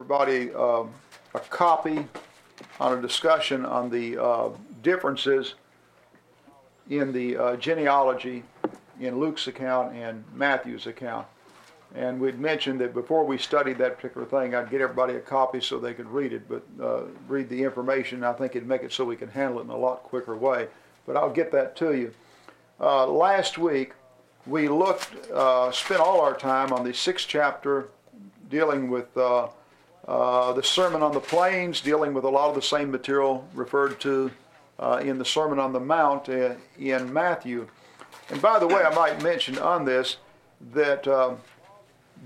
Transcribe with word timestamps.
everybody 0.00 0.54
uh, 0.54 0.84
a 1.34 1.40
copy 1.50 2.06
on 2.78 2.96
a 2.96 3.02
discussion 3.02 3.66
on 3.66 3.90
the 3.90 4.16
uh, 4.16 4.48
differences 4.80 5.54
in 6.88 7.12
the 7.12 7.36
uh, 7.36 7.56
genealogy 7.56 8.44
in 9.00 9.18
Luke's 9.18 9.48
account 9.48 9.92
and 9.96 10.22
Matthew's 10.32 10.86
account. 10.86 11.26
And 11.96 12.20
we'd 12.20 12.38
mentioned 12.38 12.80
that 12.80 12.94
before 12.94 13.24
we 13.24 13.38
studied 13.38 13.76
that 13.78 13.96
particular 13.96 14.24
thing, 14.24 14.54
I'd 14.54 14.70
get 14.70 14.80
everybody 14.80 15.14
a 15.14 15.20
copy 15.20 15.60
so 15.60 15.80
they 15.80 15.94
could 15.94 16.08
read 16.08 16.32
it, 16.32 16.48
but 16.48 16.62
uh, 16.80 17.02
read 17.26 17.48
the 17.48 17.60
information. 17.60 18.22
I 18.22 18.34
think 18.34 18.54
it'd 18.54 18.68
make 18.68 18.84
it 18.84 18.92
so 18.92 19.04
we 19.04 19.16
can 19.16 19.28
handle 19.28 19.58
it 19.58 19.64
in 19.64 19.70
a 19.70 19.76
lot 19.76 20.04
quicker 20.04 20.36
way. 20.36 20.68
But 21.06 21.16
I'll 21.16 21.32
get 21.32 21.50
that 21.50 21.74
to 21.78 21.94
you. 21.94 22.14
Uh, 22.78 23.04
last 23.08 23.58
week, 23.58 23.94
we 24.46 24.68
looked, 24.68 25.28
uh, 25.32 25.72
spent 25.72 26.00
all 26.00 26.20
our 26.20 26.36
time 26.36 26.72
on 26.72 26.84
the 26.84 26.94
sixth 26.94 27.26
chapter 27.26 27.88
dealing 28.48 28.90
with 28.90 29.08
uh, 30.08 30.48
uh, 30.48 30.52
the 30.54 30.62
Sermon 30.62 31.02
on 31.02 31.12
the 31.12 31.20
Plains, 31.20 31.82
dealing 31.82 32.14
with 32.14 32.24
a 32.24 32.28
lot 32.28 32.48
of 32.48 32.54
the 32.54 32.62
same 32.62 32.90
material 32.90 33.46
referred 33.52 34.00
to 34.00 34.30
uh, 34.78 35.00
in 35.04 35.18
the 35.18 35.24
Sermon 35.24 35.58
on 35.58 35.72
the 35.72 35.80
Mount 35.80 36.30
uh, 36.30 36.54
in 36.78 37.12
Matthew. 37.12 37.68
And 38.30 38.40
by 38.40 38.58
the 38.58 38.66
way, 38.66 38.82
I 38.82 38.94
might 38.94 39.22
mention 39.22 39.58
on 39.58 39.84
this 39.84 40.16
that 40.72 41.06
um, 41.06 41.36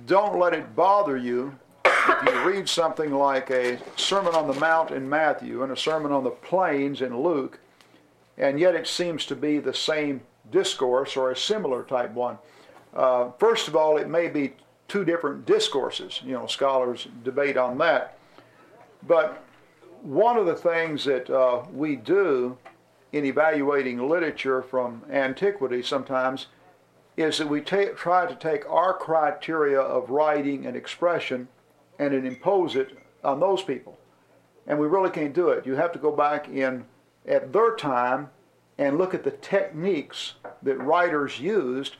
don't 0.07 0.39
let 0.39 0.55
it 0.55 0.77
bother 0.77 1.17
you 1.17 1.59
if 1.85 2.29
you 2.29 2.41
read 2.49 2.69
something 2.69 3.13
like 3.13 3.51
a 3.51 3.79
Sermon 3.97 4.35
on 4.35 4.47
the 4.47 4.59
Mount 4.61 4.93
in 4.93 5.09
Matthew 5.09 5.65
and 5.65 5.73
a 5.73 5.77
Sermon 5.77 6.13
on 6.13 6.23
the 6.23 6.31
Plains 6.31 7.03
in 7.03 7.21
Luke, 7.21 7.59
and 8.39 8.61
yet 8.61 8.77
it 8.77 8.87
seems 8.87 9.27
to 9.27 9.35
be 9.35 9.59
the 9.59 9.75
same 9.75 10.21
discourse 10.53 11.17
or 11.17 11.33
a 11.33 11.37
similar 11.37 11.83
type 11.83 12.13
one. 12.13 12.39
Uh, 12.95 13.31
first 13.39 13.67
of 13.69 13.75
all, 13.75 13.97
it 13.97 14.09
may 14.09 14.29
be 14.29 14.53
two 14.93 15.07
different 15.07 15.47
discourses. 15.47 16.21
You 16.23 16.33
know, 16.33 16.47
scholars 16.47 17.09
debate 17.25 17.57
on 17.57 17.79
that. 17.79 18.19
But 19.07 19.43
one 20.03 20.37
of 20.37 20.45
the 20.45 20.55
things 20.55 21.07
that 21.07 21.31
uh, 21.31 21.63
we 21.73 21.97
do 21.97 22.59
in 23.11 23.25
evaluating 23.25 24.07
literature 24.07 24.61
from 24.61 25.03
antiquity 25.11 25.83
sometimes 25.83 26.49
is 27.17 27.39
that 27.39 27.49
we 27.49 27.63
ta- 27.63 27.95
try 27.97 28.27
to 28.27 28.35
take 28.35 28.69
our 28.69 28.93
criteria 28.93 29.81
of 29.81 30.11
writing 30.11 30.67
and 30.67 30.77
expression 30.77 31.49
and 31.99 32.13
impose 32.13 32.77
it 32.77 32.99
on 33.25 33.41
those 33.41 33.63
people. 33.63 33.99
And 34.67 34.79
we 34.79 34.87
really 34.87 35.11
can't 35.11 35.33
do 35.33 35.49
it. 35.49 35.67
You 35.67 35.75
have 35.77 35.93
to 35.93 35.99
go 35.99 36.13
back 36.13 36.49
in 36.49 36.85
at 37.27 37.51
their 37.51 37.77
time 37.77 38.29
and 38.77 38.99
look 38.99 39.15
at 39.15 39.25
the 39.25 39.31
techniques 39.31 40.35
that 40.63 40.77
writers 40.77 41.41
used 41.41 41.97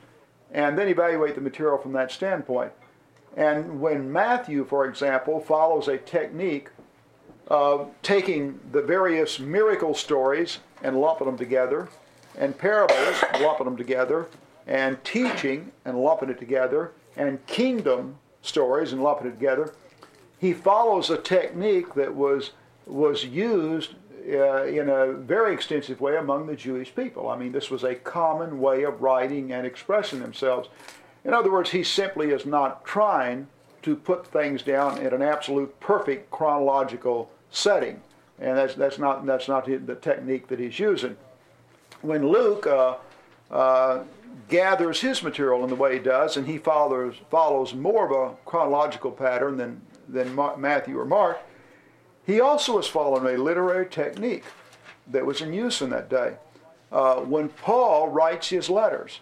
and 0.51 0.77
then 0.77 0.89
evaluate 0.89 1.33
the 1.33 1.41
material 1.41 1.79
from 1.79 1.93
that 1.93 2.11
standpoint. 2.11 2.71
And 3.35 3.81
when 3.81 4.11
Matthew, 4.11 4.65
for 4.65 4.85
example, 4.85 5.39
follows 5.39 5.87
a 5.87 5.97
technique 5.97 6.69
of 7.47 7.89
taking 8.01 8.59
the 8.71 8.81
various 8.81 9.39
miracle 9.39 9.93
stories 9.93 10.59
and 10.81 10.99
lumping 10.99 11.27
them 11.27 11.37
together, 11.37 11.89
and 12.37 12.57
parables, 12.57 13.23
lumping 13.41 13.65
them 13.65 13.77
together, 13.77 14.27
and 14.67 15.03
teaching 15.03 15.71
and 15.85 15.99
lumping 15.99 16.29
it 16.29 16.39
together, 16.39 16.91
and 17.17 17.45
kingdom 17.47 18.17
stories 18.41 18.93
and 18.93 19.03
lumping 19.03 19.27
it 19.27 19.31
together, 19.31 19.73
he 20.39 20.53
follows 20.53 21.09
a 21.09 21.17
technique 21.17 21.93
that 21.95 22.13
was 22.13 22.51
was 22.85 23.23
used 23.23 23.95
uh, 24.29 24.63
in 24.63 24.89
a 24.89 25.13
very 25.13 25.53
extensive 25.53 26.01
way 26.01 26.17
among 26.17 26.47
the 26.47 26.55
Jewish 26.55 26.93
people. 26.93 27.29
I 27.29 27.37
mean, 27.37 27.53
this 27.53 27.69
was 27.69 27.83
a 27.83 27.95
common 27.95 28.59
way 28.59 28.83
of 28.83 29.01
writing 29.01 29.53
and 29.53 29.65
expressing 29.65 30.19
themselves. 30.19 30.67
In 31.25 31.33
other 31.33 31.51
words, 31.51 31.71
he 31.71 31.83
simply 31.83 32.31
is 32.31 32.45
not 32.45 32.83
trying 32.85 33.47
to 33.83 33.95
put 33.95 34.27
things 34.27 34.61
down 34.61 34.97
in 34.97 35.13
an 35.13 35.21
absolute 35.21 35.79
perfect 35.79 36.31
chronological 36.31 37.31
setting. 37.51 38.01
And 38.39 38.57
that's, 38.57 38.75
that's 38.75 38.97
not, 38.97 39.25
that's 39.25 39.47
not 39.47 39.65
the 39.65 39.95
technique 39.95 40.47
that 40.47 40.59
he's 40.59 40.79
using. 40.79 41.15
When 42.01 42.27
Luke 42.27 42.67
uh, 42.67 42.95
uh, 43.51 44.03
gathers 44.49 45.01
his 45.01 45.23
material 45.23 45.63
in 45.63 45.69
the 45.69 45.75
way 45.75 45.93
he 45.93 45.99
does, 45.99 46.35
and 46.35 46.47
he 46.47 46.57
follows, 46.57 47.15
follows 47.29 47.73
more 47.73 48.05
of 48.05 48.11
a 48.11 48.35
chronological 48.45 49.11
pattern 49.11 49.57
than, 49.57 49.81
than 50.09 50.35
Matthew 50.57 50.99
or 50.99 51.05
Mark, 51.05 51.39
he 52.25 52.39
also 52.39 52.79
is 52.79 52.87
following 52.87 53.35
a 53.35 53.41
literary 53.41 53.85
technique 53.85 54.45
that 55.07 55.25
was 55.25 55.41
in 55.41 55.53
use 55.53 55.81
in 55.81 55.89
that 55.89 56.09
day. 56.09 56.35
Uh, 56.91 57.17
when 57.17 57.49
Paul 57.49 58.09
writes 58.09 58.49
his 58.49 58.69
letters, 58.69 59.19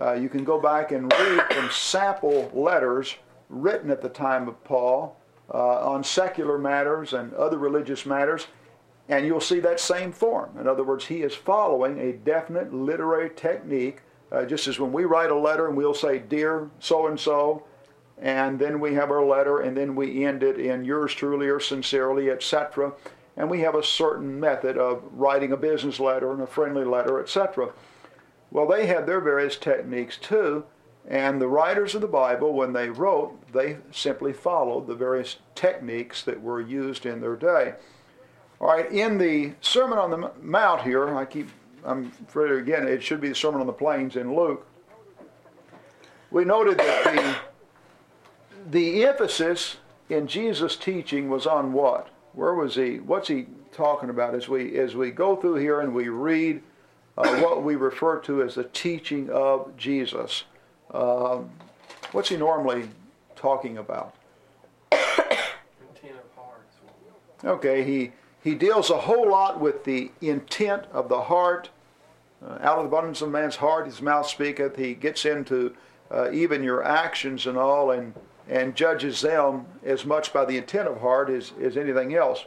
uh, 0.00 0.12
you 0.12 0.28
can 0.28 0.44
go 0.44 0.60
back 0.60 0.92
and 0.92 1.12
read 1.12 1.42
from 1.52 1.70
sample 1.70 2.50
letters 2.52 3.16
written 3.48 3.90
at 3.90 4.02
the 4.02 4.08
time 4.08 4.48
of 4.48 4.62
Paul 4.64 5.16
uh, 5.52 5.90
on 5.92 6.04
secular 6.04 6.58
matters 6.58 7.12
and 7.12 7.32
other 7.34 7.58
religious 7.58 8.04
matters, 8.04 8.46
and 9.08 9.26
you'll 9.26 9.40
see 9.40 9.60
that 9.60 9.80
same 9.80 10.12
form. 10.12 10.58
In 10.58 10.66
other 10.66 10.82
words, 10.82 11.06
he 11.06 11.22
is 11.22 11.34
following 11.34 11.98
a 12.00 12.12
definite 12.12 12.74
literary 12.74 13.30
technique, 13.30 14.00
uh, 14.32 14.44
just 14.44 14.66
as 14.66 14.78
when 14.80 14.92
we 14.92 15.04
write 15.04 15.30
a 15.30 15.38
letter 15.38 15.68
and 15.68 15.76
we'll 15.76 15.94
say, 15.94 16.18
Dear 16.18 16.68
so 16.80 17.06
and 17.06 17.18
so, 17.18 17.64
and 18.18 18.58
then 18.58 18.80
we 18.80 18.94
have 18.94 19.10
our 19.10 19.24
letter, 19.24 19.60
and 19.60 19.76
then 19.76 19.94
we 19.94 20.24
end 20.24 20.42
it 20.42 20.58
in 20.58 20.84
yours 20.84 21.14
truly 21.14 21.48
or 21.48 21.60
sincerely, 21.60 22.30
etc. 22.30 22.92
And 23.36 23.50
we 23.50 23.60
have 23.60 23.74
a 23.74 23.82
certain 23.82 24.40
method 24.40 24.78
of 24.78 25.02
writing 25.12 25.52
a 25.52 25.56
business 25.56 26.00
letter 26.00 26.32
and 26.32 26.42
a 26.42 26.46
friendly 26.46 26.84
letter, 26.84 27.20
etc. 27.20 27.70
Well, 28.50 28.66
they 28.66 28.86
had 28.86 29.06
their 29.06 29.20
various 29.20 29.56
techniques 29.56 30.16
too, 30.16 30.64
and 31.08 31.40
the 31.40 31.48
writers 31.48 31.94
of 31.94 32.00
the 32.00 32.06
Bible, 32.06 32.52
when 32.52 32.72
they 32.72 32.88
wrote, 32.88 33.52
they 33.52 33.78
simply 33.92 34.32
followed 34.32 34.86
the 34.86 34.94
various 34.94 35.36
techniques 35.54 36.22
that 36.22 36.40
were 36.40 36.60
used 36.60 37.06
in 37.06 37.20
their 37.20 37.36
day. 37.36 37.74
All 38.60 38.68
right, 38.68 38.90
in 38.90 39.18
the 39.18 39.52
Sermon 39.60 39.98
on 39.98 40.10
the 40.10 40.30
Mount 40.40 40.82
here, 40.82 41.14
I 41.14 41.24
keep, 41.24 41.48
I'm 41.84 42.10
afraid 42.26 42.52
again, 42.52 42.88
it 42.88 43.02
should 43.02 43.20
be 43.20 43.28
the 43.28 43.34
Sermon 43.34 43.60
on 43.60 43.66
the 43.66 43.72
Plains 43.72 44.16
in 44.16 44.34
Luke. 44.34 44.66
We 46.30 46.44
noted 46.44 46.78
that 46.78 47.04
the, 47.04 48.70
the 48.70 49.06
emphasis 49.06 49.76
in 50.08 50.26
Jesus' 50.26 50.76
teaching 50.76 51.28
was 51.28 51.46
on 51.46 51.72
what? 51.72 52.08
Where 52.32 52.54
was 52.54 52.74
he? 52.74 52.98
What's 52.98 53.28
he 53.28 53.46
talking 53.72 54.10
about 54.10 54.34
as 54.34 54.48
we 54.48 54.78
as 54.78 54.94
we 54.94 55.10
go 55.10 55.36
through 55.36 55.56
here 55.56 55.80
and 55.80 55.94
we 55.94 56.08
read 56.08 56.62
uh, 57.16 57.36
what 57.38 57.62
we 57.62 57.76
refer 57.76 58.18
to 58.20 58.42
as 58.42 58.56
the 58.56 58.64
teaching 58.64 59.30
of 59.30 59.76
Jesus. 59.76 60.44
Um, 60.92 61.50
what's 62.12 62.28
he 62.28 62.36
normally 62.36 62.88
talking 63.34 63.78
about? 63.78 64.14
Okay, 67.44 67.84
he, 67.84 68.12
he 68.42 68.54
deals 68.54 68.90
a 68.90 68.98
whole 68.98 69.30
lot 69.30 69.60
with 69.60 69.84
the 69.84 70.10
intent 70.20 70.84
of 70.92 71.08
the 71.08 71.22
heart. 71.22 71.70
Uh, 72.44 72.58
out 72.60 72.78
of 72.78 72.84
the 72.84 72.88
abundance 72.88 73.20
of 73.22 73.28
a 73.28 73.30
man's 73.30 73.56
heart, 73.56 73.86
his 73.86 74.02
mouth 74.02 74.26
speaketh. 74.26 74.76
He 74.76 74.94
gets 74.94 75.24
into 75.24 75.74
uh, 76.10 76.30
even 76.32 76.62
your 76.62 76.82
actions 76.82 77.46
and 77.46 77.56
all 77.56 77.90
and, 77.90 78.14
and 78.48 78.74
judges 78.74 79.20
them 79.20 79.66
as 79.84 80.04
much 80.04 80.32
by 80.32 80.44
the 80.44 80.56
intent 80.56 80.88
of 80.88 81.00
heart 81.00 81.30
as, 81.30 81.52
as 81.62 81.76
anything 81.76 82.14
else. 82.14 82.46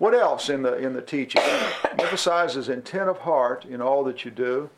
What 0.00 0.14
else 0.14 0.48
in 0.48 0.62
the 0.62 0.78
in 0.78 0.94
the 0.94 1.02
teaching? 1.02 1.42
Emphasizes 1.98 2.70
intent 2.70 3.10
of 3.10 3.18
heart 3.18 3.66
in 3.66 3.82
all 3.82 4.02
that 4.04 4.24
you 4.24 4.30
do. 4.30 4.70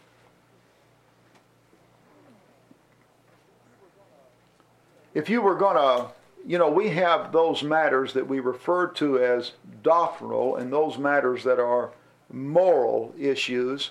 If 5.15 5.31
you 5.31 5.41
were 5.41 5.55
going 5.55 5.77
to, 5.77 6.09
you 6.45 6.59
know, 6.59 6.69
we 6.69 6.89
have 6.89 7.31
those 7.31 7.63
matters 7.63 8.13
that 8.15 8.27
we 8.27 8.41
refer 8.41 8.89
to 8.89 9.23
as 9.23 9.53
doctrinal, 9.85 10.57
and 10.57 10.73
those 10.73 10.99
matters 10.99 11.45
that 11.45 11.61
are 11.61 11.93
moral 12.33 13.15
issues. 13.17 13.91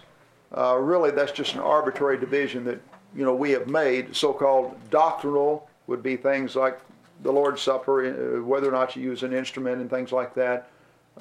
Uh, 0.52 0.76
really, 0.78 1.12
that's 1.12 1.32
just 1.32 1.54
an 1.54 1.62
arbitrary 1.62 2.20
division 2.20 2.66
that 2.66 2.82
you 3.16 3.24
know 3.24 3.34
we 3.34 3.52
have 3.52 3.68
made. 3.68 4.14
So-called 4.14 4.76
doctrinal 4.90 5.70
would 5.88 6.04
be 6.04 6.18
things 6.18 6.58
like 6.58 6.82
the 7.24 7.32
Lord's 7.32 7.62
Supper, 7.62 8.04
uh, 8.04 8.44
whether 8.44 8.68
or 8.68 8.74
not 8.74 8.98
you 8.98 9.04
use 9.04 9.24
an 9.24 9.32
instrument 9.32 9.80
and 9.80 9.90
things 9.90 10.12
like 10.12 10.34
that 10.34 10.68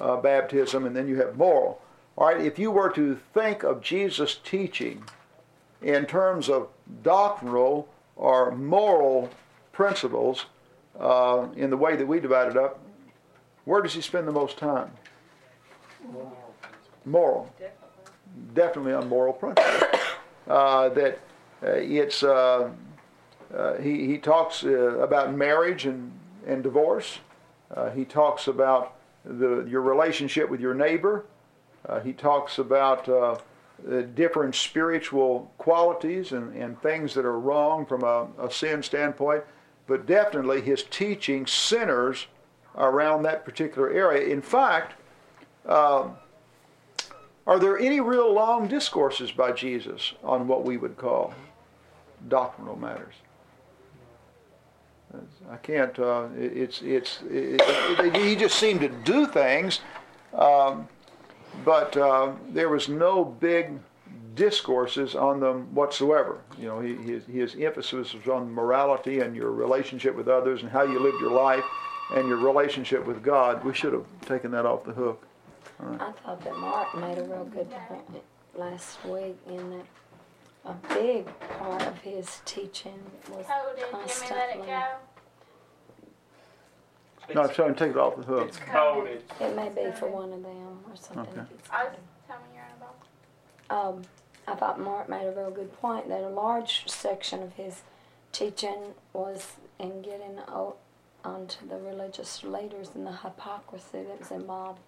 uh, 0.01 0.17
baptism, 0.17 0.85
and 0.85 0.95
then 0.95 1.07
you 1.07 1.17
have 1.17 1.37
moral. 1.37 1.79
All 2.17 2.27
right, 2.27 2.41
if 2.41 2.57
you 2.59 2.71
were 2.71 2.89
to 2.89 3.19
think 3.33 3.63
of 3.63 3.81
Jesus' 3.81 4.39
teaching 4.43 5.03
in 5.81 6.05
terms 6.05 6.49
of 6.49 6.67
doctrinal 7.03 7.87
or 8.15 8.51
moral 8.51 9.29
principles 9.71 10.47
uh, 10.99 11.47
in 11.55 11.69
the 11.69 11.77
way 11.77 11.95
that 11.95 12.05
we 12.05 12.19
divide 12.19 12.49
it 12.49 12.57
up, 12.57 12.79
where 13.65 13.81
does 13.81 13.93
he 13.93 14.01
spend 14.01 14.27
the 14.27 14.31
most 14.31 14.57
time? 14.57 14.91
Moral. 17.05 17.53
Definitely 18.53 18.93
on 18.93 19.07
moral 19.07 19.33
principles. 19.33 19.93
Uh, 20.47 20.89
that 20.89 21.19
uh, 21.63 21.69
it's 21.69 22.23
uh, 22.23 22.71
uh, 23.55 23.77
he, 23.77 24.07
he 24.07 24.17
talks 24.17 24.63
about 24.63 25.33
marriage 25.33 25.85
and, 25.85 26.11
and 26.47 26.63
divorce. 26.63 27.19
he 27.93 28.03
talks 28.03 28.47
about 28.47 28.95
the, 29.25 29.65
your 29.69 29.81
relationship 29.81 30.49
with 30.49 30.59
your 30.59 30.73
neighbor. 30.73 31.25
Uh, 31.87 31.99
he 31.99 32.13
talks 32.13 32.57
about 32.59 33.07
uh, 33.09 33.35
different 34.15 34.53
spiritual 34.55 35.51
qualities 35.57 36.31
and, 36.31 36.55
and 36.55 36.79
things 36.81 37.13
that 37.13 37.25
are 37.25 37.39
wrong 37.39 37.85
from 37.85 38.03
a, 38.03 38.27
a 38.39 38.51
sin 38.51 38.83
standpoint. 38.83 39.43
but 39.87 40.05
definitely 40.05 40.61
his 40.61 40.83
teaching 40.83 41.45
centers 41.45 42.27
around 42.77 43.23
that 43.23 43.43
particular 43.43 43.89
area. 43.91 44.27
In 44.27 44.41
fact, 44.41 44.93
um, 45.65 46.15
are 47.45 47.59
there 47.59 47.77
any 47.77 47.99
real 47.99 48.31
long 48.31 48.67
discourses 48.67 49.31
by 49.31 49.51
Jesus 49.51 50.13
on 50.23 50.47
what 50.47 50.63
we 50.63 50.77
would 50.77 50.95
call 50.95 51.33
doctrinal 52.29 52.77
matters? 52.77 53.15
I 55.49 55.57
can't. 55.57 55.97
Uh, 55.99 56.27
it's 56.37 56.81
it's 56.81 57.19
it, 57.29 57.61
it, 57.63 58.15
he 58.15 58.35
just 58.35 58.57
seemed 58.57 58.81
to 58.81 58.89
do 58.89 59.27
things, 59.27 59.81
um, 60.33 60.87
but 61.65 61.95
uh, 61.97 62.33
there 62.49 62.69
was 62.69 62.87
no 62.87 63.25
big 63.25 63.79
discourses 64.35 65.15
on 65.15 65.39
them 65.39 65.73
whatsoever. 65.75 66.39
You 66.57 66.67
know, 66.67 66.79
he, 66.79 66.95
his, 66.95 67.25
his 67.25 67.55
emphasis 67.55 68.13
was 68.13 68.27
on 68.27 68.51
morality 68.51 69.19
and 69.19 69.35
your 69.35 69.51
relationship 69.51 70.15
with 70.15 70.27
others 70.27 70.61
and 70.61 70.71
how 70.71 70.83
you 70.83 70.99
live 70.99 71.15
your 71.19 71.31
life 71.31 71.65
and 72.15 72.27
your 72.27 72.37
relationship 72.37 73.05
with 73.05 73.21
God. 73.23 73.63
We 73.63 73.73
should 73.73 73.93
have 73.93 74.05
taken 74.25 74.51
that 74.51 74.65
off 74.65 74.85
the 74.85 74.93
hook. 74.93 75.25
Right. 75.79 76.01
I 76.01 76.11
thought 76.11 76.43
that 76.43 76.55
Mark 76.57 76.95
made 76.97 77.17
a 77.17 77.23
real 77.23 77.45
good 77.45 77.69
point 77.87 78.23
last 78.55 79.03
week 79.05 79.37
in 79.47 79.71
that 79.71 79.85
a 80.65 80.73
big 80.93 81.27
part 81.59 81.81
of 81.83 81.97
his 81.99 82.41
teaching 82.45 82.99
was 83.29 83.45
Coded. 83.45 83.91
constantly. 83.91 84.37
Let 84.37 84.55
it 84.55 84.65
go. 84.65 84.83
No, 87.33 87.41
I'm 87.43 87.53
trying 87.53 87.73
to 87.73 87.79
take 87.79 87.91
it 87.91 87.97
off 87.97 88.17
the 88.17 88.23
hook. 88.23 88.47
It's 88.49 88.57
coded. 88.57 89.23
It 89.39 89.55
may 89.55 89.69
be 89.69 89.91
for 89.91 90.09
one 90.09 90.33
of 90.33 90.43
them 90.43 90.79
or 90.89 90.95
something. 90.95 91.33
Okay. 91.33 91.47
I 91.71 91.85
was 91.85 91.93
telling 92.27 92.43
you 92.53 92.61
about. 93.69 93.95
Um, 93.95 94.01
I 94.47 94.55
thought 94.55 94.79
Mark 94.79 95.07
made 95.07 95.25
a 95.27 95.31
real 95.31 95.51
good 95.51 95.71
point 95.79 96.09
that 96.09 96.21
a 96.23 96.29
large 96.29 96.89
section 96.89 97.41
of 97.41 97.53
his 97.53 97.83
teaching 98.31 98.93
was 99.13 99.53
in 99.79 100.01
getting 100.01 100.39
out 100.49 100.77
onto 101.23 101.67
the 101.67 101.77
religious 101.77 102.43
leaders 102.43 102.89
and 102.95 103.05
the 103.05 103.11
hypocrisy 103.11 104.03
that 104.03 104.19
was 104.19 104.31
involved. 104.31 104.79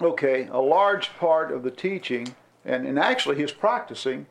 Okay, 0.00 0.46
a 0.50 0.60
large 0.60 1.10
part 1.18 1.50
of 1.50 1.62
the 1.64 1.70
teaching, 1.72 2.34
and, 2.64 2.86
and 2.86 2.98
actually 2.98 3.36
his 3.36 3.50
practicing, 3.50 4.26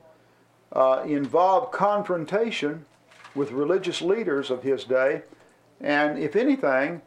uh, 0.73 1.03
involved 1.05 1.71
confrontation 1.71 2.85
with 3.35 3.51
religious 3.51 4.01
leaders 4.01 4.49
of 4.49 4.63
his 4.63 4.83
day. 4.83 5.21
And 5.79 6.17
if 6.17 6.35
anything, 6.35 7.01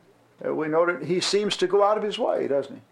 uh, 0.44 0.54
we 0.54 0.68
noted 0.68 1.04
he 1.04 1.20
seems 1.20 1.56
to 1.58 1.66
go 1.66 1.82
out 1.82 1.96
of 1.96 2.02
his 2.02 2.18
way, 2.18 2.48
doesn't 2.48 2.76
he? 2.76 2.82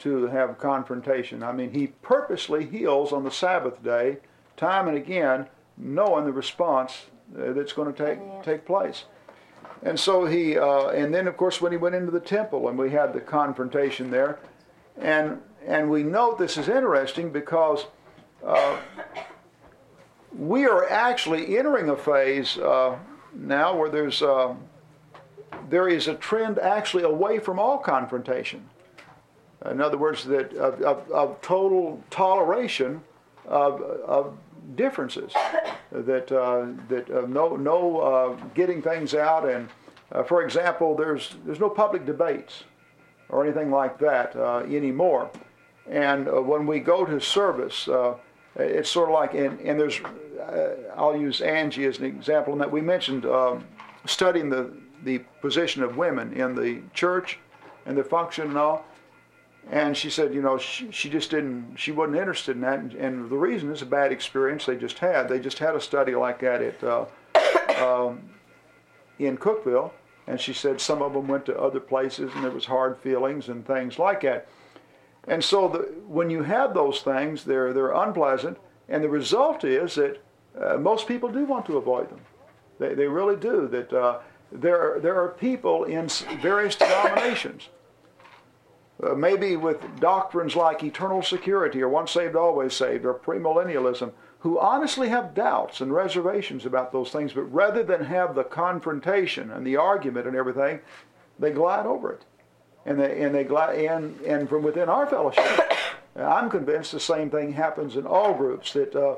To 0.00 0.26
have 0.26 0.58
confrontation. 0.58 1.42
I 1.42 1.52
mean, 1.52 1.72
he 1.72 1.88
purposely 1.88 2.66
heals 2.66 3.12
on 3.12 3.24
the 3.24 3.30
Sabbath 3.30 3.82
day, 3.82 4.18
time 4.56 4.88
and 4.88 4.96
again, 4.96 5.46
knowing 5.76 6.24
the 6.24 6.32
response 6.32 7.06
uh, 7.36 7.52
that's 7.52 7.72
going 7.72 7.92
to 7.92 8.04
take, 8.06 8.42
take 8.42 8.66
place. 8.66 9.04
And 9.82 9.98
so 10.00 10.24
he, 10.24 10.56
uh, 10.58 10.88
and 10.88 11.12
then 11.14 11.26
of 11.28 11.36
course 11.36 11.60
when 11.60 11.72
he 11.72 11.78
went 11.78 11.94
into 11.94 12.10
the 12.10 12.20
temple 12.20 12.68
and 12.68 12.78
we 12.78 12.90
had 12.90 13.12
the 13.12 13.20
confrontation 13.20 14.10
there, 14.10 14.38
and 14.98 15.40
and 15.66 15.90
we 15.90 16.02
note 16.02 16.38
this 16.38 16.56
is 16.56 16.68
interesting 16.68 17.30
because 17.30 17.86
uh, 18.46 18.76
we 20.36 20.66
are 20.66 20.88
actually 20.90 21.56
entering 21.56 21.90
a 21.90 21.96
phase 21.96 22.58
uh, 22.58 22.96
now 23.34 23.76
where 23.76 23.90
there's 23.90 24.22
uh, 24.22 24.54
there 25.68 25.88
is 25.88 26.08
a 26.08 26.14
trend 26.14 26.58
actually 26.58 27.04
away 27.04 27.38
from 27.38 27.58
all 27.58 27.78
confrontation. 27.78 28.68
In 29.70 29.80
other 29.80 29.96
words, 29.96 30.24
that 30.24 30.52
of, 30.54 30.82
of, 30.82 31.10
of 31.10 31.40
total 31.40 32.02
toleration 32.10 33.00
of, 33.46 33.80
of 33.80 34.36
differences, 34.74 35.32
that 35.90 36.30
uh, 36.32 36.66
that 36.88 37.10
uh, 37.10 37.26
no 37.26 37.56
no 37.56 38.00
uh, 38.00 38.36
getting 38.54 38.82
things 38.82 39.14
out, 39.14 39.48
and 39.48 39.68
uh, 40.12 40.22
for 40.22 40.42
example, 40.42 40.94
there's 40.94 41.36
there's 41.44 41.60
no 41.60 41.70
public 41.70 42.04
debates 42.04 42.64
or 43.30 43.44
anything 43.44 43.70
like 43.70 43.98
that 43.98 44.36
anymore. 44.66 45.30
And 45.88 46.26
when 46.46 46.66
we 46.66 46.80
go 46.80 47.04
to 47.04 47.20
service, 47.20 47.88
it's 48.56 48.90
sort 48.90 49.08
of 49.08 49.14
like, 49.14 49.34
and, 49.34 49.58
and 49.60 49.78
there's, 49.78 50.00
uh, 50.40 50.74
I'll 50.96 51.16
use 51.16 51.40
Angie 51.40 51.86
as 51.86 51.98
an 51.98 52.04
example, 52.04 52.52
in 52.52 52.58
that 52.60 52.70
we 52.70 52.80
mentioned 52.80 53.26
um, 53.26 53.64
studying 54.06 54.48
the, 54.48 54.72
the 55.02 55.18
position 55.40 55.82
of 55.82 55.96
women 55.96 56.32
in 56.32 56.54
the 56.54 56.82
church 56.92 57.38
and 57.86 57.96
the 57.96 58.04
function 58.04 58.48
and 58.48 58.58
all. 58.58 58.84
And 59.70 59.96
she 59.96 60.10
said, 60.10 60.34
you 60.34 60.42
know, 60.42 60.58
she, 60.58 60.90
she 60.90 61.08
just 61.08 61.30
didn't, 61.30 61.76
she 61.76 61.90
wasn't 61.90 62.18
interested 62.18 62.56
in 62.56 62.62
that. 62.62 62.78
And, 62.80 62.92
and 62.94 63.30
the 63.30 63.36
reason 63.36 63.72
is 63.72 63.82
a 63.82 63.86
bad 63.86 64.12
experience 64.12 64.66
they 64.66 64.76
just 64.76 64.98
had. 64.98 65.28
They 65.28 65.38
just 65.38 65.58
had 65.58 65.74
a 65.74 65.80
study 65.80 66.14
like 66.14 66.40
that 66.40 66.60
at, 66.60 66.84
uh, 66.84 67.06
um, 67.82 68.20
in 69.18 69.38
Cookeville. 69.38 69.90
And 70.26 70.40
she 70.40 70.52
said 70.52 70.80
some 70.80 71.02
of 71.02 71.12
them 71.12 71.28
went 71.28 71.46
to 71.46 71.58
other 71.58 71.80
places 71.80 72.30
and 72.34 72.44
there 72.44 72.50
was 72.50 72.66
hard 72.66 72.98
feelings 72.98 73.48
and 73.48 73.66
things 73.66 73.98
like 73.98 74.20
that. 74.22 74.48
And 75.26 75.42
so 75.42 75.68
the, 75.68 75.78
when 76.06 76.30
you 76.30 76.42
have 76.42 76.74
those 76.74 77.00
things, 77.00 77.44
they're, 77.44 77.72
they're 77.72 77.92
unpleasant. 77.92 78.58
And 78.88 79.02
the 79.02 79.08
result 79.08 79.64
is 79.64 79.94
that 79.94 80.22
uh, 80.60 80.76
most 80.76 81.08
people 81.08 81.30
do 81.30 81.44
want 81.44 81.66
to 81.66 81.78
avoid 81.78 82.10
them. 82.10 82.20
They, 82.78 82.94
they 82.94 83.06
really 83.06 83.36
do. 83.36 83.68
That 83.68 83.92
uh, 83.92 84.18
there, 84.52 84.96
are, 84.96 85.00
there 85.00 85.20
are 85.20 85.28
people 85.28 85.84
in 85.84 86.08
various 86.40 86.76
denominations 86.76 87.68
uh, 89.02 89.14
maybe 89.14 89.56
with 89.56 89.78
doctrines 89.98 90.54
like 90.54 90.82
eternal 90.84 91.22
security 91.22 91.82
or 91.82 91.88
once 91.88 92.12
saved, 92.12 92.36
always 92.36 92.74
saved 92.74 93.04
or 93.04 93.14
premillennialism, 93.14 94.12
who 94.38 94.58
honestly 94.58 95.08
have 95.08 95.34
doubts 95.34 95.80
and 95.80 95.92
reservations 95.92 96.64
about 96.64 96.92
those 96.92 97.10
things, 97.10 97.32
but 97.32 97.42
rather 97.42 97.82
than 97.82 98.04
have 98.04 98.34
the 98.34 98.44
confrontation 98.44 99.50
and 99.50 99.66
the 99.66 99.76
argument 99.76 100.26
and 100.26 100.36
everything, 100.36 100.78
they 101.38 101.50
glide 101.50 101.86
over 101.86 102.12
it. 102.12 102.24
And 102.86 103.00
they, 103.00 103.22
and 103.22 103.34
they 103.34 103.86
and, 103.86 104.20
and 104.20 104.48
from 104.48 104.62
within 104.62 104.88
our 104.88 105.06
fellowship, 105.06 105.44
I'm 106.16 106.50
convinced 106.50 106.92
the 106.92 107.00
same 107.00 107.30
thing 107.30 107.52
happens 107.52 107.96
in 107.96 108.06
all 108.06 108.34
groups, 108.34 108.72
that, 108.74 108.94
uh, 108.94 109.16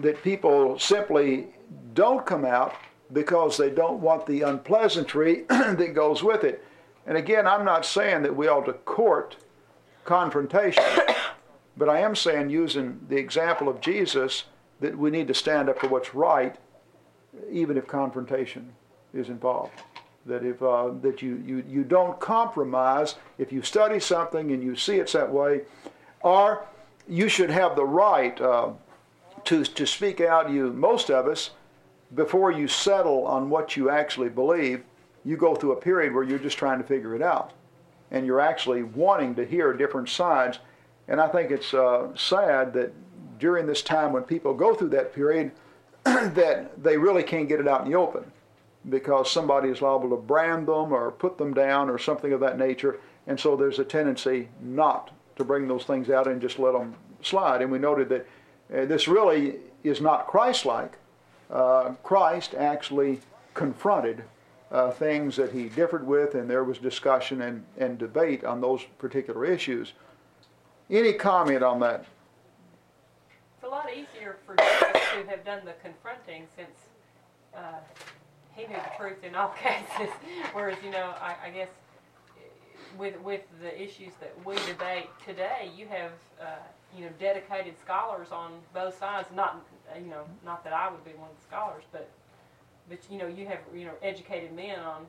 that 0.00 0.22
people 0.22 0.78
simply 0.78 1.48
don't 1.92 2.24
come 2.26 2.44
out 2.44 2.74
because 3.12 3.56
they 3.56 3.70
don't 3.70 4.00
want 4.00 4.26
the 4.26 4.42
unpleasantry 4.42 5.42
that 5.48 5.94
goes 5.94 6.22
with 6.22 6.44
it. 6.44 6.64
And 7.06 7.16
again, 7.16 7.46
I'm 7.46 7.64
not 7.64 7.84
saying 7.84 8.22
that 8.22 8.34
we 8.34 8.48
ought 8.48 8.64
to 8.66 8.72
court 8.72 9.36
confrontation, 10.04 10.82
but 11.76 11.88
I 11.88 12.00
am 12.00 12.16
saying, 12.16 12.50
using 12.50 13.00
the 13.08 13.16
example 13.16 13.68
of 13.68 13.80
Jesus, 13.80 14.44
that 14.80 14.96
we 14.96 15.10
need 15.10 15.28
to 15.28 15.34
stand 15.34 15.68
up 15.68 15.78
for 15.78 15.88
what's 15.88 16.14
right, 16.14 16.56
even 17.50 17.76
if 17.76 17.86
confrontation 17.86 18.74
is 19.12 19.28
involved. 19.28 19.72
That 20.26 20.44
if 20.44 20.62
uh, 20.62 20.90
that 21.02 21.20
you, 21.20 21.42
you 21.46 21.64
you 21.68 21.84
don't 21.84 22.18
compromise 22.18 23.16
if 23.36 23.52
you 23.52 23.62
study 23.62 24.00
something 24.00 24.52
and 24.52 24.62
you 24.62 24.74
see 24.74 24.96
it's 24.96 25.12
that 25.12 25.30
way, 25.30 25.62
or 26.22 26.64
you 27.06 27.28
should 27.28 27.50
have 27.50 27.76
the 27.76 27.84
right 27.84 28.40
uh, 28.40 28.70
to 29.44 29.64
to 29.64 29.86
speak 29.86 30.20
out. 30.22 30.50
You 30.50 30.72
most 30.72 31.10
of 31.10 31.26
us 31.26 31.50
before 32.14 32.52
you 32.52 32.68
settle 32.68 33.26
on 33.26 33.50
what 33.50 33.76
you 33.76 33.90
actually 33.90 34.28
believe, 34.28 34.82
you 35.24 35.36
go 35.36 35.54
through 35.54 35.72
a 35.72 35.76
period 35.76 36.14
where 36.14 36.22
you're 36.22 36.38
just 36.38 36.58
trying 36.58 36.78
to 36.78 36.84
figure 36.84 37.14
it 37.14 37.22
out. 37.22 37.52
And 38.10 38.26
you're 38.26 38.40
actually 38.40 38.82
wanting 38.82 39.34
to 39.36 39.44
hear 39.44 39.72
different 39.72 40.08
sides. 40.08 40.58
And 41.08 41.20
I 41.20 41.28
think 41.28 41.50
it's 41.50 41.74
uh, 41.74 42.14
sad 42.14 42.72
that 42.74 42.92
during 43.38 43.66
this 43.66 43.82
time 43.82 44.12
when 44.12 44.22
people 44.22 44.54
go 44.54 44.74
through 44.74 44.90
that 44.90 45.14
period, 45.14 45.50
that 46.04 46.82
they 46.82 46.96
really 46.96 47.22
can't 47.22 47.48
get 47.48 47.60
it 47.60 47.66
out 47.66 47.84
in 47.84 47.90
the 47.90 47.96
open 47.96 48.24
because 48.88 49.30
somebody 49.30 49.68
is 49.68 49.80
liable 49.80 50.10
to 50.10 50.16
brand 50.16 50.68
them 50.68 50.92
or 50.92 51.10
put 51.10 51.38
them 51.38 51.54
down 51.54 51.88
or 51.88 51.98
something 51.98 52.32
of 52.32 52.40
that 52.40 52.58
nature. 52.58 53.00
And 53.26 53.38
so 53.38 53.56
there's 53.56 53.78
a 53.78 53.84
tendency 53.84 54.48
not 54.60 55.10
to 55.36 55.44
bring 55.44 55.66
those 55.68 55.84
things 55.84 56.10
out 56.10 56.26
and 56.26 56.40
just 56.40 56.58
let 56.58 56.72
them 56.72 56.94
slide. 57.22 57.62
And 57.62 57.70
we 57.70 57.78
noted 57.78 58.08
that 58.10 58.26
uh, 58.74 58.84
this 58.84 59.08
really 59.08 59.56
is 59.82 60.00
not 60.00 60.26
Christ 60.26 60.66
like. 60.66 60.98
Uh, 61.50 61.94
Christ 62.02 62.54
actually 62.54 63.20
confronted 63.54 64.24
uh, 64.70 64.90
things 64.90 65.36
that 65.36 65.52
he 65.52 65.68
differed 65.68 66.06
with, 66.06 66.34
and 66.34 66.48
there 66.50 66.64
was 66.64 66.78
discussion 66.78 67.42
and, 67.42 67.64
and 67.78 67.98
debate 67.98 68.44
on 68.44 68.60
those 68.60 68.82
particular 68.98 69.44
issues. 69.44 69.92
Any 70.90 71.12
comment 71.12 71.62
on 71.62 71.80
that? 71.80 72.04
It's 73.56 73.64
a 73.64 73.68
lot 73.68 73.88
easier 73.90 74.36
for 74.44 74.56
Jesus 74.56 74.92
to 74.92 75.30
have 75.30 75.44
done 75.44 75.64
the 75.64 75.74
confronting 75.82 76.46
since 76.56 76.76
uh, 77.56 77.78
he 78.54 78.62
knew 78.66 78.76
the 78.76 78.96
truth 78.98 79.22
in 79.24 79.34
all 79.34 79.48
cases. 79.62 80.12
Whereas, 80.52 80.76
you 80.84 80.90
know, 80.90 81.12
I, 81.20 81.34
I 81.46 81.50
guess 81.50 81.68
with 82.98 83.20
with 83.22 83.42
the 83.60 83.80
issues 83.82 84.12
that 84.20 84.32
we 84.44 84.54
debate 84.66 85.08
today, 85.26 85.70
you 85.76 85.86
have 85.88 86.12
uh, 86.40 86.44
you 86.96 87.04
know 87.04 87.10
dedicated 87.18 87.74
scholars 87.80 88.28
on 88.30 88.52
both 88.72 88.98
sides. 88.98 89.28
Not 89.34 89.64
uh, 89.94 89.98
you 89.98 90.06
know 90.10 90.24
not 90.44 90.62
that 90.64 90.72
I 90.72 90.90
would 90.90 91.04
be 91.04 91.10
one 91.12 91.28
of 91.30 91.36
the 91.36 91.42
scholars, 91.46 91.84
but 91.92 92.08
but 92.88 92.98
you 93.10 93.18
know 93.18 93.26
you 93.26 93.46
have 93.46 93.58
you 93.74 93.84
know 93.86 93.94
educated 94.02 94.52
men 94.54 94.78
on 94.80 95.06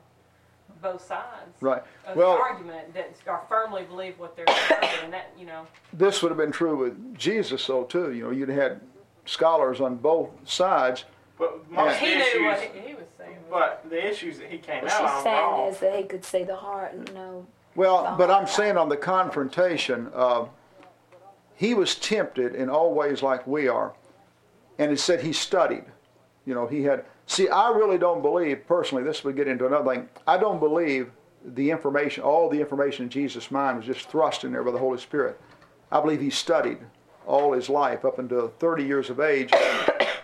both 0.82 1.00
sides 1.06 1.52
Right. 1.60 1.82
of 2.06 2.16
Well- 2.16 2.34
the 2.36 2.42
argument 2.42 2.92
that 2.94 3.14
are 3.28 3.42
firmly 3.48 3.84
believe 3.84 4.18
what 4.18 4.34
they're 4.36 4.46
saying, 4.68 4.98
and 5.04 5.12
that 5.12 5.30
you 5.38 5.46
know 5.46 5.64
This 5.92 6.22
would 6.22 6.30
have 6.30 6.38
been 6.38 6.50
true 6.50 6.76
with 6.76 7.16
Jesus, 7.16 7.64
though, 7.68 7.84
too. 7.84 8.12
You 8.12 8.24
know, 8.24 8.30
you'd 8.30 8.48
had 8.48 8.80
scholars 9.26 9.80
on 9.80 9.94
both 9.96 10.30
sides, 10.44 11.04
But 11.38 11.70
most 11.70 11.94
of 11.94 11.98
He 11.98 12.10
the 12.14 12.18
knew 12.18 12.44
what 12.46 12.58
issues, 12.58 12.70
he, 12.74 12.88
he 12.88 12.94
was 12.94 13.04
saying. 13.18 13.36
but 13.50 13.84
the 13.90 14.06
issues 14.08 14.38
that 14.38 14.50
he 14.50 14.58
came 14.58 14.82
What 14.82 14.92
out 14.92 15.00
she's 15.00 15.10
on 15.10 15.22
saying 15.22 15.36
wrong. 15.44 15.68
is 15.68 15.78
that 15.80 15.96
he 15.96 16.04
could 16.04 16.24
see 16.24 16.44
the 16.44 16.56
heart 16.56 16.94
and 16.94 17.14
know. 17.14 17.46
Well, 17.74 18.14
but 18.16 18.30
I'm 18.30 18.46
saying 18.46 18.78
on 18.78 18.88
the 18.88 18.96
confrontation, 18.96 20.10
uh, 20.14 20.46
he 21.54 21.74
was 21.74 21.94
tempted 21.94 22.54
in 22.54 22.70
all 22.70 22.94
ways 22.94 23.22
like 23.22 23.46
we 23.46 23.68
are. 23.68 23.92
And 24.78 24.90
it 24.92 24.98
said 25.00 25.22
he 25.22 25.32
studied. 25.32 25.84
You 26.46 26.54
know, 26.54 26.66
he 26.66 26.82
had. 26.84 27.04
See, 27.26 27.48
I 27.48 27.70
really 27.70 27.98
don't 27.98 28.22
believe, 28.22 28.66
personally, 28.66 29.02
this 29.04 29.24
would 29.24 29.36
get 29.36 29.48
into 29.48 29.66
another 29.66 29.94
thing. 29.94 30.08
I 30.26 30.36
don't 30.38 30.60
believe 30.60 31.10
the 31.44 31.70
information, 31.70 32.22
all 32.22 32.48
the 32.48 32.60
information 32.60 33.04
in 33.04 33.10
Jesus' 33.10 33.50
mind 33.50 33.78
was 33.78 33.86
just 33.86 34.08
thrust 34.08 34.44
in 34.44 34.52
there 34.52 34.62
by 34.62 34.70
the 34.70 34.78
Holy 34.78 34.98
Spirit. 34.98 35.40
I 35.90 36.00
believe 36.00 36.20
he 36.20 36.30
studied 36.30 36.78
all 37.26 37.52
his 37.52 37.68
life 37.68 38.04
up 38.04 38.18
until 38.18 38.48
30 38.58 38.84
years 38.84 39.10
of 39.10 39.18
age. 39.20 39.50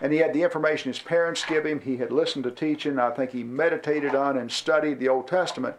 And 0.03 0.11
he 0.11 0.19
had 0.19 0.33
the 0.33 0.43
information 0.43 0.91
his 0.91 0.99
parents 0.99 1.45
give 1.45 1.65
him. 1.65 1.79
He 1.79 1.95
had 1.95 2.11
listened 2.11 2.43
to 2.43 2.51
teaching. 2.51 2.99
I 2.99 3.09
think 3.11 3.31
he 3.31 3.41
meditated 3.41 4.13
on 4.13 4.37
and 4.37 4.51
studied 4.51 4.99
the 4.99 5.07
Old 5.07 5.29
Testament. 5.29 5.77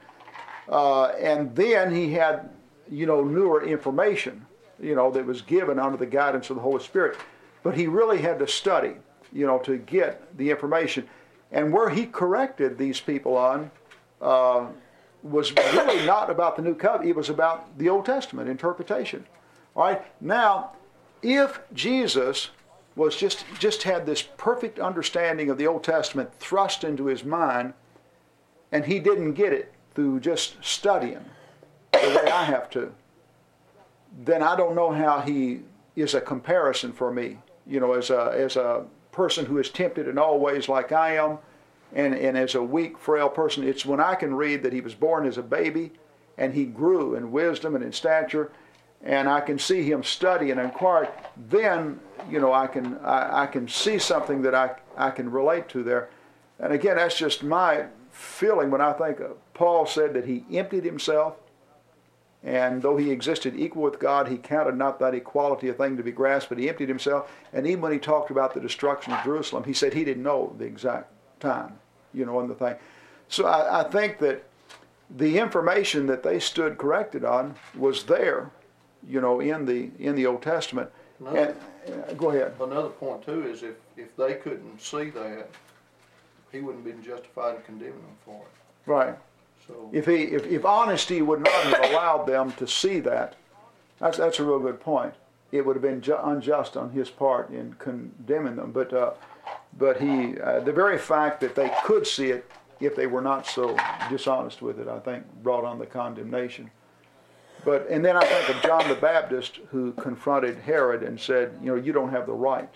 Uh, 0.66 1.08
and 1.20 1.54
then 1.54 1.94
he 1.94 2.14
had, 2.14 2.48
you 2.90 3.04
know, 3.04 3.22
newer 3.22 3.62
information, 3.62 4.46
you 4.80 4.94
know, 4.94 5.10
that 5.10 5.26
was 5.26 5.42
given 5.42 5.78
under 5.78 5.98
the 5.98 6.06
guidance 6.06 6.48
of 6.48 6.56
the 6.56 6.62
Holy 6.62 6.82
Spirit. 6.82 7.18
But 7.62 7.76
he 7.76 7.86
really 7.86 8.22
had 8.22 8.38
to 8.38 8.48
study, 8.48 8.94
you 9.30 9.46
know, 9.46 9.58
to 9.58 9.76
get 9.76 10.34
the 10.38 10.50
information. 10.50 11.06
And 11.52 11.70
where 11.70 11.90
he 11.90 12.06
corrected 12.06 12.78
these 12.78 13.00
people 13.00 13.36
on 13.36 13.70
uh, 14.22 14.68
was 15.22 15.52
really 15.52 16.06
not 16.06 16.30
about 16.30 16.56
the 16.56 16.62
New 16.62 16.74
Covenant. 16.74 17.10
It 17.10 17.16
was 17.16 17.28
about 17.28 17.76
the 17.76 17.90
Old 17.90 18.06
Testament 18.06 18.48
interpretation. 18.48 19.26
All 19.76 19.84
right. 19.84 20.02
Now, 20.18 20.72
if 21.22 21.60
Jesus 21.74 22.48
was 22.96 23.16
just 23.16 23.44
just 23.58 23.82
had 23.82 24.06
this 24.06 24.22
perfect 24.22 24.78
understanding 24.78 25.50
of 25.50 25.58
the 25.58 25.66
Old 25.66 25.84
Testament 25.84 26.32
thrust 26.38 26.84
into 26.84 27.06
his 27.06 27.24
mind, 27.24 27.74
and 28.70 28.84
he 28.84 28.98
didn't 28.98 29.32
get 29.32 29.52
it 29.52 29.72
through 29.94 30.20
just 30.20 30.56
studying 30.62 31.24
the 31.92 32.08
way 32.08 32.30
I 32.30 32.44
have 32.44 32.68
to, 32.70 32.92
then 34.24 34.42
I 34.42 34.56
don't 34.56 34.74
know 34.74 34.90
how 34.90 35.20
he 35.20 35.60
is 35.96 36.14
a 36.14 36.20
comparison 36.20 36.92
for 36.92 37.12
me. 37.12 37.38
You 37.66 37.80
know, 37.80 37.94
as 37.94 38.10
a 38.10 38.32
as 38.34 38.56
a 38.56 38.84
person 39.12 39.46
who 39.46 39.58
is 39.58 39.70
tempted 39.70 40.08
in 40.08 40.18
all 40.18 40.38
ways 40.38 40.68
like 40.68 40.92
I 40.92 41.16
am, 41.16 41.38
and, 41.94 42.14
and 42.14 42.36
as 42.36 42.54
a 42.54 42.62
weak, 42.62 42.98
frail 42.98 43.28
person, 43.28 43.66
it's 43.66 43.86
when 43.86 44.00
I 44.00 44.16
can 44.16 44.34
read 44.34 44.62
that 44.64 44.72
he 44.72 44.80
was 44.80 44.94
born 44.94 45.26
as 45.26 45.38
a 45.38 45.42
baby 45.42 45.92
and 46.36 46.52
he 46.52 46.64
grew 46.64 47.14
in 47.14 47.30
wisdom 47.30 47.76
and 47.76 47.84
in 47.84 47.92
stature, 47.92 48.50
and 49.04 49.28
I 49.28 49.40
can 49.40 49.58
see 49.58 49.82
him 49.82 50.02
study 50.02 50.50
and 50.50 50.58
inquire, 50.58 51.08
then, 51.48 52.00
you 52.30 52.40
know, 52.40 52.52
I 52.52 52.66
can, 52.66 52.96
I, 52.98 53.42
I 53.42 53.46
can 53.46 53.68
see 53.68 53.98
something 53.98 54.42
that 54.42 54.54
I, 54.54 54.74
I 54.96 55.10
can 55.10 55.30
relate 55.30 55.68
to 55.68 55.82
there. 55.82 56.08
And 56.58 56.72
again, 56.72 56.96
that's 56.96 57.16
just 57.16 57.42
my 57.42 57.84
feeling 58.10 58.70
when 58.70 58.80
I 58.80 58.92
think 58.94 59.20
Paul 59.52 59.86
said 59.86 60.14
that 60.14 60.24
he 60.24 60.44
emptied 60.52 60.84
himself, 60.84 61.36
and 62.42 62.82
though 62.82 62.96
he 62.96 63.10
existed 63.10 63.54
equal 63.56 63.82
with 63.82 63.98
God, 63.98 64.28
he 64.28 64.36
counted 64.36 64.76
not 64.76 64.98
that 65.00 65.14
equality 65.14 65.68
a 65.68 65.72
thing 65.72 65.96
to 65.96 66.02
be 66.02 66.12
grasped, 66.12 66.50
but 66.50 66.58
he 66.58 66.68
emptied 66.68 66.88
himself. 66.88 67.30
And 67.52 67.66
even 67.66 67.80
when 67.80 67.92
he 67.92 67.98
talked 67.98 68.30
about 68.30 68.52
the 68.52 68.60
destruction 68.60 69.12
of 69.12 69.24
Jerusalem, 69.24 69.64
he 69.64 69.72
said 69.72 69.94
he 69.94 70.04
didn't 70.04 70.22
know 70.22 70.54
the 70.58 70.64
exact 70.64 71.10
time, 71.40 71.78
you 72.12 72.24
know, 72.24 72.40
and 72.40 72.48
the 72.48 72.54
thing. 72.54 72.76
So 73.28 73.46
I, 73.46 73.80
I 73.80 73.90
think 73.90 74.18
that 74.18 74.44
the 75.10 75.38
information 75.38 76.06
that 76.06 76.22
they 76.22 76.38
stood 76.38 76.78
corrected 76.78 77.24
on 77.24 77.54
was 77.76 78.04
there, 78.04 78.50
you 79.08 79.20
know, 79.20 79.40
in 79.40 79.64
the 79.66 79.90
in 79.98 80.14
the 80.14 80.26
Old 80.26 80.42
Testament. 80.42 80.90
Another, 81.20 81.54
And 81.86 82.04
uh, 82.04 82.12
go 82.14 82.30
ahead. 82.30 82.54
another 82.60 82.88
point 82.88 83.24
too 83.24 83.46
is 83.46 83.62
if, 83.62 83.74
if 83.96 84.16
they 84.16 84.34
couldn't 84.34 84.80
see 84.80 85.10
that, 85.10 85.48
he 86.50 86.60
wouldn't 86.60 86.84
have 86.84 86.94
been 86.94 87.04
justified 87.04 87.56
in 87.56 87.62
condemning 87.62 87.94
them 87.94 88.16
for 88.24 88.34
it. 88.42 88.90
Right. 88.90 89.14
So, 89.66 89.88
If 89.92 90.06
he 90.06 90.24
if, 90.24 90.44
if 90.46 90.64
honesty 90.64 91.22
would 91.22 91.40
not 91.40 91.52
have 91.52 91.90
allowed 91.90 92.26
them 92.26 92.52
to 92.52 92.66
see 92.66 93.00
that, 93.00 93.36
that's 93.98 94.18
that's 94.18 94.38
a 94.38 94.44
real 94.44 94.58
good 94.58 94.80
point. 94.80 95.14
It 95.52 95.64
would 95.64 95.76
have 95.76 95.82
been 95.82 96.00
ju- 96.00 96.18
unjust 96.20 96.76
on 96.76 96.90
his 96.90 97.10
part 97.10 97.50
in 97.50 97.74
condemning 97.78 98.56
them. 98.56 98.72
But 98.72 98.92
uh, 98.92 99.12
but 99.78 100.00
he 100.00 100.38
uh, 100.40 100.60
the 100.60 100.72
very 100.72 100.98
fact 100.98 101.40
that 101.42 101.54
they 101.54 101.72
could 101.84 102.06
see 102.06 102.30
it 102.30 102.50
if 102.80 102.96
they 102.96 103.06
were 103.06 103.22
not 103.22 103.46
so 103.46 103.76
dishonest 104.10 104.60
with 104.60 104.78
it, 104.80 104.88
I 104.88 104.98
think, 104.98 105.24
brought 105.42 105.64
on 105.64 105.78
the 105.78 105.86
condemnation. 105.86 106.70
But 107.64 107.88
and 107.88 108.04
then 108.04 108.16
I 108.16 108.24
think 108.24 108.56
of 108.56 108.62
John 108.62 108.88
the 108.88 108.94
Baptist 108.94 109.60
who 109.70 109.92
confronted 109.92 110.58
Herod 110.58 111.02
and 111.02 111.18
said, 111.18 111.58
you 111.62 111.68
know, 111.68 111.76
you 111.76 111.92
don't 111.92 112.10
have 112.10 112.26
the 112.26 112.32
right 112.32 112.70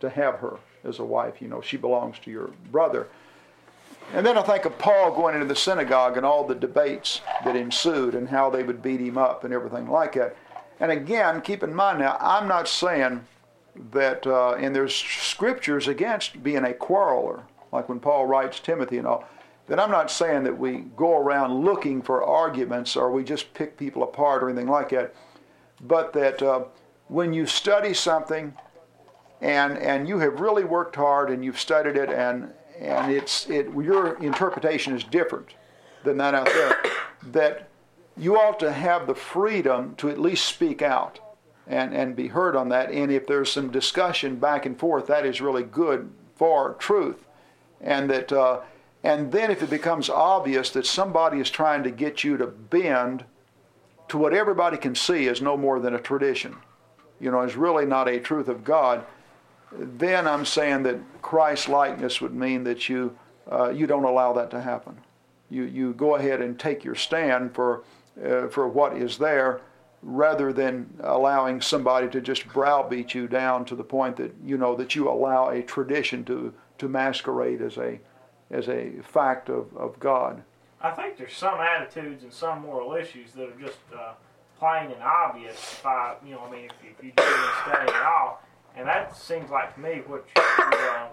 to 0.00 0.10
have 0.10 0.36
her 0.36 0.58
as 0.84 0.98
a 0.98 1.04
wife. 1.04 1.40
You 1.40 1.48
know, 1.48 1.60
she 1.60 1.76
belongs 1.76 2.18
to 2.20 2.30
your 2.30 2.50
brother. 2.70 3.08
And 4.12 4.26
then 4.26 4.36
I 4.36 4.42
think 4.42 4.64
of 4.64 4.76
Paul 4.78 5.14
going 5.14 5.34
into 5.34 5.46
the 5.46 5.54
synagogue 5.54 6.16
and 6.16 6.26
all 6.26 6.44
the 6.44 6.54
debates 6.54 7.20
that 7.44 7.54
ensued 7.54 8.14
and 8.14 8.28
how 8.28 8.50
they 8.50 8.64
would 8.64 8.82
beat 8.82 9.00
him 9.00 9.16
up 9.16 9.44
and 9.44 9.54
everything 9.54 9.88
like 9.88 10.14
that. 10.14 10.36
And 10.80 10.90
again, 10.90 11.42
keep 11.42 11.62
in 11.62 11.74
mind 11.74 12.00
now, 12.00 12.16
I'm 12.20 12.48
not 12.48 12.66
saying 12.66 13.24
that, 13.92 14.26
uh, 14.26 14.54
and 14.54 14.74
there's 14.74 14.94
scriptures 14.94 15.86
against 15.86 16.42
being 16.42 16.64
a 16.64 16.72
quarreler, 16.72 17.42
like 17.70 17.88
when 17.88 18.00
Paul 18.00 18.26
writes 18.26 18.58
Timothy 18.58 18.98
and 18.98 19.06
all, 19.06 19.28
that 19.70 19.78
I'm 19.78 19.92
not 19.92 20.10
saying 20.10 20.42
that 20.42 20.58
we 20.58 20.78
go 20.96 21.16
around 21.16 21.64
looking 21.64 22.02
for 22.02 22.24
arguments 22.24 22.96
or 22.96 23.12
we 23.12 23.22
just 23.22 23.54
pick 23.54 23.76
people 23.76 24.02
apart 24.02 24.42
or 24.42 24.50
anything 24.50 24.66
like 24.66 24.88
that, 24.88 25.14
but 25.80 26.12
that 26.12 26.42
uh, 26.42 26.64
when 27.06 27.32
you 27.32 27.46
study 27.46 27.94
something 27.94 28.52
and, 29.40 29.78
and 29.78 30.08
you 30.08 30.18
have 30.18 30.40
really 30.40 30.64
worked 30.64 30.96
hard 30.96 31.30
and 31.30 31.44
you've 31.44 31.58
studied 31.60 31.94
it 31.94 32.08
and, 32.08 32.52
and 32.80 33.12
it's, 33.12 33.48
it, 33.48 33.68
your 33.72 34.20
interpretation 34.20 34.92
is 34.92 35.04
different 35.04 35.54
than 36.02 36.16
that 36.16 36.34
out 36.34 36.46
there, 36.46 36.76
that 37.30 37.68
you 38.16 38.36
ought 38.36 38.58
to 38.58 38.72
have 38.72 39.06
the 39.06 39.14
freedom 39.14 39.94
to 39.98 40.10
at 40.10 40.18
least 40.18 40.46
speak 40.46 40.82
out 40.82 41.20
and, 41.68 41.94
and 41.94 42.16
be 42.16 42.26
heard 42.26 42.56
on 42.56 42.70
that. 42.70 42.90
And 42.90 43.12
if 43.12 43.24
there's 43.24 43.52
some 43.52 43.70
discussion 43.70 44.34
back 44.34 44.66
and 44.66 44.76
forth, 44.76 45.06
that 45.06 45.24
is 45.24 45.40
really 45.40 45.62
good 45.62 46.10
for 46.34 46.74
truth. 46.80 47.24
And 47.80 48.10
that, 48.10 48.32
uh, 48.32 48.62
and 49.02 49.32
then 49.32 49.50
if 49.50 49.62
it 49.62 49.70
becomes 49.70 50.10
obvious 50.10 50.70
that 50.70 50.86
somebody 50.86 51.40
is 51.40 51.50
trying 51.50 51.82
to 51.84 51.90
get 51.90 52.22
you 52.22 52.36
to 52.36 52.46
bend 52.46 53.24
to 54.08 54.18
what 54.18 54.34
everybody 54.34 54.76
can 54.76 54.94
see 54.94 55.26
is 55.26 55.40
no 55.40 55.56
more 55.56 55.80
than 55.80 55.94
a 55.94 56.00
tradition, 56.00 56.56
you 57.20 57.30
know, 57.30 57.42
is 57.42 57.56
really 57.56 57.86
not 57.86 58.08
a 58.08 58.18
truth 58.18 58.48
of 58.48 58.64
God, 58.64 59.04
then 59.72 60.26
I'm 60.26 60.44
saying 60.44 60.82
that 60.82 60.98
Christ 61.22 61.68
likeness 61.68 62.20
would 62.20 62.34
mean 62.34 62.64
that 62.64 62.88
you 62.88 63.16
uh, 63.50 63.70
you 63.70 63.86
don't 63.86 64.04
allow 64.04 64.32
that 64.34 64.50
to 64.50 64.60
happen. 64.60 64.98
You 65.48 65.64
you 65.64 65.92
go 65.94 66.16
ahead 66.16 66.40
and 66.40 66.58
take 66.58 66.84
your 66.84 66.94
stand 66.94 67.54
for 67.54 67.84
uh, 68.22 68.48
for 68.48 68.68
what 68.68 68.96
is 68.96 69.16
there, 69.16 69.60
rather 70.02 70.52
than 70.52 70.92
allowing 71.00 71.60
somebody 71.60 72.08
to 72.08 72.20
just 72.20 72.46
browbeat 72.48 73.14
you 73.14 73.28
down 73.28 73.64
to 73.66 73.76
the 73.76 73.84
point 73.84 74.16
that 74.16 74.34
you 74.44 74.58
know 74.58 74.74
that 74.74 74.94
you 74.94 75.08
allow 75.08 75.50
a 75.50 75.62
tradition 75.62 76.24
to 76.24 76.52
to 76.78 76.88
masquerade 76.88 77.62
as 77.62 77.78
a 77.78 78.00
as 78.50 78.68
a 78.68 78.92
fact 79.02 79.48
of, 79.48 79.74
of 79.76 79.98
God. 80.00 80.42
I 80.80 80.90
think 80.90 81.18
there's 81.18 81.34
some 81.34 81.60
attitudes 81.60 82.22
and 82.22 82.32
some 82.32 82.62
moral 82.62 82.94
issues 82.94 83.32
that 83.32 83.48
are 83.48 83.60
just 83.60 83.78
uh, 83.94 84.12
plain 84.58 84.90
and 84.90 85.02
obvious. 85.02 85.54
If 85.54 85.86
I, 85.86 86.16
you 86.24 86.32
know, 86.32 86.40
I 86.40 86.50
mean, 86.50 86.64
if, 86.64 86.72
if 86.98 87.04
you 87.04 87.12
do 87.16 87.22
any 87.22 87.48
study 87.62 87.92
at 87.92 88.02
all, 88.02 88.42
and 88.76 88.86
that 88.86 89.16
seems 89.16 89.50
like 89.50 89.74
to 89.74 89.80
me 89.80 90.02
what 90.06 90.24
you, 90.34 90.42
uh, 90.42 91.08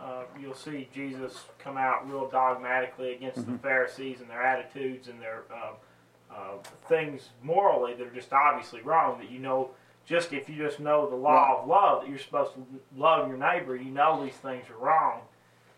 uh, 0.00 0.22
you'll 0.38 0.54
see 0.54 0.88
Jesus 0.94 1.44
come 1.58 1.76
out 1.76 2.08
real 2.08 2.28
dogmatically 2.28 3.14
against 3.14 3.46
the 3.46 3.56
Pharisees 3.58 4.20
and 4.20 4.28
their 4.28 4.42
attitudes 4.42 5.08
and 5.08 5.20
their 5.20 5.44
uh, 5.50 6.34
uh, 6.34 6.58
things 6.88 7.30
morally 7.42 7.94
that 7.94 8.06
are 8.06 8.14
just 8.14 8.32
obviously 8.32 8.82
wrong. 8.82 9.18
That 9.18 9.30
you 9.30 9.38
know, 9.38 9.70
just 10.04 10.34
if 10.34 10.50
you 10.50 10.56
just 10.56 10.80
know 10.80 11.08
the 11.08 11.16
law 11.16 11.60
of 11.60 11.66
love 11.66 12.02
that 12.02 12.10
you're 12.10 12.18
supposed 12.18 12.52
to 12.54 12.66
love 12.94 13.26
your 13.28 13.38
neighbor, 13.38 13.74
you 13.74 13.90
know 13.90 14.22
these 14.22 14.34
things 14.34 14.66
are 14.68 14.84
wrong 14.84 15.20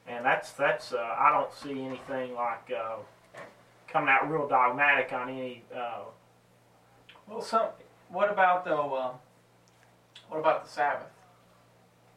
and 0.08 0.24
that's 0.24 0.52
that's 0.52 0.92
uh, 0.92 1.14
I 1.18 1.30
don't 1.30 1.52
see 1.52 1.82
anything 1.84 2.34
like 2.34 2.70
uh, 2.76 2.96
coming 3.88 4.08
out 4.08 4.30
real 4.30 4.48
dogmatic 4.48 5.12
on 5.12 5.28
any. 5.28 5.62
Uh, 5.74 6.00
Well, 7.26 7.42
some. 7.42 7.66
What 8.10 8.30
about 8.30 8.64
though? 8.64 8.94
Uh, 8.94 9.10
what 10.28 10.38
about 10.38 10.64
the 10.64 10.70
Sabbath? 10.70 11.08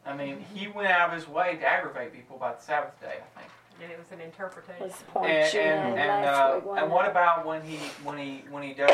I 0.04 0.16
mean, 0.16 0.44
he 0.54 0.66
went 0.68 0.88
out 0.88 1.10
of 1.10 1.14
his 1.14 1.28
way 1.28 1.56
to 1.56 1.64
aggravate 1.66 2.12
people 2.12 2.36
about 2.36 2.58
the 2.60 2.64
Sabbath 2.66 2.98
day. 3.00 3.18
I 3.36 3.38
think. 3.40 3.52
And 3.82 3.90
it 3.92 3.98
was 3.98 4.10
an 4.12 4.20
interpretation. 4.20 4.86
Was 4.86 4.94
point 5.12 5.30
And 5.30 5.56
and, 5.58 5.98
and, 5.98 6.24
uh, 6.26 6.60
week, 6.64 6.78
and 6.82 6.90
what 6.90 7.08
about 7.08 7.46
when 7.46 7.62
he 7.62 7.76
when 8.04 8.16
he 8.18 8.44
when 8.50 8.62
he 8.62 8.74
does 8.74 8.90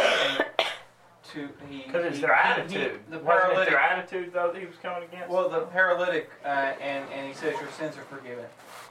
to 1.33 1.49
he? 1.69 1.83
Because 1.83 2.05
it's 2.07 2.17
he- 2.17 2.23
their 2.23 2.35
he- 2.37 2.43
he- 2.43 2.49
attitude. 2.85 3.01
the 3.11 3.19
Wasn't 3.19 3.25
it 3.25 3.27
paralytic. 3.43 3.69
their 3.71 3.79
attitude 3.81 4.33
though 4.33 4.51
that 4.53 4.59
he 4.61 4.67
was 4.67 4.77
coming 4.83 5.03
against? 5.09 5.29
Well, 5.31 5.49
the 5.49 5.61
paralytic, 5.67 6.31
uh, 6.45 6.49
and 6.81 7.05
and 7.13 7.27
he 7.29 7.35
says 7.35 7.55
your 7.61 7.71
sins 7.73 7.97
are 7.97 8.03
forgiven, 8.03 8.45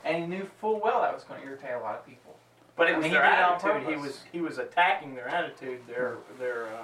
and 0.05 0.17
he 0.23 0.27
knew 0.27 0.49
full 0.59 0.79
well 0.79 1.01
that 1.01 1.13
was 1.13 1.23
going 1.23 1.41
to 1.41 1.47
irritate 1.47 1.71
a 1.75 1.79
lot 1.79 1.95
of 1.95 2.05
people. 2.05 2.35
but 2.75 2.87
it 2.89 2.93
I 2.93 2.97
was 2.97 3.03
mean, 3.03 3.13
their 3.13 3.23
he 3.23 3.29
did 3.29 3.39
it 3.39 3.43
on 3.45 3.53
attitude. 3.71 3.89
He 3.95 4.01
was 4.01 4.19
he 4.31 4.41
was 4.41 4.57
attacking 4.57 5.15
their 5.15 5.27
attitude. 5.27 5.79
Their 5.87 6.17
their. 6.39 6.67
Uh, 6.67 6.83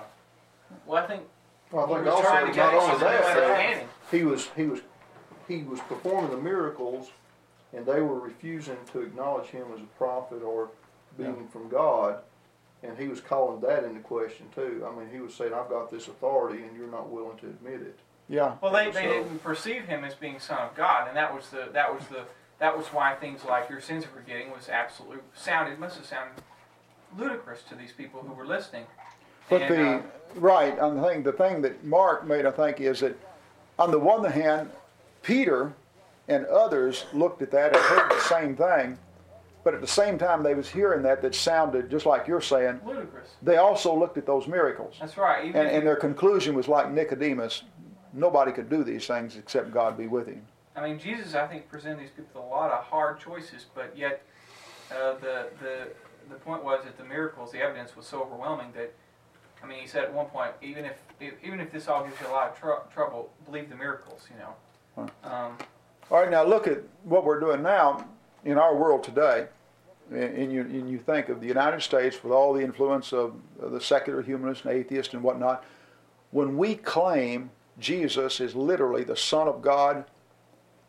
Well, 0.86 1.04
I 1.04 1.08
think 1.08 1.24
Well, 1.72 1.86
I 1.86 1.88
he 1.88 1.94
think 1.96 2.06
was 2.06 2.14
also, 2.16 2.28
trying 2.30 2.52
to 2.52 2.58
not 2.58 2.74
only 2.74 2.92
us 2.92 2.98
to 3.00 3.04
that, 3.06 3.36
though, 4.12 4.18
he 4.18 4.24
was, 4.24 4.48
he 4.56 4.64
was 4.66 4.80
he 5.48 5.64
was 5.64 5.80
performing 5.82 6.32
the 6.32 6.38
miracles 6.38 7.10
and 7.74 7.86
they 7.86 8.02
were 8.02 8.20
refusing 8.20 8.78
to 8.92 9.02
acknowledge 9.02 9.48
him 9.48 9.66
as 9.74 9.80
a 9.82 9.98
prophet 9.98 10.42
or 10.44 10.70
being 11.18 11.48
from 11.52 11.68
God. 11.70 12.18
And 12.84 12.98
he 12.98 13.08
was 13.08 13.20
calling 13.22 13.60
that 13.62 13.84
into 13.84 14.00
question 14.02 14.46
too. 14.54 14.86
I 14.88 14.94
mean, 14.98 15.10
he 15.12 15.20
was 15.22 15.34
saying, 15.34 15.54
I've 15.54 15.70
got 15.70 15.90
this 15.90 16.08
authority 16.08 16.64
and 16.64 16.76
you're 16.78 16.92
not 16.92 17.10
willing 17.10 17.38
to 17.40 17.48
admit 17.48 17.82
it. 17.82 17.98
Yeah. 18.30 18.56
Well, 18.62 18.72
they, 18.72 18.86
they 18.92 19.04
So- 19.08 19.24
didn't 19.24 19.40
perceive 19.44 19.84
him 19.86 20.04
as 20.04 20.14
being 20.16 20.40
son 20.40 20.60
of 20.60 20.76
God, 20.76 21.08
and 21.08 21.18
that 21.18 21.34
was 21.34 21.50
the 21.50 21.70
that 21.74 21.94
was 21.94 22.06
the 22.08 22.24
that 22.60 22.78
was 22.78 22.88
why 22.88 23.16
things 23.16 23.44
like 23.44 23.70
your 23.70 23.82
sins 23.82 24.06
are 24.06 24.10
forgetting 24.10 24.52
was 24.52 24.70
absolutely 24.70 25.18
sounded 25.36 25.80
must 25.80 25.98
have 25.98 26.06
sounded 26.06 26.44
ludicrous 27.18 27.62
to 27.64 27.76
these 27.76 27.92
people 27.92 28.22
who 28.22 28.34
were 28.34 28.46
listening. 28.46 28.86
But 29.50 29.64
And, 29.64 29.76
the 29.76 29.90
uh, 29.90 30.02
right, 30.36 30.78
and 30.78 30.98
the 30.98 31.08
thing, 31.08 31.24
the 31.24 31.32
thing 31.34 31.62
that 31.62 31.84
Mark 31.84 32.26
made, 32.26 32.46
I 32.46 32.52
think, 32.52 32.80
is 32.80 33.02
that 33.02 33.18
on 33.78 33.92
the 33.92 34.00
one 34.00 34.24
hand, 34.24 34.70
Peter 35.22 35.74
and 36.28 36.46
others 36.46 37.06
looked 37.14 37.42
at 37.42 37.52
that 37.52 37.76
and 37.76 37.84
heard 37.86 38.12
the 38.12 38.22
same 38.22 38.56
thing, 38.56 38.98
but 39.64 39.74
at 39.74 39.82
the 39.82 39.88
same 39.88 40.18
time 40.18 40.44
they 40.44 40.54
was 40.54 40.70
hearing 40.70 41.02
that 41.04 41.22
that 41.22 41.36
sounded 41.36 41.90
just 41.90 42.06
like 42.06 42.28
you're 42.28 42.42
saying. 42.42 42.80
ludicrous. 42.86 43.30
They 43.42 43.58
also 43.58 43.98
looked 43.98 44.18
at 44.18 44.26
those 44.26 44.48
miracles, 44.48 44.96
That's 45.00 45.18
right. 45.18 45.46
And, 45.46 45.56
and 45.56 45.86
their 45.86 45.96
conclusion 45.96 46.56
was 46.56 46.68
like 46.68 46.92
Nicodemus: 46.92 47.64
nobody 48.14 48.52
could 48.52 48.70
do 48.70 48.84
these 48.84 49.06
things 49.06 49.36
except 49.36 49.72
God 49.72 49.98
be 49.98 50.08
with 50.08 50.28
him. 50.28 50.46
I 50.76 50.88
mean, 50.88 51.00
Jesus, 51.00 51.36
I 51.36 51.48
think, 51.48 51.70
presented 51.70 52.00
these 52.00 52.10
people 52.10 52.42
with 52.42 52.52
a 52.52 52.56
lot 52.56 52.72
of 52.72 52.84
hard 52.84 53.20
choices, 53.20 53.66
but 53.76 53.96
yet 53.96 54.24
uh, 54.92 55.14
the 55.16 55.48
the 55.62 55.88
the 56.30 56.36
point 56.36 56.64
was 56.64 56.84
that 56.86 56.98
the 56.98 57.04
miracles, 57.04 57.52
the 57.52 57.60
evidence 57.60 57.96
was 57.96 58.06
so 58.08 58.22
overwhelming 58.22 58.72
that, 58.76 58.94
I 59.62 59.68
mean, 59.68 59.80
he 59.80 59.88
said 59.88 60.04
at 60.04 60.14
one 60.14 60.28
point, 60.28 60.52
even 60.62 60.86
if, 60.86 60.96
if 61.20 61.34
even 61.44 61.60
if 61.60 61.72
this 61.72 61.88
all 61.88 62.04
gives 62.04 62.20
you 62.22 62.28
a 62.28 62.32
lot 62.32 62.52
of 62.52 62.60
tr- 62.60 62.94
trouble, 62.94 63.32
believe 63.46 63.70
the 63.70 63.76
miracles, 63.76 64.28
you 64.32 64.40
know. 64.40 65.12
Um, 65.24 65.58
All 66.10 66.22
right, 66.22 66.30
now 66.30 66.44
look 66.44 66.68
at 66.68 66.80
what 67.04 67.26
we're 67.26 67.40
doing 67.40 67.62
now 67.62 68.08
in 68.46 68.58
our 68.58 68.76
world 68.76 69.04
today. 69.04 69.48
And 70.12 70.52
you, 70.52 70.62
and 70.62 70.90
you 70.90 71.00
think 71.00 71.30
of 71.30 71.40
the 71.40 71.48
United 71.48 71.82
States 71.82 72.22
with 72.24 72.34
all 72.34 72.54
the 72.54 72.62
influence 72.62 73.14
of, 73.14 73.36
of 73.62 73.72
the 73.72 73.80
secular 73.80 74.22
humanist 74.22 74.66
and 74.66 74.74
atheist 74.74 75.14
and 75.14 75.24
whatnot. 75.24 75.64
When 76.32 76.58
we 76.58 76.76
claim 76.76 77.50
Jesus 77.80 78.42
is 78.42 78.54
literally 78.54 79.06
the 79.06 79.16
Son 79.16 79.48
of 79.48 79.62
God 79.62 80.04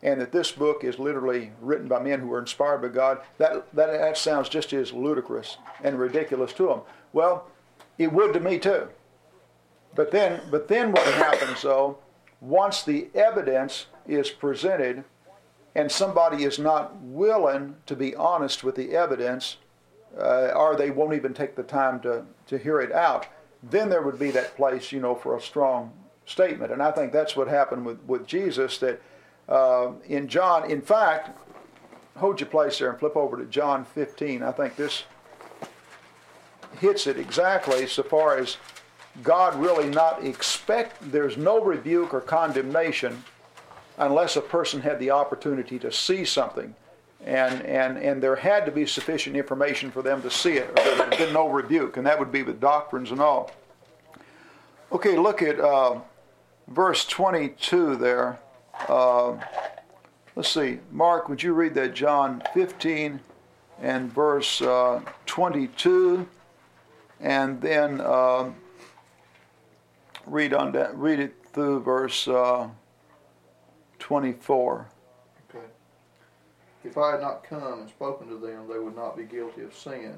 and 0.03 0.21
that 0.21 0.31
this 0.31 0.51
book 0.51 0.83
is 0.83 0.99
literally 0.99 1.51
written 1.61 1.87
by 1.87 1.99
men 1.99 2.19
who 2.19 2.27
were 2.27 2.39
inspired 2.39 2.81
by 2.81 2.89
God, 2.89 3.21
that, 3.37 3.73
that, 3.73 3.87
that 3.87 4.17
sounds 4.17 4.49
just 4.49 4.73
as 4.73 4.93
ludicrous 4.93 5.57
and 5.83 5.99
ridiculous 5.99 6.53
to 6.53 6.67
them. 6.67 6.81
Well, 7.13 7.47
it 7.97 8.11
would 8.11 8.33
to 8.33 8.39
me 8.39 8.59
too. 8.59 8.89
But 9.95 10.11
then, 10.11 10.41
but 10.51 10.67
then 10.67 10.91
what 10.91 11.13
happens 11.13 11.61
though, 11.61 11.97
once 12.41 12.83
the 12.83 13.07
evidence 13.15 13.87
is 14.07 14.29
presented 14.29 15.03
and 15.73 15.91
somebody 15.91 16.43
is 16.43 16.59
not 16.59 16.95
willing 17.01 17.75
to 17.85 17.95
be 17.95 18.15
honest 18.15 18.63
with 18.63 18.75
the 18.75 18.95
evidence, 18.95 19.57
uh, 20.17 20.51
or 20.55 20.75
they 20.75 20.91
won't 20.91 21.13
even 21.13 21.33
take 21.33 21.55
the 21.55 21.63
time 21.63 21.99
to, 22.01 22.25
to 22.47 22.57
hear 22.57 22.79
it 22.79 22.91
out, 22.91 23.27
then 23.63 23.89
there 23.89 24.01
would 24.01 24.19
be 24.19 24.31
that 24.31 24.55
place, 24.55 24.91
you 24.91 24.99
know, 24.99 25.15
for 25.15 25.35
a 25.35 25.41
strong 25.41 25.91
statement. 26.25 26.71
And 26.71 26.81
I 26.81 26.91
think 26.91 27.11
that's 27.11 27.35
what 27.35 27.47
happened 27.47 27.85
with, 27.85 28.01
with 28.03 28.27
Jesus, 28.27 28.77
that 28.79 29.01
uh, 29.47 29.91
in 30.07 30.27
John, 30.27 30.69
in 30.69 30.81
fact, 30.81 31.37
hold 32.17 32.39
your 32.39 32.49
place 32.49 32.79
there 32.79 32.89
and 32.89 32.99
flip 32.99 33.15
over 33.15 33.37
to 33.37 33.45
John 33.45 33.85
15. 33.85 34.43
I 34.43 34.51
think 34.51 34.75
this 34.75 35.03
hits 36.79 37.07
it 37.07 37.17
exactly 37.17 37.87
so 37.87 38.03
far 38.03 38.37
as 38.37 38.57
God 39.23 39.55
really 39.55 39.89
not 39.89 40.23
expect, 40.25 41.11
there's 41.11 41.37
no 41.37 41.61
rebuke 41.61 42.13
or 42.13 42.21
condemnation 42.21 43.23
unless 43.97 44.35
a 44.35 44.41
person 44.41 44.81
had 44.81 44.99
the 44.99 45.11
opportunity 45.11 45.79
to 45.79 45.91
see 45.91 46.25
something. 46.25 46.75
And, 47.23 47.61
and, 47.63 47.97
and 47.97 48.21
there 48.21 48.35
had 48.35 48.65
to 48.65 48.71
be 48.71 48.85
sufficient 48.85 49.35
information 49.35 49.89
for 49.89 50.01
them 50.01 50.21
to 50.21 50.29
see 50.29 50.53
it, 50.53 50.69
or 50.69 50.95
there 50.95 51.09
been 51.09 51.33
no 51.33 51.47
rebuke, 51.47 51.97
and 51.97 52.05
that 52.05 52.19
would 52.19 52.31
be 52.31 52.43
with 52.43 52.59
doctrines 52.59 53.09
and 53.09 53.19
all. 53.19 53.51
Okay, 54.91 55.17
look 55.17 55.41
at 55.41 55.59
uh, 55.59 55.99
verse 56.67 57.05
22 57.05 57.95
there. 57.95 58.37
Uh, 58.87 59.37
let's 60.35 60.49
see, 60.49 60.79
Mark, 60.91 61.29
would 61.29 61.41
you 61.41 61.53
read 61.53 61.73
that 61.75 61.93
John 61.93 62.43
15 62.53 63.19
and 63.81 64.11
verse 64.11 64.61
uh, 64.61 65.01
22, 65.25 66.27
and 67.19 67.61
then 67.61 68.01
uh, 68.01 68.51
read 70.25 70.53
on 70.53 70.71
that, 70.73 70.95
read 70.97 71.19
it 71.19 71.35
through 71.53 71.81
verse 71.81 72.27
uh, 72.27 72.69
24. 73.99 74.87
Okay. 75.49 75.65
If 76.83 76.97
I 76.97 77.11
had 77.11 77.21
not 77.21 77.43
come 77.43 77.81
and 77.81 77.89
spoken 77.89 78.27
to 78.29 78.37
them, 78.37 78.67
they 78.67 78.79
would 78.79 78.95
not 78.95 79.17
be 79.17 79.23
guilty 79.23 79.61
of 79.61 79.75
sin. 79.75 80.15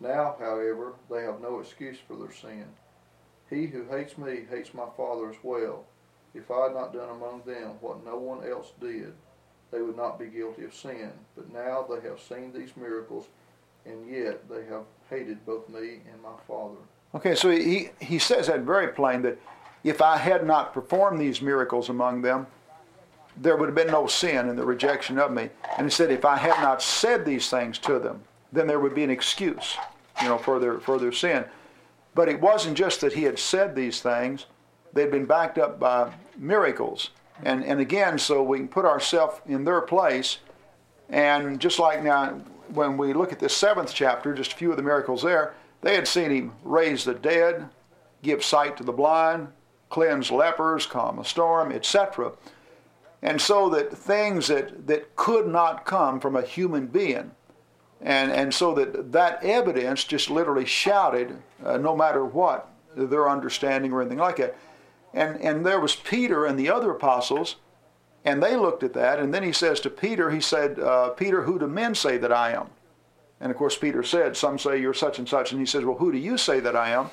Now, 0.00 0.36
however, 0.38 0.94
they 1.10 1.22
have 1.22 1.40
no 1.40 1.60
excuse 1.60 1.98
for 2.06 2.16
their 2.16 2.32
sin. 2.32 2.66
He 3.48 3.66
who 3.66 3.84
hates 3.84 4.18
me 4.18 4.40
hates 4.50 4.74
my 4.74 4.86
Father 4.96 5.30
as 5.30 5.36
well. 5.42 5.84
If 6.34 6.50
I 6.50 6.64
had 6.64 6.74
not 6.74 6.92
done 6.92 7.08
among 7.10 7.42
them 7.46 7.72
what 7.80 8.04
no 8.04 8.16
one 8.16 8.48
else 8.48 8.72
did, 8.80 9.12
they 9.70 9.80
would 9.80 9.96
not 9.96 10.18
be 10.18 10.26
guilty 10.26 10.64
of 10.64 10.74
sin. 10.74 11.10
But 11.36 11.52
now 11.52 11.86
they 11.88 12.06
have 12.08 12.20
seen 12.20 12.52
these 12.52 12.76
miracles, 12.76 13.26
and 13.86 14.08
yet 14.08 14.48
they 14.48 14.64
have 14.66 14.84
hated 15.10 15.44
both 15.46 15.68
me 15.68 16.00
and 16.12 16.22
my 16.22 16.36
Father. 16.46 16.76
Okay, 17.14 17.34
so 17.34 17.50
he, 17.50 17.90
he 18.00 18.18
says 18.18 18.48
that 18.48 18.60
very 18.60 18.88
plain 18.88 19.22
that 19.22 19.38
if 19.84 20.02
I 20.02 20.16
had 20.16 20.46
not 20.46 20.74
performed 20.74 21.20
these 21.20 21.40
miracles 21.40 21.88
among 21.88 22.22
them, 22.22 22.46
there 23.36 23.56
would 23.56 23.68
have 23.68 23.74
been 23.74 23.88
no 23.88 24.06
sin 24.06 24.48
in 24.48 24.56
the 24.56 24.64
rejection 24.64 25.18
of 25.18 25.32
me. 25.32 25.50
And 25.76 25.86
he 25.86 25.90
said, 25.90 26.10
if 26.10 26.24
I 26.24 26.36
had 26.36 26.60
not 26.62 26.82
said 26.82 27.24
these 27.24 27.50
things 27.50 27.78
to 27.80 27.98
them, 27.98 28.22
then 28.52 28.66
there 28.66 28.80
would 28.80 28.94
be 28.94 29.04
an 29.04 29.10
excuse, 29.10 29.76
you 30.22 30.28
know, 30.28 30.38
for 30.38 30.58
their, 30.58 30.78
for 30.78 30.98
their 30.98 31.12
sin. 31.12 31.44
But 32.14 32.28
it 32.28 32.40
wasn't 32.40 32.76
just 32.76 33.00
that 33.00 33.12
he 33.12 33.24
had 33.24 33.38
said 33.38 33.74
these 33.74 34.00
things, 34.00 34.46
they'd 34.94 35.10
been 35.10 35.26
backed 35.26 35.58
up 35.58 35.78
by 35.78 36.12
miracles. 36.36 37.10
And, 37.42 37.64
and 37.64 37.80
again, 37.80 38.18
so 38.18 38.42
we 38.42 38.58
can 38.58 38.68
put 38.68 38.84
ourselves 38.84 39.40
in 39.46 39.64
their 39.64 39.80
place. 39.80 40.38
And 41.08 41.60
just 41.60 41.78
like 41.78 42.02
now, 42.02 42.40
when 42.68 42.96
we 42.96 43.12
look 43.12 43.32
at 43.32 43.40
the 43.40 43.48
seventh 43.48 43.92
chapter, 43.92 44.32
just 44.34 44.52
a 44.52 44.56
few 44.56 44.70
of 44.70 44.76
the 44.76 44.82
miracles 44.82 45.22
there, 45.22 45.54
they 45.82 45.94
had 45.94 46.08
seen 46.08 46.30
him 46.30 46.52
raise 46.62 47.04
the 47.04 47.14
dead, 47.14 47.68
give 48.22 48.42
sight 48.42 48.76
to 48.78 48.84
the 48.84 48.92
blind, 48.92 49.48
cleanse 49.90 50.30
lepers, 50.30 50.86
calm 50.86 51.18
a 51.18 51.24
storm, 51.24 51.72
etc. 51.72 52.32
And 53.22 53.40
so 53.40 53.68
that 53.70 53.92
things 53.92 54.48
that, 54.48 54.86
that 54.86 55.14
could 55.16 55.46
not 55.46 55.84
come 55.84 56.20
from 56.20 56.36
a 56.36 56.42
human 56.42 56.86
being, 56.86 57.32
and, 58.00 58.30
and 58.32 58.52
so 58.52 58.74
that 58.74 59.12
that 59.12 59.42
evidence 59.42 60.04
just 60.04 60.30
literally 60.30 60.66
shouted, 60.66 61.36
uh, 61.64 61.78
no 61.78 61.96
matter 61.96 62.24
what 62.24 62.70
their 62.96 63.28
understanding 63.28 63.92
or 63.92 64.00
anything 64.00 64.18
like 64.18 64.36
that. 64.36 64.56
And, 65.14 65.40
and 65.40 65.64
there 65.64 65.80
was 65.80 65.96
Peter 65.96 66.44
and 66.44 66.58
the 66.58 66.68
other 66.68 66.90
apostles, 66.90 67.56
and 68.24 68.42
they 68.42 68.56
looked 68.56 68.82
at 68.82 68.92
that, 68.94 69.18
and 69.18 69.32
then 69.32 69.42
he 69.42 69.52
says 69.52 69.80
to 69.80 69.90
Peter, 69.90 70.30
he 70.30 70.40
said, 70.40 70.78
uh, 70.78 71.10
Peter, 71.10 71.42
who 71.42 71.58
do 71.58 71.66
men 71.66 71.94
say 71.94 72.18
that 72.18 72.32
I 72.32 72.52
am? 72.52 72.68
And 73.40 73.50
of 73.50 73.56
course, 73.56 73.76
Peter 73.76 74.02
said, 74.02 74.36
Some 74.36 74.58
say 74.58 74.80
you're 74.80 74.94
such 74.94 75.18
and 75.18 75.28
such. 75.28 75.52
And 75.52 75.60
he 75.60 75.66
says, 75.66 75.84
Well, 75.84 75.98
who 75.98 76.12
do 76.12 76.18
you 76.18 76.38
say 76.38 76.60
that 76.60 76.76
I 76.76 76.90
am? 76.90 77.10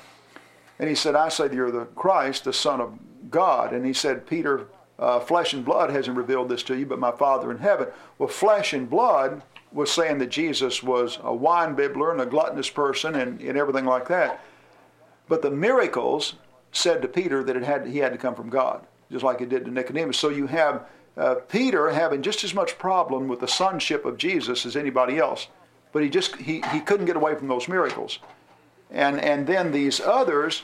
And 0.78 0.88
he 0.88 0.94
said, 0.94 1.14
I 1.14 1.28
say 1.28 1.48
that 1.48 1.54
you're 1.54 1.70
the 1.70 1.84
Christ, 1.84 2.44
the 2.44 2.52
Son 2.52 2.80
of 2.80 2.98
God. 3.30 3.72
And 3.72 3.84
he 3.84 3.92
said, 3.92 4.26
Peter, 4.26 4.68
uh, 4.98 5.20
flesh 5.20 5.52
and 5.52 5.64
blood 5.64 5.90
hasn't 5.90 6.16
revealed 6.16 6.48
this 6.48 6.62
to 6.64 6.76
you, 6.76 6.86
but 6.86 6.98
my 6.98 7.10
Father 7.10 7.50
in 7.50 7.58
heaven. 7.58 7.88
Well, 8.18 8.28
flesh 8.28 8.72
and 8.72 8.88
blood 8.88 9.42
was 9.72 9.90
saying 9.90 10.18
that 10.18 10.30
Jesus 10.30 10.82
was 10.82 11.18
a 11.22 11.34
wine 11.34 11.74
bibbler 11.76 12.12
and 12.12 12.20
a 12.20 12.26
gluttonous 12.26 12.70
person 12.70 13.14
and, 13.14 13.40
and 13.40 13.58
everything 13.58 13.84
like 13.84 14.08
that. 14.08 14.42
But 15.28 15.42
the 15.42 15.50
miracles 15.50 16.34
said 16.72 17.02
to 17.02 17.08
Peter 17.08 17.44
that 17.44 17.56
it 17.56 17.62
had, 17.62 17.86
he 17.86 17.98
had 17.98 18.12
to 18.12 18.18
come 18.18 18.34
from 18.34 18.48
God, 18.48 18.86
just 19.10 19.24
like 19.24 19.40
it 19.40 19.50
did 19.50 19.66
to 19.66 19.70
Nicodemus. 19.70 20.18
So 20.18 20.30
you 20.30 20.46
have 20.48 20.86
uh, 21.16 21.36
Peter 21.48 21.90
having 21.90 22.22
just 22.22 22.42
as 22.42 22.54
much 22.54 22.78
problem 22.78 23.28
with 23.28 23.40
the 23.40 23.48
sonship 23.48 24.04
of 24.04 24.16
Jesus 24.16 24.64
as 24.64 24.74
anybody 24.74 25.18
else, 25.18 25.48
but 25.92 26.02
he 26.02 26.08
just 26.08 26.36
he, 26.36 26.62
he 26.72 26.80
couldn't 26.80 27.06
get 27.06 27.16
away 27.16 27.34
from 27.34 27.48
those 27.48 27.68
miracles. 27.68 28.18
And 28.90 29.20
and 29.20 29.46
then 29.46 29.72
these 29.72 30.00
others, 30.00 30.62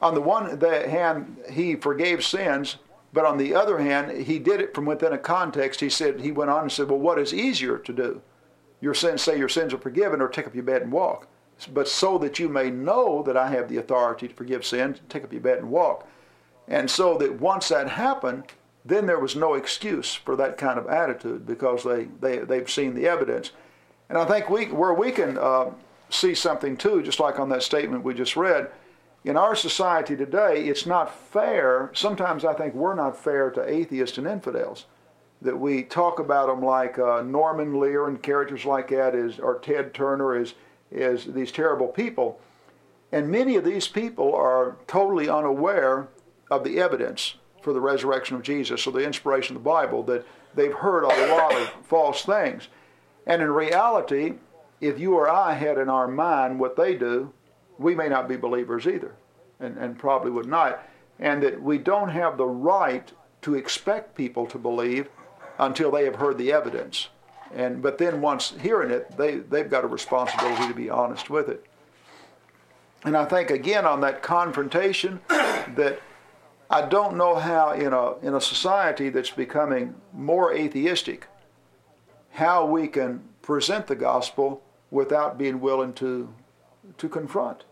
on 0.00 0.14
the 0.14 0.20
one 0.20 0.58
hand, 0.60 1.36
he 1.50 1.76
forgave 1.76 2.24
sins, 2.24 2.76
but 3.12 3.26
on 3.26 3.36
the 3.36 3.54
other 3.54 3.78
hand, 3.78 4.26
he 4.26 4.38
did 4.38 4.60
it 4.60 4.74
from 4.74 4.86
within 4.86 5.12
a 5.12 5.18
context. 5.18 5.80
He 5.80 5.90
said 5.90 6.20
he 6.20 6.32
went 6.32 6.50
on 6.50 6.62
and 6.62 6.72
said, 6.72 6.88
"Well, 6.88 6.98
what 6.98 7.18
is 7.18 7.34
easier 7.34 7.78
to 7.78 7.92
do? 7.92 8.22
Your 8.80 8.94
sins, 8.94 9.22
say 9.22 9.38
your 9.38 9.48
sins 9.48 9.74
are 9.74 9.78
forgiven, 9.78 10.20
or 10.20 10.28
take 10.28 10.46
up 10.46 10.54
your 10.54 10.64
bed 10.64 10.82
and 10.82 10.92
walk." 10.92 11.28
But 11.72 11.88
so 11.88 12.18
that 12.18 12.38
you 12.38 12.48
may 12.48 12.70
know 12.70 13.22
that 13.22 13.36
I 13.36 13.48
have 13.50 13.68
the 13.68 13.78
authority 13.78 14.28
to 14.28 14.34
forgive 14.34 14.64
sins, 14.64 15.00
take 15.08 15.24
up 15.24 15.32
your 15.32 15.40
bed 15.40 15.58
and 15.58 15.70
walk. 15.70 16.06
And 16.68 16.90
so 16.90 17.16
that 17.18 17.40
once 17.40 17.68
that 17.68 17.88
happened, 17.88 18.44
then 18.84 19.06
there 19.06 19.18
was 19.18 19.36
no 19.36 19.54
excuse 19.54 20.14
for 20.14 20.36
that 20.36 20.58
kind 20.58 20.78
of 20.78 20.86
attitude 20.88 21.46
because 21.46 21.84
they, 21.84 22.04
they, 22.20 22.38
they've 22.38 22.70
seen 22.70 22.94
the 22.94 23.06
evidence. 23.08 23.52
And 24.08 24.18
I 24.18 24.24
think 24.26 24.50
we, 24.50 24.66
where 24.66 24.92
we 24.92 25.10
can 25.10 25.38
uh, 25.38 25.70
see 26.10 26.34
something 26.34 26.76
too, 26.76 27.02
just 27.02 27.20
like 27.20 27.38
on 27.38 27.48
that 27.50 27.62
statement 27.62 28.04
we 28.04 28.14
just 28.14 28.36
read, 28.36 28.70
in 29.24 29.38
our 29.38 29.54
society 29.54 30.16
today, 30.16 30.66
it's 30.66 30.84
not 30.84 31.14
fair. 31.14 31.90
Sometimes 31.94 32.44
I 32.44 32.52
think 32.52 32.74
we're 32.74 32.94
not 32.94 33.16
fair 33.16 33.50
to 33.52 33.66
atheists 33.66 34.18
and 34.18 34.26
infidels 34.26 34.84
that 35.40 35.58
we 35.58 35.82
talk 35.82 36.18
about 36.18 36.48
them 36.48 36.62
like 36.62 36.98
uh, 36.98 37.22
Norman 37.22 37.78
Lear 37.78 38.08
and 38.08 38.22
characters 38.22 38.64
like 38.64 38.88
that 38.88 39.14
is, 39.14 39.38
or 39.38 39.58
Ted 39.58 39.94
Turner 39.94 40.36
is, 40.36 40.54
is 40.94 41.26
these 41.26 41.52
terrible 41.52 41.88
people. 41.88 42.40
And 43.12 43.30
many 43.30 43.56
of 43.56 43.64
these 43.64 43.88
people 43.88 44.34
are 44.34 44.76
totally 44.86 45.28
unaware 45.28 46.08
of 46.50 46.64
the 46.64 46.80
evidence 46.80 47.34
for 47.62 47.72
the 47.72 47.80
resurrection 47.80 48.36
of 48.36 48.42
Jesus 48.42 48.86
or 48.86 48.92
the 48.92 49.04
inspiration 49.04 49.56
of 49.56 49.62
the 49.62 49.68
Bible, 49.68 50.02
that 50.04 50.26
they've 50.54 50.72
heard 50.72 51.04
a 51.04 51.32
lot 51.32 51.54
of 51.54 51.68
false 51.86 52.22
things. 52.22 52.68
And 53.26 53.40
in 53.40 53.50
reality, 53.50 54.34
if 54.80 54.98
you 54.98 55.14
or 55.14 55.28
I 55.28 55.54
had 55.54 55.78
in 55.78 55.88
our 55.88 56.06
mind 56.06 56.60
what 56.60 56.76
they 56.76 56.94
do, 56.94 57.32
we 57.78 57.94
may 57.94 58.08
not 58.08 58.28
be 58.28 58.36
believers 58.36 58.86
either, 58.86 59.14
and, 59.60 59.76
and 59.78 59.98
probably 59.98 60.30
would 60.30 60.46
not. 60.46 60.86
And 61.18 61.42
that 61.42 61.62
we 61.62 61.78
don't 61.78 62.10
have 62.10 62.36
the 62.36 62.46
right 62.46 63.10
to 63.42 63.54
expect 63.54 64.14
people 64.14 64.46
to 64.46 64.58
believe 64.58 65.08
until 65.58 65.90
they 65.90 66.04
have 66.04 66.16
heard 66.16 66.38
the 66.38 66.52
evidence. 66.52 67.08
And 67.54 67.80
but 67.80 67.98
then 67.98 68.20
once 68.20 68.54
hearing 68.60 68.90
it, 68.90 69.16
they, 69.16 69.36
they've 69.36 69.70
got 69.70 69.84
a 69.84 69.86
responsibility 69.86 70.66
to 70.66 70.74
be 70.74 70.90
honest 70.90 71.30
with 71.30 71.48
it. 71.48 71.64
And 73.04 73.16
I 73.16 73.24
think 73.24 73.50
again 73.50 73.86
on 73.86 74.00
that 74.00 74.22
confrontation 74.22 75.20
that 75.28 76.00
I 76.68 76.86
don't 76.86 77.16
know 77.16 77.36
how 77.36 77.72
in 77.72 77.92
a 77.92 78.18
in 78.18 78.34
a 78.34 78.40
society 78.40 79.08
that's 79.08 79.30
becoming 79.30 79.94
more 80.12 80.52
atheistic, 80.52 81.28
how 82.32 82.66
we 82.66 82.88
can 82.88 83.22
present 83.42 83.86
the 83.86 83.94
gospel 83.94 84.62
without 84.90 85.38
being 85.38 85.60
willing 85.60 85.92
to 85.94 86.34
to 86.98 87.08
confront 87.08 87.64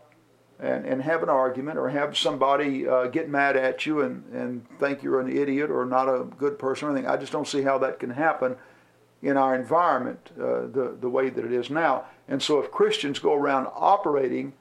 and, 0.59 0.85
and 0.85 1.01
have 1.01 1.23
an 1.23 1.29
argument 1.29 1.77
or 1.77 1.89
have 1.89 2.17
somebody 2.17 2.87
uh, 2.87 3.07
get 3.07 3.27
mad 3.27 3.57
at 3.57 3.85
you 3.85 4.01
and, 4.01 4.23
and 4.33 4.65
think 4.79 5.03
you're 5.03 5.19
an 5.19 5.35
idiot 5.35 5.69
or 5.69 5.85
not 5.85 6.07
a 6.07 6.23
good 6.37 6.57
person 6.57 6.87
or 6.87 6.91
anything. 6.91 7.09
I 7.09 7.17
just 7.17 7.31
don't 7.31 7.47
see 7.47 7.63
how 7.63 7.77
that 7.79 7.99
can 7.99 8.11
happen 8.11 8.55
in 9.23 9.37
our 9.37 9.55
environment 9.55 10.31
uh, 10.37 10.67
the, 10.67 10.97
the 10.99 11.09
way 11.09 11.29
that 11.29 11.43
it 11.43 11.51
is 11.51 11.69
now. 11.69 12.03
And 12.27 12.41
so 12.41 12.59
if 12.59 12.69
Christians 12.69 13.19
go 13.19 13.33
around 13.33 13.67
operating 13.73 14.53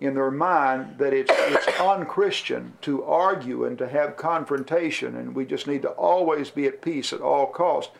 in 0.00 0.14
their 0.14 0.30
mind 0.30 0.98
that 0.98 1.12
it's, 1.12 1.30
it's 1.34 1.80
unchristian 1.80 2.74
to 2.82 3.02
argue 3.04 3.64
and 3.64 3.78
to 3.78 3.88
have 3.88 4.16
confrontation 4.16 5.16
and 5.16 5.34
we 5.34 5.46
just 5.46 5.66
need 5.66 5.82
to 5.82 5.90
always 5.90 6.50
be 6.50 6.66
at 6.66 6.82
peace 6.82 7.12
at 7.12 7.20
all 7.20 7.46
costs, 7.46 7.92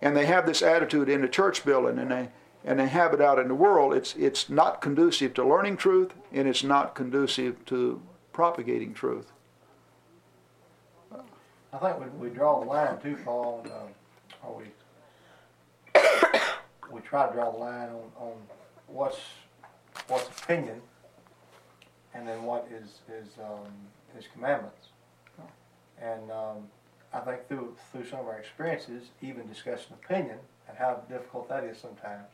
and 0.00 0.16
they 0.16 0.26
have 0.26 0.46
this 0.46 0.62
attitude 0.62 1.08
in 1.08 1.20
the 1.20 1.28
church 1.28 1.64
building 1.64 1.98
and 1.98 2.10
they 2.10 2.28
and 2.64 2.78
they 2.78 2.88
have 2.88 3.14
it 3.14 3.20
out 3.20 3.38
in 3.38 3.48
the 3.48 3.54
world, 3.54 3.94
it's, 3.94 4.14
it's 4.16 4.50
not 4.50 4.82
conducive 4.82 5.32
to 5.34 5.46
learning 5.46 5.76
truth 5.76 6.12
and 6.32 6.46
it's 6.46 6.62
not 6.62 6.94
conducive 6.94 7.64
to 7.64 8.02
propagating 8.32 8.92
truth. 8.92 9.32
I 11.72 11.78
think 11.78 12.00
we, 12.00 12.28
we 12.28 12.34
draw 12.34 12.60
the 12.60 12.66
line 12.66 13.00
too 13.00 13.16
far 13.16 13.44
on, 13.46 13.66
um, 13.66 13.88
or 14.42 14.58
we, 14.58 14.64
we 16.90 17.00
try 17.00 17.26
to 17.26 17.32
draw 17.32 17.50
the 17.50 17.58
line 17.58 17.88
on, 17.88 18.10
on 18.16 18.32
what's, 18.86 19.18
what's 20.08 20.28
opinion 20.42 20.80
and 22.14 22.26
then 22.26 22.42
what 22.42 22.68
is, 22.72 23.00
is, 23.12 23.28
um, 23.38 23.66
commandments. 24.34 24.88
And, 26.02 26.30
um, 26.30 26.56
I 27.12 27.20
think 27.20 27.48
through, 27.48 27.74
through 27.90 28.06
some 28.06 28.20
of 28.20 28.26
our 28.26 28.38
experiences, 28.38 29.08
even 29.20 29.46
discussing 29.48 29.94
opinion 30.04 30.38
and 30.68 30.78
how 30.78 31.02
difficult 31.08 31.48
that 31.48 31.64
is 31.64 31.76
sometimes, 31.78 32.28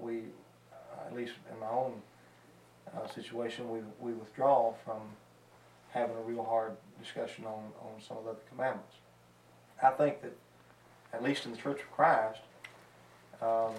we, 0.00 0.22
uh, 0.72 1.06
at 1.06 1.14
least 1.14 1.34
in 1.52 1.60
my 1.60 1.68
own 1.68 1.92
uh, 2.94 3.06
situation, 3.06 3.70
we, 3.70 3.80
we 4.00 4.12
withdraw 4.12 4.74
from 4.84 5.00
having 5.90 6.16
a 6.16 6.20
real 6.20 6.42
hard 6.42 6.72
discussion 7.00 7.44
on, 7.44 7.70
on 7.80 8.00
some 8.06 8.16
of 8.16 8.24
the 8.24 8.34
commandments. 8.50 8.96
I 9.82 9.90
think 9.90 10.22
that, 10.22 10.36
at 11.12 11.22
least 11.22 11.46
in 11.46 11.52
the 11.52 11.58
Church 11.58 11.80
of 11.80 11.90
Christ, 11.92 12.40
um, 13.42 13.74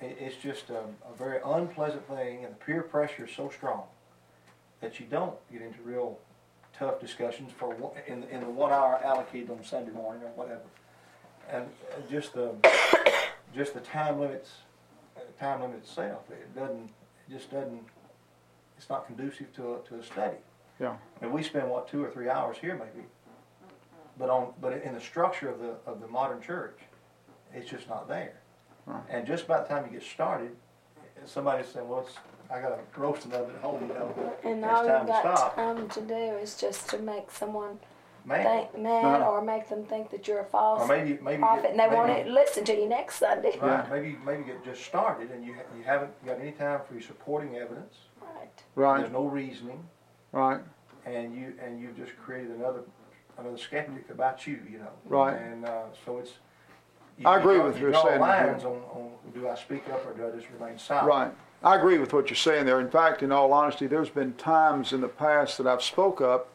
it, 0.00 0.16
it's 0.20 0.36
just 0.36 0.70
a, 0.70 0.80
a 0.80 1.16
very 1.16 1.38
unpleasant 1.44 2.06
thing, 2.08 2.44
and 2.44 2.54
the 2.54 2.58
peer 2.58 2.82
pressure 2.82 3.26
is 3.26 3.34
so 3.34 3.50
strong 3.50 3.84
that 4.80 4.98
you 4.98 5.06
don't 5.06 5.36
get 5.52 5.62
into 5.62 5.80
real 5.82 6.18
tough 6.78 7.00
discussions 7.00 7.52
for 7.52 7.74
one, 7.74 7.92
in, 8.06 8.24
in 8.24 8.40
the 8.40 8.50
one 8.50 8.72
hour 8.72 9.00
allocated 9.04 9.50
on 9.50 9.62
Sunday 9.64 9.92
morning 9.92 10.22
or 10.22 10.30
whatever. 10.30 10.62
And 11.50 11.64
uh, 11.64 12.10
just 12.10 12.32
the 12.34 12.54
just 13.54 13.74
the 13.74 13.80
time 13.80 14.20
limits 14.20 14.50
time 15.40 15.62
limit 15.62 15.78
itself. 15.78 16.22
It 16.30 16.54
doesn't, 16.54 16.90
it 17.28 17.32
just 17.32 17.50
doesn't, 17.50 17.82
it's 18.76 18.88
not 18.88 19.06
conducive 19.06 19.52
to 19.56 19.74
a, 19.74 19.78
to 19.88 19.96
a 19.96 20.04
study. 20.04 20.36
Yeah. 20.78 20.96
And 21.22 21.32
we 21.32 21.42
spend 21.42 21.68
what 21.68 21.88
two 21.88 22.04
or 22.04 22.10
three 22.10 22.28
hours 22.28 22.56
here 22.58 22.74
maybe, 22.74 23.06
but 24.18 24.30
on 24.30 24.52
but 24.60 24.82
in 24.82 24.94
the 24.94 25.00
structure 25.00 25.48
of 25.48 25.58
the 25.58 25.74
of 25.86 26.00
the 26.00 26.08
modern 26.08 26.40
church, 26.40 26.78
it's 27.52 27.68
just 27.70 27.88
not 27.88 28.08
there. 28.08 28.39
Right. 28.90 29.02
And 29.08 29.26
just 29.26 29.46
by 29.46 29.60
the 29.60 29.68
time 29.68 29.84
you 29.86 29.92
get 29.98 30.02
started, 30.08 30.54
somebody's 31.26 31.66
saying, 31.68 31.88
"Well, 31.88 32.00
it's, 32.00 32.16
I 32.50 32.60
got 32.60 32.72
a 32.72 32.78
roasting 33.00 33.32
oven 33.32 33.54
at 33.54 33.62
home, 33.62 33.82
you 33.86 33.94
know, 33.94 34.34
And 34.44 34.64
all 34.64 34.84
you've 34.84 35.00
to 35.02 35.06
got 35.06 35.38
stop." 35.38 35.54
time 35.56 35.88
to 35.88 36.00
do 36.00 36.14
is 36.14 36.56
just 36.60 36.88
to 36.90 36.98
make 36.98 37.30
someone 37.30 37.78
Man, 38.24 38.44
think 38.44 38.78
mad 38.78 39.22
Uh-huh. 39.22 39.30
or 39.30 39.42
make 39.42 39.68
them 39.68 39.84
think 39.84 40.10
that 40.10 40.26
you're 40.28 40.40
a 40.40 40.44
false 40.44 40.82
or 40.82 40.86
maybe 40.88 41.18
maybe 41.22 41.40
prophet 41.40 41.62
get- 41.62 41.70
and 41.72 41.80
they 41.80 41.84
maybe, 41.86 41.96
won't 41.96 42.10
even 42.18 42.34
listen 42.34 42.64
to 42.64 42.74
you 42.74 42.88
next 42.88 43.16
Sunday. 43.16 43.58
Right, 43.60 43.88
maybe 43.90 44.18
maybe 44.24 44.42
get 44.44 44.62
just 44.64 44.82
started, 44.84 45.30
and 45.30 45.44
you 45.44 45.54
ha- 45.54 45.76
you 45.76 45.82
haven't 45.84 46.26
got 46.26 46.38
any 46.40 46.52
time 46.52 46.80
for 46.86 46.94
your 46.94 47.02
supporting 47.02 47.56
evidence. 47.56 47.96
Right. 48.20 48.50
Right, 48.74 49.00
There's 49.00 49.12
no 49.12 49.24
reasoning. 49.24 49.88
right, 50.32 50.60
and 51.06 51.34
you 51.34 51.54
and 51.62 51.80
you've 51.80 51.96
just 51.96 52.16
created 52.18 52.50
another 52.52 52.82
another 53.38 53.56
skeptic 53.56 54.10
about 54.10 54.46
you, 54.46 54.60
you 54.70 54.78
know. 54.78 54.90
Right. 55.06 55.36
And 55.40 55.64
uh, 55.64 55.84
so 56.04 56.18
it's. 56.18 56.32
You, 57.20 57.26
I 57.26 57.38
agree 57.38 57.56
draw, 57.56 57.66
with 57.66 57.76
you 57.76 57.82
your 57.82 57.90
draw 57.90 58.04
saying 58.04 58.20
lines 58.20 58.64
on, 58.64 58.76
on 58.92 59.10
do 59.34 59.46
I 59.46 59.54
speak 59.54 59.86
up 59.90 60.06
or 60.06 60.14
do 60.14 60.26
I 60.26 60.30
just 60.38 60.50
remain 60.58 60.78
silent? 60.78 61.06
right. 61.06 61.32
I 61.62 61.76
agree 61.76 61.98
with 61.98 62.14
what 62.14 62.30
you're 62.30 62.36
saying 62.36 62.64
there. 62.64 62.80
In 62.80 62.88
fact, 62.88 63.22
in 63.22 63.30
all 63.30 63.52
honesty, 63.52 63.86
there's 63.86 64.08
been 64.08 64.32
times 64.34 64.94
in 64.94 65.02
the 65.02 65.08
past 65.08 65.58
that 65.58 65.66
I've 65.66 65.82
spoke 65.82 66.22
up 66.22 66.48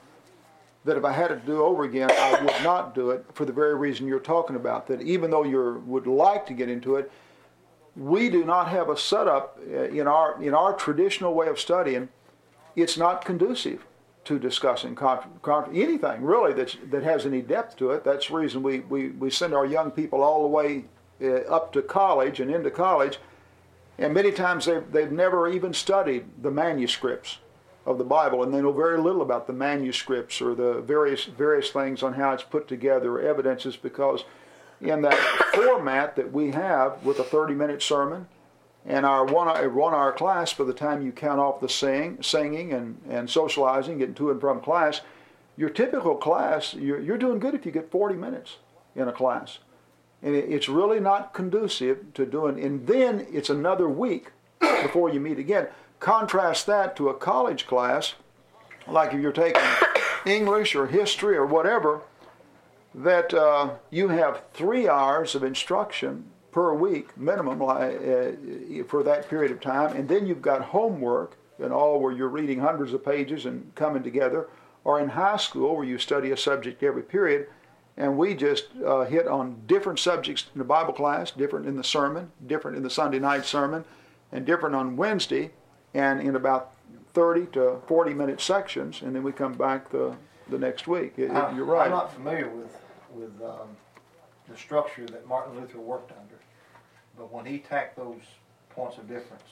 that 0.85 0.97
if 0.97 1.05
I 1.05 1.11
had 1.11 1.29
it 1.29 1.41
to 1.41 1.45
do 1.45 1.61
over 1.61 1.83
again, 1.83 2.09
I 2.09 2.41
would 2.43 2.63
not 2.63 2.95
do 2.95 3.11
it 3.11 3.23
for 3.33 3.45
the 3.45 3.53
very 3.53 3.75
reason 3.75 4.07
you're 4.07 4.19
talking 4.19 4.55
about. 4.55 4.87
That 4.87 5.03
even 5.03 5.29
though 5.29 5.43
you 5.43 5.83
would 5.85 6.07
like 6.07 6.47
to 6.47 6.53
get 6.53 6.67
into 6.67 6.95
it, 6.95 7.11
we 7.95 8.31
do 8.31 8.43
not 8.43 8.69
have 8.69 8.89
a 8.89 8.97
setup 8.97 9.59
uh, 9.71 9.83
in 9.83 10.07
our 10.07 10.41
in 10.41 10.55
our 10.55 10.73
traditional 10.73 11.35
way 11.35 11.47
of 11.47 11.59
studying. 11.59 12.09
It's 12.75 12.97
not 12.97 13.23
conducive 13.23 13.85
to 14.25 14.39
discussing 14.39 14.95
con- 14.95 15.39
con- 15.41 15.69
anything 15.73 16.23
really 16.23 16.53
that's, 16.53 16.77
that 16.89 17.03
has 17.03 17.25
any 17.25 17.41
depth 17.41 17.77
to 17.77 17.91
it. 17.91 18.03
That's 18.03 18.27
the 18.27 18.35
reason 18.35 18.63
we, 18.63 18.79
we, 18.81 19.09
we 19.09 19.29
send 19.29 19.53
our 19.53 19.65
young 19.65 19.91
people 19.91 20.21
all 20.21 20.41
the 20.41 20.49
way 20.49 20.85
uh, 21.21 21.41
up 21.49 21.71
to 21.73 21.81
college 21.81 22.39
and 22.39 22.51
into 22.51 22.71
college, 22.71 23.19
and 23.97 24.13
many 24.13 24.31
times 24.31 24.65
they've, 24.65 24.91
they've 24.91 25.11
never 25.11 25.47
even 25.47 25.73
studied 25.73 26.25
the 26.41 26.51
manuscripts 26.51 27.37
of 27.85 27.97
the 27.97 28.03
Bible, 28.03 28.43
and 28.43 28.53
they 28.53 28.61
know 28.61 28.73
very 28.73 28.97
little 28.97 29.21
about 29.21 29.47
the 29.47 29.53
manuscripts 29.53 30.41
or 30.41 30.55
the 30.55 30.81
various 30.81 31.25
various 31.25 31.69
things 31.69 32.01
on 32.01 32.13
how 32.13 32.33
it's 32.33 32.43
put 32.43 32.67
together 32.67 33.19
evidences 33.19 33.77
because 33.77 34.25
in 34.81 35.01
that 35.03 35.13
format 35.53 36.15
that 36.15 36.33
we 36.33 36.51
have 36.51 37.01
with 37.05 37.19
a 37.19 37.23
30-minute 37.23 37.81
sermon 37.81 38.27
and 38.87 39.05
our 39.05 39.25
one 39.25 39.47
hour, 39.47 39.67
one 39.69 39.93
hour 39.93 40.11
class, 40.11 40.53
by 40.53 40.63
the 40.63 40.73
time 40.73 41.03
you 41.03 41.11
count 41.11 41.39
off 41.39 41.59
the 41.59 41.69
sing, 41.69 42.21
singing 42.21 42.71
and, 42.71 43.01
and 43.09 43.29
socializing, 43.29 43.97
getting 43.97 44.15
to 44.15 44.29
and 44.29 44.39
from 44.39 44.61
class, 44.61 45.01
your 45.57 45.69
typical 45.69 46.15
class, 46.15 46.73
you're, 46.73 46.99
you're 46.99 47.17
doing 47.17 47.39
good 47.39 47.55
if 47.55 47.65
you 47.65 47.71
get 47.71 47.89
40 47.89 48.15
minutes 48.15 48.57
in 48.95 49.07
a 49.07 49.11
class. 49.11 49.59
And 50.21 50.35
it, 50.35 50.49
it's 50.49 50.69
really 50.69 50.99
not 50.99 51.33
conducive 51.33 52.13
to 52.13 52.25
doing, 52.25 52.61
and 52.63 52.85
then 52.85 53.25
it's 53.31 53.49
another 53.49 53.89
week 53.89 54.31
before 54.59 55.09
you 55.09 55.19
meet 55.19 55.39
again. 55.39 55.67
Contrast 55.99 56.67
that 56.67 56.95
to 56.97 57.09
a 57.09 57.13
college 57.13 57.65
class, 57.65 58.13
like 58.87 59.13
if 59.13 59.19
you're 59.19 59.31
taking 59.31 59.61
English 60.25 60.75
or 60.75 60.87
history 60.87 61.35
or 61.35 61.45
whatever, 61.45 62.01
that 62.93 63.33
uh, 63.33 63.71
you 63.89 64.09
have 64.09 64.43
three 64.53 64.87
hours 64.87 65.33
of 65.33 65.43
instruction 65.43 66.25
per 66.55 66.73
week 66.73 67.15
minimum 67.17 67.61
uh, 67.61 67.91
for 68.87 69.03
that 69.03 69.27
period 69.29 69.51
of 69.51 69.59
time, 69.59 69.93
and 69.97 70.07
then 70.07 70.25
you've 70.25 70.41
got 70.41 70.61
homework 70.61 71.35
and 71.59 71.73
all 71.73 71.99
where 71.99 72.13
you're 72.13 72.29
reading 72.29 72.57
hundreds 72.61 72.93
of 72.93 73.03
pages 73.03 73.45
and 73.45 73.75
coming 73.75 74.01
together, 74.01 74.47
or 74.85 74.97
in 75.01 75.09
high 75.09 75.35
school 75.35 75.75
where 75.75 75.83
you 75.83 75.97
study 75.97 76.31
a 76.31 76.37
subject 76.37 76.81
every 76.81 77.01
period, 77.03 77.47
and 77.97 78.17
we 78.17 78.33
just 78.33 78.67
uh, 78.85 79.03
hit 79.03 79.27
on 79.27 79.57
different 79.67 79.99
subjects 79.99 80.45
in 80.55 80.59
the 80.59 80.63
Bible 80.63 80.93
class, 80.93 81.29
different 81.29 81.65
in 81.65 81.75
the 81.75 81.83
sermon, 81.83 82.31
different 82.47 82.77
in 82.77 82.83
the 82.83 82.89
Sunday 82.89 83.19
night 83.19 83.43
sermon, 83.45 83.83
and 84.31 84.45
different 84.45 84.75
on 84.75 84.95
Wednesday, 84.95 85.51
and 85.93 86.21
in 86.21 86.37
about 86.37 86.71
30 87.13 87.47
to 87.47 87.81
40 87.85 88.13
minute 88.13 88.39
sections, 88.39 89.01
and 89.01 89.13
then 89.13 89.23
we 89.23 89.33
come 89.33 89.53
back 89.55 89.89
the, 89.89 90.15
the 90.49 90.57
next 90.57 90.87
week. 90.87 91.15
It- 91.17 91.31
I- 91.31 91.53
you're 91.53 91.65
right. 91.65 91.87
I'm 91.87 91.91
not 91.91 92.13
familiar 92.13 92.47
with 92.47 92.77
with 93.13 93.41
um, 93.43 93.67
the 94.49 94.55
structure 94.57 95.05
that 95.07 95.27
Martin 95.27 95.59
Luther 95.59 95.79
worked 95.79 96.11
under, 96.11 96.35
but 97.17 97.31
when 97.31 97.45
he 97.45 97.59
tacked 97.59 97.95
those 97.97 98.21
points 98.69 98.97
of 98.97 99.07
difference, 99.07 99.43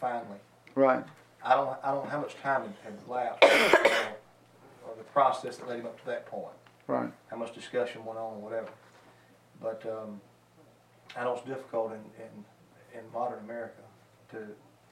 finally, 0.00 0.38
Right. 0.74 1.04
I 1.44 1.54
don't 1.54 1.76
I 1.84 1.92
don't 1.92 2.04
know 2.04 2.10
how 2.10 2.20
much 2.20 2.34
time 2.42 2.62
had, 2.82 2.94
elapsed, 3.06 3.44
or, 3.44 4.88
or 4.90 4.94
the 4.96 5.04
process 5.12 5.56
that 5.58 5.68
led 5.68 5.80
him 5.80 5.86
up 5.86 5.98
to 6.00 6.06
that 6.06 6.26
point. 6.26 6.54
Right. 6.86 7.10
how 7.30 7.36
much 7.38 7.54
discussion 7.54 8.04
went 8.04 8.18
on 8.18 8.34
or 8.34 8.40
whatever. 8.40 8.68
but 9.62 9.82
um, 9.86 10.20
I 11.16 11.24
know 11.24 11.34
it's 11.34 11.46
difficult 11.46 11.92
in, 11.92 12.00
in, 12.22 12.98
in 12.98 13.12
modern 13.12 13.38
America 13.44 13.80
to, 14.32 14.38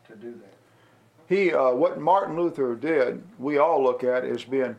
to 0.08 0.16
do 0.18 0.30
that. 0.32 0.54
He, 1.28 1.52
uh, 1.52 1.72
what 1.72 2.00
Martin 2.00 2.36
Luther 2.36 2.74
did, 2.76 3.22
we 3.38 3.58
all 3.58 3.82
look 3.82 4.04
at 4.04 4.24
as 4.24 4.44
being 4.44 4.76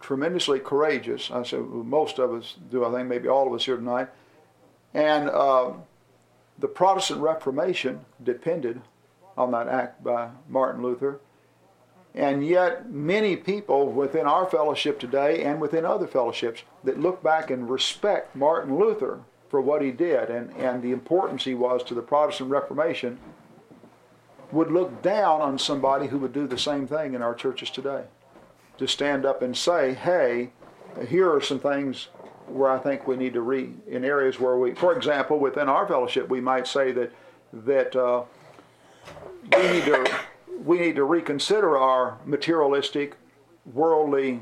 tremendously 0.00 0.58
courageous. 0.58 1.30
I 1.30 1.42
said 1.44 1.60
most 1.60 2.18
of 2.18 2.32
us 2.32 2.56
do. 2.70 2.84
I 2.84 2.90
think 2.92 3.08
maybe 3.08 3.28
all 3.28 3.46
of 3.46 3.52
us 3.52 3.64
here 3.64 3.76
tonight. 3.76 4.08
And 4.94 5.28
uh, 5.30 5.72
the 6.58 6.68
Protestant 6.68 7.20
Reformation 7.20 8.04
depended 8.22 8.80
on 9.36 9.50
that 9.50 9.68
act 9.68 10.02
by 10.02 10.30
Martin 10.48 10.82
Luther. 10.82 11.20
And 12.14 12.46
yet, 12.46 12.90
many 12.90 13.36
people 13.36 13.92
within 13.92 14.26
our 14.26 14.46
fellowship 14.46 14.98
today 14.98 15.44
and 15.44 15.60
within 15.60 15.84
other 15.84 16.06
fellowships 16.06 16.62
that 16.84 16.98
look 16.98 17.22
back 17.22 17.50
and 17.50 17.68
respect 17.68 18.34
Martin 18.34 18.78
Luther 18.78 19.20
for 19.50 19.60
what 19.60 19.82
he 19.82 19.90
did 19.90 20.30
and, 20.30 20.50
and 20.56 20.82
the 20.82 20.92
importance 20.92 21.44
he 21.44 21.54
was 21.54 21.82
to 21.84 21.94
the 21.94 22.00
Protestant 22.00 22.50
Reformation 22.50 23.18
would 24.50 24.70
look 24.70 25.02
down 25.02 25.42
on 25.42 25.58
somebody 25.58 26.06
who 26.06 26.18
would 26.18 26.32
do 26.32 26.46
the 26.46 26.58
same 26.58 26.86
thing 26.86 27.14
in 27.14 27.20
our 27.20 27.34
churches 27.34 27.68
today. 27.68 28.04
To 28.78 28.86
stand 28.86 29.26
up 29.26 29.42
and 29.42 29.56
say, 29.56 29.94
hey, 29.94 30.50
here 31.08 31.30
are 31.32 31.40
some 31.40 31.60
things 31.60 32.08
where 32.48 32.70
I 32.70 32.78
think 32.78 33.06
we 33.06 33.16
need 33.16 33.34
to 33.34 33.40
read 33.40 33.74
in 33.86 34.04
areas 34.04 34.38
where 34.38 34.56
we, 34.56 34.74
for 34.74 34.96
example, 34.96 35.38
within 35.38 35.68
our 35.68 35.86
fellowship, 35.86 36.28
we 36.28 36.40
might 36.40 36.66
say 36.66 36.92
that 36.92 37.12
that 37.52 37.96
uh, 37.96 38.22
we 39.56 39.68
need 39.70 39.84
to 39.84 40.18
we 40.64 40.78
need 40.78 40.96
to 40.96 41.04
reconsider 41.04 41.78
our 41.78 42.18
materialistic, 42.24 43.16
worldly 43.72 44.40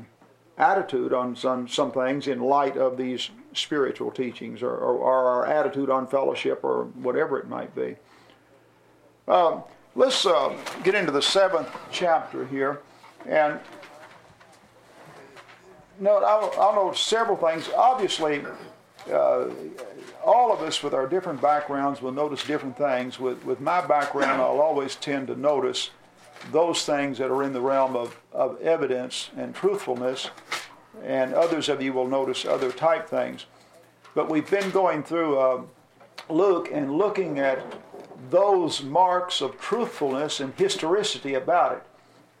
attitude 0.57 1.13
on 1.13 1.35
some 1.35 1.67
some 1.67 1.91
things 1.91 2.27
in 2.27 2.39
light 2.39 2.77
of 2.77 2.97
these 2.97 3.29
spiritual 3.53 4.11
teachings, 4.11 4.61
or, 4.61 4.71
or, 4.71 4.97
or 4.97 5.27
our 5.27 5.45
attitude 5.45 5.89
on 5.89 6.07
fellowship, 6.07 6.59
or 6.63 6.85
whatever 6.95 7.39
it 7.39 7.47
might 7.47 7.73
be. 7.75 7.95
Um, 9.27 9.63
let's 9.95 10.25
uh, 10.25 10.55
get 10.83 10.95
into 10.95 11.11
the 11.11 11.21
seventh 11.21 11.69
chapter 11.91 12.45
here, 12.45 12.81
and 13.25 13.59
note, 15.99 16.23
I'll, 16.23 16.53
I'll 16.59 16.75
note 16.75 16.97
several 16.97 17.37
things. 17.37 17.69
Obviously, 17.75 18.43
uh, 19.11 19.45
all 20.23 20.51
of 20.51 20.61
us 20.61 20.81
with 20.81 20.93
our 20.93 21.07
different 21.07 21.41
backgrounds 21.41 22.01
will 22.01 22.11
notice 22.11 22.43
different 22.43 22.77
things. 22.77 23.19
With, 23.19 23.43
with 23.45 23.59
my 23.61 23.85
background, 23.85 24.41
I'll 24.41 24.61
always 24.61 24.95
tend 24.95 25.27
to 25.27 25.35
notice 25.35 25.91
those 26.51 26.85
things 26.85 27.17
that 27.17 27.31
are 27.31 27.43
in 27.43 27.53
the 27.53 27.61
realm 27.61 27.95
of, 27.95 28.19
of 28.31 28.61
evidence 28.61 29.29
and 29.37 29.53
truthfulness, 29.55 30.29
and 31.03 31.33
others 31.33 31.69
of 31.69 31.81
you 31.81 31.93
will 31.93 32.07
notice 32.07 32.45
other 32.45 32.71
type 32.71 33.07
things. 33.07 33.45
But 34.13 34.29
we've 34.29 34.49
been 34.49 34.69
going 34.71 35.03
through 35.03 35.37
uh, 35.39 35.61
Luke 36.29 36.69
and 36.71 36.97
looking 36.97 37.39
at 37.39 37.63
those 38.29 38.81
marks 38.81 39.41
of 39.41 39.59
truthfulness 39.59 40.39
and 40.39 40.53
historicity 40.55 41.33
about 41.33 41.73
it. 41.73 41.83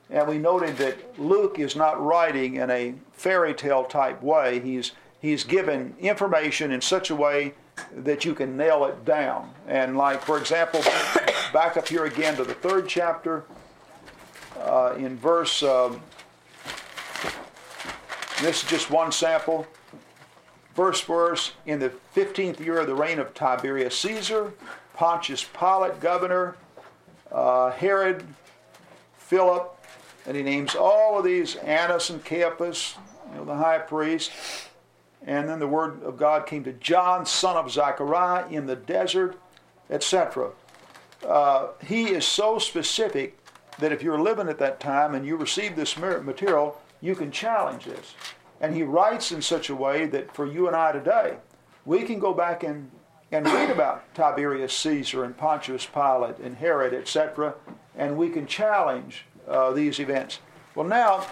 And 0.09 0.27
we 0.27 0.37
noted 0.37 0.77
that 0.77 1.19
Luke 1.19 1.59
is 1.59 1.75
not 1.75 2.01
writing 2.01 2.55
in 2.55 2.69
a 2.69 2.95
fairy 3.15 3.53
tale 3.53 3.83
type 3.85 4.21
way. 4.21 4.59
He's, 4.59 4.91
he's 5.19 5.43
given 5.43 5.95
information 5.99 6.71
in 6.71 6.81
such 6.81 7.09
a 7.09 7.15
way 7.15 7.53
that 7.95 8.23
you 8.23 8.33
can 8.33 8.55
nail 8.55 8.85
it 8.85 9.03
down. 9.03 9.51
And, 9.67 9.97
like, 9.97 10.21
for 10.21 10.37
example, 10.37 10.81
back 11.53 11.77
up 11.77 11.87
here 11.87 12.05
again 12.05 12.35
to 12.37 12.43
the 12.43 12.53
third 12.53 12.87
chapter, 12.87 13.43
uh, 14.59 14.95
in 14.97 15.17
verse, 15.17 15.63
um, 15.63 16.01
this 18.41 18.63
is 18.63 18.69
just 18.69 18.89
one 18.89 19.11
sample. 19.11 19.67
Verse 20.75 21.01
verse, 21.01 21.53
in 21.65 21.79
the 21.79 21.91
15th 22.15 22.59
year 22.59 22.79
of 22.79 22.87
the 22.87 22.95
reign 22.95 23.19
of 23.19 23.33
Tiberius 23.33 23.97
Caesar, 23.99 24.53
Pontius 24.93 25.43
Pilate, 25.43 25.99
governor, 26.01 26.57
uh, 27.31 27.71
Herod, 27.71 28.25
Philip, 29.17 29.71
and 30.25 30.35
he 30.35 30.43
names 30.43 30.75
all 30.75 31.17
of 31.17 31.25
these 31.25 31.55
Annas 31.55 32.09
and 32.09 32.23
Caiaphas, 32.23 32.95
you 33.35 33.41
know, 33.41 33.45
the 33.45 33.55
high 33.55 33.79
priest. 33.79 34.31
And 35.25 35.49
then 35.49 35.59
the 35.59 35.67
word 35.67 36.03
of 36.03 36.17
God 36.17 36.45
came 36.45 36.63
to 36.63 36.73
John, 36.73 37.25
son 37.25 37.57
of 37.57 37.71
Zechariah, 37.71 38.47
in 38.49 38.65
the 38.65 38.75
desert, 38.75 39.37
etc. 39.89 40.51
Uh, 41.27 41.69
he 41.85 42.05
is 42.05 42.25
so 42.25 42.59
specific 42.59 43.37
that 43.79 43.91
if 43.91 44.01
you're 44.01 44.21
living 44.21 44.47
at 44.47 44.59
that 44.59 44.79
time 44.79 45.15
and 45.15 45.25
you 45.25 45.35
receive 45.35 45.75
this 45.75 45.97
material, 45.97 46.79
you 47.01 47.15
can 47.15 47.31
challenge 47.31 47.85
this. 47.85 48.13
And 48.61 48.73
he 48.73 48.83
writes 48.83 49.31
in 49.31 49.41
such 49.41 49.69
a 49.69 49.75
way 49.75 50.05
that 50.05 50.33
for 50.33 50.45
you 50.45 50.67
and 50.67 50.75
I 50.75 50.91
today, 50.91 51.37
we 51.83 52.03
can 52.03 52.19
go 52.19 52.33
back 52.33 52.63
and, 52.63 52.89
and 53.31 53.45
read 53.45 53.69
about 53.69 54.13
Tiberius 54.15 54.73
Caesar 54.77 55.23
and 55.23 55.35
Pontius 55.35 55.85
Pilate 55.85 56.37
and 56.37 56.55
Herod, 56.55 56.93
etc., 56.93 57.55
and 57.97 58.17
we 58.17 58.29
can 58.29 58.47
challenge 58.47 59.25
uh, 59.47 59.71
these 59.71 59.99
events. 59.99 60.39
Well, 60.73 60.87
now, 60.87 61.25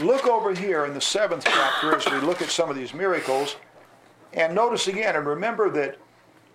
look 0.00 0.26
over 0.26 0.54
here 0.54 0.84
in 0.84 0.94
the 0.94 1.00
seventh 1.00 1.44
chapter 1.44 1.96
as 1.96 2.06
we 2.06 2.18
look 2.18 2.42
at 2.42 2.50
some 2.50 2.70
of 2.70 2.76
these 2.76 2.94
miracles, 2.94 3.56
and 4.32 4.54
notice 4.54 4.88
again, 4.88 5.14
and 5.16 5.26
remember 5.26 5.70
that 5.70 5.98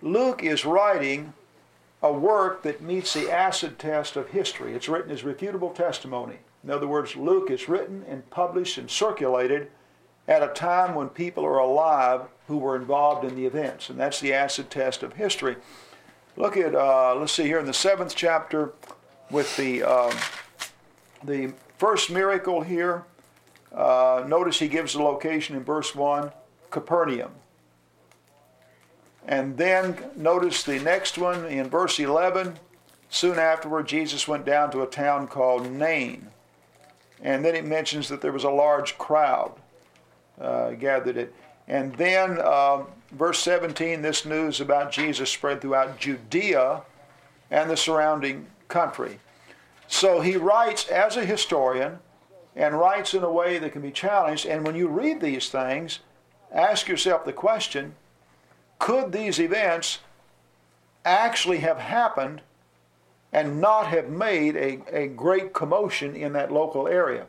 Luke 0.02 0.42
is 0.42 0.64
writing 0.64 1.32
a 2.02 2.12
work 2.12 2.62
that 2.62 2.80
meets 2.80 3.12
the 3.14 3.30
acid 3.30 3.78
test 3.78 4.16
of 4.16 4.28
history. 4.28 4.74
It's 4.74 4.88
written 4.88 5.10
as 5.10 5.22
refutable 5.22 5.74
testimony. 5.74 6.36
In 6.64 6.70
other 6.70 6.86
words, 6.86 7.16
Luke 7.16 7.50
is 7.50 7.68
written 7.68 8.04
and 8.08 8.28
published 8.30 8.78
and 8.78 8.90
circulated 8.90 9.70
at 10.28 10.42
a 10.42 10.48
time 10.48 10.94
when 10.94 11.08
people 11.08 11.44
are 11.44 11.58
alive 11.58 12.22
who 12.46 12.58
were 12.58 12.76
involved 12.76 13.24
in 13.24 13.34
the 13.34 13.46
events, 13.46 13.88
and 13.90 13.98
that's 13.98 14.20
the 14.20 14.32
acid 14.32 14.70
test 14.70 15.02
of 15.02 15.14
history. 15.14 15.56
Look 16.36 16.56
at, 16.56 16.74
uh, 16.74 17.14
let's 17.16 17.32
see 17.32 17.44
here 17.44 17.58
in 17.58 17.66
the 17.66 17.74
seventh 17.74 18.14
chapter 18.14 18.72
with 19.30 19.56
the 19.56 19.82
um, 19.82 20.12
the 21.22 21.52
first 21.78 22.10
miracle 22.10 22.62
here, 22.62 23.04
uh, 23.74 24.24
notice 24.26 24.58
he 24.58 24.68
gives 24.68 24.94
the 24.94 25.02
location 25.02 25.56
in 25.56 25.64
verse 25.64 25.94
1 25.94 26.32
Capernaum. 26.70 27.32
And 29.26 29.56
then 29.56 29.96
notice 30.16 30.62
the 30.62 30.80
next 30.80 31.18
one 31.18 31.44
in 31.46 31.68
verse 31.68 31.98
11. 31.98 32.58
Soon 33.10 33.38
afterward, 33.38 33.86
Jesus 33.86 34.26
went 34.26 34.44
down 34.44 34.70
to 34.70 34.82
a 34.82 34.86
town 34.86 35.28
called 35.28 35.70
Nain. 35.70 36.28
And 37.22 37.44
then 37.44 37.54
it 37.54 37.64
mentions 37.64 38.08
that 38.08 38.22
there 38.22 38.32
was 38.32 38.44
a 38.44 38.50
large 38.50 38.96
crowd 38.98 39.52
uh, 40.40 40.70
gathered 40.70 41.16
it. 41.16 41.34
And 41.68 41.94
then, 41.96 42.38
uh, 42.40 42.84
verse 43.12 43.38
17, 43.40 44.02
this 44.02 44.24
news 44.24 44.60
about 44.60 44.90
Jesus 44.90 45.30
spread 45.30 45.60
throughout 45.60 45.98
Judea 45.98 46.82
and 47.50 47.70
the 47.70 47.76
surrounding 47.76 48.46
country. 48.68 49.20
So 49.86 50.20
he 50.20 50.36
writes 50.36 50.88
as 50.88 51.16
a 51.16 51.24
historian 51.24 51.98
and 52.56 52.78
writes 52.78 53.14
in 53.14 53.22
a 53.22 53.30
way 53.30 53.58
that 53.58 53.72
can 53.72 53.82
be 53.82 53.90
challenged. 53.90 54.46
And 54.46 54.66
when 54.66 54.74
you 54.74 54.88
read 54.88 55.20
these 55.20 55.48
things, 55.48 56.00
ask 56.52 56.88
yourself 56.88 57.24
the 57.24 57.32
question 57.32 57.94
could 58.78 59.12
these 59.12 59.38
events 59.38 59.98
actually 61.04 61.58
have 61.58 61.78
happened 61.78 62.40
and 63.32 63.60
not 63.60 63.86
have 63.86 64.08
made 64.08 64.56
a, 64.56 64.80
a 64.90 65.06
great 65.06 65.52
commotion 65.52 66.16
in 66.16 66.32
that 66.32 66.50
local 66.50 66.88
area? 66.88 67.26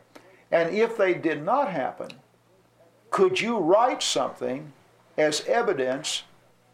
And 0.50 0.74
if 0.74 0.98
they 0.98 1.14
did 1.14 1.44
not 1.44 1.70
happen, 1.70 2.10
could 3.10 3.40
you 3.40 3.58
write 3.58 4.02
something 4.02 4.72
as 5.18 5.46
evidence 5.46 6.24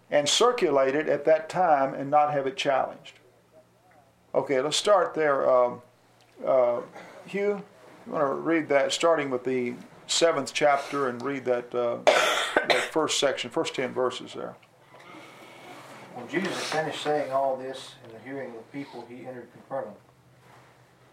and 0.10 0.30
circulate 0.30 0.96
it 0.96 1.10
at 1.10 1.26
that 1.26 1.50
time 1.50 1.94
and 1.94 2.10
not 2.10 2.32
have 2.32 2.48
it 2.48 2.56
challenged? 2.56 3.20
Okay, 4.34 4.62
let's 4.62 4.78
start 4.78 5.14
there. 5.14 5.50
Um, 5.50 5.82
uh, 6.46 6.82
Hugh, 7.26 7.64
you 8.08 8.13
want 8.13 8.26
to 8.26 8.34
read 8.36 8.70
that, 8.70 8.93
starting 8.93 9.30
with 9.30 9.43
the 9.43 9.74
seventh 10.08 10.54
chapter, 10.54 11.10
and 11.10 11.22
read 11.22 11.43
that, 11.46 11.76
uh, 11.76 11.98
that 12.06 12.89
first 12.91 13.20
section, 13.20 13.50
first 13.50 13.76
ten 13.76 13.93
verses 13.93 14.34
there. 14.34 14.56
When 16.15 16.28
Jesus 16.30 16.63
finished 16.63 17.04
saying 17.04 17.32
all 17.32 17.58
this 17.58 17.96
in 18.06 18.13
the 18.13 18.20
hearing 18.20 18.52
of 18.52 18.56
the 18.56 18.78
people, 18.78 19.06
he 19.10 19.28
entered 19.28 19.50
Capernaum. 19.52 19.93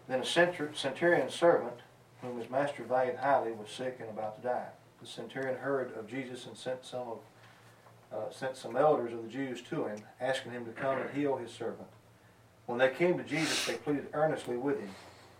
Then 0.07 0.21
a 0.21 0.25
centurion 0.25 1.29
servant, 1.29 1.79
whom 2.21 2.39
his 2.39 2.49
master 2.49 2.83
valued 2.83 3.17
highly, 3.17 3.51
was 3.51 3.69
sick 3.69 3.97
and 3.99 4.09
about 4.09 4.37
to 4.37 4.47
die. 4.47 4.67
The 5.01 5.07
centurion 5.07 5.57
heard 5.57 5.95
of 5.97 6.07
Jesus 6.07 6.45
and 6.45 6.55
sent 6.57 6.85
some 6.85 7.07
of 7.07 7.17
uh, 8.13 8.31
sent 8.31 8.55
some 8.55 8.77
elders 8.77 9.11
of 9.11 9.23
the 9.23 9.29
Jews 9.29 9.61
to 9.63 9.85
him, 9.85 9.97
asking 10.21 10.53
him 10.53 10.63
to 10.65 10.71
come 10.71 10.97
and 10.99 11.09
heal 11.09 11.35
his 11.35 11.51
servant. 11.51 11.87
When 12.65 12.77
they 12.77 12.89
came 12.89 13.17
to 13.17 13.23
Jesus, 13.23 13.65
they 13.65 13.73
pleaded 13.73 14.07
earnestly 14.13 14.55
with 14.55 14.79
him, 14.79 14.89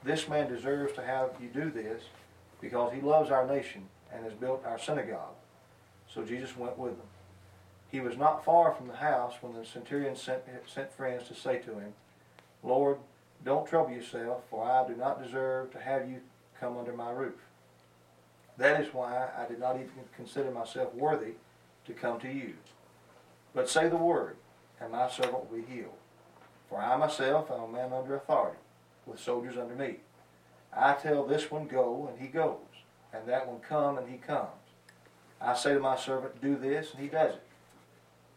This 0.05 0.29
man 0.29 0.47
deserves 0.47 0.93
to 0.93 1.01
have 1.01 1.31
you 1.41 1.49
do 1.49 1.71
this 1.71 2.03
because 2.61 2.93
he 2.93 3.01
loves 3.01 3.31
our 3.31 3.45
nation 3.45 3.87
and 4.13 4.23
has 4.23 4.33
built 4.33 4.63
our 4.65 4.79
synagogue. 4.79 5.33
So 6.13 6.23
Jesus 6.23 6.55
went 6.55 6.77
with 6.77 6.95
them. 6.97 7.07
He 7.91 7.99
was 7.99 8.17
not 8.17 8.45
far 8.45 8.71
from 8.73 8.87
the 8.87 8.95
house 8.95 9.33
when 9.41 9.53
the 9.53 9.65
centurion 9.65 10.15
sent, 10.15 10.43
sent 10.67 10.93
friends 10.93 11.27
to 11.27 11.33
say 11.33 11.57
to 11.59 11.79
him, 11.79 11.93
Lord, 12.63 12.97
don't 13.43 13.67
trouble 13.67 13.91
yourself, 13.91 14.43
for 14.49 14.63
I 14.63 14.87
do 14.87 14.95
not 14.95 15.23
deserve 15.23 15.71
to 15.71 15.79
have 15.79 16.09
you 16.09 16.21
come 16.59 16.77
under 16.77 16.93
my 16.93 17.11
roof. 17.11 17.35
That 18.57 18.81
is 18.81 18.93
why 18.93 19.29
I 19.37 19.47
did 19.47 19.59
not 19.59 19.75
even 19.75 19.89
consider 20.15 20.51
myself 20.51 20.93
worthy 20.93 21.33
to 21.85 21.93
come 21.93 22.19
to 22.21 22.31
you. 22.31 22.53
But 23.53 23.69
say 23.69 23.89
the 23.89 23.97
word, 23.97 24.37
and 24.79 24.91
my 24.91 25.09
servant 25.09 25.49
will 25.49 25.57
be 25.57 25.73
healed. 25.73 25.97
For 26.69 26.79
I 26.79 26.95
myself 26.95 27.51
am 27.51 27.61
a 27.61 27.67
man 27.67 27.93
under 27.93 28.15
authority, 28.15 28.57
with 29.05 29.19
soldiers 29.19 29.57
under 29.57 29.75
me. 29.75 29.97
I 30.75 30.93
tell 30.93 31.25
this 31.25 31.49
one, 31.49 31.67
Go, 31.67 32.09
and 32.11 32.21
he 32.21 32.27
goes, 32.27 32.57
and 33.13 33.27
that 33.27 33.47
one, 33.47 33.59
Come, 33.59 33.97
and 33.97 34.09
he 34.09 34.17
comes. 34.17 34.49
I 35.41 35.53
say 35.55 35.73
to 35.73 35.79
my 35.79 35.95
servant, 35.95 36.41
Do 36.41 36.55
this, 36.55 36.91
and 36.91 37.01
he 37.01 37.07
does 37.07 37.35
it. 37.35 37.43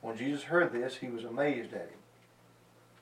When 0.01 0.17
Jesus 0.17 0.45
heard 0.45 0.73
this, 0.73 0.97
he 0.97 1.09
was 1.09 1.25
amazed 1.25 1.73
at 1.73 1.81
him. 1.81 1.99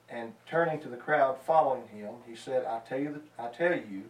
And 0.09 0.33
turning 0.49 0.81
to 0.81 0.89
the 0.89 0.97
crowd 0.97 1.37
following 1.45 1.89
him, 1.89 2.15
he 2.29 2.37
said, 2.37 2.65
I 2.65 2.81
tell 2.89 3.01
you, 3.01 3.23
I 3.39 3.49
tell 3.49 3.75
you, 3.75 4.05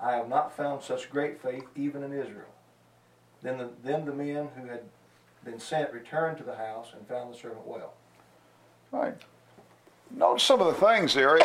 I 0.00 0.12
have 0.12 0.28
not 0.28 0.56
found 0.56 0.82
such 0.82 1.10
great 1.10 1.40
faith 1.40 1.64
even 1.76 2.02
in 2.02 2.12
Israel. 2.12 2.48
Then 3.42 3.58
the, 3.58 3.70
then 3.84 4.06
the 4.06 4.12
men 4.12 4.48
who 4.56 4.66
had 4.68 4.82
been 5.44 5.60
sent 5.60 5.92
returned 5.92 6.38
to 6.38 6.44
the 6.44 6.56
house 6.56 6.88
and 6.96 7.06
found 7.06 7.32
the 7.32 7.38
servant 7.38 7.66
well. 7.66 7.94
Right. 8.90 9.14
Note 10.10 10.40
some 10.40 10.60
of 10.60 10.66
the 10.66 10.86
things 10.86 11.14
there. 11.14 11.38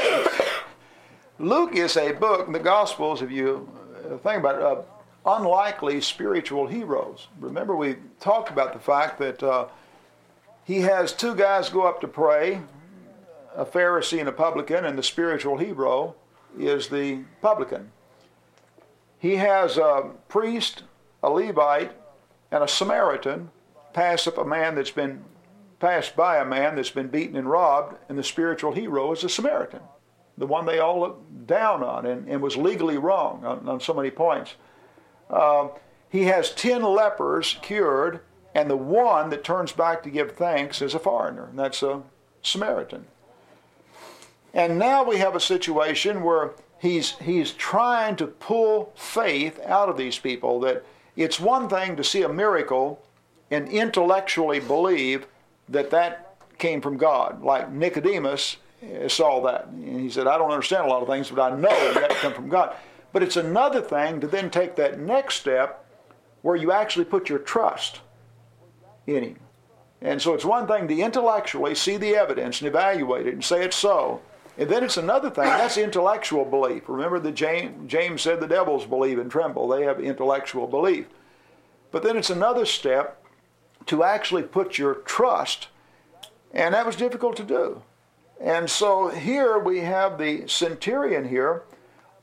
Luke 1.42 1.76
is 1.76 1.98
a 1.98 2.12
book, 2.12 2.46
in 2.46 2.54
the 2.54 2.60
Gospels, 2.60 3.24
if 3.24 3.32
you 3.32 3.68
uh, 4.06 4.18
think 4.18 4.40
about 4.40 4.78
it, 4.80 4.86
unlikely 5.26 6.00
spiritual 6.00 6.68
heroes. 6.68 7.30
Remember, 7.40 7.76
we 7.76 7.96
talked 8.20 8.52
about 8.52 8.74
the 8.74 8.80
fact 8.80 9.18
that 9.18 9.42
uh, 9.42 9.66
he 10.64 10.82
has 10.82 11.14
two 11.14 11.34
guys 11.34 11.70
go 11.70 11.82
up 11.82 12.00
to 12.02 12.08
pray 12.08 12.62
a 13.56 13.66
Pharisee 13.66 14.20
and 14.20 14.30
a 14.30 14.32
publican, 14.32 14.86
and 14.86 14.98
the 14.98 15.04
spiritual 15.04 15.58
hero 15.58 16.16
is 16.58 16.88
the 16.90 17.24
publican. 17.42 17.92
He 19.18 19.38
has 19.38 19.78
a 19.78 20.12
priest, 20.30 20.84
a 21.24 21.30
Levite, 21.30 21.92
and 22.52 22.64
a 22.64 22.68
Samaritan 22.68 23.50
pass 23.94 24.28
up 24.28 24.38
a 24.38 24.46
man 24.46 24.76
that's 24.76 24.92
been 24.92 25.24
passed 25.80 26.16
by 26.16 26.38
a 26.38 26.46
man 26.46 26.76
that's 26.76 26.92
been 26.92 27.08
beaten 27.08 27.36
and 27.36 27.50
robbed, 27.50 27.98
and 28.08 28.18
the 28.18 28.24
spiritual 28.24 28.74
hero 28.74 29.12
is 29.12 29.24
a 29.24 29.30
Samaritan, 29.30 29.82
the 30.38 30.48
one 30.48 30.66
they 30.66 30.80
all 30.80 31.00
looked 31.00 31.48
down 31.48 31.84
on 31.84 32.06
and, 32.06 32.28
and 32.28 32.42
was 32.42 32.58
legally 32.58 32.98
wrong 32.98 33.44
on, 33.46 33.68
on 33.68 33.80
so 33.80 33.94
many 33.94 34.10
points. 34.10 34.56
Uh, 35.30 35.68
he 36.10 36.24
has 36.26 36.52
ten 36.52 36.82
lepers 36.82 37.58
cured, 37.62 38.20
and 38.54 38.70
the 38.70 38.78
one 38.78 39.30
that 39.30 39.44
turns 39.44 39.72
back 39.72 40.04
to 40.04 40.10
give 40.10 40.34
thanks 40.34 40.82
is 40.82 40.94
a 40.94 41.00
foreigner, 41.00 41.46
and 41.46 41.60
that's 41.60 41.84
a 41.84 42.02
Samaritan. 42.42 43.06
And 44.54 44.78
now 44.78 45.04
we 45.04 45.18
have 45.18 45.36
a 45.36 45.40
situation 45.40 46.24
where 46.24 46.52
he's, 46.80 47.12
he's 47.20 47.52
trying 47.54 48.18
to 48.18 48.28
pull 48.28 48.92
faith 48.96 49.60
out 49.66 49.88
of 49.88 49.96
these 49.96 50.18
people 50.20 50.60
that 50.62 50.84
it's 51.16 51.40
one 51.40 51.70
thing 51.70 51.96
to 51.96 52.04
see 52.04 52.24
a 52.24 52.30
miracle 52.30 53.02
and 53.50 53.70
intellectually 53.70 54.60
believe 54.60 55.28
that 55.70 55.92
that 55.92 56.36
came 56.58 56.82
from 56.82 56.98
God. 56.98 57.42
Like 57.42 57.72
Nicodemus 57.72 58.58
Eh, 58.82 59.08
saw 59.08 59.42
that. 59.42 59.68
And 59.68 60.00
he 60.00 60.10
said, 60.10 60.28
I 60.28 60.38
don't 60.38 60.52
understand 60.52 60.86
a 60.86 60.90
lot 60.90 61.02
of 61.02 61.08
things, 61.08 61.30
but 61.30 61.40
I 61.52 61.56
know 61.56 61.94
that 61.94 62.10
come 62.12 62.34
from 62.34 62.50
God. 62.50 62.76
But 63.14 63.24
it's 63.24 63.38
another 63.38 63.82
thing 63.82 64.22
to 64.22 64.28
then 64.28 64.50
take 64.50 64.76
that 64.78 65.00
next 65.00 65.36
step 65.36 65.86
where 66.42 66.56
you 66.56 66.72
actually 66.72 67.06
put 67.06 67.30
your 67.30 67.40
trust 67.40 68.00
in 69.06 69.24
Him. 69.24 69.40
And 70.02 70.22
so 70.22 70.34
it's 70.34 70.46
one 70.46 70.68
thing 70.68 70.88
to 70.88 71.00
intellectually 71.00 71.76
see 71.76 71.98
the 71.98 72.16
evidence 72.16 72.60
and 72.60 72.68
evaluate 72.68 73.28
it 73.28 73.34
and 73.34 73.44
say 73.44 73.64
it's 73.64 73.76
so. 73.76 74.22
And 74.58 74.70
then 74.70 74.84
it's 74.84 74.98
another 74.98 75.30
thing, 75.30 75.46
that's 75.46 75.78
intellectual 75.78 76.44
belief. 76.44 76.84
Remember 76.88 77.20
that 77.20 77.34
James, 77.34 77.90
James 77.90 78.22
said 78.22 78.40
the 78.40 78.48
devils 78.48 78.86
believe 78.86 79.20
and 79.20 79.30
tremble. 79.30 79.68
They 79.68 79.84
have 79.84 80.00
intellectual 80.00 80.68
belief. 80.68 81.06
But 81.92 82.04
then 82.04 82.18
it's 82.18 82.30
another 82.30 82.66
step 82.66 83.24
to 83.88 84.04
actually 84.04 84.44
put 84.44 84.78
your 84.78 84.96
trust, 84.96 85.68
and 86.54 86.74
that 86.74 86.86
was 86.86 86.96
difficult 86.96 87.36
to 87.38 87.44
do. 87.44 87.84
And 88.42 88.70
so 88.70 89.10
here 89.10 89.60
we 89.60 89.80
have 89.82 90.18
the 90.18 90.48
centurion 90.48 91.30
here. 91.30 91.64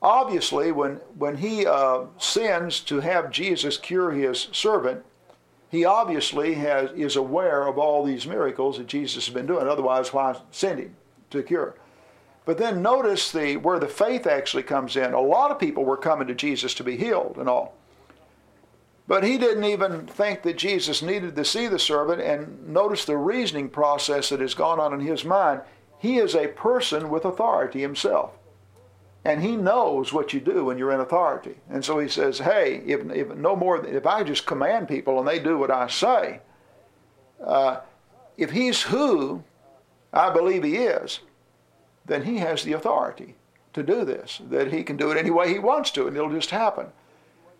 Obviously, 0.02 0.72
when, 0.72 0.96
when 1.16 1.36
he 1.36 1.64
uh, 1.64 2.06
sends 2.18 2.80
to 2.80 3.00
have 3.00 3.30
Jesus 3.30 3.76
cure 3.76 4.10
his 4.10 4.48
servant, 4.52 5.04
he 5.70 5.84
obviously 5.84 6.54
has, 6.54 6.90
is 6.92 7.16
aware 7.16 7.66
of 7.66 7.78
all 7.78 8.04
these 8.04 8.26
miracles 8.26 8.78
that 8.78 8.86
Jesus 8.86 9.26
has 9.26 9.34
been 9.34 9.46
doing. 9.46 9.68
Otherwise, 9.68 10.12
why 10.12 10.36
send 10.50 10.80
him 10.80 10.96
to 11.30 11.42
cure? 11.42 11.76
But 12.44 12.58
then 12.58 12.80
notice 12.80 13.30
the 13.30 13.56
where 13.58 13.78
the 13.78 13.88
faith 13.88 14.26
actually 14.26 14.62
comes 14.62 14.96
in. 14.96 15.12
A 15.12 15.20
lot 15.20 15.50
of 15.50 15.58
people 15.58 15.84
were 15.84 15.98
coming 15.98 16.26
to 16.28 16.34
Jesus 16.34 16.72
to 16.74 16.84
be 16.84 16.96
healed 16.96 17.36
and 17.38 17.48
all. 17.48 17.74
But 19.06 19.24
he 19.24 19.38
didn't 19.38 19.64
even 19.64 20.06
think 20.06 20.42
that 20.42 20.58
Jesus 20.58 21.02
needed 21.02 21.36
to 21.36 21.44
see 21.44 21.66
the 21.66 21.78
servant 21.78 22.22
and 22.22 22.68
notice 22.68 23.04
the 23.04 23.16
reasoning 23.16 23.68
process 23.68 24.30
that 24.30 24.40
has 24.40 24.54
gone 24.54 24.80
on 24.80 24.94
in 24.94 25.00
his 25.00 25.24
mind. 25.24 25.60
He 25.98 26.18
is 26.18 26.34
a 26.34 26.48
person 26.48 27.10
with 27.10 27.24
authority 27.24 27.80
himself. 27.80 28.32
And 29.24 29.42
he 29.42 29.56
knows 29.56 30.12
what 30.12 30.32
you 30.32 30.40
do 30.40 30.66
when 30.66 30.78
you're 30.78 30.92
in 30.92 31.00
authority. 31.00 31.56
And 31.68 31.84
so 31.84 31.98
he 31.98 32.08
says, 32.08 32.38
hey, 32.38 32.82
if, 32.86 33.10
if 33.10 33.36
no 33.36 33.56
more, 33.56 33.84
if 33.84 34.06
I 34.06 34.22
just 34.22 34.46
command 34.46 34.88
people 34.88 35.18
and 35.18 35.26
they 35.26 35.38
do 35.38 35.58
what 35.58 35.70
I 35.70 35.88
say, 35.88 36.40
uh, 37.44 37.80
if 38.36 38.50
he's 38.50 38.82
who 38.82 39.42
I 40.12 40.30
believe 40.30 40.62
he 40.62 40.76
is, 40.76 41.20
then 42.06 42.22
he 42.22 42.38
has 42.38 42.62
the 42.62 42.72
authority 42.72 43.34
to 43.74 43.82
do 43.82 44.04
this, 44.04 44.40
that 44.48 44.72
he 44.72 44.82
can 44.82 44.96
do 44.96 45.10
it 45.10 45.18
any 45.18 45.30
way 45.30 45.52
he 45.52 45.58
wants 45.58 45.90
to, 45.90 46.06
and 46.06 46.16
it'll 46.16 46.30
just 46.30 46.50
happen. 46.50 46.86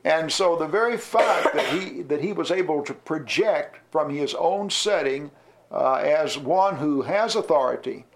And 0.04 0.32
so 0.32 0.56
the 0.56 0.66
very 0.66 0.96
fact 0.96 1.54
that 1.54 1.66
he, 1.66 2.02
that 2.02 2.22
he 2.22 2.32
was 2.32 2.50
able 2.50 2.82
to 2.84 2.94
project 2.94 3.78
from 3.90 4.08
his 4.08 4.34
own 4.34 4.70
setting 4.70 5.30
uh, 5.70 5.96
as 5.96 6.38
one 6.38 6.76
who 6.76 7.02
has 7.02 7.36
authority 7.36 8.06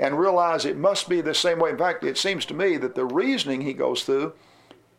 and 0.00 0.18
realize 0.18 0.64
it 0.64 0.78
must 0.78 1.10
be 1.10 1.20
the 1.20 1.34
same 1.34 1.58
way. 1.58 1.70
In 1.70 1.78
fact, 1.78 2.02
it 2.04 2.16
seems 2.16 2.46
to 2.46 2.54
me 2.54 2.78
that 2.78 2.94
the 2.94 3.04
reasoning 3.04 3.60
he 3.60 3.74
goes 3.74 4.02
through 4.02 4.32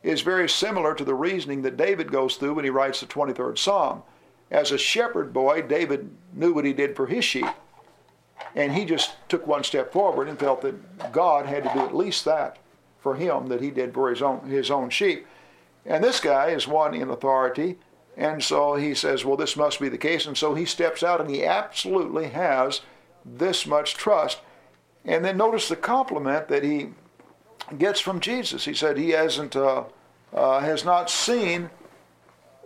is 0.03 0.21
very 0.21 0.47
similar 0.47 0.93
to 0.93 1.03
the 1.03 1.15
reasoning 1.15 1.63
that 1.63 1.75
David 1.75 2.11
goes 2.11 2.35
through 2.35 2.53
when 2.53 2.65
he 2.65 2.69
writes 2.69 2.99
the 2.99 3.07
23rd 3.07 3.57
Psalm. 3.57 4.03
As 4.51 4.71
a 4.71 4.77
shepherd 4.77 5.33
boy, 5.33 5.63
David 5.63 6.11
knew 6.33 6.53
what 6.53 6.65
he 6.65 6.73
did 6.73 6.95
for 6.95 7.07
his 7.07 7.25
sheep. 7.25 7.47
And 8.55 8.73
he 8.73 8.85
just 8.85 9.15
took 9.27 9.47
one 9.47 9.63
step 9.63 9.91
forward 9.91 10.29
and 10.29 10.39
felt 10.39 10.61
that 10.61 11.11
God 11.11 11.47
had 11.47 11.63
to 11.63 11.73
do 11.73 11.79
at 11.79 11.95
least 11.95 12.23
that 12.25 12.59
for 12.99 13.15
him 13.15 13.47
that 13.47 13.61
he 13.61 13.71
did 13.71 13.95
for 13.95 14.09
his 14.09 14.21
own, 14.21 14.47
his 14.47 14.69
own 14.69 14.91
sheep. 14.91 15.25
And 15.83 16.03
this 16.03 16.19
guy 16.19 16.49
is 16.49 16.67
one 16.67 16.93
in 16.93 17.09
authority. 17.09 17.79
And 18.15 18.43
so 18.43 18.75
he 18.75 18.93
says, 18.93 19.25
well, 19.25 19.37
this 19.37 19.57
must 19.57 19.79
be 19.79 19.89
the 19.89 19.97
case. 19.97 20.27
And 20.27 20.37
so 20.37 20.53
he 20.53 20.65
steps 20.65 21.01
out 21.01 21.21
and 21.21 21.29
he 21.29 21.43
absolutely 21.43 22.27
has 22.27 22.81
this 23.25 23.65
much 23.65 23.95
trust. 23.95 24.41
And 25.05 25.25
then 25.25 25.37
notice 25.37 25.67
the 25.69 25.75
compliment 25.75 26.47
that 26.49 26.63
he 26.63 26.89
gets 27.77 27.99
from 27.99 28.19
Jesus. 28.19 28.65
He 28.65 28.73
said 28.73 28.97
he 28.97 29.11
hasn't, 29.11 29.55
uh, 29.55 29.85
uh, 30.33 30.59
has 30.59 30.85
not 30.85 31.09
seen 31.09 31.69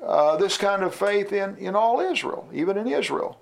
uh, 0.03 0.35
this 0.37 0.57
kind 0.57 0.83
of 0.83 0.93
faith 0.93 1.31
in, 1.31 1.57
in 1.57 1.75
all 1.75 1.99
Israel, 1.99 2.47
even 2.53 2.77
in 2.77 2.87
Israel. 2.87 3.39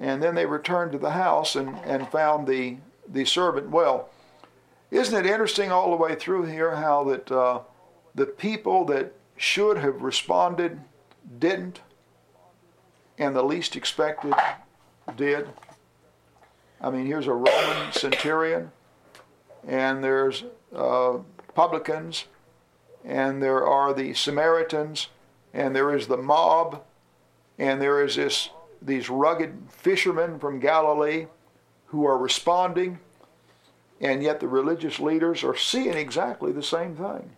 And 0.00 0.22
then 0.22 0.34
they 0.34 0.46
returned 0.46 0.92
to 0.92 0.98
the 0.98 1.10
house 1.10 1.56
and, 1.56 1.76
and 1.84 2.08
found 2.08 2.46
the, 2.46 2.76
the 3.08 3.24
servant 3.24 3.70
well. 3.70 4.10
Isn't 4.90 5.26
it 5.26 5.30
interesting 5.30 5.70
all 5.70 5.90
the 5.90 5.96
way 5.96 6.14
through 6.14 6.44
here 6.44 6.76
how 6.76 7.04
that 7.04 7.30
uh, 7.30 7.60
the 8.14 8.26
people 8.26 8.84
that 8.86 9.12
should 9.36 9.78
have 9.78 10.02
responded 10.02 10.80
didn't, 11.38 11.80
and 13.18 13.34
the 13.34 13.42
least 13.42 13.76
expected 13.76 14.34
did? 15.16 15.48
I 16.80 16.90
mean, 16.90 17.06
here's 17.06 17.26
a 17.26 17.32
Roman 17.32 17.92
centurion, 17.92 18.70
and 19.66 20.02
there's 20.02 20.44
uh, 20.74 21.18
publicans, 21.54 22.26
and 23.04 23.42
there 23.42 23.66
are 23.66 23.92
the 23.92 24.14
Samaritans, 24.14 25.08
and 25.52 25.74
there 25.74 25.94
is 25.94 26.06
the 26.06 26.16
mob, 26.16 26.84
and 27.58 27.80
there 27.80 28.02
is 28.04 28.16
this 28.16 28.50
these 28.80 29.10
rugged 29.10 29.58
fishermen 29.70 30.38
from 30.38 30.60
Galilee 30.60 31.26
who 31.86 32.06
are 32.06 32.16
responding, 32.16 33.00
and 34.00 34.22
yet 34.22 34.38
the 34.38 34.46
religious 34.46 35.00
leaders 35.00 35.42
are 35.42 35.56
seeing 35.56 35.94
exactly 35.94 36.52
the 36.52 36.62
same 36.62 36.94
thing 36.94 37.30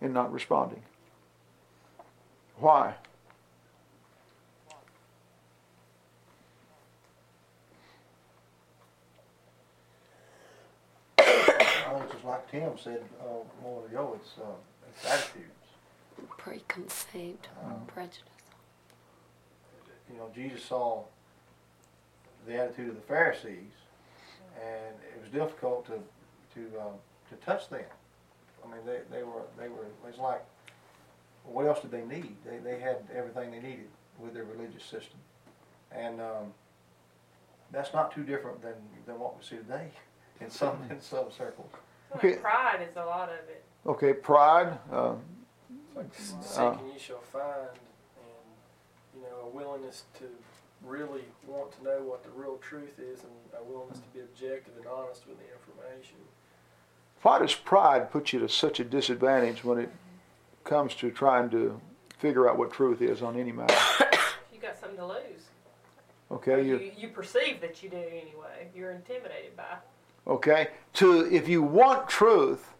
and 0.00 0.12
not 0.12 0.32
responding. 0.32 0.82
Why? 2.56 2.94
I 11.18 11.98
think 11.98 12.12
just 12.12 12.19
like 12.30 12.48
Tim 12.50 12.78
said 12.78 13.02
uh, 13.20 13.24
a 13.26 13.62
moment 13.62 13.90
ago, 13.90 14.16
it's, 14.20 14.30
uh, 14.38 14.44
it's 14.88 15.04
attitudes. 15.04 15.46
Preconceived 16.38 17.48
Um, 17.64 17.82
prejudice. 17.86 18.22
you 20.10 20.16
know, 20.16 20.30
Jesus 20.34 20.62
saw 20.64 21.02
the 22.46 22.56
attitude 22.56 22.90
of 22.90 22.94
the 22.94 23.00
Pharisees, 23.02 23.72
and 24.62 24.94
it 25.14 25.20
was 25.20 25.30
difficult 25.30 25.86
to 25.86 25.98
to 26.54 26.80
um, 26.80 26.94
to 27.30 27.36
touch 27.44 27.68
them. 27.68 27.84
I 28.64 28.68
mean, 28.68 28.84
they, 28.86 29.00
they 29.10 29.22
were 29.22 29.42
they 29.58 29.68
were 29.68 29.86
it's 30.08 30.18
like, 30.18 30.44
what 31.44 31.66
else 31.66 31.80
did 31.80 31.90
they 31.90 32.04
need? 32.04 32.36
They 32.44 32.58
they 32.58 32.78
had 32.78 32.98
everything 33.14 33.50
they 33.50 33.60
needed 33.60 33.88
with 34.18 34.34
their 34.34 34.44
religious 34.44 34.84
system, 34.84 35.18
and 35.90 36.20
um, 36.20 36.52
that's 37.72 37.92
not 37.92 38.12
too 38.14 38.22
different 38.24 38.60
than, 38.62 38.74
than 39.06 39.18
what 39.18 39.36
we 39.36 39.42
see 39.44 39.56
today 39.56 39.88
in 40.40 40.50
some, 40.50 40.78
in 40.90 41.00
some 41.00 41.30
circles. 41.36 41.70
Okay. 42.16 42.36
Pride 42.36 42.86
is 42.88 42.96
a 42.96 43.04
lot 43.04 43.28
of 43.28 43.48
it. 43.48 43.64
Okay, 43.86 44.12
pride. 44.12 44.78
Uh, 44.92 45.14
It's 45.98 46.32
like 46.32 46.38
Uh, 46.56 46.72
seeking 46.74 46.92
you 46.92 46.98
shall 46.98 47.20
find, 47.20 47.68
and 48.16 49.14
you 49.16 49.22
know 49.22 49.46
a 49.46 49.48
willingness 49.48 50.04
to 50.18 50.24
really 50.84 51.24
want 51.46 51.72
to 51.78 51.84
know 51.84 52.00
what 52.02 52.22
the 52.24 52.30
real 52.30 52.56
truth 52.58 52.98
is, 52.98 53.22
and 53.22 53.32
a 53.58 53.62
willingness 53.62 53.98
to 54.00 54.08
be 54.08 54.20
objective 54.20 54.74
and 54.76 54.86
honest 54.86 55.26
with 55.26 55.38
the 55.38 55.44
information. 55.52 56.16
why 57.22 57.38
does 57.38 57.54
pride 57.54 58.10
put 58.10 58.32
you 58.32 58.38
to 58.40 58.48
such 58.48 58.80
a 58.80 58.84
disadvantage 58.84 59.62
when 59.62 59.78
it 59.78 59.90
comes 60.64 60.94
to 60.94 61.10
trying 61.10 61.50
to 61.50 61.78
figure 62.18 62.48
out 62.48 62.56
what 62.56 62.72
truth 62.72 63.00
is 63.02 63.22
on 63.22 63.36
any 63.38 63.52
matter? 63.52 63.74
You 64.52 64.58
got 64.60 64.78
something 64.78 64.98
to 64.98 65.06
lose. 65.06 65.44
Okay, 66.30 66.62
you, 66.64 66.78
you, 66.78 66.92
you 66.96 67.08
perceive 67.08 67.60
that 67.60 67.82
you 67.82 67.90
do 67.90 67.96
anyway. 67.96 68.68
You're 68.74 68.92
intimidated 68.92 69.56
by. 69.56 69.76
Okay. 70.26 70.68
To 70.94 71.32
if 71.32 71.48
you 71.48 71.62
want 71.62 72.08
truth, 72.08 72.72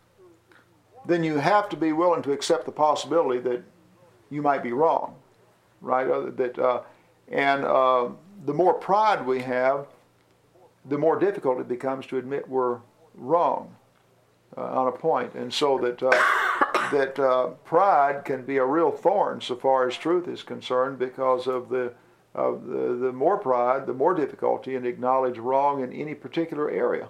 then 1.07 1.24
you 1.24 1.38
have 1.38 1.68
to 1.70 1.76
be 1.76 1.93
willing 1.93 2.22
to 2.22 2.32
accept 2.32 2.66
the 2.66 2.72
possibility 2.72 3.41
that 3.41 3.62
you 4.30 4.43
might 4.43 4.62
be 4.62 4.72
wrong, 4.72 5.16
right? 5.80 6.09
Uh, 6.09 6.30
that 6.36 6.59
uh, 6.59 6.80
and 7.28 7.64
uh, 7.64 8.09
the 8.45 8.55
more 8.55 8.74
pride 8.74 9.24
we 9.26 9.41
have, 9.41 9.86
the 10.84 10.99
more 10.99 11.18
difficult 11.18 11.61
it 11.61 11.68
becomes 11.68 12.07
to 12.07 12.18
admit 12.18 12.49
we're 12.49 12.78
wrong 13.14 13.74
uh, 14.57 14.62
on 14.62 14.88
a 14.88 14.93
point. 14.93 15.34
and 15.34 15.53
so 15.53 15.78
that 15.78 16.03
uh, 16.03 16.11
that 16.93 17.18
uh, 17.18 17.47
pride 17.64 18.24
can 18.24 18.45
be 18.45 18.57
a 18.57 18.64
real 18.64 18.91
thorn 18.91 19.41
so 19.41 19.55
far 19.55 19.86
as 19.86 19.97
truth 19.97 20.26
is 20.26 20.43
concerned 20.43 20.99
because 20.99 21.47
of 21.47 21.68
the 21.68 21.93
of 22.32 22.66
the, 22.66 22.95
the 22.95 23.12
more 23.12 23.36
pride, 23.38 23.86
the 23.86 23.93
more 23.93 24.14
difficulty 24.14 24.76
in 24.76 24.86
acknowledge 24.86 25.36
wrong 25.38 25.82
in 25.82 25.93
any 25.93 26.14
particular 26.14 26.70
area. 26.70 27.09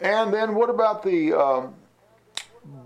And 0.00 0.32
then 0.32 0.54
what 0.54 0.70
about 0.70 1.02
the 1.02 1.32
um, 1.32 1.74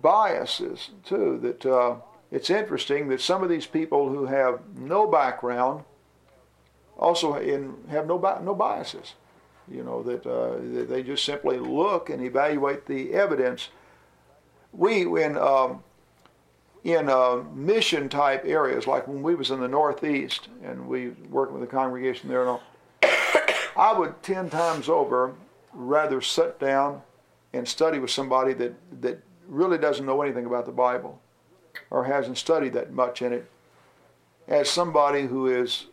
biases 0.01 0.91
too? 1.05 1.39
That 1.43 1.67
uh, 1.67 1.97
it's 2.31 2.49
interesting 2.49 3.09
that 3.09 3.21
some 3.21 3.43
of 3.43 3.51
these 3.51 3.67
people 3.67 4.09
who 4.09 4.27
have 4.27 4.61
no 4.77 5.07
background 5.07 5.85
also 6.99 7.35
in, 7.35 7.75
have 7.91 8.07
no 8.07 8.19
no 8.43 8.55
biases. 8.55 9.15
You 9.71 9.85
know 9.85 10.03
that 10.03 10.27
uh, 10.27 10.87
they 10.89 11.03
just 11.03 11.25
simply 11.25 11.59
look 11.59 12.11
and 12.11 12.23
evaluate 12.23 12.87
the 12.87 13.13
evidence. 13.13 13.69
We 14.73 15.03
in 15.03 15.37
um, 15.37 15.83
in 16.85 17.09
uh, 17.09 17.43
mission 17.55 18.09
type 18.09 18.45
areas, 18.45 18.87
like 18.87 19.07
when 19.07 19.23
we 19.23 19.35
was 19.35 19.51
in 19.51 19.61
the 19.61 19.69
Northeast 19.69 20.49
and 20.65 20.89
we 20.89 21.11
worked 21.31 21.53
with 21.53 21.63
a 21.63 21.67
congregation 21.67 22.29
there 22.29 22.41
and 22.41 22.51
all, 22.51 22.63
I 23.77 23.95
would 23.97 24.23
ten 24.23 24.51
times 24.51 24.89
over 24.89 25.35
rather 25.73 26.21
sit 26.21 26.59
down 26.59 27.03
and 27.53 27.67
study 27.67 27.99
with 27.99 28.11
somebody 28.11 28.53
that, 28.55 28.75
that 29.03 29.23
really 29.47 29.79
doesn't 29.79 30.07
know 30.07 30.23
anything 30.23 30.47
about 30.47 30.67
the 30.67 30.73
Bible 30.73 31.21
or 31.91 32.05
hasn't 32.05 32.39
studied 32.39 32.73
that 32.73 32.93
much 32.93 33.23
in 33.23 33.33
it 33.33 33.51
as 34.49 34.69
somebody 34.69 35.27
who 35.27 35.47
is, 35.47 35.87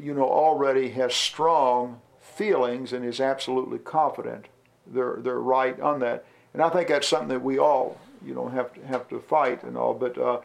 you 0.00 0.14
know, 0.14 0.28
already 0.28 0.90
has 0.90 1.14
strong 1.14 2.00
feelings 2.20 2.92
and 2.92 3.04
is 3.04 3.20
absolutely 3.20 3.78
confident 3.78 4.46
they're, 4.86 5.16
they're 5.20 5.40
right 5.40 5.78
on 5.80 6.00
that. 6.00 6.24
And 6.52 6.62
I 6.62 6.68
think 6.68 6.88
that's 6.88 7.08
something 7.08 7.28
that 7.28 7.42
we 7.42 7.58
all, 7.58 7.98
you 8.24 8.34
know, 8.34 8.48
have 8.48 8.72
to, 8.74 8.86
have 8.86 9.08
to 9.08 9.20
fight 9.20 9.62
and 9.62 9.76
all. 9.76 9.94
But 9.94 10.16
uh, 10.18 10.40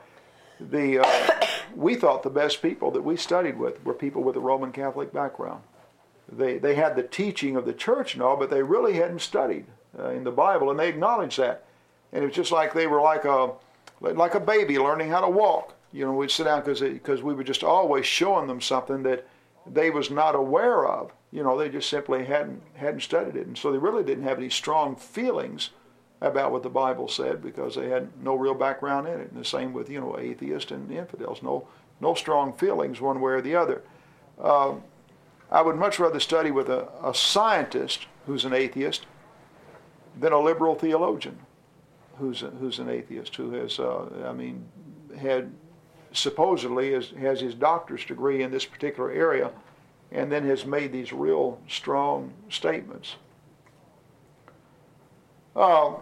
the, 0.59 0.99
uh, 0.99 1.45
we 1.75 1.95
thought 1.95 2.23
the 2.23 2.29
best 2.29 2.61
people 2.61 2.91
that 2.91 3.01
we 3.01 3.17
studied 3.17 3.57
with 3.57 3.83
were 3.85 3.93
people 3.93 4.23
with 4.23 4.35
a 4.35 4.39
Roman 4.39 4.71
Catholic 4.71 5.13
background 5.13 5.61
they, 6.31 6.57
they 6.57 6.75
had 6.75 6.95
the 6.95 7.03
teaching 7.03 7.55
of 7.55 7.65
the 7.65 7.73
church 7.73 8.13
and 8.13 8.23
all, 8.23 8.37
but 8.37 8.49
they 8.49 8.63
really 8.63 8.93
hadn't 8.93 9.21
studied 9.21 9.65
uh, 9.97 10.09
in 10.09 10.23
the 10.23 10.31
Bible, 10.31 10.69
and 10.69 10.79
they 10.79 10.89
acknowledged 10.89 11.37
that. 11.37 11.65
And 12.13 12.23
it 12.23 12.27
was 12.27 12.35
just 12.35 12.51
like 12.51 12.73
they 12.73 12.87
were 12.87 13.01
like 13.01 13.25
a 13.25 13.51
like 13.99 14.33
a 14.33 14.39
baby 14.39 14.79
learning 14.79 15.09
how 15.09 15.21
to 15.21 15.29
walk. 15.29 15.75
You 15.93 16.05
know, 16.05 16.13
we'd 16.13 16.31
sit 16.31 16.45
down 16.45 16.63
because 16.63 17.21
we 17.21 17.33
were 17.33 17.43
just 17.43 17.63
always 17.63 18.05
showing 18.05 18.47
them 18.47 18.61
something 18.61 19.03
that 19.03 19.27
they 19.71 19.91
was 19.91 20.09
not 20.09 20.35
aware 20.35 20.87
of. 20.87 21.13
You 21.31 21.43
know, 21.43 21.57
they 21.57 21.69
just 21.69 21.89
simply 21.89 22.25
hadn't 22.25 22.61
hadn't 22.75 23.01
studied 23.01 23.35
it, 23.35 23.47
and 23.47 23.57
so 23.57 23.71
they 23.71 23.77
really 23.77 24.03
didn't 24.03 24.23
have 24.23 24.37
any 24.37 24.49
strong 24.49 24.95
feelings 24.95 25.69
about 26.19 26.51
what 26.51 26.63
the 26.63 26.69
Bible 26.69 27.07
said 27.07 27.41
because 27.41 27.75
they 27.75 27.89
had 27.89 28.09
no 28.21 28.35
real 28.35 28.53
background 28.53 29.07
in 29.07 29.19
it. 29.19 29.31
And 29.31 29.39
the 29.39 29.45
same 29.45 29.73
with 29.73 29.89
you 29.89 29.99
know 29.99 30.17
atheists 30.19 30.71
and 30.71 30.91
infidels, 30.91 31.43
no 31.43 31.67
no 31.99 32.13
strong 32.13 32.53
feelings 32.53 32.99
one 32.99 33.21
way 33.21 33.33
or 33.33 33.41
the 33.41 33.55
other. 33.55 33.83
Um, 34.41 34.83
I 35.51 35.61
would 35.61 35.75
much 35.75 35.99
rather 35.99 36.19
study 36.19 36.49
with 36.49 36.69
a, 36.69 36.87
a 37.03 37.13
scientist 37.13 38.07
who's 38.25 38.45
an 38.45 38.53
atheist 38.53 39.05
than 40.17 40.31
a 40.31 40.39
liberal 40.39 40.75
theologian 40.75 41.39
who's 42.17 42.43
a, 42.43 42.49
who's 42.51 42.79
an 42.79 42.89
atheist 42.89 43.35
who 43.35 43.51
has, 43.53 43.79
uh, 43.79 44.05
I 44.25 44.31
mean, 44.31 44.63
had 45.17 45.51
supposedly 46.13 46.93
has, 46.93 47.09
has 47.19 47.41
his 47.41 47.55
doctor's 47.55 48.05
degree 48.05 48.43
in 48.43 48.51
this 48.51 48.65
particular 48.65 49.11
area 49.11 49.51
and 50.11 50.31
then 50.31 50.45
has 50.45 50.65
made 50.65 50.91
these 50.91 51.11
real 51.11 51.59
strong 51.67 52.31
statements. 52.49 53.15
Uh, 55.55 55.93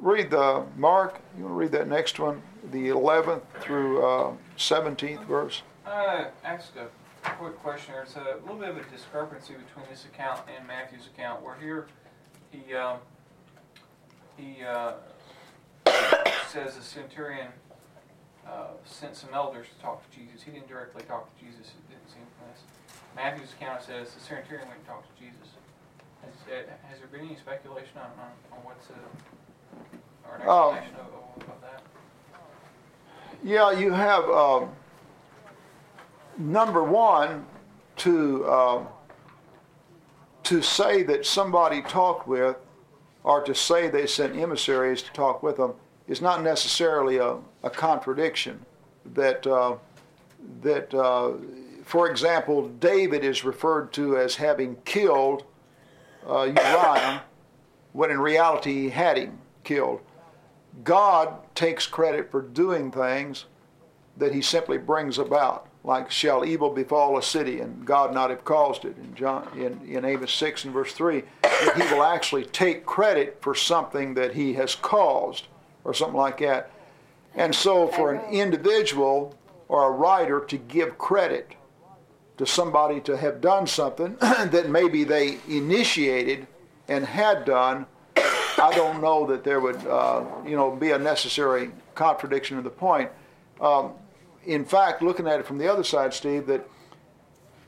read 0.00 0.30
the, 0.30 0.64
Mark, 0.76 1.20
you 1.36 1.44
want 1.44 1.52
to 1.52 1.58
read 1.58 1.72
that 1.72 1.88
next 1.88 2.18
one, 2.18 2.42
the 2.72 2.88
11th 2.88 3.42
through 3.60 4.04
uh, 4.04 4.32
17th 4.56 5.24
verse? 5.26 5.62
Uh, 5.84 6.24
ask 6.44 6.74
a 6.76 6.88
quick 7.34 7.58
question. 7.58 7.94
There's 7.94 8.16
a 8.16 8.40
little 8.42 8.56
bit 8.56 8.70
of 8.70 8.76
a 8.76 8.82
discrepancy 8.84 9.54
between 9.54 9.86
this 9.90 10.04
account 10.04 10.42
and 10.54 10.66
Matthew's 10.66 11.06
account. 11.06 11.42
Where 11.42 11.56
here, 11.56 11.86
he 12.50 12.74
um, 12.74 12.98
he 14.36 14.62
uh, 14.64 14.92
says 16.48 16.76
the 16.76 16.82
centurion 16.82 17.48
uh, 18.46 18.68
sent 18.84 19.16
some 19.16 19.30
elders 19.34 19.66
to 19.74 19.82
talk 19.82 20.08
to 20.08 20.16
Jesus. 20.16 20.42
He 20.42 20.50
didn't 20.52 20.68
directly 20.68 21.02
talk 21.04 21.28
to 21.34 21.44
Jesus. 21.44 21.72
It 21.74 21.90
didn't 21.90 22.08
seem 22.08 22.26
from 22.38 22.48
this. 22.52 22.62
Matthew's 23.14 23.52
account 23.52 23.82
says 23.82 24.14
the 24.14 24.20
centurion 24.20 24.68
went 24.68 24.78
and 24.78 24.86
talked 24.86 25.08
to 25.14 25.22
Jesus. 25.22 25.56
Has, 26.22 26.34
uh, 26.46 26.70
has 26.88 26.98
there 26.98 27.08
been 27.08 27.26
any 27.26 27.36
speculation 27.36 27.98
on, 27.98 28.10
on, 28.18 28.30
on 28.52 28.64
what's 28.64 28.90
uh, 28.90 28.94
or 30.28 30.36
an 30.36 30.48
Um, 30.48 30.74
explanation 30.74 30.96
of, 31.00 31.42
of, 31.42 31.54
of 31.54 31.60
that? 31.62 31.82
Yeah, 33.42 33.70
you 33.72 33.92
have 33.92 34.24
um, 34.30 34.70
number 36.38 36.82
one 36.82 37.44
to 37.96 38.46
um, 38.48 38.88
to 40.44 40.62
say 40.62 41.02
that 41.02 41.26
somebody 41.26 41.82
talked 41.82 42.28
with, 42.28 42.56
or 43.24 43.42
to 43.42 43.54
say 43.54 43.88
they 43.88 44.06
sent 44.06 44.36
emissaries 44.36 45.02
to 45.02 45.12
talk 45.12 45.42
with 45.42 45.56
them, 45.56 45.74
is 46.06 46.20
not 46.20 46.42
necessarily 46.42 47.16
a, 47.16 47.36
a 47.62 47.70
contradiction. 47.70 48.64
That 49.14 49.46
uh, 49.46 49.76
that, 50.62 50.94
uh, 50.94 51.32
for 51.84 52.08
example, 52.10 52.68
David 52.68 53.24
is 53.24 53.44
referred 53.44 53.92
to 53.94 54.16
as 54.16 54.36
having 54.36 54.76
killed 54.84 55.44
uh, 56.28 56.42
Uriah, 56.42 57.22
when 57.92 58.10
in 58.10 58.20
reality 58.20 58.82
he 58.82 58.90
had 58.90 59.16
him 59.16 59.38
killed. 59.64 60.00
God 60.84 61.32
takes 61.54 61.86
credit 61.86 62.30
for 62.30 62.42
doing 62.42 62.90
things 62.90 63.46
that 64.16 64.32
he 64.34 64.42
simply 64.42 64.78
brings 64.78 65.18
about. 65.18 65.68
Like, 65.86 66.10
shall 66.10 66.44
evil 66.44 66.70
befall 66.70 67.16
a 67.16 67.22
city 67.22 67.60
and 67.60 67.86
God 67.86 68.12
not 68.12 68.30
have 68.30 68.44
caused 68.44 68.84
it? 68.84 68.96
In, 68.98 69.14
John, 69.14 69.48
in, 69.54 69.80
in 69.88 70.04
Amos 70.04 70.32
6 70.32 70.64
and 70.64 70.74
verse 70.74 70.92
3, 70.92 71.22
that 71.42 71.74
he 71.76 71.94
will 71.94 72.02
actually 72.02 72.44
take 72.44 72.84
credit 72.84 73.38
for 73.40 73.54
something 73.54 74.14
that 74.14 74.34
he 74.34 74.54
has 74.54 74.74
caused 74.74 75.46
or 75.84 75.94
something 75.94 76.16
like 76.16 76.38
that. 76.38 76.72
And 77.36 77.54
so, 77.54 77.86
for 77.86 78.12
an 78.12 78.32
individual 78.32 79.36
or 79.68 79.86
a 79.86 79.90
writer 79.92 80.40
to 80.40 80.56
give 80.56 80.98
credit 80.98 81.54
to 82.38 82.46
somebody 82.46 83.00
to 83.02 83.16
have 83.16 83.40
done 83.40 83.68
something 83.68 84.16
that 84.20 84.68
maybe 84.68 85.04
they 85.04 85.38
initiated 85.46 86.48
and 86.88 87.06
had 87.06 87.44
done, 87.44 87.86
I 88.16 88.72
don't 88.74 89.00
know 89.00 89.24
that 89.26 89.44
there 89.44 89.60
would, 89.60 89.86
uh, 89.86 90.24
you 90.44 90.56
know, 90.56 90.72
be 90.72 90.90
a 90.90 90.98
necessary 90.98 91.70
contradiction 91.94 92.58
of 92.58 92.64
the 92.64 92.70
point. 92.70 93.08
Um, 93.60 93.92
in 94.46 94.64
fact, 94.64 95.02
looking 95.02 95.26
at 95.26 95.40
it 95.40 95.46
from 95.46 95.58
the 95.58 95.70
other 95.70 95.84
side, 95.84 96.14
Steve, 96.14 96.46
that 96.46 96.66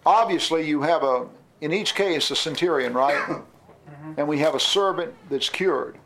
obviously 0.06 0.66
you 0.66 0.82
have 0.82 1.02
a, 1.02 1.26
in 1.60 1.72
each 1.72 1.94
case, 1.94 2.30
a 2.30 2.36
centurion, 2.36 2.92
right? 2.94 3.42
And 4.16 4.26
we 4.26 4.38
have 4.38 4.54
a 4.54 4.60
servant 4.60 5.12
that's 5.28 5.50
cured. 5.50 5.98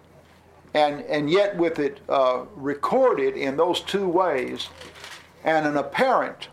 And, 0.75 1.03
and 1.03 1.31
yet, 1.31 1.57
with 1.57 1.79
it 1.79 2.01
uh, 2.09 2.45
recorded 2.57 3.37
in 3.37 3.57
those 3.57 3.81
two 3.81 4.09
ways, 4.09 4.69
and 5.45 5.67
an 5.67 5.77
apparent 5.77 6.49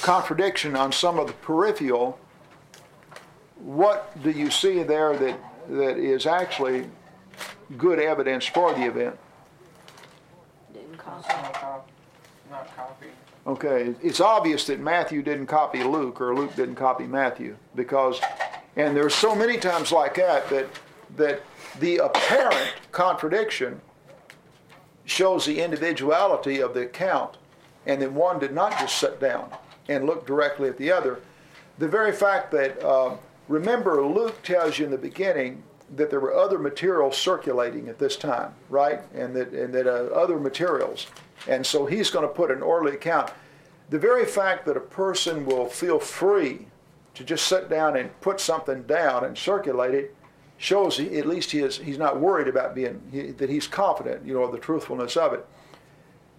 contradiction 0.00 0.76
on 0.76 0.90
some 0.92 1.18
of 1.18 1.26
the 1.26 1.32
peripheral, 1.34 2.18
what 3.56 4.10
do 4.22 4.30
you 4.30 4.50
see 4.50 4.82
there 4.82 5.16
that, 5.16 5.38
that 5.68 5.98
is 5.98 6.24
actually 6.26 6.88
good 7.76 7.98
evidence 7.98 8.46
for 8.46 8.72
the 8.72 8.84
event? 8.84 9.18
Didn't 10.72 10.94
It's 10.94 11.02
copy. 11.02 11.28
not, 11.28 11.52
cop- 11.54 11.88
not 12.50 12.76
copied. 12.76 13.10
Okay, 13.50 13.96
it's 14.00 14.20
obvious 14.20 14.68
that 14.68 14.78
Matthew 14.78 15.22
didn't 15.22 15.48
copy 15.48 15.82
Luke 15.82 16.20
or 16.20 16.36
Luke 16.36 16.54
didn't 16.54 16.76
copy 16.76 17.04
Matthew 17.04 17.56
because, 17.74 18.20
and 18.76 18.96
there's 18.96 19.12
so 19.12 19.34
many 19.34 19.58
times 19.58 19.90
like 19.90 20.14
that 20.14 20.48
that 20.50 20.68
that 21.16 21.42
the 21.80 21.96
apparent 21.96 22.72
contradiction 22.92 23.80
shows 25.04 25.46
the 25.46 25.60
individuality 25.60 26.62
of 26.62 26.74
the 26.74 26.82
account, 26.82 27.38
and 27.86 28.00
that 28.00 28.12
one 28.12 28.38
did 28.38 28.52
not 28.52 28.78
just 28.78 28.98
sit 28.98 29.18
down 29.18 29.50
and 29.88 30.06
look 30.06 30.24
directly 30.28 30.68
at 30.68 30.78
the 30.78 30.92
other. 30.92 31.18
The 31.78 31.88
very 31.88 32.12
fact 32.12 32.52
that 32.52 32.80
uh, 32.84 33.16
remember 33.48 34.06
Luke 34.06 34.40
tells 34.44 34.78
you 34.78 34.84
in 34.84 34.92
the 34.92 34.96
beginning 34.96 35.64
that 35.96 36.08
there 36.08 36.20
were 36.20 36.36
other 36.36 36.60
materials 36.60 37.16
circulating 37.16 37.88
at 37.88 37.98
this 37.98 38.14
time, 38.14 38.54
right? 38.68 39.00
And 39.12 39.34
that 39.34 39.50
and 39.50 39.74
that 39.74 39.88
uh, 39.88 40.14
other 40.14 40.38
materials, 40.38 41.08
and 41.48 41.64
so 41.64 41.86
he's 41.86 42.10
going 42.10 42.26
to 42.26 42.32
put 42.32 42.50
an 42.50 42.62
orderly 42.62 42.94
account. 42.94 43.30
The 43.90 43.98
very 43.98 44.24
fact 44.24 44.66
that 44.66 44.76
a 44.76 44.80
person 44.80 45.46
will 45.46 45.66
feel 45.66 45.98
free 45.98 46.66
to 47.14 47.24
just 47.24 47.46
sit 47.46 47.68
down 47.68 47.96
and 47.96 48.18
put 48.20 48.40
something 48.40 48.82
down 48.84 49.24
and 49.24 49.36
circulate 49.36 49.94
it 49.94 50.14
shows 50.58 50.98
he, 50.98 51.18
at 51.18 51.26
least 51.26 51.50
he 51.50 51.60
is 51.60 51.78
he's 51.78 51.98
not 51.98 52.20
worried 52.20 52.46
about 52.46 52.74
being 52.74 53.00
he, 53.10 53.32
that 53.32 53.48
he's 53.48 53.66
confident, 53.66 54.24
you 54.24 54.34
know, 54.34 54.42
of 54.42 54.52
the 54.52 54.58
truthfulness 54.58 55.16
of 55.16 55.32
it. 55.32 55.44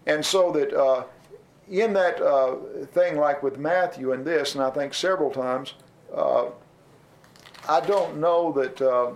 And 0.06 0.26
so 0.26 0.52
that 0.52 0.74
uh, 0.74 1.04
in 1.70 1.94
that 1.94 2.22
uh, 2.22 2.56
thing, 2.92 3.18
like 3.18 3.42
with 3.44 3.58
Matthew 3.58 4.14
and 4.14 4.26
this, 4.26 4.56
and 4.56 4.64
I 4.64 4.70
think 4.70 4.94
several 4.94 5.32
times, 5.32 5.74
uh, 6.16 6.46
I 7.68 7.80
don't 7.82 8.18
know 8.18 8.52
that 8.54 8.82
uh, 8.82 9.12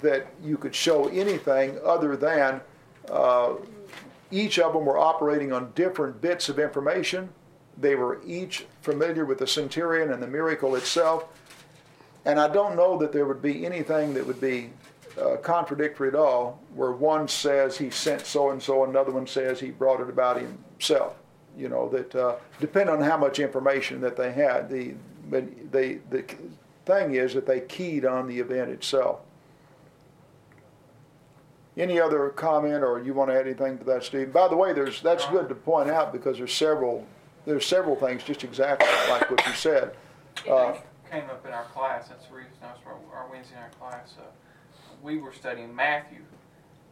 that 0.00 0.26
you 0.42 0.56
could 0.58 0.74
show 0.74 1.08
anything 1.08 1.78
other 1.84 2.16
than 2.16 2.60
uh, 3.10 3.54
each 4.32 4.58
of 4.58 4.72
them 4.72 4.84
were 4.84 4.98
operating 4.98 5.52
on 5.52 5.70
different 5.74 6.20
bits 6.20 6.48
of 6.48 6.58
information. 6.58 7.28
They 7.78 7.94
were 7.94 8.20
each 8.26 8.66
familiar 8.80 9.24
with 9.24 9.38
the 9.38 9.46
centurion 9.46 10.12
and 10.12 10.22
the 10.22 10.26
miracle 10.26 10.74
itself. 10.74 11.26
And 12.24 12.40
I 12.40 12.48
don't 12.48 12.74
know 12.76 12.96
that 12.98 13.12
there 13.12 13.26
would 13.26 13.42
be 13.42 13.64
anything 13.66 14.14
that 14.14 14.26
would 14.26 14.40
be 14.40 14.70
uh, 15.20 15.36
contradictory 15.36 16.08
at 16.08 16.14
all, 16.14 16.60
where 16.74 16.92
one 16.92 17.28
says 17.28 17.76
he 17.76 17.90
sent 17.90 18.24
so 18.24 18.50
and 18.50 18.62
so, 18.62 18.84
another 18.84 19.12
one 19.12 19.26
says 19.26 19.60
he 19.60 19.70
brought 19.70 20.00
it 20.00 20.08
about 20.08 20.40
himself. 20.40 21.16
You 21.56 21.68
know 21.68 21.88
that 21.90 22.14
uh, 22.14 22.36
depend 22.60 22.88
on 22.88 23.02
how 23.02 23.18
much 23.18 23.38
information 23.38 24.00
that 24.00 24.16
they 24.16 24.32
had. 24.32 24.70
The 24.70 24.94
they 25.30 25.98
the 26.08 26.24
thing 26.86 27.14
is 27.14 27.34
that 27.34 27.46
they 27.46 27.60
keyed 27.60 28.06
on 28.06 28.26
the 28.26 28.38
event 28.38 28.70
itself. 28.70 29.20
Any 31.76 31.98
other 31.98 32.28
comment, 32.30 32.84
or 32.84 33.02
you 33.02 33.14
want 33.14 33.30
to 33.30 33.34
add 33.34 33.46
anything 33.46 33.78
to 33.78 33.84
that, 33.84 34.04
Steve? 34.04 34.32
By 34.32 34.46
the 34.48 34.56
way, 34.56 34.74
there's 34.74 35.00
that's 35.00 35.24
good 35.26 35.48
to 35.48 35.54
point 35.54 35.88
out 35.88 36.12
because 36.12 36.36
there's 36.36 36.52
several 36.52 37.06
there's 37.46 37.64
several 37.64 37.96
things 37.96 38.22
just 38.22 38.44
exactly 38.44 38.88
like 39.08 39.30
what 39.30 39.46
you 39.46 39.54
said. 39.54 39.96
Uh, 40.48 40.74
came 41.10 41.24
up 41.30 41.44
in 41.46 41.52
our 41.52 41.64
class. 41.64 42.08
That's 42.08 42.26
the 42.26 42.34
reason 42.34 42.52
I 42.62 42.72
was 42.72 42.80
our, 42.86 43.20
our 43.22 43.30
Wednesday 43.30 43.54
night 43.54 43.78
class. 43.78 44.14
Uh, 44.18 44.22
we 45.02 45.16
were 45.18 45.32
studying 45.32 45.74
Matthew, 45.74 46.20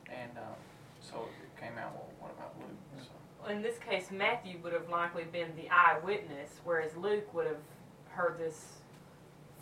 and 0.09 0.31
um, 0.39 0.55
so 1.01 1.28
it 1.43 1.61
came 1.61 1.76
out. 1.78 1.93
Well, 1.93 2.09
what 2.20 2.33
about 2.39 2.55
Luke? 2.59 3.05
So. 3.45 3.51
In 3.51 3.61
this 3.61 3.78
case, 3.78 4.11
Matthew 4.11 4.59
would 4.62 4.72
have 4.72 4.89
likely 4.89 5.24
been 5.24 5.49
the 5.57 5.68
eyewitness, 5.70 6.61
whereas 6.64 6.97
Luke 6.97 7.33
would 7.35 7.47
have 7.47 7.61
heard 8.09 8.39
this 8.39 8.64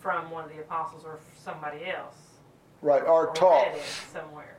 from 0.01 0.31
one 0.31 0.45
of 0.45 0.51
the 0.51 0.61
apostles 0.61 1.05
or 1.05 1.19
somebody 1.45 1.87
else. 1.87 2.15
Right, 2.83 3.03
or, 3.03 3.29
or 3.29 3.35
taught 3.35 3.77
somewhere. 4.13 4.58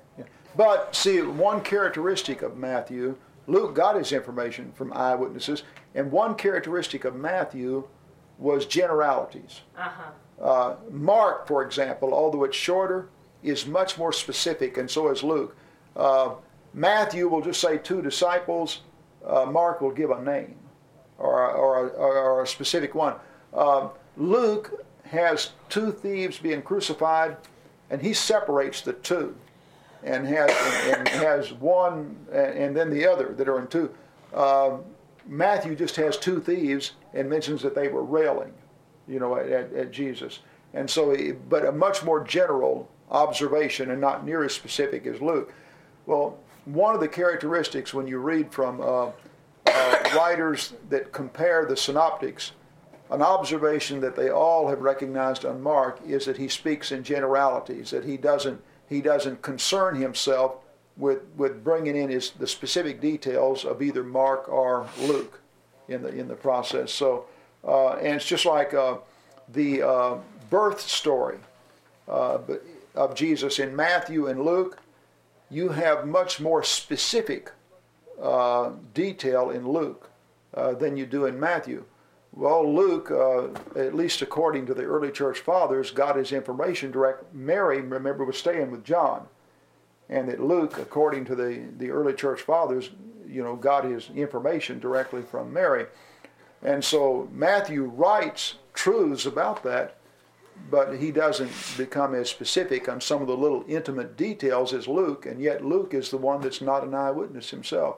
But 0.56 0.96
see, 0.96 1.22
one 1.22 1.62
characteristic 1.62 2.42
of 2.42 2.58
Matthew, 2.58 3.18
Luke 3.48 3.76
got 3.76 3.96
his 3.96 4.12
information 4.12 4.72
from 4.74 4.94
eyewitnesses, 4.94 5.64
and 5.96 6.12
one 6.12 6.36
characteristic 6.36 7.06
of 7.06 7.16
Matthew 7.16 7.88
was 8.38 8.66
generalities. 8.66 9.62
Uh-huh. 9.78 10.44
Uh, 10.44 10.76
Mark, 10.90 11.48
for 11.48 11.64
example, 11.64 12.14
although 12.14 12.44
it's 12.44 12.56
shorter, 12.56 13.10
is 13.44 13.66
much 13.66 13.98
more 13.98 14.14
specific, 14.14 14.78
and 14.78 14.90
so 14.90 15.10
is 15.10 15.24
Luke. 15.24 15.56
Uh, 15.96 16.36
Matthew 16.74 17.28
will 17.28 17.42
just 17.42 17.60
say 17.60 17.78
two 17.78 18.02
disciples. 18.02 18.82
Uh, 19.26 19.46
Mark 19.46 19.82
will 19.82 19.92
give 19.92 20.12
a 20.12 20.22
name 20.22 20.56
or, 21.18 21.52
or, 21.52 21.90
or, 21.90 22.44
a 22.44 22.48
specific 22.48 22.96
one. 22.96 23.16
Uh, 23.54 23.90
Luke 24.16 24.86
has 25.04 25.52
two 25.68 25.92
thieves 25.92 26.38
being 26.38 26.62
crucified, 26.62 27.36
and 27.90 28.02
he 28.02 28.14
separates 28.14 28.82
the 28.82 28.94
two 28.94 29.36
and 30.04 30.26
has 30.28 30.50
and, 30.86 31.08
and 31.08 31.08
has 31.08 31.54
one 31.54 32.16
and 32.32 32.76
then 32.76 32.90
the 32.90 33.06
other 33.06 33.34
that 33.38 33.50
are 33.50 33.60
in 33.60 33.68
two. 33.68 33.94
Uh, 34.34 34.78
Matthew 35.28 35.76
just 35.76 35.96
has 35.98 36.18
two 36.18 36.40
thieves 36.40 36.94
and 37.14 37.30
mentions 37.30 37.62
that 37.62 37.76
they 37.76 37.88
were 37.88 38.04
railing, 38.04 38.54
you 39.08 39.20
know, 39.20 39.36
at, 39.36 39.74
at 39.74 39.92
Jesus. 39.92 40.40
And 40.74 40.90
so, 40.90 41.16
but 41.50 41.66
a 41.66 41.72
much 41.72 42.04
more 42.04 42.24
general 42.24 42.90
observation 43.12 43.92
and 43.92 44.02
not 44.02 44.26
near 44.26 44.44
as 44.44 44.54
specific 44.54 45.06
as 45.06 45.22
Luke. 45.22 45.54
Well, 46.06 46.38
one 46.66 46.94
of 46.96 47.02
the 47.02 47.08
characteristics 47.08 47.94
when 47.94 48.08
you 48.08 48.20
read 48.20 48.52
from 48.52 48.82
uh, 48.82 49.12
uh, 49.66 50.04
writers 50.16 50.74
that 50.90 51.12
compare 51.12 51.66
the 51.66 51.78
synoptics, 51.78 52.52
an 53.10 53.22
observation 53.22 54.00
that 54.02 54.16
they 54.16 54.30
all 54.30 54.68
have 54.68 54.82
recognized 54.82 55.46
on 55.46 55.62
Mark 55.62 56.00
is 56.06 56.26
that 56.26 56.38
he 56.38 56.48
speaks 56.48 56.92
in 56.92 57.04
generalities, 57.04 57.90
that 57.92 58.06
he 58.06 58.18
doesn't 58.18 58.62
he 58.90 59.02
doesn't 59.02 59.42
concern 59.42 59.96
himself 59.96 60.56
with, 60.98 61.20
with 61.38 61.64
bringing 61.64 61.96
in 61.96 62.10
his, 62.10 62.32
the 62.32 62.48
specific 62.48 63.00
details 63.00 63.64
of 63.64 63.82
either 63.82 64.04
Mark 64.04 64.50
or 64.50 64.88
Luke 65.00 65.40
in 65.88 66.02
the, 66.02 66.10
in 66.10 66.28
the 66.28 66.36
process. 66.36 66.92
So, 66.92 67.26
uh, 67.66 67.94
and 67.94 68.16
it's 68.16 68.26
just 68.26 68.46
like 68.46 68.74
uh, 68.74 68.98
the 69.48 69.82
uh, 69.82 70.18
birth 70.50 70.82
story 70.82 71.38
uh, 72.08 72.40
of 72.96 73.16
Jesus 73.16 73.60
in 73.60 73.76
Matthew 73.76 74.28
and 74.28 74.44
Luke, 74.44 74.80
you 75.50 75.70
have 75.70 76.08
much 76.08 76.40
more 76.40 76.64
specific 76.64 77.52
uh, 78.22 78.72
detail 78.94 79.52
in 79.52 79.68
Luke 79.68 80.10
uh, 80.54 80.74
than 80.74 80.98
you 80.98 81.06
do 81.06 81.26
in 81.26 81.40
Matthew. 81.40 81.86
Well, 82.32 82.74
Luke, 82.74 83.12
uh, 83.12 83.48
at 83.78 83.96
least 83.96 84.22
according 84.22 84.66
to 84.68 84.74
the 84.74 84.84
early 84.84 85.12
church 85.12 85.40
fathers, 85.40 85.92
got 85.92 86.16
his 86.16 86.32
information 86.32 86.92
direct. 86.92 87.34
Mary, 87.34 87.82
remember, 87.82 88.24
was 88.24 88.38
staying 88.38 88.72
with 88.72 88.86
John. 88.86 89.28
And 90.10 90.30
that 90.30 90.40
Luke, 90.40 90.78
according 90.78 91.26
to 91.26 91.36
the, 91.36 91.64
the 91.78 91.92
early 91.92 92.14
church 92.14 92.42
fathers, 92.42 92.92
you 93.28 93.44
know, 93.44 93.56
got 93.56 93.84
his 93.84 94.10
information 94.16 94.80
directly 94.80 95.22
from 95.22 95.54
Mary. 95.54 95.86
And 96.62 96.84
so 96.84 97.28
Matthew 97.32 97.84
writes 97.84 98.56
truths 98.74 99.26
about 99.26 99.64
that, 99.64 99.98
but 100.70 100.98
he 100.98 101.12
doesn't 101.12 101.52
become 101.78 102.16
as 102.16 102.30
specific 102.30 102.90
on 102.90 103.00
some 103.02 103.22
of 103.22 103.28
the 103.28 103.38
little 103.38 103.64
intimate 103.68 104.18
details 104.18 104.74
as 104.74 104.88
Luke, 104.88 105.26
and 105.26 105.42
yet 105.42 105.64
Luke 105.64 105.94
is 105.94 106.10
the 106.10 106.18
one 106.18 106.42
that's 106.42 106.62
not 106.62 106.84
an 106.84 106.94
eyewitness 106.94 107.50
himself. 107.50 107.98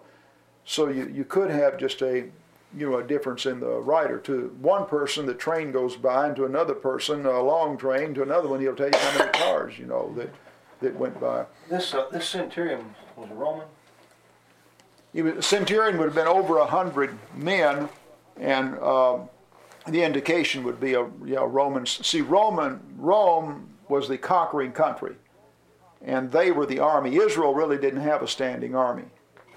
So 0.63 0.89
you, 0.89 1.07
you 1.07 1.25
could 1.25 1.49
have 1.49 1.77
just 1.77 2.01
a 2.01 2.29
you 2.77 2.89
know 2.89 2.97
a 2.97 3.03
difference 3.03 3.45
in 3.45 3.59
the 3.59 3.79
writer 3.79 4.17
to 4.19 4.55
one 4.61 4.85
person 4.85 5.25
the 5.25 5.33
train 5.33 5.71
goes 5.71 5.95
by 5.95 6.27
and 6.27 6.35
to 6.35 6.45
another 6.45 6.73
person 6.73 7.25
a 7.25 7.41
long 7.41 7.77
train 7.77 8.13
to 8.13 8.23
another 8.23 8.47
one 8.47 8.61
he'll 8.61 8.75
tell 8.75 8.87
you 8.87 8.97
how 8.97 9.17
many 9.17 9.31
cars 9.31 9.77
you 9.77 9.85
know 9.85 10.13
that 10.15 10.29
that 10.81 10.95
went 10.95 11.19
by. 11.19 11.45
This 11.69 11.93
uh, 11.93 12.07
this 12.11 12.27
centurion 12.27 12.93
was 13.15 13.29
a 13.29 13.33
roman? 13.33 13.67
He 15.13 15.21
was, 15.21 15.45
centurion 15.45 15.97
would 15.97 16.05
have 16.05 16.15
been 16.15 16.27
over 16.27 16.57
a 16.57 16.65
hundred 16.65 17.17
men 17.35 17.87
and 18.37 18.77
uh, 18.79 19.19
the 19.87 20.03
indication 20.03 20.63
would 20.63 20.79
be 20.79 20.93
a 20.93 21.01
you 21.01 21.35
know, 21.35 21.45
roman 21.45 21.85
see 21.85 22.21
roman 22.21 22.81
rome 22.97 23.69
was 23.87 24.07
the 24.07 24.17
conquering 24.17 24.71
country 24.71 25.15
and 26.01 26.31
they 26.31 26.51
were 26.51 26.65
the 26.65 26.79
army. 26.79 27.15
Israel 27.17 27.53
really 27.53 27.77
didn't 27.77 28.01
have 28.01 28.21
a 28.21 28.27
standing 28.27 28.75
army. 28.75 29.05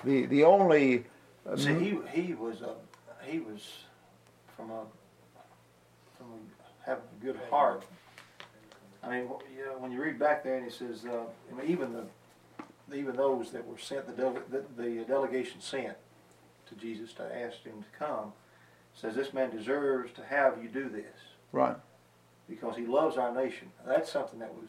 The 0.04 0.26
the 0.26 0.44
only 0.44 1.06
See, 1.56 1.74
he, 1.74 1.98
he 2.10 2.32
was 2.32 2.62
a 2.62 2.74
he 3.24 3.38
was 3.38 3.60
from 4.56 4.70
a 4.70 4.84
from 6.16 6.26
a, 6.26 6.86
having 6.86 7.04
a 7.20 7.24
good 7.24 7.38
heart. 7.50 7.84
I 9.02 9.10
mean, 9.10 9.28
you 9.56 9.66
know, 9.66 9.76
when 9.78 9.92
you 9.92 10.02
read 10.02 10.18
back 10.18 10.42
there, 10.42 10.56
and 10.56 10.64
he 10.64 10.70
says, 10.70 11.04
uh, 11.04 11.24
I 11.52 11.60
mean, 11.60 11.70
even 11.70 11.92
the 11.92 12.04
even 12.94 13.16
those 13.16 13.50
that 13.52 13.66
were 13.66 13.78
sent, 13.78 14.06
the, 14.06 14.12
dele- 14.12 14.42
the, 14.50 14.64
the 14.76 15.04
delegation 15.04 15.60
sent 15.60 15.96
to 16.68 16.74
Jesus 16.74 17.12
to 17.14 17.22
ask 17.22 17.62
him 17.64 17.82
to 17.82 17.98
come, 17.98 18.32
says 18.94 19.14
this 19.14 19.32
man 19.32 19.50
deserves 19.50 20.12
to 20.14 20.24
have 20.24 20.62
you 20.62 20.68
do 20.68 20.88
this. 20.88 21.16
Right. 21.52 21.76
Because 22.48 22.76
he 22.76 22.86
loves 22.86 23.16
our 23.16 23.34
nation. 23.34 23.70
That's 23.86 24.12
something 24.12 24.38
that 24.40 24.52
was 24.54 24.68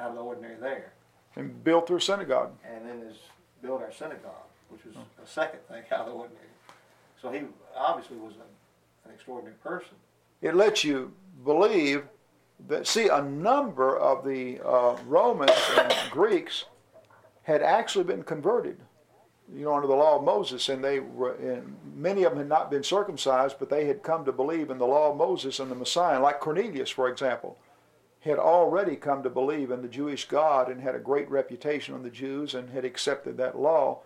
out 0.00 0.10
of 0.10 0.16
the 0.16 0.22
ordinary 0.22 0.56
there. 0.56 0.92
And 1.36 1.62
built 1.62 1.86
their 1.86 2.00
synagogue. 2.00 2.52
And 2.64 2.88
then 2.88 3.08
is 3.08 3.18
built 3.62 3.80
our 3.80 3.92
synagogue, 3.92 4.48
which 4.70 4.84
was 4.84 4.96
a 4.96 5.26
second 5.26 5.60
thing 5.68 5.84
out 5.92 6.00
of 6.00 6.06
the 6.06 6.12
ordinary. 6.12 6.46
So 7.20 7.30
he 7.30 7.40
obviously 7.76 8.16
was 8.16 8.34
a, 8.34 9.08
an 9.08 9.14
extraordinary 9.14 9.56
person. 9.62 9.94
It 10.40 10.54
lets 10.54 10.84
you 10.84 11.12
believe 11.44 12.04
that, 12.68 12.86
see, 12.86 13.08
a 13.08 13.22
number 13.22 13.98
of 13.98 14.24
the 14.24 14.60
uh, 14.64 14.96
Romans 15.06 15.52
and 15.76 15.94
Greeks 16.10 16.64
had 17.42 17.62
actually 17.62 18.04
been 18.04 18.22
converted. 18.22 18.78
you 19.54 19.64
know, 19.64 19.74
under 19.74 19.88
the 19.88 19.94
law 19.94 20.16
of 20.16 20.24
Moses, 20.24 20.68
and 20.68 20.82
they 20.82 21.00
were, 21.00 21.32
and 21.34 21.76
many 21.96 22.22
of 22.22 22.32
them 22.32 22.38
had 22.38 22.48
not 22.48 22.70
been 22.70 22.82
circumcised, 22.82 23.56
but 23.58 23.68
they 23.68 23.86
had 23.86 24.02
come 24.02 24.24
to 24.24 24.32
believe 24.32 24.70
in 24.70 24.78
the 24.78 24.86
law 24.86 25.10
of 25.10 25.16
Moses 25.16 25.58
and 25.58 25.70
the 25.70 25.74
Messiah, 25.74 26.20
like 26.20 26.40
Cornelius, 26.40 26.90
for 26.90 27.08
example, 27.08 27.58
had 28.20 28.38
already 28.38 28.96
come 28.96 29.22
to 29.22 29.30
believe 29.30 29.70
in 29.70 29.82
the 29.82 29.88
Jewish 29.88 30.28
God 30.28 30.68
and 30.70 30.80
had 30.80 30.94
a 30.94 31.00
great 31.00 31.28
reputation 31.30 31.94
on 31.94 32.02
the 32.02 32.10
Jews 32.10 32.54
and 32.54 32.70
had 32.70 32.84
accepted 32.84 33.36
that 33.38 33.58
law. 33.58 34.00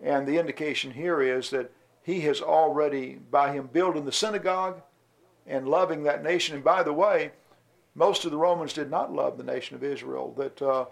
And 0.00 0.26
the 0.26 0.38
indication 0.38 0.90
here 0.90 1.22
is 1.22 1.50
that 1.50 1.72
he 2.04 2.20
has 2.20 2.42
already, 2.42 3.18
by 3.30 3.52
him 3.52 3.66
building 3.72 4.04
the 4.04 4.12
synagogue 4.12 4.80
and 5.46 5.66
loving 5.66 6.02
that 6.02 6.22
nation, 6.22 6.54
and 6.54 6.62
by 6.62 6.82
the 6.82 6.92
way, 6.92 7.32
most 7.94 8.26
of 8.26 8.30
the 8.30 8.36
Romans 8.36 8.74
did 8.74 8.90
not 8.90 9.12
love 9.12 9.38
the 9.38 9.42
nation 9.42 9.74
of 9.74 9.82
Israel, 9.82 10.34
that 10.36 10.60
uh, 10.60 10.84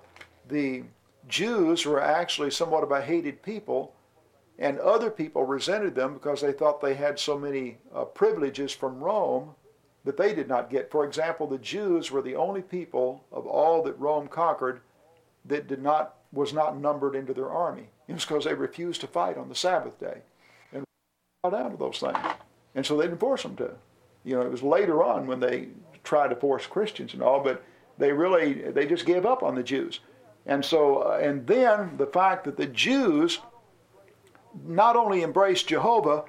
the 0.48 0.84
Jews 1.28 1.84
were 1.84 2.00
actually 2.00 2.50
somewhat 2.50 2.82
of 2.82 2.92
a 2.92 3.02
hated 3.02 3.42
people, 3.42 3.94
and 4.58 4.78
other 4.78 5.10
people 5.10 5.44
resented 5.44 5.94
them 5.94 6.14
because 6.14 6.40
they 6.40 6.52
thought 6.52 6.80
they 6.80 6.94
had 6.94 7.18
so 7.18 7.38
many 7.38 7.76
uh, 7.94 8.04
privileges 8.04 8.72
from 8.72 9.04
Rome 9.04 9.54
that 10.04 10.16
they 10.16 10.34
did 10.34 10.48
not 10.48 10.70
get. 10.70 10.90
For 10.90 11.04
example, 11.04 11.46
the 11.46 11.58
Jews 11.58 12.10
were 12.10 12.22
the 12.22 12.36
only 12.36 12.62
people 12.62 13.22
of 13.30 13.46
all 13.46 13.82
that 13.82 13.98
Rome 13.98 14.28
conquered 14.28 14.80
that 15.44 15.66
did 15.66 15.82
not 15.82 16.14
was 16.32 16.54
not 16.54 16.78
numbered 16.78 17.14
into 17.14 17.34
their 17.34 17.50
army. 17.50 17.90
It 18.08 18.14
was 18.14 18.24
because 18.24 18.44
they 18.44 18.54
refused 18.54 19.02
to 19.02 19.06
fight 19.06 19.36
on 19.36 19.50
the 19.50 19.54
Sabbath 19.54 20.00
day 20.00 20.22
down 21.51 21.72
to 21.72 21.76
those 21.76 21.99
things, 21.99 22.16
and 22.76 22.86
so 22.86 22.97
they 22.97 23.05
didn't 23.05 23.18
force 23.18 23.43
them 23.43 23.57
to. 23.57 23.72
You 24.24 24.36
know, 24.36 24.43
it 24.43 24.51
was 24.51 24.62
later 24.62 25.03
on 25.03 25.26
when 25.26 25.40
they 25.40 25.68
tried 26.05 26.28
to 26.28 26.36
force 26.36 26.66
Christians 26.66 27.14
and 27.14 27.22
all, 27.22 27.40
but 27.40 27.64
they 27.99 28.12
really 28.12 28.55
they 28.70 28.86
just 28.86 29.07
gave 29.07 29.26
up 29.26 29.43
on 29.43 29.57
the 29.57 29.62
Jews. 29.62 29.99
And 30.47 30.64
so, 30.64 30.99
uh, 30.99 31.18
and 31.20 31.45
then 31.47 31.97
the 31.97 32.07
fact 32.07 32.45
that 32.45 32.57
the 32.57 32.66
Jews 32.66 33.40
not 34.64 34.95
only 34.95 35.24
embraced 35.24 35.66
Jehovah, 35.66 36.24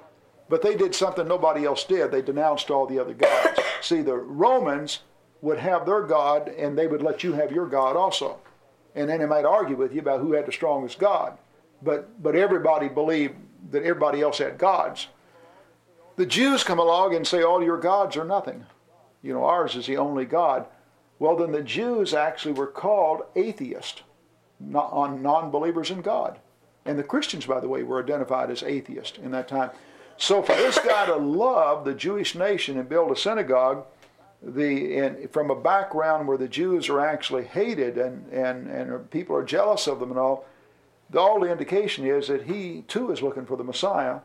but 0.48 0.62
they 0.62 0.76
did 0.76 0.94
something 0.94 1.28
nobody 1.28 1.64
else 1.64 1.84
did. 1.84 2.10
They 2.10 2.22
denounced 2.22 2.70
all 2.70 2.86
the 2.86 2.98
other 2.98 3.14
gods. 3.14 3.60
See, 3.82 4.02
the 4.02 4.16
Romans 4.16 5.00
would 5.42 5.58
have 5.58 5.86
their 5.86 6.02
God, 6.02 6.48
and 6.48 6.76
they 6.76 6.86
would 6.86 7.02
let 7.02 7.22
you 7.22 7.34
have 7.34 7.52
your 7.52 7.66
God 7.66 7.96
also. 7.96 8.38
And 8.96 9.08
then 9.08 9.20
they 9.20 9.26
might 9.26 9.44
argue 9.44 9.76
with 9.76 9.92
you 9.92 10.00
about 10.00 10.20
who 10.20 10.32
had 10.32 10.46
the 10.46 10.52
strongest 10.52 10.98
God. 10.98 11.36
But, 11.82 12.22
but 12.22 12.34
everybody 12.34 12.88
believed 12.88 13.34
that 13.70 13.82
everybody 13.82 14.20
else 14.20 14.38
had 14.38 14.58
gods. 14.58 15.08
The 16.16 16.26
Jews 16.26 16.62
come 16.62 16.78
along 16.78 17.14
and 17.14 17.26
say, 17.26 17.42
all 17.42 17.62
your 17.62 17.78
gods 17.78 18.16
are 18.16 18.24
nothing. 18.24 18.66
You 19.22 19.32
know, 19.32 19.44
ours 19.44 19.74
is 19.74 19.86
the 19.86 19.96
only 19.96 20.24
God. 20.24 20.66
Well, 21.18 21.36
then 21.36 21.52
the 21.52 21.62
Jews 21.62 22.12
actually 22.12 22.54
were 22.54 22.66
called 22.66 23.22
atheists, 23.34 24.02
non 24.60 25.50
believers 25.50 25.90
in 25.90 26.02
God. 26.02 26.38
And 26.84 26.98
the 26.98 27.02
Christians, 27.04 27.46
by 27.46 27.60
the 27.60 27.68
way, 27.68 27.82
were 27.82 28.02
identified 28.02 28.50
as 28.50 28.62
atheists 28.62 29.18
in 29.18 29.30
that 29.30 29.48
time. 29.48 29.70
So 30.16 30.42
for 30.42 30.54
this 30.54 30.78
guy 30.78 31.06
to 31.06 31.16
love 31.16 31.84
the 31.84 31.94
Jewish 31.94 32.34
nation 32.34 32.78
and 32.78 32.88
build 32.88 33.10
a 33.10 33.16
synagogue, 33.16 33.84
the 34.42 34.98
and 34.98 35.30
from 35.30 35.50
a 35.50 35.56
background 35.56 36.28
where 36.28 36.36
the 36.36 36.48
Jews 36.48 36.88
are 36.88 37.00
actually 37.00 37.44
hated 37.44 37.96
and, 37.96 38.30
and, 38.30 38.68
and 38.68 39.10
people 39.10 39.34
are 39.34 39.44
jealous 39.44 39.86
of 39.86 40.00
them 40.00 40.10
and 40.10 40.18
all, 40.18 40.44
the, 41.14 41.20
all 41.20 41.40
the 41.40 41.50
indication 41.50 42.06
is 42.06 42.28
that 42.28 42.42
he 42.42 42.82
too 42.88 43.10
is 43.10 43.22
looking 43.22 43.46
for 43.46 43.56
the 43.56 43.64
Messiah 43.64 44.20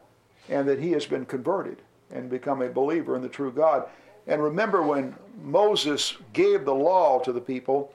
and 0.49 0.67
that 0.67 0.79
he 0.79 0.91
has 0.91 1.05
been 1.05 1.25
converted 1.25 1.81
and 2.11 2.29
become 2.29 2.61
a 2.61 2.69
believer 2.69 3.15
in 3.15 3.21
the 3.21 3.29
true 3.29 3.51
God. 3.51 3.87
And 4.27 4.43
remember 4.43 4.81
when 4.81 5.15
Moses 5.41 6.15
gave 6.33 6.65
the 6.65 6.73
law 6.73 7.19
to 7.19 7.31
the 7.31 7.41
people, 7.41 7.93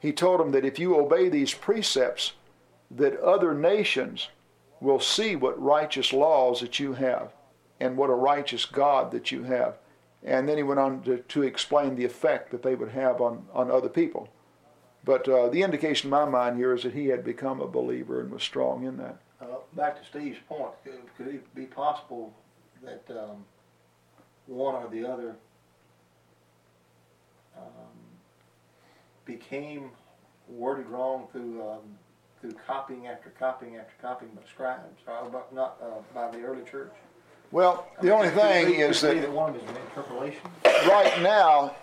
he 0.00 0.12
told 0.12 0.40
them 0.40 0.52
that 0.52 0.64
if 0.64 0.78
you 0.78 0.96
obey 0.96 1.28
these 1.28 1.54
precepts, 1.54 2.32
that 2.90 3.18
other 3.20 3.54
nations 3.54 4.28
will 4.80 5.00
see 5.00 5.34
what 5.34 5.60
righteous 5.60 6.12
laws 6.12 6.60
that 6.60 6.78
you 6.78 6.92
have 6.92 7.32
and 7.80 7.96
what 7.96 8.10
a 8.10 8.14
righteous 8.14 8.64
God 8.64 9.10
that 9.12 9.30
you 9.32 9.42
have. 9.44 9.76
And 10.22 10.48
then 10.48 10.56
he 10.56 10.62
went 10.62 10.80
on 10.80 11.02
to, 11.02 11.18
to 11.18 11.42
explain 11.42 11.96
the 11.96 12.04
effect 12.04 12.50
that 12.50 12.62
they 12.62 12.74
would 12.74 12.90
have 12.90 13.20
on, 13.20 13.46
on 13.52 13.70
other 13.70 13.88
people. 13.88 14.28
But 15.04 15.28
uh, 15.28 15.48
the 15.48 15.62
indication 15.62 16.08
in 16.08 16.10
my 16.10 16.24
mind 16.24 16.56
here 16.56 16.74
is 16.74 16.82
that 16.82 16.94
he 16.94 17.06
had 17.06 17.24
become 17.24 17.60
a 17.60 17.66
believer 17.66 18.20
and 18.20 18.30
was 18.30 18.42
strong 18.42 18.84
in 18.84 18.96
that. 18.98 19.18
Uh, 19.40 19.46
back 19.74 20.00
to 20.00 20.06
Steve's 20.06 20.38
point, 20.48 20.72
could, 20.84 21.00
could 21.16 21.34
it 21.34 21.54
be 21.54 21.64
possible 21.64 22.34
that 22.82 23.04
um, 23.10 23.44
one 24.46 24.74
or 24.74 24.88
the 24.88 25.08
other 25.08 25.36
um, 27.56 27.62
became 29.24 29.90
worded 30.48 30.86
wrong 30.86 31.28
through 31.32 31.62
um, 31.68 31.80
through 32.40 32.54
copying 32.66 33.06
after 33.08 33.30
copying 33.30 33.76
after 33.76 33.92
copying 34.00 34.30
by 34.32 34.42
scribes, 34.48 35.00
or 35.06 35.44
not 35.52 35.76
uh, 35.82 35.86
by 36.14 36.30
the 36.30 36.42
early 36.42 36.62
church? 36.62 36.92
Well, 37.50 37.88
the 38.02 38.12
only 38.12 38.28
thing 38.30 38.74
is 38.74 39.00
that, 39.00 39.20
that 39.20 39.32
one 39.32 39.54
is 39.56 39.62
an 39.62 39.76
interpolation. 39.76 40.40
right 40.64 41.20
now 41.22 41.74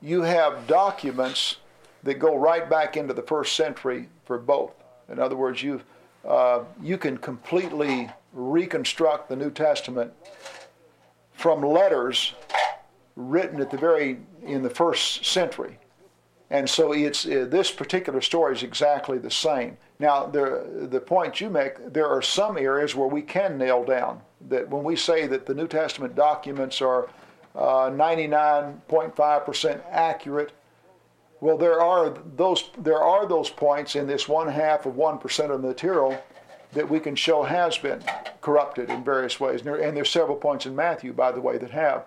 you 0.00 0.22
have 0.22 0.66
documents 0.66 1.56
that 2.02 2.18
go 2.18 2.36
right 2.36 2.68
back 2.68 2.96
into 2.96 3.14
the 3.14 3.22
first 3.22 3.54
century 3.54 4.08
for 4.24 4.38
both. 4.38 4.72
In 5.08 5.18
other 5.18 5.36
words, 5.36 5.62
you 5.62 5.80
uh, 6.26 6.64
you 6.80 6.98
can 6.98 7.18
completely 7.18 8.10
reconstruct 8.32 9.28
the 9.28 9.36
New 9.36 9.50
Testament 9.50 10.12
from 11.32 11.62
letters 11.62 12.34
written 13.16 13.60
at 13.60 13.70
the 13.70 13.76
very 13.76 14.18
in 14.42 14.62
the 14.62 14.70
first 14.70 15.24
century, 15.24 15.78
and 16.50 16.68
so 16.68 16.92
it's 16.92 17.26
uh, 17.26 17.46
this 17.48 17.70
particular 17.70 18.20
story 18.20 18.54
is 18.54 18.62
exactly 18.62 19.18
the 19.18 19.30
same. 19.30 19.76
Now, 19.98 20.26
the 20.26 20.88
the 20.90 21.00
point 21.00 21.40
you 21.40 21.50
make, 21.50 21.92
there 21.92 22.08
are 22.08 22.22
some 22.22 22.56
areas 22.56 22.94
where 22.94 23.08
we 23.08 23.22
can 23.22 23.58
nail 23.58 23.84
down 23.84 24.20
that 24.48 24.68
when 24.68 24.84
we 24.84 24.96
say 24.96 25.26
that 25.26 25.46
the 25.46 25.54
New 25.54 25.68
Testament 25.68 26.14
documents 26.14 26.80
are 26.80 27.08
99.5% 27.54 29.76
uh, 29.76 29.80
accurate. 29.90 30.52
Well, 31.42 31.58
there 31.58 31.80
are 31.80 32.14
those 32.36 32.70
there 32.78 33.02
are 33.02 33.26
those 33.26 33.50
points 33.50 33.96
in 33.96 34.06
this 34.06 34.28
one 34.28 34.46
half 34.46 34.86
of 34.86 34.94
one 34.94 35.18
percent 35.18 35.50
of 35.50 35.60
the 35.60 35.66
material 35.66 36.16
that 36.72 36.88
we 36.88 37.00
can 37.00 37.16
show 37.16 37.42
has 37.42 37.76
been 37.76 38.00
corrupted 38.40 38.88
in 38.88 39.02
various 39.02 39.40
ways, 39.40 39.60
and, 39.60 39.66
there, 39.66 39.76
and 39.82 39.96
there's 39.96 40.08
several 40.08 40.36
points 40.36 40.66
in 40.66 40.76
Matthew, 40.76 41.12
by 41.12 41.32
the 41.32 41.40
way, 41.40 41.58
that 41.58 41.72
have, 41.72 42.04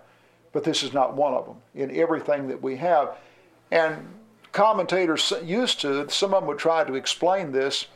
but 0.52 0.64
this 0.64 0.82
is 0.82 0.94
not 0.94 1.14
one 1.14 1.34
of 1.34 1.44
them. 1.44 1.56
In 1.74 1.94
everything 1.94 2.48
that 2.48 2.62
we 2.62 2.76
have, 2.76 3.18
and 3.70 4.08
commentators 4.52 5.30
used 5.44 5.82
to, 5.82 6.08
some 6.08 6.32
of 6.32 6.40
them 6.40 6.48
would 6.48 6.58
try 6.58 6.82
to 6.82 6.94
explain 6.94 7.52
this 7.52 7.88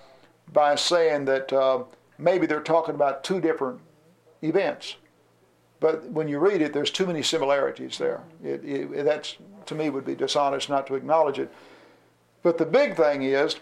by 0.53 0.75
saying 0.75 1.25
that 1.25 1.51
uh, 1.55 1.85
maybe 2.19 2.47
they're 2.47 2.61
talking 2.61 2.95
about 2.95 3.25
two 3.25 3.41
different 3.41 3.81
events. 4.43 4.97
But 5.81 6.05
when 6.11 6.29
you 6.29 6.39
read 6.39 6.61
it, 6.61 6.75
there's 6.75 6.91
too 6.91 7.07
many 7.07 7.23
similarities 7.23 7.97
there. 7.97 8.21
It, 8.45 8.63
it, 8.63 9.05
that's, 9.05 9.39
to 9.71 9.75
me, 9.75 9.91
would 9.91 10.05
be 10.05 10.15
dishonest 10.15 10.69
not 10.69 10.87
to 10.87 10.95
acknowledge 10.95 11.39
it. 11.39 11.53
But 12.43 12.59
the 12.59 12.67
big 12.67 12.97
thing 12.97 13.23
is 13.23 13.57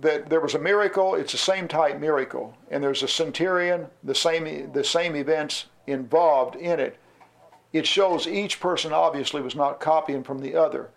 that 0.00 0.28
there 0.28 0.40
was 0.40 0.54
a 0.54 0.58
miracle, 0.58 1.14
it's 1.14 1.32
the 1.32 1.38
same 1.38 1.68
type 1.68 2.00
miracle, 2.00 2.56
and 2.70 2.82
there's 2.82 3.02
a 3.02 3.08
centurion, 3.08 3.86
the 4.02 4.14
same, 4.14 4.72
the 4.72 4.84
same 4.84 5.16
events 5.16 5.66
involved 5.86 6.56
in 6.56 6.80
it. 6.80 6.96
It 7.72 7.86
shows 7.86 8.26
each 8.26 8.60
person 8.60 8.92
obviously 8.92 9.42
was 9.42 9.56
not 9.56 9.80
copying 9.80 10.22
from 10.22 10.40
the 10.40 10.54
other. 10.54 10.90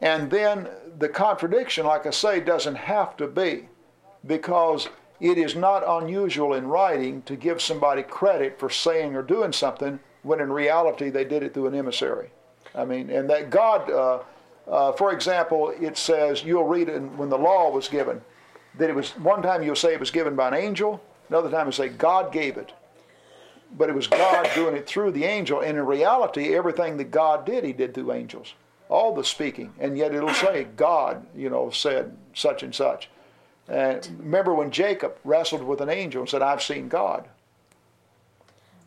And 0.00 0.30
then 0.30 0.68
the 0.98 1.08
contradiction, 1.08 1.86
like 1.86 2.06
I 2.06 2.10
say, 2.10 2.40
doesn't 2.40 2.76
have 2.76 3.16
to 3.18 3.26
be 3.26 3.68
because 4.26 4.88
it 5.20 5.36
is 5.36 5.54
not 5.54 5.84
unusual 5.86 6.54
in 6.54 6.66
writing 6.66 7.22
to 7.22 7.36
give 7.36 7.60
somebody 7.60 8.02
credit 8.02 8.58
for 8.58 8.70
saying 8.70 9.14
or 9.14 9.22
doing 9.22 9.52
something 9.52 10.00
when 10.22 10.40
in 10.40 10.52
reality 10.52 11.10
they 11.10 11.24
did 11.24 11.42
it 11.42 11.54
through 11.54 11.66
an 11.66 11.74
emissary. 11.74 12.30
I 12.74 12.84
mean, 12.84 13.10
and 13.10 13.28
that 13.30 13.50
God, 13.50 13.90
uh, 13.90 14.20
uh, 14.68 14.92
for 14.92 15.12
example, 15.12 15.72
it 15.80 15.96
says, 15.96 16.44
you'll 16.44 16.66
read 16.66 16.88
it 16.88 17.00
when 17.00 17.28
the 17.28 17.38
law 17.38 17.70
was 17.70 17.88
given, 17.88 18.20
that 18.78 18.88
it 18.88 18.94
was, 18.94 19.10
one 19.12 19.42
time 19.42 19.62
you'll 19.62 19.74
say 19.76 19.92
it 19.92 20.00
was 20.00 20.10
given 20.10 20.36
by 20.36 20.48
an 20.48 20.54
angel, 20.54 21.00
another 21.28 21.50
time 21.50 21.66
you'll 21.66 21.72
say 21.72 21.88
God 21.88 22.32
gave 22.32 22.56
it. 22.56 22.72
But 23.76 23.88
it 23.88 23.94
was 23.94 24.06
God 24.06 24.48
doing 24.54 24.76
it 24.76 24.86
through 24.86 25.12
the 25.12 25.24
angel, 25.24 25.60
and 25.60 25.78
in 25.78 25.86
reality, 25.86 26.54
everything 26.54 26.96
that 26.96 27.10
God 27.10 27.44
did, 27.44 27.64
He 27.64 27.72
did 27.72 27.94
through 27.94 28.12
angels. 28.12 28.54
All 28.88 29.14
the 29.14 29.22
speaking, 29.22 29.72
and 29.78 29.96
yet 29.96 30.12
it'll 30.12 30.34
say 30.34 30.66
God, 30.76 31.24
you 31.36 31.48
know, 31.48 31.70
said 31.70 32.16
such 32.34 32.64
and 32.64 32.74
such. 32.74 33.08
And 33.68 34.04
remember 34.18 34.52
when 34.52 34.72
Jacob 34.72 35.16
wrestled 35.22 35.62
with 35.62 35.80
an 35.80 35.88
angel 35.88 36.22
and 36.22 36.28
said, 36.28 36.42
I've 36.42 36.62
seen 36.62 36.88
God. 36.88 37.28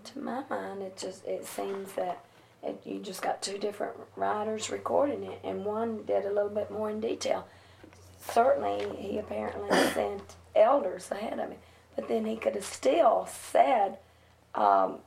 To 0.03 0.19
my 0.19 0.43
mind, 0.49 0.81
it 0.81 0.97
just 0.97 1.25
it 1.25 1.45
seems 1.45 1.93
that 1.93 2.21
it, 2.63 2.81
you 2.85 2.99
just 2.99 3.21
got 3.21 3.41
two 3.41 3.57
different 3.57 3.95
writers 4.15 4.69
recording 4.69 5.23
it, 5.23 5.39
and 5.43 5.65
one 5.65 6.03
did 6.05 6.25
a 6.25 6.31
little 6.31 6.49
bit 6.49 6.71
more 6.71 6.89
in 6.89 6.99
detail. 6.99 7.47
Certainly, 8.31 8.95
he 8.97 9.17
apparently 9.17 9.69
sent 9.93 10.35
elders 10.55 11.11
ahead 11.11 11.39
of 11.39 11.49
him, 11.49 11.57
but 11.95 12.07
then 12.07 12.25
he 12.25 12.37
could 12.37 12.55
have 12.55 12.65
still 12.65 13.27
said, 13.29 13.97
um, 14.55 14.99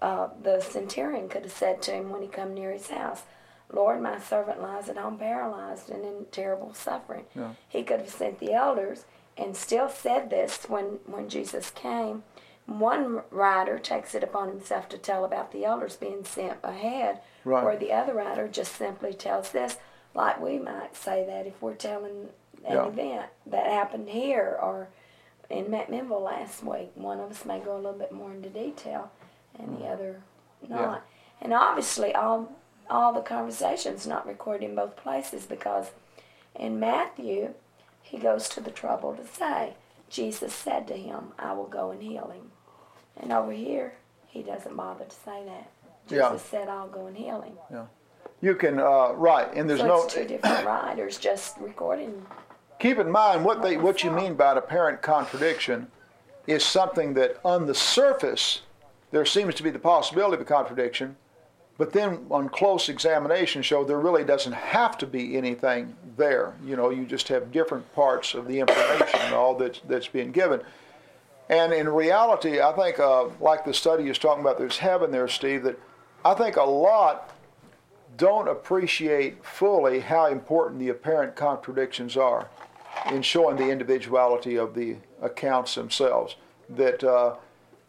uh, 0.00 0.28
the 0.42 0.60
centurion 0.60 1.28
could 1.28 1.42
have 1.42 1.52
said 1.52 1.82
to 1.82 1.92
him 1.92 2.10
when 2.10 2.22
he 2.22 2.28
come 2.28 2.54
near 2.54 2.72
his 2.72 2.88
house, 2.88 3.22
Lord, 3.72 4.00
my 4.00 4.20
servant 4.20 4.62
lies 4.62 4.88
at 4.88 4.96
home 4.96 5.18
paralyzed 5.18 5.90
and 5.90 6.04
in 6.04 6.26
terrible 6.30 6.72
suffering. 6.72 7.24
Yeah. 7.34 7.50
He 7.68 7.82
could 7.82 8.00
have 8.00 8.10
sent 8.10 8.38
the 8.38 8.52
elders 8.52 9.04
and 9.36 9.56
still 9.56 9.88
said 9.88 10.30
this 10.30 10.64
when, 10.68 11.00
when 11.04 11.28
Jesus 11.28 11.70
came. 11.70 12.22
One 12.66 13.22
writer 13.30 13.78
takes 13.78 14.14
it 14.14 14.24
upon 14.24 14.48
himself 14.48 14.88
to 14.90 14.98
tell 14.98 15.24
about 15.24 15.52
the 15.52 15.64
elders 15.64 15.96
being 15.96 16.24
sent 16.24 16.58
ahead, 16.62 17.20
Right. 17.44 17.62
or 17.64 17.76
the 17.76 17.92
other 17.92 18.14
writer 18.14 18.48
just 18.48 18.74
simply 18.74 19.14
tells 19.14 19.52
this, 19.52 19.78
like 20.14 20.40
we 20.40 20.58
might 20.58 20.96
say 20.96 21.24
that 21.24 21.46
if 21.46 21.62
we're 21.62 21.74
telling 21.74 22.30
an 22.64 22.72
Yeah. 22.72 22.86
event 22.86 23.26
that 23.46 23.66
happened 23.66 24.08
here 24.08 24.58
or 24.60 24.88
in 25.48 25.66
McMinnville 25.66 26.22
last 26.22 26.64
week. 26.64 26.90
One 26.94 27.20
of 27.20 27.30
us 27.30 27.44
may 27.44 27.60
go 27.60 27.74
a 27.74 27.78
little 27.78 27.92
bit 27.92 28.12
more 28.12 28.32
into 28.32 28.48
detail, 28.48 29.10
and 29.58 29.76
the 29.76 29.84
mm. 29.84 29.92
other 29.92 30.22
not. 30.68 30.80
Yeah. 30.80 30.98
And 31.40 31.52
obviously, 31.52 32.14
all 32.14 32.48
all 32.88 33.12
the 33.12 33.20
conversations 33.20 34.06
not 34.06 34.26
recorded 34.26 34.68
in 34.70 34.76
both 34.76 34.96
places 34.96 35.44
because 35.44 35.90
in 36.54 36.78
Matthew, 36.78 37.54
he 38.02 38.16
goes 38.18 38.48
to 38.50 38.60
the 38.60 38.70
trouble 38.70 39.14
to 39.16 39.26
say, 39.26 39.74
Jesus 40.08 40.54
said 40.54 40.86
to 40.88 40.96
him, 40.96 41.32
"I 41.38 41.52
will 41.52 41.66
go 41.66 41.90
and 41.90 42.02
heal 42.02 42.28
him," 42.28 42.52
and 43.18 43.32
over 43.32 43.52
here, 43.52 43.94
he 44.26 44.42
doesn't 44.42 44.76
bother 44.76 45.04
to 45.04 45.10
say 45.14 45.42
that. 45.44 45.70
Jesus 46.08 46.18
Yeah. 46.18 46.36
said, 46.38 46.68
"I'll 46.68 46.88
go 46.88 47.06
and 47.06 47.16
heal 47.16 47.40
him." 47.40 47.54
Yeah. 47.70 47.86
You 48.40 48.54
can, 48.54 48.78
uh, 48.78 49.12
right, 49.14 49.52
and 49.54 49.68
there's 49.68 49.80
so 49.80 49.86
no, 49.86 50.04
it's 50.04 50.14
two 50.14 50.24
different 50.24 50.64
writers 50.66 51.18
just 51.18 51.56
recording. 51.58 52.24
keep 52.78 52.98
in 52.98 53.10
mind 53.10 53.44
what 53.44 53.62
they, 53.62 53.76
what 53.78 54.04
you 54.04 54.10
mean 54.10 54.34
by 54.34 54.52
an 54.52 54.58
apparent 54.58 55.00
contradiction 55.00 55.90
is 56.46 56.62
something 56.62 57.14
that 57.14 57.38
on 57.44 57.66
the 57.66 57.74
surface, 57.74 58.60
there 59.10 59.24
seems 59.24 59.54
to 59.54 59.62
be 59.62 59.70
the 59.70 59.78
possibility 59.78 60.34
of 60.34 60.40
a 60.42 60.44
contradiction, 60.44 61.16
but 61.78 61.92
then 61.92 62.26
on 62.30 62.48
close 62.50 62.88
examination 62.90 63.62
show 63.62 63.82
there 63.84 63.98
really 63.98 64.22
doesn't 64.24 64.52
have 64.52 64.96
to 64.98 65.06
be 65.06 65.36
anything 65.36 65.96
there. 66.16 66.52
You 66.64 66.76
know, 66.76 66.90
you 66.90 67.06
just 67.06 67.28
have 67.28 67.50
different 67.50 67.90
parts 67.94 68.34
of 68.34 68.46
the 68.46 68.60
information 68.60 69.18
and 69.20 69.34
all 69.34 69.54
that's, 69.56 69.80
that's 69.88 70.06
being 70.08 70.30
given. 70.30 70.60
And 71.48 71.72
in 71.72 71.88
reality, 71.88 72.60
I 72.60 72.72
think, 72.72 72.98
uh, 72.98 73.26
like 73.40 73.64
the 73.64 73.74
study 73.74 74.08
is 74.08 74.18
talking 74.18 74.40
about, 74.40 74.58
there's 74.58 74.78
heaven 74.78 75.10
there, 75.12 75.28
Steve, 75.28 75.62
that 75.62 75.78
I 76.24 76.34
think 76.34 76.56
a 76.56 76.64
lot 76.64 77.32
don't 78.16 78.48
appreciate 78.48 79.44
fully 79.44 80.00
how 80.00 80.26
important 80.26 80.80
the 80.80 80.88
apparent 80.88 81.36
contradictions 81.36 82.16
are 82.16 82.48
in 83.12 83.22
showing 83.22 83.56
the 83.56 83.68
individuality 83.68 84.56
of 84.56 84.74
the 84.74 84.96
accounts 85.22 85.74
themselves. 85.74 86.36
That 86.70 87.04
uh, 87.04 87.36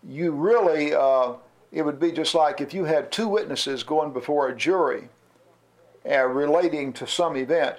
you 0.07 0.31
really, 0.31 0.93
uh, 0.93 1.33
it 1.71 1.81
would 1.81 1.99
be 1.99 2.11
just 2.11 2.35
like 2.35 2.61
if 2.61 2.73
you 2.73 2.85
had 2.85 3.11
two 3.11 3.27
witnesses 3.27 3.83
going 3.83 4.13
before 4.13 4.49
a 4.49 4.55
jury 4.55 5.09
uh, 6.09 6.25
relating 6.25 6.93
to 6.93 7.07
some 7.07 7.35
event, 7.35 7.77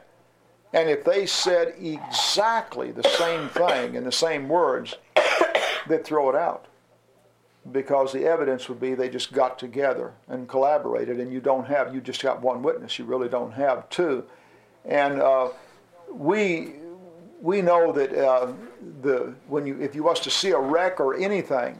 and 0.72 0.91
if 0.91 1.05
they 1.05 1.24
said 1.24 1.74
exactly 1.81 2.91
the 2.91 3.09
same 3.16 3.49
thing 3.49 3.95
in 3.95 4.05
the 4.05 4.12
same 4.12 4.49
words, 4.49 4.97
they'd 5.89 6.05
throw 6.05 6.28
it 6.28 6.36
out 6.36 6.66
because 7.72 8.12
the 8.12 8.24
evidence 8.24 8.68
would 8.68 8.80
be 8.80 8.95
they 8.95 9.09
just 9.09 9.32
got 9.32 9.59
together 9.59 10.12
and 10.28 10.49
collaborated, 10.49 11.20
and 11.20 11.32
you 11.32 11.41
don't 11.41 11.66
have 11.66 11.95
you 11.95 12.01
just 12.01 12.22
got 12.22 12.41
one 12.41 12.62
witness. 12.62 12.99
You 12.99 13.05
really 13.05 13.28
don't 13.28 13.53
have 13.53 13.89
two, 13.91 14.24
and 14.84 15.20
uh, 15.20 15.49
we 16.11 16.74
we 17.41 17.62
know 17.62 17.93
that 17.93 18.12
uh, 18.12 18.53
the 19.03 19.34
when 19.49 19.66
you 19.66 19.80
if 19.80 19.95
you 19.95 20.03
was 20.03 20.20
to 20.20 20.30
see 20.30 20.51
a 20.51 20.59
wreck 20.59 21.01
or 21.01 21.16
anything, 21.16 21.78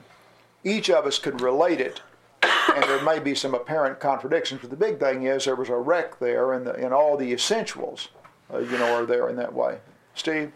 each 0.65 0.91
of 0.91 1.07
us 1.07 1.19
could 1.19 1.41
relate 1.41 1.81
it, 1.81 2.03
and 2.43 2.85
there 2.85 3.03
may 3.03 3.19
be 3.19 3.35
some 3.35 3.55
apparent 3.55 4.01
contradictions. 4.01 4.61
But 4.61 4.71
the 4.71 4.77
big 4.77 5.01
thing 5.01 5.25
is 5.25 5.45
there 5.45 5.57
was 5.57 5.69
a 5.69 5.77
wreck 5.77 6.19
there, 6.19 6.53
and 6.53 6.67
the, 6.67 6.75
and 6.75 6.93
all 6.93 7.17
the 7.17 7.33
essentials, 7.33 8.09
uh, 8.53 8.59
you 8.59 8.79
know, 8.79 8.95
are 8.95 9.07
there 9.07 9.29
in 9.29 9.37
that 9.37 9.53
way. 9.53 9.79
Steve, 10.15 10.53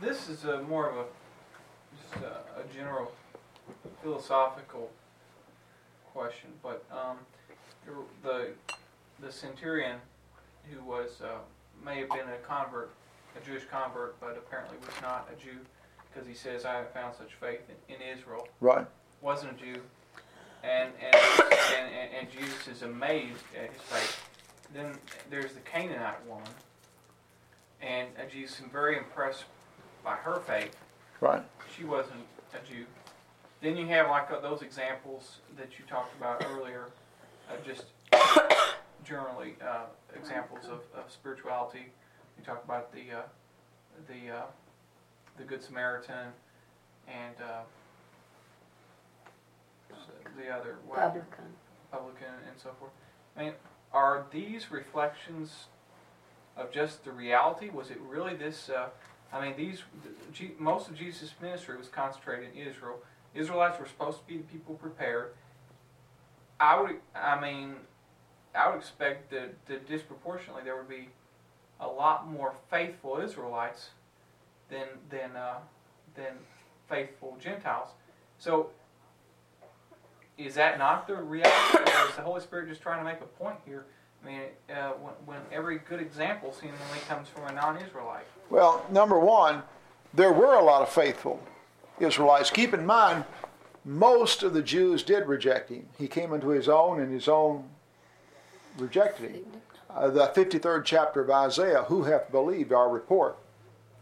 This 0.00 0.28
is 0.28 0.44
a 0.44 0.62
more 0.62 0.88
of 0.88 0.96
a 0.96 1.04
a, 2.22 2.74
general 2.74 3.12
philosophical 4.02 4.90
question, 6.12 6.50
but 6.62 6.84
um, 6.90 7.18
the 8.22 8.48
the 9.20 9.30
centurion 9.30 9.98
who 10.70 10.82
was 10.84 11.20
uh, 11.22 11.38
may 11.84 12.00
have 12.00 12.08
been 12.10 12.28
a 12.28 12.38
convert, 12.46 12.90
a 13.40 13.44
Jewish 13.44 13.64
convert, 13.70 14.18
but 14.20 14.36
apparently 14.36 14.76
was 14.78 15.02
not 15.02 15.28
a 15.32 15.42
Jew 15.42 15.58
because 16.12 16.26
he 16.28 16.34
says, 16.34 16.64
"I 16.64 16.74
have 16.74 16.90
found 16.90 17.14
such 17.16 17.34
faith 17.34 17.62
in, 17.88 17.94
in 17.94 18.00
Israel." 18.00 18.48
right? 18.60 18.86
Wasn't 19.20 19.52
a 19.52 19.54
Jew, 19.54 19.80
and 20.62 20.90
and, 21.00 21.14
and 21.14 21.94
and 21.94 22.10
and 22.20 22.30
Jesus 22.30 22.68
is 22.68 22.82
amazed 22.82 23.44
at 23.56 23.72
his 23.72 23.82
faith. 23.82 24.20
Then 24.72 24.92
there's 25.30 25.52
the 25.52 25.60
Canaanite 25.60 26.26
woman, 26.26 26.50
and 27.80 28.08
uh, 28.18 28.28
Jesus 28.30 28.60
is 28.60 28.66
very 28.72 28.96
impressed 28.98 29.44
by 30.02 30.16
her 30.16 30.40
faith 30.40 30.76
Right. 31.24 31.42
she 31.74 31.84
wasn't 31.84 32.20
a 32.52 32.58
Jew. 32.68 32.84
Then 33.62 33.78
you 33.78 33.86
have 33.86 34.10
like 34.10 34.30
uh, 34.30 34.40
those 34.40 34.60
examples 34.60 35.38
that 35.56 35.78
you 35.78 35.86
talked 35.88 36.14
about 36.18 36.44
earlier, 36.50 36.88
uh, 37.48 37.54
just 37.66 37.84
generally 39.06 39.54
uh, 39.66 39.86
examples 40.14 40.66
of, 40.66 40.80
of 40.94 41.10
spirituality. 41.10 41.86
You 42.38 42.44
talk 42.44 42.62
about 42.62 42.92
the 42.92 43.10
uh, 43.10 43.22
the 44.06 44.34
uh, 44.36 44.42
the 45.38 45.44
Good 45.44 45.62
Samaritan 45.62 46.28
and 47.08 47.34
uh, 47.42 47.62
the 50.38 50.50
other 50.54 50.76
what- 50.86 50.98
Publican. 50.98 51.44
publican 51.90 52.34
and 52.46 52.60
so 52.62 52.68
forth. 52.78 52.92
I 53.34 53.44
mean, 53.44 53.52
are 53.94 54.26
these 54.30 54.70
reflections 54.70 55.68
of 56.54 56.70
just 56.70 57.02
the 57.06 57.12
reality? 57.12 57.70
Was 57.70 57.90
it 57.90 57.98
really 58.06 58.36
this? 58.36 58.68
I 59.34 59.44
mean, 59.44 59.56
these 59.56 59.82
most 60.58 60.88
of 60.88 60.96
Jesus' 60.96 61.32
ministry 61.42 61.76
was 61.76 61.88
concentrated 61.88 62.50
in 62.54 62.68
Israel. 62.68 62.98
Israelites 63.34 63.80
were 63.80 63.86
supposed 63.86 64.20
to 64.20 64.26
be 64.26 64.36
the 64.36 64.44
people 64.44 64.76
prepared. 64.76 65.32
I 66.60 66.80
would, 66.80 66.96
I 67.16 67.40
mean, 67.40 67.74
I 68.54 68.70
would 68.70 68.78
expect 68.78 69.32
that, 69.32 69.66
that 69.66 69.88
disproportionately 69.88 70.62
there 70.62 70.76
would 70.76 70.88
be 70.88 71.08
a 71.80 71.88
lot 71.88 72.28
more 72.28 72.54
faithful 72.70 73.18
Israelites 73.18 73.90
than 74.70 74.86
than 75.10 75.34
uh, 75.36 75.58
than 76.14 76.34
faithful 76.88 77.36
Gentiles. 77.42 77.88
So 78.38 78.70
is 80.38 80.54
that 80.54 80.78
not 80.78 81.08
the 81.08 81.16
reality, 81.16 81.78
or 81.78 82.08
is 82.08 82.14
the 82.14 82.22
Holy 82.22 82.40
Spirit 82.40 82.68
just 82.68 82.82
trying 82.82 82.98
to 82.98 83.04
make 83.04 83.20
a 83.20 83.42
point 83.42 83.56
here? 83.64 83.84
I 84.22 84.26
mean, 84.26 84.40
uh, 84.70 84.92
when, 84.92 85.14
when 85.26 85.40
every 85.52 85.78
good 85.78 86.00
example 86.00 86.52
seemingly 86.52 86.98
comes 87.08 87.28
from 87.28 87.44
a 87.48 87.52
non-Israelite. 87.52 88.26
Well, 88.50 88.84
number 88.90 89.18
one, 89.18 89.62
there 90.12 90.32
were 90.32 90.54
a 90.54 90.62
lot 90.62 90.82
of 90.82 90.88
faithful 90.88 91.42
Israelites. 91.98 92.50
Keep 92.50 92.74
in 92.74 92.86
mind, 92.86 93.24
most 93.84 94.42
of 94.42 94.54
the 94.54 94.62
Jews 94.62 95.02
did 95.02 95.26
reject 95.26 95.70
him. 95.70 95.88
He 95.98 96.08
came 96.08 96.32
into 96.32 96.48
his 96.48 96.68
own, 96.68 97.00
and 97.00 97.12
his 97.12 97.28
own 97.28 97.68
rejected 98.78 99.30
him. 99.32 99.44
Uh, 99.90 100.08
the 100.08 100.28
53rd 100.28 100.84
chapter 100.84 101.20
of 101.20 101.30
Isaiah, 101.30 101.84
who 101.84 102.04
hath 102.04 102.32
believed 102.32 102.72
our 102.72 102.88
report? 102.88 103.38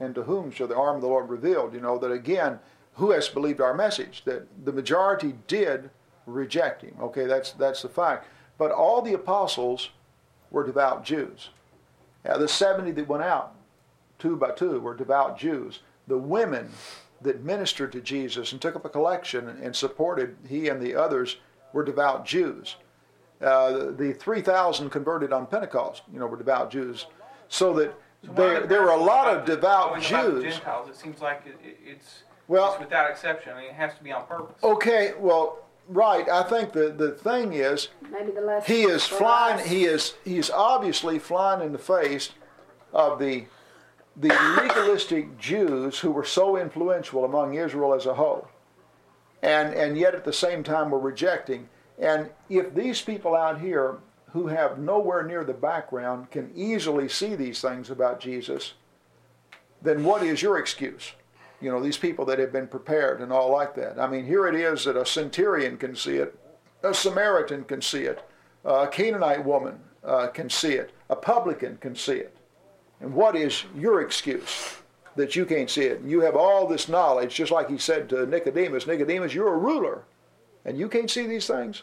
And 0.01 0.15
to 0.15 0.23
whom 0.23 0.51
shall 0.51 0.67
the 0.67 0.77
arm 0.77 0.97
of 0.97 1.03
the 1.03 1.09
Lord 1.09 1.29
revealed? 1.29 1.75
You 1.75 1.81
know, 1.81 1.99
that 1.99 2.11
again, 2.11 2.59
who 2.95 3.11
has 3.11 3.29
believed 3.29 3.61
our 3.61 3.75
message? 3.75 4.23
That 4.25 4.47
the 4.65 4.73
majority 4.73 5.35
did 5.47 5.91
reject 6.27 6.83
him. 6.83 6.95
Okay, 7.01 7.27
that's, 7.27 7.53
that's 7.53 7.83
the 7.83 7.89
fact. 7.89 8.27
But 8.59 8.71
all 8.71 9.03
the 9.03 9.15
apostles 9.15 9.91
were 10.51 10.65
devout 10.65 11.05
Jews. 11.05 11.51
Now, 12.25 12.37
the 12.37 12.49
70 12.49 12.93
that 12.93 13.09
went 13.09 13.23
out, 13.23 13.55
two 14.23 14.37
by 14.37 14.53
two, 14.53 14.81
were 14.81 14.95
devout 14.95 15.37
Jews. 15.37 15.81
The 16.07 16.17
women 16.17 16.71
that 17.21 17.43
ministered 17.43 17.91
to 17.93 18.01
Jesus 18.01 18.53
and 18.53 18.61
took 18.61 18.77
up 18.77 18.85
a 18.85 18.89
collection 18.89 19.49
and 19.49 19.75
supported 19.75 20.37
he 20.49 20.69
and 20.69 20.81
the 20.81 20.95
others 20.95 21.37
were 21.73 21.85
devout 21.85 22.25
Jews. 22.25 22.77
Uh, 23.41 23.91
the 23.91 24.15
3,000 24.19 24.91
converted 24.91 25.33
on 25.33 25.47
Pentecost, 25.47 26.03
you 26.13 26.21
know, 26.21 26.27
were 26.27 26.37
devout 26.37 26.71
Jews. 26.71 27.07
So 27.49 27.73
that 27.75 27.95
So 28.25 28.33
there, 28.35 28.61
the 28.61 28.67
there 28.69 28.83
were 28.83 28.91
a 28.91 28.97
lot 28.97 29.27
of 29.37 29.45
devout 29.45 30.01
Jews. 30.01 30.45
Gentiles, 30.55 30.89
it 30.89 30.97
seems 30.97 31.21
like 31.21 31.43
it, 31.45 31.57
it, 31.65 31.79
it's, 31.85 32.23
Well- 32.47 32.73
it's 32.73 32.81
without 32.81 33.11
exception. 33.11 33.55
I 33.55 33.61
mean, 33.63 33.71
it 33.71 33.75
has 33.75 33.95
to 33.97 34.05
be 34.05 34.13
on 34.13 34.25
purpose. 34.27 34.63
Okay, 34.63 35.15
well, 35.19 35.59
right. 35.89 36.29
I 36.29 36.45
think 36.45 36.73
the, 36.73 36.91
the 36.91 37.11
thing 37.13 37.55
is, 37.55 37.89
Maybe 38.13 38.31
the 38.31 38.41
less. 38.41 38.67
he 38.67 38.83
is 38.85 39.05
flying, 39.05 39.67
he 39.67 39.85
is, 39.85 40.15
he's 40.25 40.49
obviously 40.51 41.19
flying 41.19 41.63
in 41.67 41.73
the 41.73 41.79
face 41.79 42.31
of 42.93 43.19
the, 43.19 43.47
the 44.17 44.29
legalistic 44.61 45.39
Jews 45.39 45.99
who 45.99 46.11
were 46.11 46.25
so 46.25 46.57
influential 46.57 47.25
among 47.25 47.55
Israel 47.55 47.95
as 47.95 48.07
a 48.07 48.15
whole. 48.15 48.49
And, 49.43 49.75
and 49.75 49.97
yet 49.97 50.15
at 50.15 50.25
the 50.25 50.33
same 50.33 50.63
time 50.63 50.91
were 50.91 50.99
rejecting. 50.99 51.69
And 51.99 52.31
if 52.49 52.75
these 52.75 53.01
people 53.01 53.35
out 53.35 53.61
here 53.61 53.99
who 54.33 54.47
have 54.47 54.79
nowhere 54.79 55.23
near 55.23 55.45
the 55.45 55.53
background 55.53 56.31
can 56.31 56.53
easily 56.55 57.09
see 57.09 57.35
these 57.35 57.61
things 57.61 57.91
about 57.91 58.21
Jesus, 58.21 58.75
then 59.83 60.05
what 60.05 60.23
is 60.23 60.43
your 60.43 60.59
excuse? 60.59 61.13
You 61.61 61.71
know, 61.71 61.83
these 61.83 61.99
people 61.99 62.25
that 62.27 62.39
have 62.39 62.53
been 62.53 62.67
prepared 62.67 63.21
and 63.21 63.33
all 63.33 63.51
like 63.51 63.75
that. 63.77 63.99
I 63.99 64.07
mean, 64.07 64.27
here 64.27 64.47
it 64.47 64.55
is 64.55 64.85
that 64.85 64.97
a 64.97 65.07
centurion 65.07 65.77
can 65.77 65.95
see 65.95 66.17
it, 66.17 66.39
a 66.83 66.95
Samaritan 66.95 67.65
can 67.65 67.83
see 67.83 68.03
it, 68.03 68.23
a 68.65 68.89
Canaanite 68.89 69.45
woman 69.45 69.81
uh, 70.05 70.29
can 70.29 70.51
see 70.51 70.73
it, 70.73 70.93
a 71.11 71.17
publican 71.17 71.77
can 71.77 71.95
see 71.95 72.17
it. 72.17 72.37
And 73.03 73.13
what 73.13 73.37
is 73.37 73.65
your 73.77 74.01
excuse? 74.01 74.79
that 75.17 75.37
you 75.37 75.45
can't 75.45 75.71
see 75.71 75.83
it. 75.83 76.01
And 76.01 76.11
you 76.11 76.21
have 76.21 76.37
all 76.37 76.67
this 76.67 76.89
knowledge, 76.89 77.35
just 77.35 77.53
like 77.53 77.69
he 77.69 77.79
said 77.79 78.09
to 78.09 78.27
Nicodemus, 78.27 78.87
Nicodemus, 78.87 79.35
you're 79.35 79.53
a 79.53 79.59
ruler, 79.59 80.05
and 80.65 80.79
you 80.79 80.89
can't 80.89 81.11
see 81.11 81.27
these 81.27 81.47
things. 81.47 81.83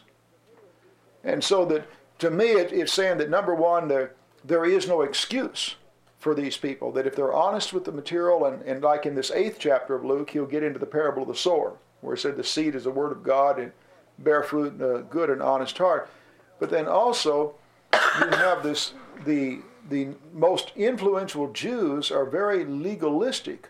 And 1.22 1.42
so 1.42 1.64
that 1.66 1.86
to 2.18 2.30
me, 2.30 2.46
it, 2.46 2.72
it's 2.72 2.92
saying 2.92 3.18
that 3.18 3.30
number 3.30 3.54
one, 3.54 3.88
there 3.88 4.14
there 4.44 4.64
is 4.64 4.88
no 4.88 5.02
excuse 5.02 5.76
for 6.18 6.34
these 6.34 6.56
people. 6.56 6.92
That 6.92 7.06
if 7.06 7.14
they're 7.14 7.32
honest 7.32 7.72
with 7.72 7.84
the 7.84 7.92
material, 7.92 8.46
and, 8.46 8.62
and 8.62 8.82
like 8.82 9.06
in 9.06 9.14
this 9.14 9.30
eighth 9.30 9.58
chapter 9.58 9.94
of 9.94 10.04
Luke, 10.04 10.30
he'll 10.30 10.46
get 10.46 10.62
into 10.62 10.78
the 10.78 10.86
parable 10.86 11.22
of 11.22 11.28
the 11.28 11.34
sower, 11.34 11.76
where 12.00 12.14
he 12.14 12.20
said 12.20 12.36
the 12.36 12.44
seed 12.44 12.74
is 12.74 12.84
the 12.84 12.90
word 12.90 13.12
of 13.12 13.22
God 13.22 13.58
and 13.58 13.72
bear 14.18 14.42
fruit 14.42 14.74
in 14.74 14.82
a 14.82 15.02
good 15.02 15.30
and 15.30 15.42
honest 15.42 15.76
heart. 15.78 16.10
But 16.58 16.70
then 16.70 16.86
also, 16.86 17.54
you 17.92 18.28
have 18.30 18.62
this 18.62 18.94
the 19.24 19.60
the 19.90 20.08
most 20.32 20.72
influential 20.76 21.52
Jews 21.52 22.10
are 22.10 22.24
very 22.24 22.64
legalistic, 22.64 23.68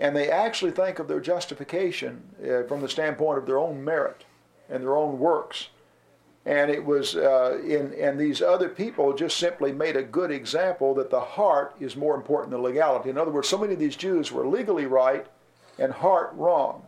and 0.00 0.16
they 0.16 0.30
actually 0.30 0.70
think 0.70 0.98
of 0.98 1.06
their 1.06 1.20
justification 1.20 2.22
uh, 2.42 2.62
from 2.64 2.80
the 2.80 2.88
standpoint 2.88 3.38
of 3.38 3.46
their 3.46 3.58
own 3.58 3.84
merit 3.84 4.24
and 4.68 4.82
their 4.82 4.96
own 4.96 5.18
works. 5.18 5.68
And 6.46 6.70
it 6.70 6.84
was 6.84 7.16
uh, 7.16 7.60
in 7.62 7.92
and 8.00 8.18
these 8.18 8.40
other 8.40 8.70
people 8.70 9.14
just 9.14 9.36
simply 9.36 9.72
made 9.72 9.96
a 9.96 10.02
good 10.02 10.30
example 10.30 10.94
that 10.94 11.10
the 11.10 11.20
heart 11.20 11.74
is 11.78 11.96
more 11.96 12.14
important 12.14 12.52
than 12.52 12.62
legality. 12.62 13.10
In 13.10 13.18
other 13.18 13.30
words, 13.30 13.48
so 13.48 13.58
many 13.58 13.74
of 13.74 13.78
these 13.78 13.96
Jews 13.96 14.32
were 14.32 14.48
legally 14.48 14.86
right 14.86 15.26
and 15.78 15.92
heart 15.92 16.32
wrong. 16.34 16.82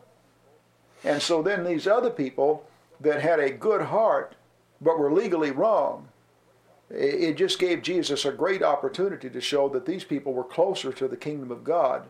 And 1.04 1.20
so 1.20 1.42
then 1.42 1.64
these 1.64 1.86
other 1.86 2.10
people 2.10 2.64
that 3.00 3.20
had 3.20 3.40
a 3.40 3.50
good 3.50 3.82
heart 3.82 4.34
but 4.80 4.98
were 4.98 5.12
legally 5.12 5.50
wrong 5.50 6.08
it 6.95 7.36
just 7.36 7.59
gave 7.59 7.82
Jesus 7.82 8.24
a 8.24 8.32
great 8.32 8.62
opportunity 8.62 9.30
to 9.30 9.40
show 9.40 9.68
that 9.70 9.86
these 9.86 10.05
people 10.05 10.34
were 10.34 10.45
closer 10.45 10.93
to 10.93 11.09
the 11.09 11.16
kingdom 11.16 11.51
of 11.51 11.64
God 11.64 12.07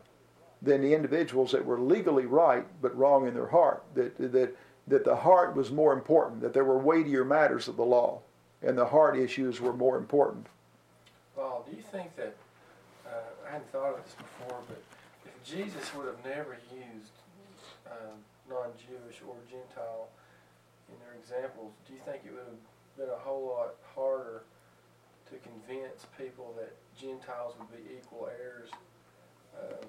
than 0.60 0.80
the 0.80 0.94
individuals 0.94 1.52
that 1.52 1.64
were 1.64 1.78
legally 1.78 2.26
right 2.26 2.64
but 2.80 2.96
wrong 2.96 3.28
in 3.28 3.34
their 3.34 3.46
heart. 3.46 3.84
That, 3.94 4.16
that, 4.32 4.56
that 4.88 5.04
the 5.04 5.16
heart 5.16 5.54
was 5.54 5.70
more 5.70 5.92
important, 5.92 6.40
that 6.40 6.52
there 6.52 6.64
were 6.64 6.78
weightier 6.78 7.24
matters 7.24 7.68
of 7.68 7.76
the 7.76 7.84
law, 7.84 8.20
and 8.60 8.76
the 8.76 8.86
heart 8.86 9.16
issues 9.16 9.60
were 9.60 9.72
more 9.72 9.96
important. 9.96 10.46
Well, 11.36 11.64
do 11.68 11.76
you 11.76 11.82
think 11.82 12.14
that, 12.16 12.34
uh, 13.06 13.46
I 13.46 13.52
hadn't 13.52 13.70
thought 13.70 13.94
of 13.94 14.04
this 14.04 14.14
before, 14.14 14.58
but 14.68 14.82
if 15.24 15.44
Jesus 15.44 15.94
would 15.94 16.06
have 16.06 16.24
never 16.24 16.58
used 16.72 17.12
uh, 17.86 18.14
non 18.50 18.70
Jewish 18.78 19.20
or 19.26 19.36
Gentile 19.48 20.08
in 20.88 20.98
their 21.06 21.14
examples, 21.18 21.72
do 21.86 21.92
you 21.92 22.00
think 22.00 22.22
it 22.26 22.32
would 22.32 22.40
have 22.40 22.96
been 22.96 23.14
a 23.14 23.18
whole 23.18 23.46
lot 23.46 23.74
harder 23.94 24.42
to 25.32 25.38
convince 25.38 26.06
people 26.18 26.54
that 26.58 26.74
Gentiles 26.98 27.54
would 27.58 27.70
be 27.70 27.94
equal 27.96 28.28
heirs 28.40 28.68
um, 29.58 29.88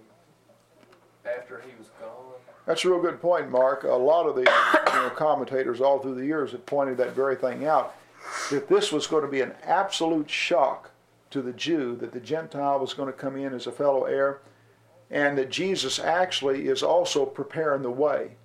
after 1.25 1.61
he 1.61 1.71
was 1.77 1.89
gone. 1.99 2.33
That's 2.65 2.85
a 2.85 2.89
real 2.89 3.01
good 3.01 3.21
point, 3.21 3.51
Mark. 3.51 3.83
A 3.83 3.89
lot 3.89 4.25
of 4.25 4.35
the 4.35 4.41
you 4.41 4.99
know, 4.99 5.09
commentators 5.09 5.81
all 5.81 5.99
through 5.99 6.15
the 6.15 6.25
years 6.25 6.51
have 6.51 6.65
pointed 6.65 6.97
that 6.97 7.13
very 7.13 7.35
thing 7.35 7.65
out. 7.65 7.95
That 8.51 8.69
this 8.69 8.91
was 8.91 9.05
going 9.05 9.23
to 9.23 9.31
be 9.31 9.41
an 9.41 9.53
absolute 9.63 10.29
shock 10.29 10.91
to 11.31 11.41
the 11.41 11.51
Jew, 11.51 11.97
that 11.97 12.13
the 12.13 12.19
Gentile 12.19 12.79
was 12.79 12.93
going 12.93 13.07
to 13.07 13.17
come 13.17 13.35
in 13.35 13.53
as 13.53 13.67
a 13.67 13.71
fellow 13.71 14.05
heir, 14.05 14.39
and 15.11 15.37
that 15.37 15.49
Jesus 15.49 15.99
actually 15.99 16.67
is 16.67 16.83
also 16.83 17.25
preparing 17.25 17.81
the 17.81 17.91
way. 17.91 18.35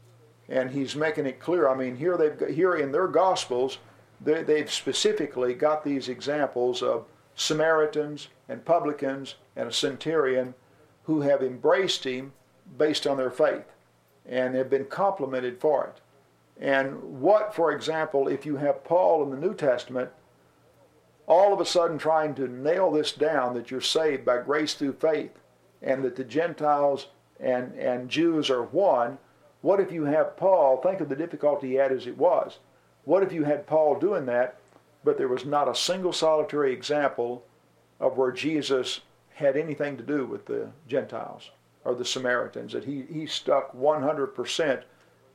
And 0.48 0.70
he's 0.70 0.96
making 0.96 1.26
it 1.26 1.38
clear. 1.38 1.68
I 1.68 1.76
mean, 1.76 1.96
here 1.96 2.16
they've 2.16 2.36
got, 2.36 2.50
here 2.50 2.74
in 2.74 2.90
their 2.90 3.06
Gospels, 3.06 3.78
they, 4.20 4.42
they've 4.42 4.70
specifically 4.70 5.54
got 5.54 5.84
these 5.84 6.08
examples 6.08 6.82
of 6.82 7.06
Samaritans 7.34 8.28
and 8.48 8.64
publicans 8.64 9.36
and 9.56 9.68
a 9.68 9.72
centurion 9.72 10.54
who 11.04 11.20
have 11.20 11.42
embraced 11.42 12.04
him 12.04 12.32
based 12.76 13.06
on 13.06 13.16
their 13.16 13.30
faith 13.30 13.64
and 14.26 14.54
have 14.54 14.68
been 14.68 14.84
complimented 14.84 15.60
for 15.60 15.86
it. 15.86 16.00
And 16.60 17.20
what, 17.20 17.54
for 17.54 17.72
example, 17.72 18.28
if 18.28 18.44
you 18.44 18.56
have 18.56 18.84
Paul 18.84 19.22
in 19.22 19.30
the 19.30 19.36
New 19.36 19.54
Testament 19.54 20.10
all 21.28 21.52
of 21.52 21.60
a 21.60 21.66
sudden 21.66 21.98
trying 21.98 22.34
to 22.34 22.48
nail 22.48 22.90
this 22.90 23.12
down 23.12 23.54
that 23.54 23.70
you're 23.70 23.82
saved 23.82 24.24
by 24.24 24.38
grace 24.38 24.74
through 24.74 24.94
faith 24.94 25.38
and 25.82 26.02
that 26.02 26.16
the 26.16 26.24
Gentiles 26.24 27.08
and, 27.38 27.74
and 27.74 28.08
Jews 28.08 28.48
are 28.50 28.62
one, 28.62 29.18
what 29.60 29.78
if 29.78 29.92
you 29.92 30.04
have 30.04 30.36
Paul, 30.38 30.78
think 30.78 31.00
of 31.00 31.10
the 31.10 31.14
difficulty 31.14 31.68
he 31.68 31.74
had 31.74 31.92
as 31.92 32.06
it 32.06 32.16
was, 32.16 32.58
what 33.08 33.22
if 33.22 33.32
you 33.32 33.42
had 33.42 33.66
Paul 33.66 33.98
doing 33.98 34.26
that, 34.26 34.58
but 35.02 35.16
there 35.16 35.28
was 35.28 35.46
not 35.46 35.66
a 35.66 35.74
single 35.74 36.12
solitary 36.12 36.74
example 36.74 37.42
of 38.00 38.18
where 38.18 38.30
Jesus 38.30 39.00
had 39.32 39.56
anything 39.56 39.96
to 39.96 40.02
do 40.02 40.26
with 40.26 40.44
the 40.44 40.68
Gentiles 40.86 41.50
or 41.86 41.94
the 41.94 42.04
Samaritans, 42.04 42.74
that 42.74 42.84
he, 42.84 43.04
he 43.10 43.24
stuck 43.24 43.74
100% 43.74 44.82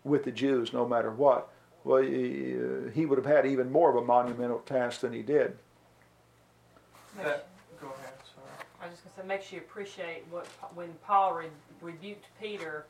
with 0.04 0.24
the 0.24 0.32
Jews 0.32 0.72
no 0.72 0.88
matter 0.88 1.10
what? 1.10 1.50
Well, 1.84 2.04
he, 2.04 2.56
uh, 2.56 2.92
he 2.94 3.08
would 3.08 3.18
have 3.18 3.26
had 3.26 3.48
even 3.48 3.72
more 3.72 3.90
of 3.90 3.96
a 3.96 4.06
monumental 4.06 4.60
task 4.60 5.00
than 5.00 5.12
he 5.12 5.24
did. 5.24 5.58
That, 7.18 7.48
go 7.82 7.88
ahead, 7.88 8.14
sorry. 8.36 8.68
I 8.84 8.86
was 8.86 9.00
just 9.00 9.04
gonna 9.16 9.28
say, 9.28 9.28
makes 9.28 9.52
you 9.52 9.58
appreciate 9.58 10.26
what, 10.30 10.46
when 10.76 10.94
Paul 11.04 11.34
re- 11.34 11.48
rebuked 11.82 12.26
Peter 12.40 12.86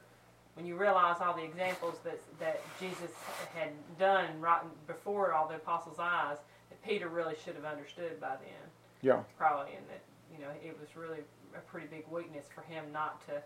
when 0.55 0.65
you 0.65 0.75
realize 0.75 1.17
all 1.21 1.35
the 1.35 1.43
examples 1.43 1.95
that 2.03 2.19
that 2.39 2.61
Jesus 2.79 3.11
had 3.55 3.69
done 3.99 4.25
right 4.39 4.61
before 4.87 5.33
all 5.33 5.47
the 5.47 5.55
apostles' 5.55 5.97
eyes, 5.99 6.37
that 6.69 6.81
Peter 6.87 7.07
really 7.09 7.35
should 7.43 7.55
have 7.55 7.65
understood 7.65 8.19
by 8.21 8.29
then. 8.29 8.69
Yeah. 9.01 9.21
Probably, 9.37 9.73
and 9.75 9.85
that 9.89 10.01
you 10.33 10.43
know 10.43 10.51
it 10.63 10.77
was 10.79 10.95
really 10.95 11.19
a 11.55 11.59
pretty 11.61 11.87
big 11.87 12.05
weakness 12.09 12.45
for 12.53 12.61
him 12.61 12.85
not 12.91 13.25
to 13.27 13.41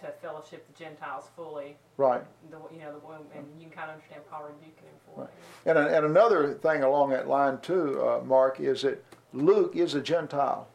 to 0.00 0.12
fellowship 0.22 0.66
the 0.66 0.78
Gentiles 0.84 1.24
fully. 1.36 1.76
Right. 1.96 2.22
The 2.50 2.58
you 2.72 2.80
know 2.80 2.92
the 2.92 3.38
and 3.38 3.46
you 3.58 3.66
can 3.68 3.76
kind 3.76 3.90
of 3.90 3.96
understand 3.96 4.22
Paul 4.30 4.44
rebuking 4.44 4.84
him 4.84 4.94
for 5.14 5.20
Right. 5.22 5.30
it. 5.66 5.70
And, 5.76 5.78
and 5.78 6.06
another 6.06 6.54
thing 6.54 6.82
along 6.82 7.10
that 7.10 7.28
line 7.28 7.58
too, 7.60 8.00
uh, 8.02 8.20
Mark, 8.24 8.60
is 8.60 8.82
that 8.82 9.02
Luke 9.32 9.74
is 9.76 9.94
a 9.94 10.00
Gentile. 10.00 10.68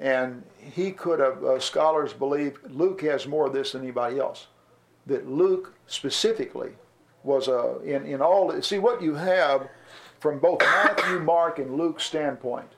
And 0.00 0.42
he 0.56 0.92
could 0.92 1.20
have, 1.20 1.44
uh, 1.44 1.60
scholars 1.60 2.14
believe, 2.14 2.58
Luke 2.70 3.02
has 3.02 3.26
more 3.26 3.46
of 3.46 3.52
this 3.52 3.72
than 3.72 3.82
anybody 3.82 4.18
else. 4.18 4.46
That 5.06 5.28
Luke 5.28 5.74
specifically 5.86 6.72
was 7.22 7.48
a, 7.48 7.80
in, 7.84 8.06
in 8.06 8.22
all, 8.22 8.60
see 8.62 8.78
what 8.78 9.02
you 9.02 9.14
have 9.14 9.68
from 10.18 10.38
both 10.38 10.60
Matthew, 10.60 11.20
Mark, 11.20 11.58
and 11.58 11.76
Luke's 11.76 12.04
standpoint. 12.04 12.68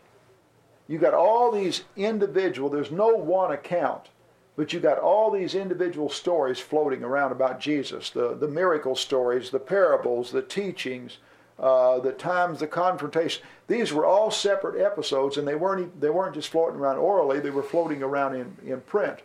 You 0.88 0.98
got 0.98 1.14
all 1.14 1.52
these 1.52 1.84
individual, 1.96 2.68
there's 2.68 2.90
no 2.90 3.08
one 3.08 3.52
account, 3.52 4.08
but 4.56 4.72
you 4.72 4.80
got 4.80 4.98
all 4.98 5.30
these 5.30 5.54
individual 5.54 6.08
stories 6.08 6.58
floating 6.58 7.04
around 7.04 7.30
about 7.32 7.60
Jesus 7.60 8.10
the, 8.10 8.34
the 8.34 8.48
miracle 8.48 8.96
stories, 8.96 9.50
the 9.50 9.60
parables, 9.60 10.32
the 10.32 10.42
teachings, 10.42 11.18
uh, 11.62 12.00
the 12.00 12.12
times, 12.12 12.58
the 12.58 12.66
confrontation. 12.66 13.42
These 13.68 13.92
were 13.92 14.04
all 14.04 14.30
separate 14.30 14.84
episodes, 14.84 15.36
and 15.36 15.46
they 15.46 15.54
weren't 15.54 16.00
they 16.00 16.10
weren't 16.10 16.34
just 16.34 16.48
floating 16.48 16.80
around 16.80 16.98
orally; 16.98 17.38
they 17.38 17.50
were 17.50 17.62
floating 17.62 18.02
around 18.02 18.34
in, 18.34 18.56
in 18.66 18.80
print. 18.80 19.20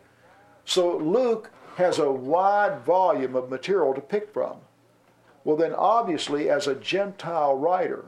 So 0.63 0.97
Luke 0.97 1.51
has 1.77 1.99
a 1.99 2.11
wide 2.11 2.81
volume 2.81 3.35
of 3.35 3.49
material 3.49 3.93
to 3.93 4.01
pick 4.01 4.31
from. 4.33 4.57
Well, 5.43 5.57
then 5.57 5.73
obviously, 5.73 6.49
as 6.49 6.67
a 6.67 6.75
Gentile 6.75 7.55
writer, 7.55 8.05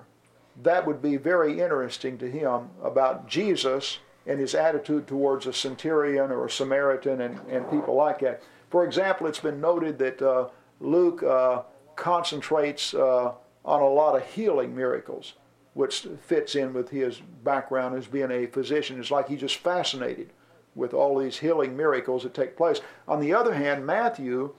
that 0.62 0.86
would 0.86 1.02
be 1.02 1.18
very 1.18 1.60
interesting 1.60 2.18
to 2.18 2.30
him 2.30 2.70
about 2.84 3.28
Jesus 3.28 4.00
and 4.28 4.40
his 4.40 4.54
attitude 4.54 5.08
towards 5.08 5.48
a 5.48 5.54
centurion 5.54 6.32
or 6.32 6.46
a 6.46 6.50
Samaritan 6.50 7.22
and, 7.22 7.40
and 7.50 7.70
people 7.72 7.96
like 7.96 8.20
that. 8.20 8.44
For 8.70 8.86
example, 8.86 9.26
it's 9.26 9.40
been 9.40 9.62
noted 9.62 9.98
that 10.00 10.22
uh, 10.22 10.50
Luke 10.80 11.24
uh, 11.24 11.64
concentrates 11.96 12.94
uh, 12.94 13.32
on 13.66 13.82
a 13.82 13.88
lot 13.90 14.16
of 14.16 14.26
healing 14.26 14.76
miracles, 14.76 15.34
which 15.74 16.08
fits 16.22 16.56
in 16.56 16.74
with 16.74 16.90
his 16.90 17.20
background 17.44 17.98
as 17.98 18.08
being 18.08 18.32
a 18.32 18.48
physician. 18.48 19.00
It's 19.00 19.12
like 19.12 19.28
he's 19.28 19.42
just 19.42 19.58
fascinated 19.58 20.32
with 20.76 20.94
all 20.94 21.18
these 21.18 21.38
healing 21.38 21.76
miracles 21.76 22.24
that 22.24 22.34
take 22.34 22.56
place. 22.56 22.82
On 23.08 23.20
the 23.20 23.34
other 23.34 23.54
hand, 23.54 23.86
Matthew 23.86 24.54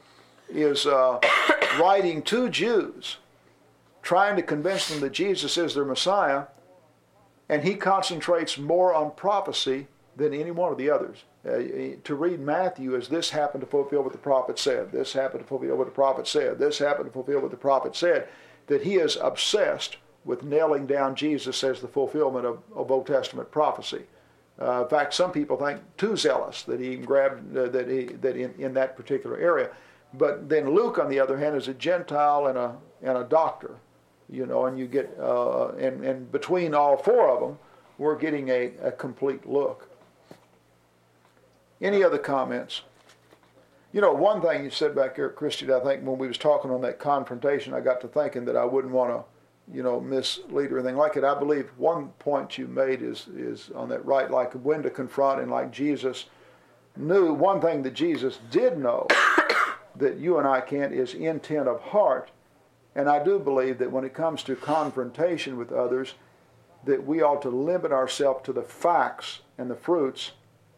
is 0.48 0.86
uh, 0.86 1.18
writing 1.80 2.22
to 2.22 2.48
Jews, 2.48 3.18
trying 4.02 4.36
to 4.36 4.42
convince 4.42 4.88
them 4.88 5.00
that 5.00 5.12
Jesus 5.12 5.56
is 5.56 5.74
their 5.74 5.84
Messiah, 5.84 6.44
and 7.48 7.64
he 7.64 7.74
concentrates 7.74 8.58
more 8.58 8.94
on 8.94 9.12
prophecy 9.12 9.88
than 10.16 10.34
any 10.34 10.50
one 10.50 10.70
of 10.70 10.78
the 10.78 10.90
others. 10.90 11.24
Uh, 11.44 11.96
to 12.04 12.14
read 12.14 12.38
Matthew 12.38 12.94
as 12.94 13.08
this 13.08 13.30
happened 13.30 13.62
to 13.62 13.66
fulfill 13.66 14.02
what 14.02 14.12
the 14.12 14.18
prophet 14.18 14.58
said, 14.58 14.92
this 14.92 15.12
happened 15.12 15.42
to 15.42 15.46
fulfill 15.48 15.76
what 15.76 15.86
the 15.86 15.92
prophet 15.92 16.26
said, 16.26 16.58
this 16.58 16.78
happened 16.78 17.06
to 17.06 17.12
fulfill 17.12 17.40
what 17.40 17.50
the 17.50 17.56
prophet 17.56 17.96
said, 17.96 18.28
that 18.70 18.82
he 18.82 18.94
is 18.94 19.16
obsessed 19.16 19.96
with 20.24 20.44
nailing 20.44 20.86
down 20.86 21.16
Jesus 21.16 21.64
as 21.64 21.80
the 21.80 21.88
fulfillment 21.88 22.46
of, 22.46 22.60
of 22.72 22.92
Old 22.92 23.04
Testament 23.04 23.50
prophecy. 23.50 24.04
Uh, 24.62 24.82
in 24.84 24.88
fact, 24.88 25.12
some 25.12 25.32
people 25.32 25.56
think 25.56 25.80
too 25.96 26.16
zealous 26.16 26.62
that 26.62 26.78
he 26.78 26.94
grabbed 26.94 27.56
uh, 27.56 27.66
that 27.68 27.88
he 27.88 28.04
that 28.04 28.36
in, 28.36 28.54
in 28.58 28.72
that 28.74 28.96
particular 28.96 29.36
area. 29.38 29.70
But 30.14 30.48
then 30.48 30.72
Luke, 30.72 31.00
on 31.00 31.08
the 31.08 31.18
other 31.18 31.36
hand, 31.36 31.56
is 31.56 31.66
a 31.66 31.74
Gentile 31.74 32.46
and 32.46 32.56
a 32.56 32.76
and 33.02 33.18
a 33.18 33.24
doctor, 33.24 33.74
you 34.28 34.46
know, 34.46 34.66
and 34.66 34.78
you 34.78 34.86
get 34.86 35.16
uh, 35.18 35.70
and 35.70 36.04
and 36.04 36.30
between 36.30 36.72
all 36.72 36.96
four 36.96 37.28
of 37.28 37.40
them, 37.40 37.58
we're 37.98 38.18
getting 38.18 38.50
a, 38.50 38.72
a 38.82 38.92
complete 38.92 39.48
look. 39.48 39.88
Any 41.80 42.04
other 42.04 42.18
comments? 42.18 42.82
You 43.92 44.00
know, 44.00 44.12
one 44.12 44.40
thing 44.40 44.62
you 44.62 44.70
said 44.70 44.94
back 44.94 45.16
there, 45.16 45.28
Christy, 45.30 45.72
I 45.72 45.80
think 45.80 46.04
when 46.04 46.16
we 46.16 46.28
was 46.28 46.38
talking 46.38 46.70
on 46.70 46.80
that 46.82 47.00
confrontation, 47.00 47.74
I 47.74 47.80
got 47.80 48.00
to 48.02 48.08
thinking 48.08 48.44
that 48.44 48.56
I 48.56 48.64
wouldn't 48.64 48.92
want 48.92 49.10
to, 49.10 49.74
you 49.74 49.82
know, 49.82 50.00
mislead 50.00 50.70
or 50.70 50.78
anything 50.78 50.96
like 50.96 51.16
it. 51.16 51.24
I 51.24 51.36
believe 51.36 51.70
one 51.76 52.08
point 52.20 52.56
you 52.56 52.68
made 52.68 53.02
is 53.02 53.26
is 53.34 53.70
on 53.74 53.88
that 53.88 54.04
right, 54.04 54.30
like 54.30 54.52
when 54.52 54.82
to 54.84 54.90
confront, 54.90 55.40
and 55.40 55.50
like 55.50 55.72
Jesus 55.72 56.26
knew 56.96 57.32
one 57.32 57.60
thing 57.60 57.82
that 57.82 57.94
Jesus 57.94 58.38
did 58.50 58.78
know 58.78 59.06
that 59.96 60.18
you 60.18 60.38
and 60.38 60.46
I 60.46 60.60
can't 60.60 60.92
is 60.92 61.14
intent 61.14 61.66
of 61.66 61.80
heart. 61.80 62.30
And 62.94 63.08
I 63.08 63.22
do 63.22 63.38
believe 63.38 63.78
that 63.78 63.90
when 63.90 64.04
it 64.04 64.14
comes 64.14 64.42
to 64.44 64.56
confrontation 64.56 65.56
with 65.56 65.72
others, 65.72 66.14
that 66.84 67.04
we 67.04 67.22
ought 67.22 67.42
to 67.42 67.50
limit 67.50 67.92
ourselves 67.92 68.44
to 68.44 68.52
the 68.52 68.62
facts 68.62 69.40
and 69.58 69.70
the 69.70 69.76
fruits 69.76 70.32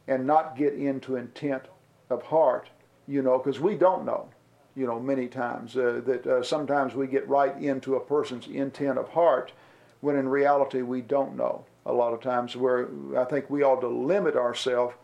and 0.08 0.26
not 0.26 0.56
get 0.56 0.74
into 0.74 1.16
intent 1.16 1.64
of 2.10 2.22
heart, 2.24 2.68
you 3.09 3.22
know, 3.22 3.38
because 3.38 3.61
we 3.61 3.74
don't 3.74 4.05
know, 4.05 4.28
you 4.76 4.86
know, 4.86 5.00
many 5.00 5.26
times. 5.26 5.76
Uh, 5.76 6.00
that 6.07 6.26
uh, 6.26 6.42
sometimes 6.42 6.94
we 6.94 7.07
get 7.07 7.28
right 7.28 7.57
into 7.61 7.96
a 7.96 8.00
person's 8.00 8.46
intent 8.46 8.98
of 8.98 9.09
heart 9.09 9.53
when 10.00 10.16
in 10.16 10.28
reality 10.28 10.82
we 10.82 11.00
don't 11.00 11.36
know 11.36 11.64
a 11.86 11.92
lot 11.92 12.12
of 12.12 12.20
times 12.20 12.57
where 12.57 12.88
I 13.16 13.24
think 13.24 13.50
we 13.50 13.62
ought 13.62 13.80
to 13.80 13.88
limit 13.88 14.36
ourselves 14.36 14.94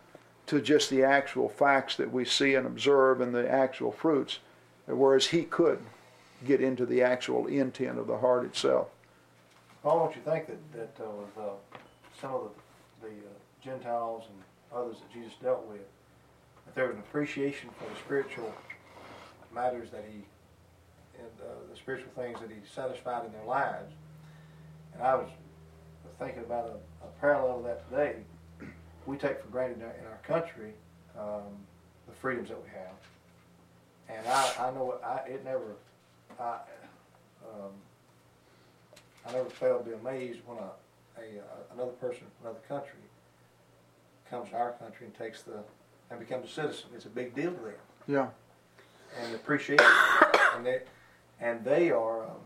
to 0.47 0.61
just 0.61 0.91
the 0.91 1.03
actual 1.03 1.49
facts 1.49 1.97
that 1.97 2.11
we 2.13 2.25
see 2.25 2.55
and 2.55 2.67
observe 2.67 3.21
and 3.21 3.35
the 3.35 3.51
actual 3.51 3.93
fruits, 3.93 4.39
whereas 4.87 5.27
he 5.27 5.43
could 5.43 5.79
get 6.47 6.61
into 6.61 6.87
the 6.87 7.03
actual 7.03 7.47
intent 7.47 7.99
of 7.99 8.07
the 8.07 8.19
heart 8.19 8.45
itself. 8.45 8.89
Paul, 9.83 10.07
don't 10.07 10.17
you 10.17 10.23
think 10.23 10.47
that, 10.47 10.73
that 10.73 11.05
uh, 11.05 11.11
with 11.11 11.39
uh, 11.39 11.51
some 12.21 12.35
of 12.35 12.51
the, 13.03 13.09
the 13.09 13.13
uh, 13.13 13.29
Gentiles 13.63 14.25
and 14.29 14.43
others 14.73 14.97
that 14.99 15.13
Jesus 15.13 15.35
dealt 15.43 15.67
with, 15.67 15.81
that 16.69 16.75
there 16.75 16.89
was 16.89 16.97
an 16.97 17.01
appreciation 17.01 17.71
for 17.79 17.89
the 17.89 17.97
spiritual 17.97 18.53
matters 19.55 19.91
that 19.91 20.05
he, 20.11 20.19
and 21.19 21.31
uh, 21.41 21.71
the 21.71 21.77
spiritual 21.77 22.11
things 22.15 22.39
that 22.41 22.51
he 22.51 22.57
satisfied 22.75 23.25
in 23.25 23.33
their 23.33 23.45
lives. 23.45 23.93
And 24.93 25.03
I 25.03 25.15
was 25.15 25.29
thinking 26.19 26.43
about 26.43 26.67
a, 26.67 27.07
a 27.07 27.09
parallel 27.21 27.59
of 27.59 27.65
that 27.65 27.91
today. 27.91 28.17
We 29.07 29.17
take 29.17 29.41
for 29.41 29.49
granted 29.49 29.79
in 29.79 29.85
our, 29.85 29.95
in 29.95 30.07
our 30.07 30.21
country 30.27 30.73
um, 31.19 31.57
the 32.07 32.13
freedoms 32.13 32.51
that 32.51 32.63
we 32.63 32.69
have. 32.71 34.19
And 34.19 34.27
I, 34.27 34.69
I 34.69 34.71
know 34.73 34.93
it, 34.93 35.01
I, 35.05 35.17
it 35.29 35.45
never, 35.45 35.77
I, 36.39 36.59
um, 37.45 37.73
I 39.27 39.33
never 39.33 39.49
fail 39.49 39.79
to 39.79 39.85
be 39.85 39.93
amazed 39.93 40.41
when 40.45 40.59
a, 40.59 40.71
a, 41.21 41.41
uh, 41.41 41.75
another 41.75 41.93
person 41.93 42.21
from 42.21 42.51
another 42.51 42.65
country 42.69 43.01
comes 44.29 44.51
to 44.51 44.57
our 44.57 44.73
country 44.73 45.07
and 45.07 45.15
takes 45.15 45.43
the, 45.43 45.61
and 46.11 46.19
becomes 46.19 46.51
a 46.51 46.53
citizen. 46.53 46.91
It's 46.95 47.07
a 47.07 47.11
big 47.11 47.35
deal 47.35 47.53
to 47.53 47.61
them. 47.61 47.75
Yeah. 48.07 48.29
And 49.23 49.35
appreciate 49.35 49.81
it. 49.81 49.87
And 50.57 50.67
they, 50.67 50.81
and 51.41 51.65
they 51.65 51.93
are 51.93 52.25
um, 52.25 52.41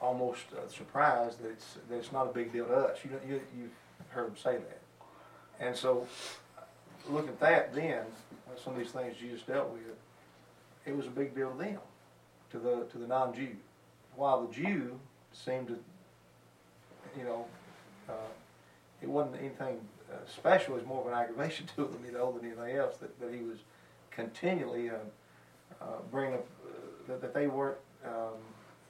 almost 0.00 0.44
uh, 0.52 0.66
surprised 0.70 1.42
that 1.42 1.50
it's, 1.50 1.76
that 1.90 1.96
it's 1.96 2.12
not 2.12 2.26
a 2.26 2.32
big 2.32 2.50
deal 2.50 2.64
to 2.64 2.74
us. 2.74 2.98
You, 3.04 3.10
know, 3.10 3.18
you, 3.28 3.40
you've 3.58 3.70
heard 4.08 4.28
them 4.28 4.36
say 4.36 4.56
that. 4.56 4.80
And 5.60 5.76
so, 5.76 6.06
look 7.10 7.28
at 7.28 7.38
that 7.40 7.74
then, 7.74 7.98
uh, 8.00 8.58
some 8.62 8.72
of 8.72 8.78
these 8.78 8.90
things 8.90 9.16
Jesus 9.20 9.42
dealt 9.42 9.70
with, 9.70 9.82
it 10.86 10.96
was 10.96 11.06
a 11.06 11.10
big 11.10 11.34
deal 11.34 11.50
to 11.50 11.58
them, 11.58 11.78
to 12.52 12.58
the, 12.58 12.86
to 12.90 12.98
the 12.98 13.06
non-Jew. 13.06 13.56
While 14.16 14.46
the 14.46 14.54
Jew 14.54 14.98
seemed 15.32 15.68
to, 15.68 15.78
you 17.18 17.24
know, 17.24 17.44
uh, 18.08 18.12
it 19.02 19.08
wasn't 19.08 19.36
anything 19.40 19.78
special. 20.26 20.74
Was 20.74 20.84
more 20.84 21.00
of 21.00 21.06
an 21.06 21.14
aggravation 21.14 21.66
to 21.76 21.84
them, 21.84 22.00
you 22.04 22.12
know, 22.12 22.32
than 22.32 22.46
anything 22.46 22.76
else. 22.76 22.96
That, 22.98 23.18
that 23.20 23.32
he 23.32 23.42
was 23.42 23.58
continually 24.10 24.90
uh, 24.90 24.94
uh, 25.80 25.86
bringing 26.10 26.34
up 26.34 26.46
uh, 26.66 26.70
that, 27.08 27.20
that 27.20 27.34
they 27.34 27.46
weren't. 27.46 27.78
Um, 28.04 28.38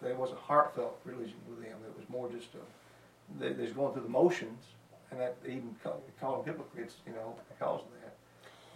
there 0.03 0.15
was 0.15 0.33
a 0.33 0.37
heartfelt 0.37 1.01
religion 1.05 1.37
with 1.49 1.63
them. 1.63 1.77
It 1.87 1.99
was 1.99 2.09
more 2.09 2.29
just 2.29 2.49
a, 2.55 3.41
they, 3.41 3.53
they're 3.53 3.71
going 3.71 3.93
through 3.95 4.03
the 4.03 4.09
motions, 4.09 4.63
and 5.11 5.21
that 5.21 5.37
even 5.47 5.75
call, 5.83 6.03
call 6.21 6.43
them 6.43 6.55
hypocrites, 6.55 6.97
you 7.07 7.13
know, 7.13 7.35
because 7.49 7.81
of 7.81 7.87
that. 8.03 8.15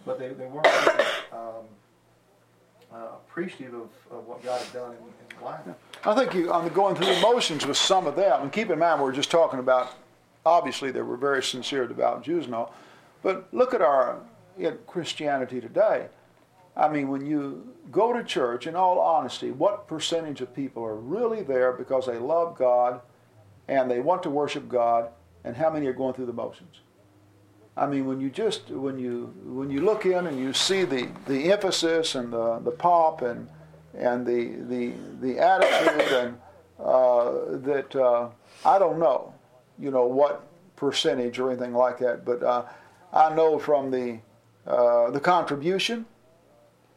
But 0.05 0.17
they, 0.17 0.29
they 0.29 0.47
weren't 0.47 0.65
really, 0.65 1.05
um, 1.31 1.65
uh, 2.91 3.09
appreciative 3.27 3.73
of, 3.75 3.89
of 4.11 4.27
what 4.27 4.43
God 4.43 4.61
had 4.61 4.73
done 4.73 4.91
in, 4.91 5.37
in 5.37 5.43
life. 5.43 5.61
I 6.03 6.15
think 6.15 6.33
you, 6.33 6.47
the 6.47 6.71
going 6.73 6.95
through 6.95 7.13
the 7.13 7.21
motions 7.21 7.65
with 7.65 7.77
some 7.77 8.07
of 8.07 8.15
that, 8.15 8.41
and 8.41 8.51
keep 8.51 8.69
in 8.69 8.79
mind 8.79 9.01
we're 9.01 9.11
just 9.11 9.29
talking 9.29 9.59
about, 9.59 9.93
obviously 10.45 10.91
they 10.91 11.01
were 11.01 11.17
very 11.17 11.43
sincere, 11.43 11.87
devout 11.87 12.23
Jews 12.23 12.45
and 12.45 12.55
all, 12.55 12.73
but 13.21 13.47
look 13.53 13.73
at 13.73 13.81
our 13.81 14.21
in 14.57 14.77
Christianity 14.87 15.61
today. 15.61 16.07
I 16.75 16.87
mean, 16.87 17.09
when 17.09 17.25
you 17.25 17.73
go 17.91 18.13
to 18.13 18.23
church, 18.23 18.67
in 18.67 18.75
all 18.75 18.99
honesty, 18.99 19.51
what 19.51 19.87
percentage 19.87 20.41
of 20.41 20.53
people 20.53 20.83
are 20.83 20.95
really 20.95 21.41
there 21.43 21.73
because 21.73 22.05
they 22.05 22.17
love 22.17 22.57
God 22.57 23.01
and 23.67 23.89
they 23.89 23.99
want 23.99 24.23
to 24.23 24.29
worship 24.29 24.67
God, 24.67 25.09
and 25.43 25.55
how 25.55 25.69
many 25.69 25.87
are 25.87 25.93
going 25.93 26.13
through 26.13 26.25
the 26.25 26.33
motions? 26.33 26.81
I 27.77 27.85
mean, 27.85 28.05
when 28.05 28.19
you 28.19 28.29
just 28.29 28.69
when 28.69 28.99
you 28.99 29.33
when 29.45 29.69
you 29.69 29.81
look 29.81 30.05
in 30.05 30.27
and 30.27 30.37
you 30.37 30.53
see 30.53 30.83
the, 30.83 31.07
the 31.27 31.51
emphasis 31.51 32.15
and 32.15 32.33
the, 32.33 32.59
the 32.59 32.71
pomp 32.71 33.21
and 33.21 33.47
and 33.93 34.25
the 34.25 34.55
the 34.67 34.93
the 35.21 35.39
attitude 35.39 36.11
and 36.11 36.37
uh, 36.83 37.31
that 37.59 37.95
uh, 37.95 38.29
I 38.65 38.79
don't 38.79 38.99
know, 38.99 39.33
you 39.79 39.91
know 39.91 40.05
what 40.05 40.47
percentage 40.75 41.39
or 41.39 41.51
anything 41.51 41.73
like 41.73 41.99
that, 41.99 42.25
but 42.25 42.43
uh, 42.43 42.63
I 43.11 43.33
know 43.33 43.59
from 43.59 43.91
the 43.91 44.19
uh, 44.67 45.09
the 45.11 45.19
contribution 45.19 46.05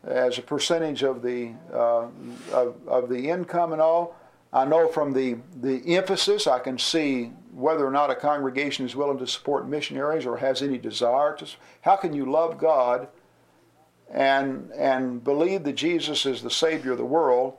as 0.05 0.39
a 0.39 0.43
percentage 0.43 1.03
of 1.03 1.23
the 1.23 1.53
uh, 1.73 2.07
of, 2.53 2.77
of 2.87 3.09
the 3.09 3.29
income 3.29 3.73
and 3.73 3.81
all. 3.81 4.17
I 4.53 4.65
know 4.65 4.89
from 4.89 5.13
the 5.13 5.39
the 5.61 5.97
emphasis, 5.97 6.47
I 6.47 6.59
can 6.59 6.79
see 6.79 7.33
whether 7.53 7.87
or 7.87 7.91
not 7.91 8.11
a 8.11 8.15
congregation 8.15 8.85
is 8.85 8.97
willing 8.97 9.19
to 9.19 9.27
support 9.27 9.69
missionaries 9.69 10.27
or 10.27 10.37
has 10.39 10.63
any 10.63 10.79
desire 10.79 11.35
to. 11.37 11.47
How 11.83 11.97
can 11.97 12.13
you 12.13 12.31
love 12.31 12.59
God 12.59 13.09
and 14.11 14.71
and 14.73 15.23
believe 15.25 15.65
that 15.65 15.75
Jesus 15.75 16.27
is 16.27 16.43
the 16.43 16.51
Savior 16.51 16.93
of 16.93 16.99
the 16.99 17.05
world 17.05 17.55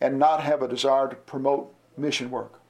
and 0.00 0.18
not 0.18 0.42
have 0.42 0.62
a 0.62 0.68
desire 0.68 1.08
to 1.08 1.16
promote 1.16 1.72
mission 1.96 2.30
work? 2.30 2.61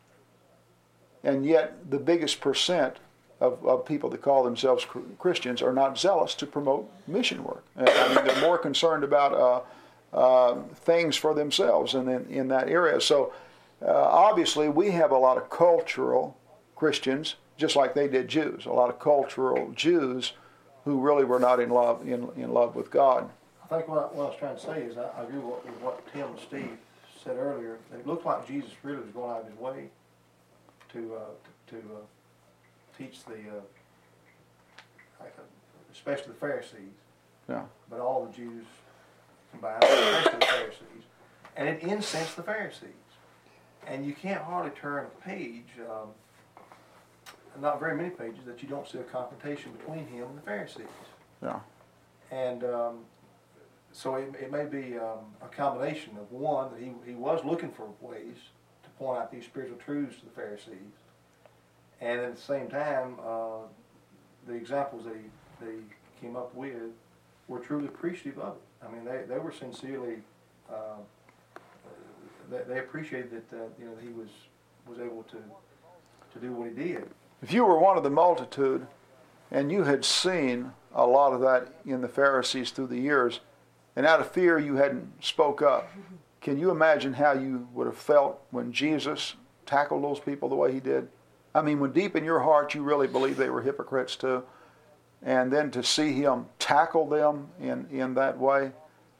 And 1.25 1.47
yet, 1.47 1.91
the 1.91 1.99
biggest 1.99 2.41
percent 2.41 2.97
of, 3.41 3.65
of 3.67 3.85
people 3.85 4.11
that 4.11 4.23
call 4.23 4.45
themselves 4.45 4.87
Christians 5.19 5.63
are 5.63 5.73
not 5.73 5.99
zealous 5.99 6.35
to 6.37 6.47
promote 6.47 6.91
mission 7.07 7.43
work. 7.45 7.65
I 7.77 8.15
mean, 8.15 8.25
they're 8.25 8.41
more 8.41 8.59
concerned 8.59 9.05
about 9.05 9.67
uh, 10.15 10.17
uh, 10.17 10.63
things 10.75 11.17
for 11.17 11.35
themselves 11.35 11.95
and 11.95 12.09
in, 12.09 12.27
in 12.27 12.49
that 12.49 12.69
area. 12.69 13.01
So, 13.01 13.33
uh, 13.85 13.91
obviously, 13.93 14.69
we 14.69 14.93
have 14.93 15.11
a 15.11 15.19
lot 15.19 15.37
of 15.37 15.51
cultural 15.51 16.37
Christians, 16.77 17.37
just 17.57 17.75
like 17.75 17.95
they 17.95 18.09
did 18.09 18.29
Jews, 18.29 18.67
a 18.67 18.73
lot 18.73 18.91
of 18.91 19.01
cultural 19.01 19.73
Jews 19.75 20.33
who 20.85 21.01
really 21.01 21.25
were 21.25 21.39
not 21.39 21.61
in 21.61 21.71
love 21.71 22.07
in, 22.07 22.29
in 22.37 22.53
love 22.53 22.75
with 22.75 22.91
God. 22.91 23.31
I 23.65 23.77
think 23.77 23.89
what 23.89 23.99
I, 23.99 24.17
what 24.17 24.25
I 24.25 24.29
was 24.29 24.37
trying 24.39 24.57
to 24.57 24.61
say 24.61 24.83
is 24.83 24.99
I, 24.99 25.05
I 25.19 25.23
agree 25.23 25.39
with, 25.39 25.65
with 25.65 25.81
what 25.81 26.13
Tim 26.13 26.29
and 26.29 26.39
Steve 26.39 26.77
said 27.25 27.37
earlier. 27.37 27.79
It 27.93 28.07
looked 28.07 28.27
like 28.27 28.47
Jesus 28.47 28.71
really 28.83 29.01
was 29.01 29.11
going 29.11 29.31
out 29.31 29.43
of 29.43 29.47
his 29.49 29.59
way 29.59 29.89
to 30.93 31.17
uh, 31.17 31.19
to, 31.69 31.77
to 31.77 31.79
uh, 31.79 32.01
teach 32.97 33.25
the, 33.25 33.35
uh, 33.35 35.25
especially 35.93 36.29
the 36.29 36.39
Pharisees. 36.39 36.79
Yeah. 37.49 37.63
But 37.91 38.01
all 38.01 38.27
the 38.27 38.33
Jews 38.33 38.65
combined, 39.51 39.83
especially 39.83 40.39
the 40.39 40.47
Pharisees, 40.47 41.05
and 41.57 41.69
it 41.69 41.83
incensed 41.83 42.37
the 42.37 42.43
Pharisees. 42.43 42.89
And 43.87 44.07
you 44.07 44.13
can't 44.13 44.43
hardly 44.43 44.71
turn 44.71 45.07
a 45.07 45.29
page. 45.29 45.67
Um, 45.81 46.09
not 47.61 47.81
very 47.81 47.97
many 47.97 48.11
pages 48.11 48.45
that 48.47 48.63
you 48.63 48.69
don't 48.69 48.89
see 48.89 48.99
a 48.99 49.03
confrontation 49.03 49.73
between 49.73 50.07
him 50.07 50.25
and 50.29 50.39
the 50.39 50.43
Pharisees. 50.43 50.87
Yeah. 51.43 51.59
And 52.31 52.65
um, 52.65 52.99
so 53.93 54.15
it, 54.15 54.35
it 54.41 54.51
may 54.51 54.65
be 54.65 54.97
um, 54.99 55.19
a 55.43 55.49
combination 55.49 56.17
of 56.17 56.31
one 56.33 56.71
that 56.73 56.81
he, 56.81 56.93
he 57.05 57.15
was 57.15 57.45
looking 57.45 57.71
for 57.71 57.89
ways 58.01 58.37
point 59.03 59.19
out 59.19 59.33
these 59.33 59.45
spiritual 59.45 59.79
truths 59.79 60.19
to 60.21 60.25
the 60.25 60.31
Pharisees, 60.31 60.95
and 62.01 62.21
at 62.21 62.37
the 62.37 62.41
same 62.41 62.69
time, 62.69 63.17
uh, 63.25 63.67
the 64.47 64.55
examples 64.55 65.05
that 65.05 65.15
he, 65.15 65.65
they 65.65 65.75
came 66.21 66.37
up 66.37 66.55
with 66.55 66.93
were 67.49 67.59
truly 67.59 67.87
appreciative 67.87 68.39
of 68.39 68.55
it. 68.57 68.87
I 68.87 68.91
mean, 68.91 69.05
they, 69.05 69.23
they 69.29 69.39
were 69.39 69.53
sincerely, 69.53 70.17
uh, 70.71 71.01
they, 72.51 72.63
they 72.69 72.79
appreciated 72.79 73.31
that 73.31 73.57
uh, 73.57 73.65
you 73.79 73.87
know 73.87 73.93
he 74.01 74.09
was 74.09 74.29
was 74.89 74.99
able 74.99 75.23
to 75.25 75.37
to 75.37 76.39
do 76.41 76.53
what 76.53 76.69
he 76.69 76.75
did. 76.75 77.09
If 77.43 77.53
you 77.53 77.65
were 77.65 77.79
one 77.79 77.97
of 77.97 78.03
the 78.05 78.11
multitude 78.11 78.87
and 79.51 79.71
you 79.71 79.85
had 79.85 80.05
seen 80.05 80.73
a 80.95 81.07
lot 81.07 81.33
of 81.33 81.41
that 81.41 81.75
in 81.85 82.01
the 82.01 82.09
Pharisees 82.09 82.71
through 82.71 82.87
the 82.87 82.99
years, 82.99 83.41
and 83.97 84.07
out 84.07 84.21
of 84.21 84.31
fear 84.31 84.59
you 84.59 84.77
hadn't 84.77 85.23
spoke 85.23 85.61
up, 85.61 85.91
can 86.43 86.59
you 86.59 86.71
imagine 86.71 87.13
how 87.15 87.33
you 87.33 87.69
would 87.73 87.87
have 87.87 87.97
felt 87.97 88.43
when 88.51 88.73
Jesus 88.73 89.37
tackled 89.65 90.03
those 90.03 90.19
people 90.19 90.49
the 90.49 90.57
way 90.57 90.73
he 90.73 90.81
did? 90.81 91.09
I 91.55 91.63
mean, 91.63 91.79
when 91.79 91.93
deep 91.93 92.17
in 92.17 92.25
your 92.25 92.41
heart 92.41 92.75
you 92.75 92.83
really 92.83 93.07
believe 93.07 93.37
they 93.37 93.49
were 93.49 93.63
hypocrites 93.63 94.17
too, 94.17 94.43
and 95.23 95.53
then 95.53 95.71
to 95.71 95.85
see 95.85 96.13
him 96.13 96.47
tackle 96.59 97.09
them 97.09 97.49
in, 97.61 97.87
in 97.93 98.15
that 98.15 98.37
way, 98.39 98.73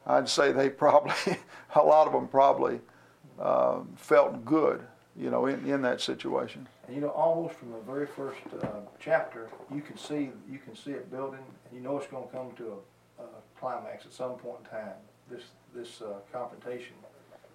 I'd 0.05 0.27
say 0.27 0.51
they 0.51 0.69
probably, 0.85 1.37
a 1.75 1.81
lot 1.81 2.07
of 2.07 2.13
them 2.13 2.27
probably 2.27 2.81
uh, 3.39 3.79
felt 3.95 4.43
good, 4.43 4.83
you 5.15 5.29
know, 5.29 5.45
in, 5.45 5.65
in 5.65 5.81
that 5.83 6.01
situation. 6.01 6.67
And 6.87 6.95
you 6.95 7.01
know, 7.01 7.09
almost 7.09 7.55
from 7.55 7.71
the 7.71 7.79
very 7.79 8.05
first 8.05 8.41
uh, 8.61 8.67
chapter, 8.99 9.49
you 9.73 9.81
can 9.81 9.97
see 9.97 10.31
you 10.51 10.59
can 10.59 10.75
see 10.75 10.91
it 10.91 11.09
building, 11.09 11.39
and 11.39 11.73
you 11.73 11.79
know 11.79 11.97
it's 11.97 12.07
going 12.07 12.27
to 12.27 12.33
come 12.33 12.51
to 12.57 12.79
a, 13.19 13.23
a 13.23 13.27
climax 13.57 14.05
at 14.05 14.11
some 14.11 14.31
point 14.31 14.57
in 14.65 14.69
time. 14.69 14.95
This 15.31 15.43
this 15.73 16.01
uh, 16.01 16.19
confrontation, 16.33 16.93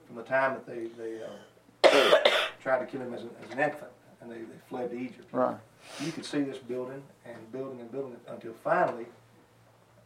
from 0.08 0.16
the 0.16 0.22
time 0.22 0.54
that 0.54 0.66
they 0.66 0.88
they 0.98 1.20
uh, 1.22 2.30
tried 2.60 2.80
to 2.80 2.86
kill 2.86 3.02
him 3.02 3.14
as 3.14 3.22
an, 3.22 3.30
as 3.44 3.52
an 3.52 3.60
infant, 3.60 3.92
and 4.20 4.30
they, 4.30 4.38
they 4.38 4.58
fled 4.68 4.90
to 4.90 4.98
Egypt. 4.98 5.28
Right. 5.30 5.56
You 6.04 6.10
could 6.10 6.24
see 6.24 6.40
this 6.40 6.58
building 6.58 7.02
and 7.24 7.52
building 7.52 7.80
and 7.80 7.92
building 7.92 8.16
until 8.26 8.54
finally 8.64 9.06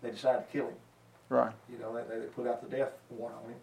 they 0.02 0.10
decided 0.10 0.46
to 0.46 0.52
kill 0.52 0.66
him. 0.66 0.74
Right. 1.28 1.52
You 1.70 1.78
know, 1.78 1.94
they, 1.94 2.18
they 2.18 2.26
put 2.26 2.46
out 2.46 2.68
the 2.68 2.76
death 2.76 2.92
warrant 3.08 3.38
on 3.44 3.50
him, 3.50 3.58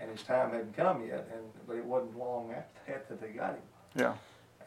and 0.00 0.10
his 0.10 0.22
time 0.22 0.52
hadn't 0.52 0.76
come 0.76 1.04
yet, 1.06 1.28
and 1.34 1.42
but 1.66 1.76
it 1.76 1.84
wasn't 1.84 2.16
long 2.16 2.52
after 2.52 2.80
that 2.86 3.08
that 3.08 3.20
they 3.20 3.28
got 3.28 3.50
him. 3.50 3.62
Yeah. 3.96 4.14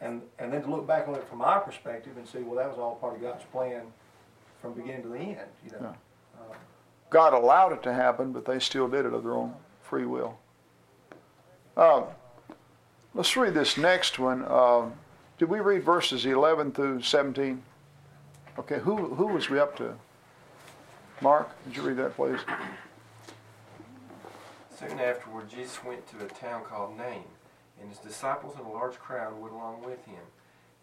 And 0.00 0.22
and 0.38 0.52
then 0.52 0.62
to 0.62 0.70
look 0.70 0.86
back 0.86 1.08
on 1.08 1.14
it 1.14 1.26
from 1.28 1.40
our 1.40 1.60
perspective 1.60 2.16
and 2.16 2.28
see, 2.28 2.40
well, 2.40 2.56
that 2.56 2.68
was 2.68 2.78
all 2.78 2.96
part 2.96 3.16
of 3.16 3.22
God's 3.22 3.44
plan 3.50 3.82
from 4.60 4.74
beginning 4.74 5.02
to 5.02 5.08
the 5.08 5.18
end. 5.18 5.50
You 5.64 5.70
know. 5.72 5.78
Yeah. 5.80 5.88
Um, 6.40 6.56
God 7.10 7.34
allowed 7.34 7.72
it 7.72 7.82
to 7.84 7.92
happen, 7.92 8.32
but 8.32 8.44
they 8.44 8.58
still 8.58 8.88
did 8.88 9.04
it 9.06 9.12
of 9.12 9.22
their 9.22 9.34
own 9.34 9.54
free 9.82 10.06
will. 10.06 10.38
Uh, 11.76 12.02
let's 13.14 13.36
read 13.36 13.54
this 13.54 13.78
next 13.78 14.18
one. 14.18 14.44
Uh, 14.46 14.90
did 15.38 15.48
we 15.48 15.60
read 15.60 15.82
verses 15.82 16.26
11 16.26 16.72
through 16.72 17.02
17? 17.02 17.62
Okay, 18.58 18.78
who, 18.80 19.14
who 19.14 19.26
was 19.28 19.48
we 19.48 19.58
up 19.58 19.76
to? 19.76 19.94
Mark, 21.22 21.50
did 21.64 21.76
you 21.76 21.82
read 21.82 21.96
that, 21.96 22.14
please? 22.14 22.40
Soon 24.78 25.00
afterward, 25.00 25.48
Jesus 25.48 25.82
went 25.82 26.06
to 26.08 26.24
a 26.24 26.28
town 26.28 26.64
called 26.64 26.98
Nain, 26.98 27.24
and 27.80 27.88
his 27.88 27.98
disciples 27.98 28.56
and 28.58 28.66
a 28.66 28.70
large 28.70 28.98
crowd 28.98 29.40
went 29.40 29.54
along 29.54 29.82
with 29.82 30.04
him. 30.04 30.20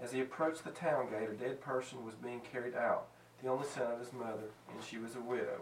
As 0.01 0.11
he 0.11 0.21
approached 0.21 0.63
the 0.63 0.71
town 0.71 1.09
gate, 1.09 1.29
a 1.29 1.33
dead 1.33 1.61
person 1.61 2.05
was 2.05 2.15
being 2.15 2.39
carried 2.39 2.73
out, 2.73 3.07
the 3.43 3.49
only 3.49 3.67
son 3.67 3.91
of 3.91 3.99
his 3.99 4.13
mother, 4.13 4.49
and 4.73 4.83
she 4.83 4.97
was 4.97 5.15
a 5.15 5.21
widow. 5.21 5.61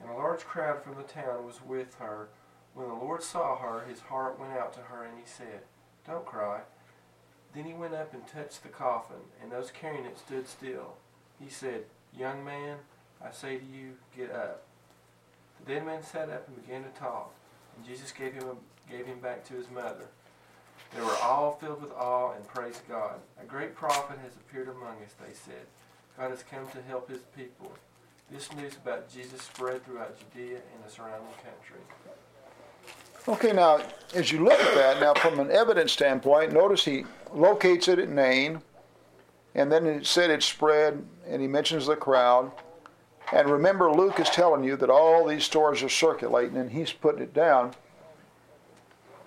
And 0.00 0.10
a 0.10 0.14
large 0.14 0.40
crowd 0.40 0.82
from 0.82 0.96
the 0.96 1.02
town 1.02 1.46
was 1.46 1.60
with 1.64 1.94
her. 1.96 2.28
When 2.74 2.88
the 2.88 2.94
Lord 2.94 3.22
saw 3.22 3.56
her, 3.56 3.84
his 3.86 4.00
heart 4.00 4.40
went 4.40 4.52
out 4.52 4.72
to 4.74 4.80
her, 4.80 5.04
and 5.04 5.18
he 5.18 5.26
said, 5.26 5.62
Don't 6.06 6.24
cry. 6.24 6.60
Then 7.54 7.64
he 7.64 7.74
went 7.74 7.94
up 7.94 8.14
and 8.14 8.26
touched 8.26 8.62
the 8.62 8.68
coffin, 8.68 9.16
and 9.42 9.52
those 9.52 9.70
carrying 9.70 10.06
it 10.06 10.18
stood 10.18 10.48
still. 10.48 10.94
He 11.38 11.50
said, 11.50 11.84
Young 12.16 12.44
man, 12.44 12.78
I 13.24 13.30
say 13.30 13.58
to 13.58 13.64
you, 13.64 13.92
get 14.16 14.32
up. 14.32 14.62
The 15.60 15.74
dead 15.74 15.86
man 15.86 16.02
sat 16.02 16.30
up 16.30 16.48
and 16.48 16.60
began 16.60 16.82
to 16.82 16.88
talk, 16.90 17.32
and 17.76 17.86
Jesus 17.86 18.10
gave 18.10 18.32
him, 18.32 18.44
a, 18.44 18.90
gave 18.90 19.06
him 19.06 19.20
back 19.20 19.44
to 19.46 19.54
his 19.54 19.70
mother. 19.70 20.08
They 20.94 21.02
were 21.02 21.16
all 21.22 21.52
filled 21.52 21.82
with 21.82 21.92
awe 21.92 22.32
and 22.34 22.46
praised 22.46 22.88
God. 22.88 23.14
A 23.40 23.44
great 23.44 23.74
prophet 23.74 24.18
has 24.22 24.36
appeared 24.36 24.68
among 24.68 24.96
us, 25.04 25.14
they 25.20 25.32
said. 25.32 25.66
God 26.18 26.30
has 26.30 26.42
come 26.42 26.66
to 26.68 26.82
help 26.82 27.08
his 27.08 27.22
people. 27.36 27.72
This 28.30 28.52
news 28.54 28.76
about 28.76 29.12
Jesus 29.12 29.42
spread 29.42 29.84
throughout 29.84 30.16
Judea 30.18 30.56
and 30.56 30.84
the 30.84 30.90
surrounding 30.90 31.32
country. 31.36 31.80
Okay, 33.28 33.52
now, 33.52 33.80
as 34.14 34.32
you 34.32 34.42
look 34.44 34.58
at 34.58 34.74
that, 34.74 35.00
now 35.00 35.14
from 35.14 35.38
an 35.38 35.52
evidence 35.52 35.92
standpoint, 35.92 36.52
notice 36.52 36.84
he 36.84 37.04
locates 37.32 37.86
it 37.86 38.00
at 38.00 38.08
Nain, 38.08 38.60
and 39.54 39.70
then 39.70 39.86
it 39.86 40.06
said 40.06 40.28
it 40.28 40.42
spread, 40.42 41.04
and 41.28 41.40
he 41.40 41.46
mentions 41.46 41.86
the 41.86 41.94
crowd. 41.94 42.50
And 43.32 43.48
remember, 43.48 43.92
Luke 43.92 44.18
is 44.18 44.28
telling 44.28 44.64
you 44.64 44.76
that 44.76 44.90
all 44.90 45.24
these 45.24 45.44
stories 45.44 45.84
are 45.84 45.88
circulating, 45.88 46.56
and 46.56 46.72
he's 46.72 46.92
putting 46.92 47.22
it 47.22 47.32
down. 47.32 47.74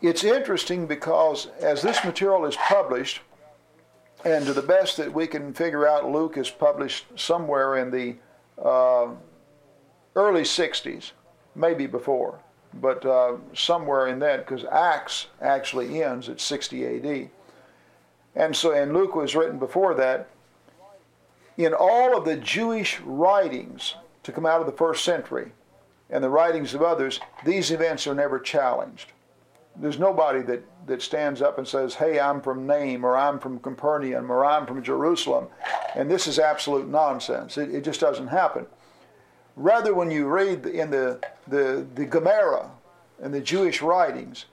It's 0.02 0.26
interesting 0.26 0.88
because 0.88 1.48
as 1.62 1.82
this 1.82 2.04
material 2.04 2.46
is 2.46 2.58
published, 2.58 3.22
and 4.26 4.46
to 4.46 4.52
the 4.52 4.62
best 4.62 4.98
that 4.98 5.14
we 5.14 5.26
can 5.26 5.54
figure 5.54 5.88
out, 5.88 6.12
Luke 6.12 6.36
is 6.38 6.50
published 6.50 7.06
somewhere 7.16 7.78
in 7.78 7.92
the 7.92 8.16
uh, 8.62 9.08
early 10.16 10.42
60s, 10.42 11.12
maybe 11.56 11.88
before, 11.88 12.40
but 12.82 13.06
uh, 13.06 13.38
somewhere 13.54 14.08
in 14.08 14.20
that, 14.20 14.46
because 14.46 14.66
Acts 14.72 15.28
actually 15.42 16.04
ends 16.04 16.30
at 16.30 16.42
60 16.42 16.86
AD. 16.86 17.30
And 18.36 18.56
so, 18.56 18.72
and 18.72 18.94
Luke 18.94 19.16
was 19.16 19.36
written 19.36 19.58
before 19.58 19.94
that. 19.96 20.28
In 21.58 21.74
all 21.74 22.18
of 22.18 22.26
the 22.26 22.36
Jewish 22.36 23.00
writings 23.00 23.96
to 24.24 24.32
come 24.34 24.46
out 24.46 24.60
of 24.60 24.66
the 24.66 24.74
first 24.74 25.06
century 25.06 25.52
and 26.10 26.24
the 26.24 26.30
writings 26.30 26.74
of 26.74 26.82
others, 26.82 27.22
these 27.46 27.72
events 27.72 28.06
are 28.08 28.16
never 28.16 28.40
challenged. 28.40 29.14
There's 29.78 30.00
nobody 30.00 30.42
that, 30.44 30.64
that 30.88 31.02
stands 31.02 31.42
up 31.42 31.58
and 31.58 31.68
says, 31.68 31.96
hey, 31.96 32.20
I'm 32.20 32.42
from 32.42 32.68
Nain, 32.68 33.04
or 33.04 33.18
I'm 33.18 33.40
from 33.40 33.60
Capernaum, 33.60 34.32
or 34.32 34.46
I'm 34.46 34.66
from 34.66 34.84
Jerusalem, 34.84 35.48
and 35.96 36.10
this 36.10 36.28
is 36.28 36.40
absolute 36.40 36.88
nonsense. 36.88 37.58
It, 37.58 37.74
it 37.74 37.84
just 37.84 38.00
doesn't 38.00 38.28
happen. 38.28 38.68
Rather, 39.56 39.94
when 39.94 40.12
you 40.12 40.28
read 40.28 40.66
in 40.66 40.92
the, 40.92 41.20
the, 41.48 41.86
the 41.96 42.06
Gemara 42.06 42.70
and 43.22 43.34
the 43.34 43.42
Jewish 43.42 43.82
writings, 43.82 44.46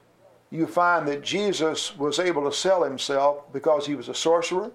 you 0.50 0.66
find 0.66 1.09
that 1.09 1.22
Jesus 1.22 1.96
was 1.96 2.18
able 2.18 2.48
to 2.48 2.57
sell 2.57 2.84
himself 2.84 3.53
because 3.53 3.86
he 3.86 3.94
was 3.94 4.09
a 4.09 4.14
sorcerer 4.14 4.70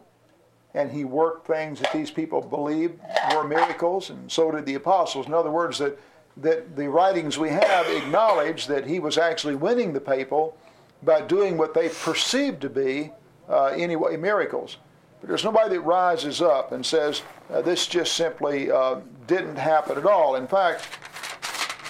and 0.74 0.92
he 0.92 1.06
worked 1.06 1.48
things 1.48 1.80
that 1.80 1.94
these 1.94 2.12
people 2.12 2.42
believed 2.42 3.00
were 3.34 3.48
miracles, 3.48 4.10
and 4.10 4.32
so 4.32 4.52
did 4.52 4.66
the 4.66 4.76
apostles. 4.76 5.26
In 5.26 5.34
other 5.34 5.50
words, 5.50 5.80
that, 5.80 5.98
that 6.38 6.76
the 6.76 6.90
writings 6.90 7.38
we 7.38 7.50
have 7.50 7.88
acknowledge 7.88 8.68
that 8.68 8.86
he 8.86 9.00
was 9.00 9.18
actually 9.18 9.56
winning 9.56 9.94
the 9.94 10.00
people 10.00 10.58
by 11.04 11.22
doing 11.22 11.58
what 11.58 11.74
they 11.74 11.90
perceived 11.90 12.62
to 12.62 12.70
be, 12.70 13.12
uh, 13.50 13.68
anyway, 13.68 14.18
miracles. 14.18 14.78
But 15.20 15.30
there's 15.30 15.44
nobody 15.44 15.76
that 15.76 15.82
rises 15.82 16.42
up 16.42 16.72
and 16.72 16.86
says, 16.86 17.24
uh, 17.52 17.62
this 17.62 17.88
just 17.88 18.14
simply 18.14 18.72
uh, 18.72 19.02
didn't 19.26 19.58
happen 19.58 19.98
at 19.98 20.06
all. 20.06 20.36
In 20.36 20.48
fact, 20.48 20.88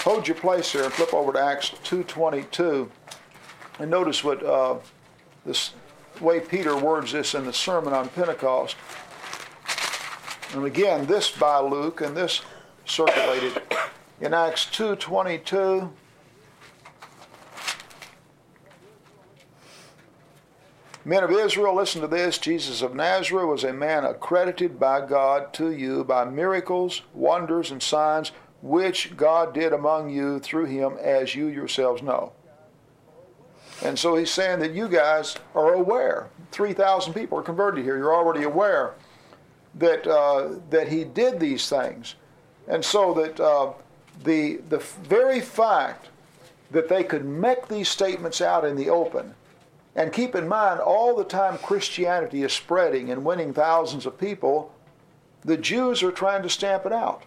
hold 0.03 0.27
your 0.27 0.37
place 0.37 0.71
here 0.71 0.83
and 0.83 0.93
flip 0.93 1.13
over 1.13 1.33
to 1.33 1.39
Acts 1.39 1.71
2.22 1.83 2.89
and 3.79 3.91
notice 3.91 4.23
what 4.23 4.43
uh, 4.43 4.77
this 5.45 5.73
way 6.19 6.39
Peter 6.39 6.75
words 6.75 7.11
this 7.11 7.35
in 7.35 7.45
the 7.45 7.53
Sermon 7.53 7.93
on 7.93 8.09
Pentecost. 8.09 8.75
And 10.53 10.65
again, 10.65 11.05
this 11.05 11.29
by 11.29 11.59
Luke 11.59 12.01
and 12.01 12.15
this 12.15 12.41
circulated 12.85 13.61
in 14.19 14.33
Acts 14.33 14.65
2.22. 14.65 15.91
Men 21.07 21.23
of 21.23 21.31
Israel, 21.31 21.73
listen 21.73 22.01
to 22.01 22.07
this. 22.07 22.37
Jesus 22.37 22.81
of 22.81 22.93
Nazareth 22.93 23.47
was 23.47 23.63
a 23.63 23.71
man 23.71 24.03
accredited 24.03 24.77
by 24.77 24.99
God 25.05 25.53
to 25.53 25.71
you 25.71 26.03
by 26.03 26.25
miracles, 26.25 27.01
wonders, 27.13 27.71
and 27.71 27.81
signs 27.81 28.33
which 28.61 29.15
God 29.15 29.53
did 29.53 29.71
among 29.71 30.09
you 30.09 30.39
through 30.39 30.65
him, 30.65 30.97
as 31.01 31.33
you 31.33 31.47
yourselves 31.47 32.01
know. 32.01 32.33
And 33.81 33.97
so 33.97 34.17
he's 34.17 34.31
saying 34.31 34.59
that 34.59 34.73
you 34.73 34.89
guys 34.89 35.37
are 35.55 35.75
aware. 35.75 36.27
3,000 36.51 37.13
people 37.13 37.39
are 37.39 37.43
converted 37.43 37.85
here. 37.85 37.95
You're 37.97 38.13
already 38.13 38.43
aware 38.43 38.95
that, 39.75 40.05
uh, 40.05 40.55
that 40.71 40.89
he 40.89 41.05
did 41.05 41.39
these 41.39 41.69
things. 41.69 42.15
And 42.67 42.83
so 42.83 43.13
that 43.13 43.39
uh, 43.39 43.71
the, 44.25 44.57
the 44.67 44.79
very 45.03 45.39
fact 45.39 46.09
that 46.71 46.89
they 46.89 47.05
could 47.05 47.23
make 47.23 47.69
these 47.69 47.87
statements 47.87 48.41
out 48.41 48.65
in 48.65 48.75
the 48.75 48.89
open, 48.89 49.35
and 49.97 50.13
keep 50.13 50.35
in 50.35 50.47
mind 50.47 50.79
all 50.79 51.15
the 51.15 51.23
time 51.23 51.57
Christianity 51.57 52.43
is 52.43 52.53
spreading 52.53 53.09
and 53.09 53.25
winning 53.25 53.51
thousands 53.51 54.05
of 54.05 54.19
people, 54.19 54.71
the 55.43 55.57
Jews 55.57 56.03
are 56.03 56.11
trying 56.11 56.43
to 56.43 56.49
stamp 56.49 56.85
it 56.85 56.93
out. 56.93 57.23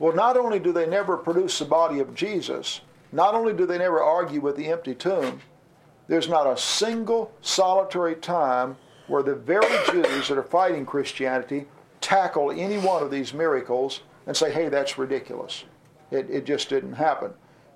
Well, 0.00 0.14
not 0.14 0.36
only 0.36 0.58
do 0.58 0.72
they 0.72 0.86
never 0.86 1.16
produce 1.16 1.60
the 1.60 1.64
body 1.64 2.00
of 2.00 2.14
Jesus, 2.14 2.80
not 3.12 3.34
only 3.34 3.54
do 3.54 3.66
they 3.66 3.78
never 3.78 4.02
argue 4.02 4.40
with 4.40 4.56
the 4.56 4.66
empty 4.66 4.94
tomb, 4.96 5.40
there's 6.08 6.28
not 6.28 6.46
a 6.46 6.56
single 6.56 7.32
solitary 7.40 8.16
time 8.16 8.76
where 9.06 9.22
the 9.22 9.36
very 9.36 9.66
Jews 9.90 10.28
that 10.28 10.38
are 10.38 10.42
fighting 10.42 10.84
Christianity 10.84 11.66
tackle 12.00 12.50
any 12.50 12.78
one 12.78 13.02
of 13.02 13.12
these 13.12 13.32
miracles 13.32 14.00
and 14.26 14.36
say, 14.36 14.50
hey, 14.50 14.68
that's 14.68 14.98
ridiculous. 14.98 15.64
It, 16.10 16.28
it 16.28 16.44
just 16.44 16.68
didn't 16.68 16.94
happen. 16.94 17.32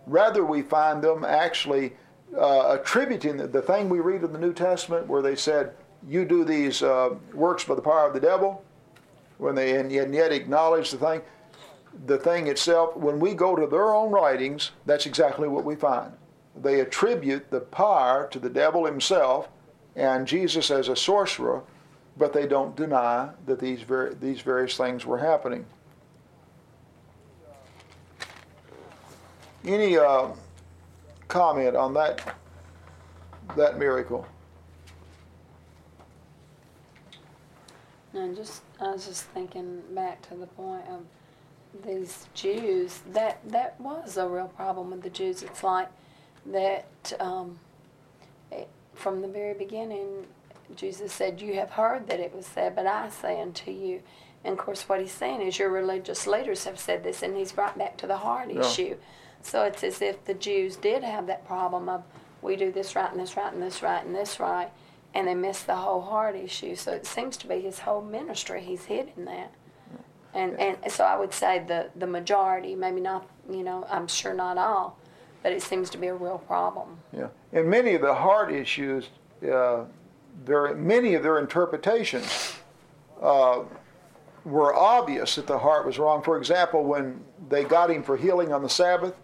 Rather, 0.07 0.45
we 0.45 0.63
find 0.63 1.03
them 1.03 1.25
actually 1.25 1.93
uh, 2.37 2.77
attributing 2.81 3.37
the, 3.37 3.47
the, 3.47 3.63
thing 3.63 3.89
we 3.89 4.01
read 4.01 4.23
in 4.23 4.33
the 4.33 4.39
New 4.39 4.53
Testament 4.53 5.07
where 5.07 5.23
they 5.23 5.37
said, 5.37 5.75
you 6.09 6.25
do 6.25 6.45
these 6.45 6.83
uh, 6.83 7.15
works 7.35 7.65
by 7.65 7.75
the 7.75 7.83
power 7.83 8.07
of 8.07 8.15
the 8.15 8.21
devil, 8.21 8.65
when 9.39 9.55
they 9.55 9.77
and 9.77 9.91
yet, 9.91 10.07
and 10.07 10.15
yet 10.15 10.33
acknowledge 10.33 10.91
the 10.91 10.99
thing, 10.99 11.23
the 12.07 12.19
thing 12.19 12.47
itself, 12.47 12.97
when 12.97 13.19
we 13.21 13.35
go 13.35 13.57
to 13.57 13.67
their 13.67 13.95
own 13.95 14.11
writings, 14.11 14.71
that's 14.87 15.07
exactly 15.07 15.49
what 15.49 15.65
we 15.65 15.75
find 15.75 16.13
they 16.57 16.81
attribute 16.81 17.49
the 17.51 17.61
power 17.61 18.29
to 18.29 18.39
the 18.41 18.51
devil 18.51 18.85
himself 18.85 19.49
and 19.95 20.27
Jesus 20.27 20.69
as 20.71 20.89
a 20.89 20.97
sorcerer 20.97 21.63
but 22.17 22.33
they 22.33 22.47
don't 22.47 22.77
deny 22.77 23.31
that 23.47 23.59
these, 23.59 23.83
ver- 23.83 24.15
these 24.15 24.41
various 24.43 24.77
things 24.77 25.07
were 25.07 25.19
happening. 25.19 25.65
Any 29.65 29.97
uh, 29.97 30.29
comment 31.31 31.77
on 31.77 31.95
that, 31.95 32.37
that 33.57 33.79
miracle? 33.79 34.27
No, 38.13 38.35
just 38.35 38.63
I 38.81 38.91
was 38.91 39.07
just 39.07 39.25
thinking 39.27 39.83
back 39.95 40.21
to 40.29 40.35
the 40.35 40.49
point 40.49 40.85
of 40.89 41.05
these 41.87 42.27
Jews. 42.35 43.01
That 43.13 43.39
that 43.51 43.81
was 43.81 44.17
a 44.17 44.29
real 44.29 44.49
problem 44.49 44.91
with 44.91 45.03
the 45.03 45.11
Jews. 45.11 45.43
It's 45.43 45.63
like 45.63 45.89
that 46.47 47.13
um, 47.21 47.59
it, 48.51 48.69
from 48.95 49.23
the 49.23 49.29
very 49.29 49.55
beginning, 49.55 50.27
Jesus 50.75 51.13
said, 51.13 51.41
"You 51.41 51.55
have 51.55 51.71
heard 51.71 52.09
that 52.09 52.19
it 52.19 52.35
was 52.35 52.47
said, 52.47 52.75
but 52.75 52.87
I 52.87 53.09
say 53.11 53.41
unto 53.41 53.71
you." 53.71 54.03
And 54.43 54.59
of 54.59 54.59
course, 54.59 54.89
what 54.89 55.01
he's 55.01 55.13
saying 55.13 55.43
is, 55.43 55.59
your 55.59 55.71
religious 55.71 56.27
leaders 56.27 56.65
have 56.65 56.81
said 56.81 57.05
this, 57.05 57.23
and 57.23 57.37
he's 57.37 57.57
right 57.57 57.77
back 57.79 57.97
to 57.99 58.07
the 58.09 58.17
heart 58.17 58.51
Yeah. 58.51 58.63
issue. 58.63 58.97
So 59.43 59.65
it's 59.65 59.83
as 59.83 60.03
if 60.03 60.25
the 60.25 60.35
Jews 60.35 60.77
did 60.77 61.03
have 61.03 61.27
that 61.27 61.47
problem 61.47 61.89
of 61.89 62.03
we 62.43 62.57
do 62.57 62.73
this 62.73 62.97
right 62.97 63.11
and 63.11 63.21
this 63.21 63.37
right 63.37 63.53
and 63.53 63.63
this 63.63 63.83
right 63.83 64.05
and 64.05 64.15
this 64.15 64.41
right, 64.41 64.71
and 65.15 65.27
they 65.27 65.35
miss 65.35 65.63
the 65.63 65.77
whole 65.77 66.01
heart 66.01 66.37
issue. 66.37 66.75
So 66.77 66.93
it 66.93 67.07
seems 67.07 67.37
to 67.39 67.47
be 67.47 67.61
his 67.61 67.81
whole 67.81 68.03
ministry. 68.03 68.63
He's 68.63 68.85
hitting 68.85 69.25
that. 69.25 69.53
And 70.33 70.59
and 70.61 70.77
so 70.93 71.05
I 71.05 71.17
would 71.17 71.33
say 71.33 71.65
the 71.67 71.91
the 71.97 72.07
majority, 72.07 72.75
maybe 72.75 73.01
not, 73.01 73.29
you 73.51 73.65
know, 73.65 73.85
I'm 73.91 74.07
sure 74.07 74.33
not 74.33 74.59
all, 74.59 74.97
but 75.43 75.53
it 75.53 75.63
seems 75.63 75.91
to 75.91 75.99
be 75.99 76.07
a 76.07 76.15
real 76.15 76.39
problem. 76.39 76.99
Yeah, 77.13 77.29
and 77.53 77.69
many 77.69 77.95
of 77.95 78.03
the 78.03 78.15
heart 78.15 78.53
issues, 78.53 79.09
uh, 79.43 79.85
their 80.45 80.75
many 80.77 81.15
of 81.15 81.25
their 81.25 81.41
interpretations 81.41 82.55
uh, 83.21 83.65
were 84.45 84.73
obvious 84.73 85.35
that 85.35 85.49
the 85.49 85.59
heart 85.59 85.85
was 85.85 85.99
wrong. 85.99 86.23
For 86.23 86.39
example, 86.39 86.85
when 86.85 87.25
they 87.49 87.65
got 87.65 87.91
him 87.91 88.05
for 88.05 88.17
healing 88.17 88.53
on 88.53 88.63
the 88.63 88.69
Sabbath, 88.69 89.17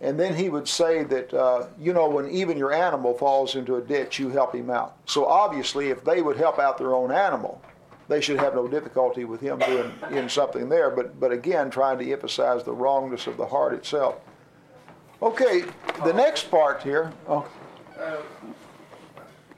and 0.00 0.18
then 0.18 0.34
he 0.34 0.48
would 0.48 0.66
say 0.66 1.04
that, 1.04 1.34
uh, 1.34 1.66
you 1.78 1.92
know, 1.92 2.08
when 2.08 2.30
even 2.30 2.56
your 2.56 2.72
animal 2.72 3.12
falls 3.14 3.54
into 3.54 3.76
a 3.76 3.80
ditch, 3.82 4.18
you 4.18 4.30
help 4.30 4.54
him 4.54 4.70
out. 4.70 4.96
So 5.06 5.26
obviously, 5.26 5.90
if 5.90 6.02
they 6.04 6.22
would 6.22 6.36
help 6.38 6.58
out 6.58 6.78
their 6.78 6.94
own 6.94 7.12
animal, 7.12 7.60
they 8.08 8.20
should 8.20 8.38
have 8.38 8.54
no 8.54 8.66
difficulty 8.66 9.24
with 9.24 9.40
him 9.40 9.58
doing 9.58 9.92
in 10.10 10.28
something 10.28 10.68
there. 10.68 10.90
But 10.90 11.20
but 11.20 11.32
again, 11.32 11.70
trying 11.70 11.98
to 11.98 12.12
emphasize 12.12 12.64
the 12.64 12.72
wrongness 12.72 13.26
of 13.26 13.36
the 13.36 13.46
heart 13.46 13.74
itself. 13.74 14.16
Okay, 15.22 15.64
the 16.04 16.12
next 16.12 16.50
part 16.50 16.82
here. 16.82 17.12
Oh, 17.28 17.46
Uh, 17.98 18.16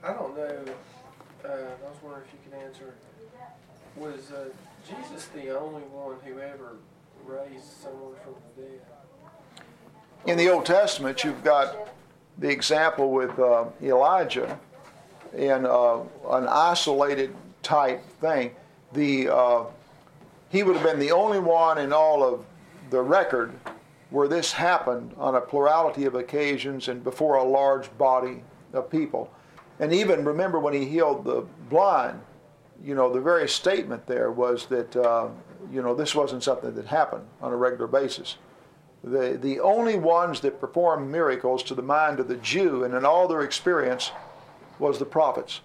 I 0.02 0.12
don't 0.12 0.36
know. 0.36 0.64
Uh, 1.44 1.48
I 1.48 1.88
was 1.88 1.96
wondering 2.02 2.24
if 2.26 2.32
you 2.34 2.50
could 2.50 2.60
answer. 2.60 2.94
Was 3.96 4.32
uh, 4.32 4.48
Jesus 4.88 5.26
the 5.26 5.56
only 5.56 5.82
one 5.82 6.16
who 6.24 6.40
ever 6.40 6.76
raised 7.24 7.64
someone 7.80 8.14
from 8.24 8.34
the 8.56 8.62
dead? 8.62 8.80
In 10.26 10.38
the 10.38 10.48
Old 10.48 10.66
Testament, 10.66 11.24
you've 11.24 11.42
got 11.42 11.88
the 12.38 12.48
example 12.48 13.10
with 13.10 13.36
uh, 13.38 13.66
Elijah 13.82 14.58
in 15.36 15.66
uh, 15.66 16.00
an 16.30 16.46
isolated 16.48 17.34
type 17.62 18.04
thing. 18.20 18.52
The 18.92 19.28
uh, 19.28 19.64
he 20.50 20.62
would 20.62 20.76
have 20.76 20.84
been 20.84 20.98
the 20.98 21.12
only 21.12 21.40
one 21.40 21.78
in 21.78 21.92
all 21.92 22.22
of 22.22 22.44
the 22.90 23.00
record 23.00 23.52
where 24.10 24.28
this 24.28 24.52
happened 24.52 25.14
on 25.16 25.34
a 25.34 25.40
plurality 25.40 26.04
of 26.04 26.14
occasions 26.14 26.88
and 26.88 27.02
before 27.02 27.36
a 27.36 27.44
large 27.44 27.96
body 27.96 28.42
of 28.74 28.90
people. 28.90 29.32
And 29.80 29.92
even 29.92 30.24
remember 30.24 30.60
when 30.60 30.74
he 30.74 30.84
healed 30.84 31.24
the 31.24 31.46
blind, 31.70 32.20
you 32.84 32.94
know, 32.94 33.10
the 33.10 33.20
very 33.20 33.48
statement 33.48 34.06
there 34.06 34.30
was 34.30 34.66
that 34.66 34.94
uh, 34.94 35.28
you 35.72 35.82
know 35.82 35.94
this 35.94 36.14
wasn't 36.14 36.42
something 36.42 36.74
that 36.74 36.86
happened 36.86 37.26
on 37.40 37.52
a 37.52 37.56
regular 37.56 37.86
basis. 37.86 38.36
The, 39.04 39.38
the 39.40 39.60
only 39.60 39.98
ones 39.98 40.40
that 40.40 40.60
performed 40.60 41.10
miracles 41.10 41.62
to 41.64 41.74
the 41.74 41.82
mind 41.82 42.20
of 42.20 42.28
the 42.28 42.36
Jew 42.36 42.84
and 42.84 42.94
in 42.94 43.04
all 43.04 43.26
their 43.26 43.42
experience 43.42 44.12
was 44.78 44.98
the 44.98 45.04
prophets. 45.04 45.60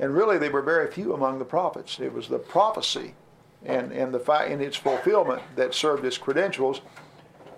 And 0.00 0.14
really, 0.14 0.38
they 0.38 0.48
were 0.48 0.62
very 0.62 0.90
few 0.90 1.12
among 1.12 1.38
the 1.38 1.44
prophets. 1.44 1.98
It 2.00 2.12
was 2.12 2.28
the 2.28 2.38
prophecy 2.38 3.14
and, 3.64 3.92
and 3.92 4.14
the 4.14 4.46
in 4.50 4.60
its 4.60 4.76
fulfillment 4.76 5.42
that 5.56 5.74
served 5.74 6.04
as 6.04 6.16
credentials. 6.16 6.80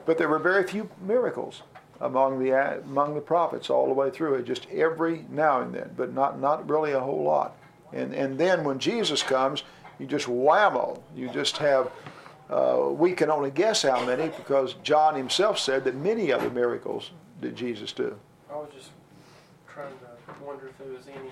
But 0.07 0.19
there 0.19 0.28
were 0.28 0.39
very 0.39 0.66
few 0.66 0.89
miracles 1.01 1.62
among 2.01 2.39
the, 2.39 2.81
among 2.81 3.15
the 3.15 3.20
prophets 3.20 3.69
all 3.69 3.86
the 3.86 3.93
way 3.93 4.11
through 4.11 4.36
it, 4.36 4.47
just 4.47 4.66
every 4.70 5.27
now 5.28 5.61
and 5.61 5.74
then, 5.74 5.90
but 5.97 6.12
not, 6.12 6.40
not 6.40 6.69
really 6.69 6.93
a 6.93 7.01
whole 7.01 7.23
lot. 7.23 7.57
And, 7.93 8.15
and 8.15 8.39
then 8.39 8.65
when 8.65 8.78
Jesus 8.78 9.23
comes, 9.23 9.62
you 9.98 10.07
just 10.07 10.27
whammo. 10.27 11.01
You 11.15 11.28
just 11.28 11.59
have 11.59 11.93
uh, 12.51 12.89
we 12.90 13.12
can 13.12 13.31
only 13.31 13.51
guess 13.51 13.82
how 13.82 14.05
many 14.05 14.28
because 14.28 14.74
John 14.82 15.14
himself 15.14 15.59
said 15.59 15.85
that 15.85 15.94
many 15.94 16.32
other 16.32 16.51
miracles 16.51 17.12
did 17.40 17.55
Jesus 17.56 17.93
do. 17.93 18.16
I 18.51 18.56
was 18.56 18.68
just 18.74 18.90
trying 19.72 19.93
to 19.93 20.44
wonder 20.44 20.68
if 20.68 20.78
there 20.78 20.93
was 20.93 21.06
any. 21.06 21.31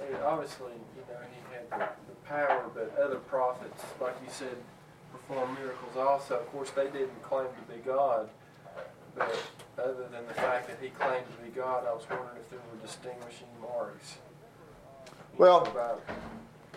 I 0.00 0.10
mean, 0.10 0.20
obviously, 0.24 0.72
you 0.96 1.02
know, 1.08 1.20
he 1.30 1.54
had 1.54 1.70
the, 1.70 1.88
the 2.08 2.16
power, 2.26 2.64
but 2.74 2.96
other 2.98 3.16
prophets, 3.16 3.82
like 4.00 4.16
you 4.24 4.30
said, 4.32 4.56
performed 5.12 5.58
miracles 5.58 5.96
also. 5.96 6.36
Of 6.36 6.50
course, 6.52 6.70
they 6.70 6.86
didn't 6.86 7.22
claim 7.22 7.46
to 7.46 7.72
be 7.72 7.80
God, 7.84 8.30
but 9.14 9.36
other 9.78 10.08
than 10.10 10.26
the 10.26 10.34
fact 10.34 10.68
that 10.68 10.78
he 10.80 10.88
claimed 10.88 11.26
to 11.36 11.44
be 11.44 11.50
God, 11.50 11.86
I 11.86 11.92
was 11.92 12.04
wondering 12.08 12.38
if 12.40 12.48
there 12.48 12.60
were 12.72 12.86
distinguishing 12.86 13.48
marks. 13.60 14.16
Well, 15.36 16.00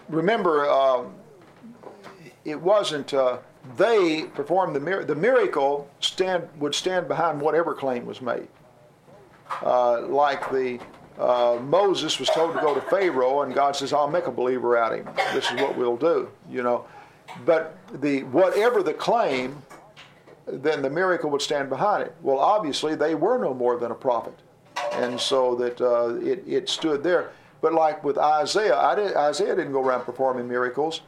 Remember, 0.09 0.69
um, 0.69 1.13
it 2.43 2.59
wasn't 2.59 3.13
uh, 3.13 3.37
they 3.77 4.23
performed 4.23 4.75
the 4.75 4.79
mir- 4.79 5.05
the 5.05 5.15
miracle 5.15 5.89
stand 5.99 6.47
would 6.57 6.75
stand 6.75 7.07
behind 7.07 7.39
whatever 7.39 7.73
claim 7.73 8.05
was 8.05 8.21
made. 8.21 8.47
Uh, 9.61 10.01
like 10.07 10.51
the 10.51 10.79
uh, 11.19 11.59
Moses 11.61 12.19
was 12.19 12.29
told 12.29 12.53
to 12.55 12.61
go 12.61 12.73
to 12.73 12.81
Pharaoh, 12.81 13.41
and 13.41 13.53
God 13.53 13.75
says, 13.75 13.93
"I'll 13.93 14.09
make 14.09 14.27
a 14.27 14.31
believer 14.31 14.77
out 14.77 14.93
of 14.93 15.05
him. 15.05 15.13
This 15.33 15.49
is 15.49 15.61
what 15.61 15.77
we'll 15.77 15.97
do." 15.97 16.29
You 16.49 16.63
know, 16.63 16.85
but 17.45 17.77
the 18.01 18.23
whatever 18.23 18.83
the 18.83 18.93
claim, 18.93 19.61
then 20.45 20.81
the 20.81 20.89
miracle 20.89 21.29
would 21.29 21.41
stand 21.41 21.69
behind 21.69 22.03
it. 22.03 22.15
Well, 22.21 22.39
obviously, 22.39 22.95
they 22.95 23.15
were 23.15 23.37
no 23.37 23.53
more 23.53 23.77
than 23.77 23.91
a 23.91 23.95
prophet, 23.95 24.37
and 24.93 25.19
so 25.19 25.55
that 25.55 25.79
uh, 25.79 26.15
it 26.15 26.43
it 26.47 26.67
stood 26.69 27.03
there. 27.03 27.31
But 27.61 27.73
like 27.73 28.03
with 28.03 28.17
Isaiah, 28.17 28.93
did, 28.97 29.15
Isaiah 29.15 29.55
didn't 29.55 29.71
go 29.71 29.81
around 29.81 30.03
performing 30.03 30.49
miracles, 30.49 31.01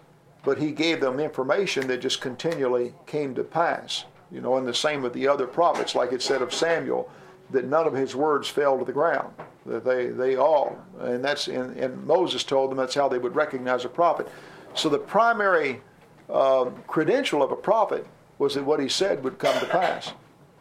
but 0.46 0.60
he 0.60 0.72
gave 0.72 1.02
them 1.02 1.20
information 1.20 1.88
that 1.88 1.98
just 1.98 2.22
continually 2.22 2.94
came 3.08 3.34
to 3.36 3.44
pass. 3.44 4.06
You 4.32 4.42
know, 4.42 4.58
and 4.58 4.68
the 4.68 4.74
same 4.74 5.02
with 5.02 5.14
the 5.14 5.28
other 5.28 5.48
prophets, 5.48 5.96
like 5.96 6.12
it 6.14 6.22
said 6.22 6.42
of 6.42 6.54
Samuel, 6.54 7.10
that 7.52 7.66
none 7.66 7.88
of 7.88 7.94
his 7.94 8.16
words 8.16 8.48
fell 8.48 8.78
to 8.78 8.86
the 8.86 8.94
ground. 8.94 9.34
That 9.66 9.84
they, 9.84 10.08
they 10.08 10.36
all, 10.36 10.78
and 11.00 11.24
that's 11.24 11.48
and, 11.48 11.76
and 11.78 12.06
Moses 12.06 12.44
told 12.44 12.70
them 12.70 12.78
that's 12.78 12.94
how 12.94 13.10
they 13.10 13.18
would 13.18 13.36
recognize 13.36 13.84
a 13.86 13.90
prophet. 13.90 14.28
So 14.76 14.90
the 14.90 15.00
primary 15.00 15.82
um, 16.30 16.76
credential 16.88 17.42
of 17.42 17.52
a 17.52 17.56
prophet 17.56 18.06
was 18.38 18.56
that 18.56 18.64
what 18.64 18.80
he 18.80 18.90
said 18.90 19.24
would 19.24 19.40
come 19.40 19.58
to 19.60 19.66
pass, 19.66 20.14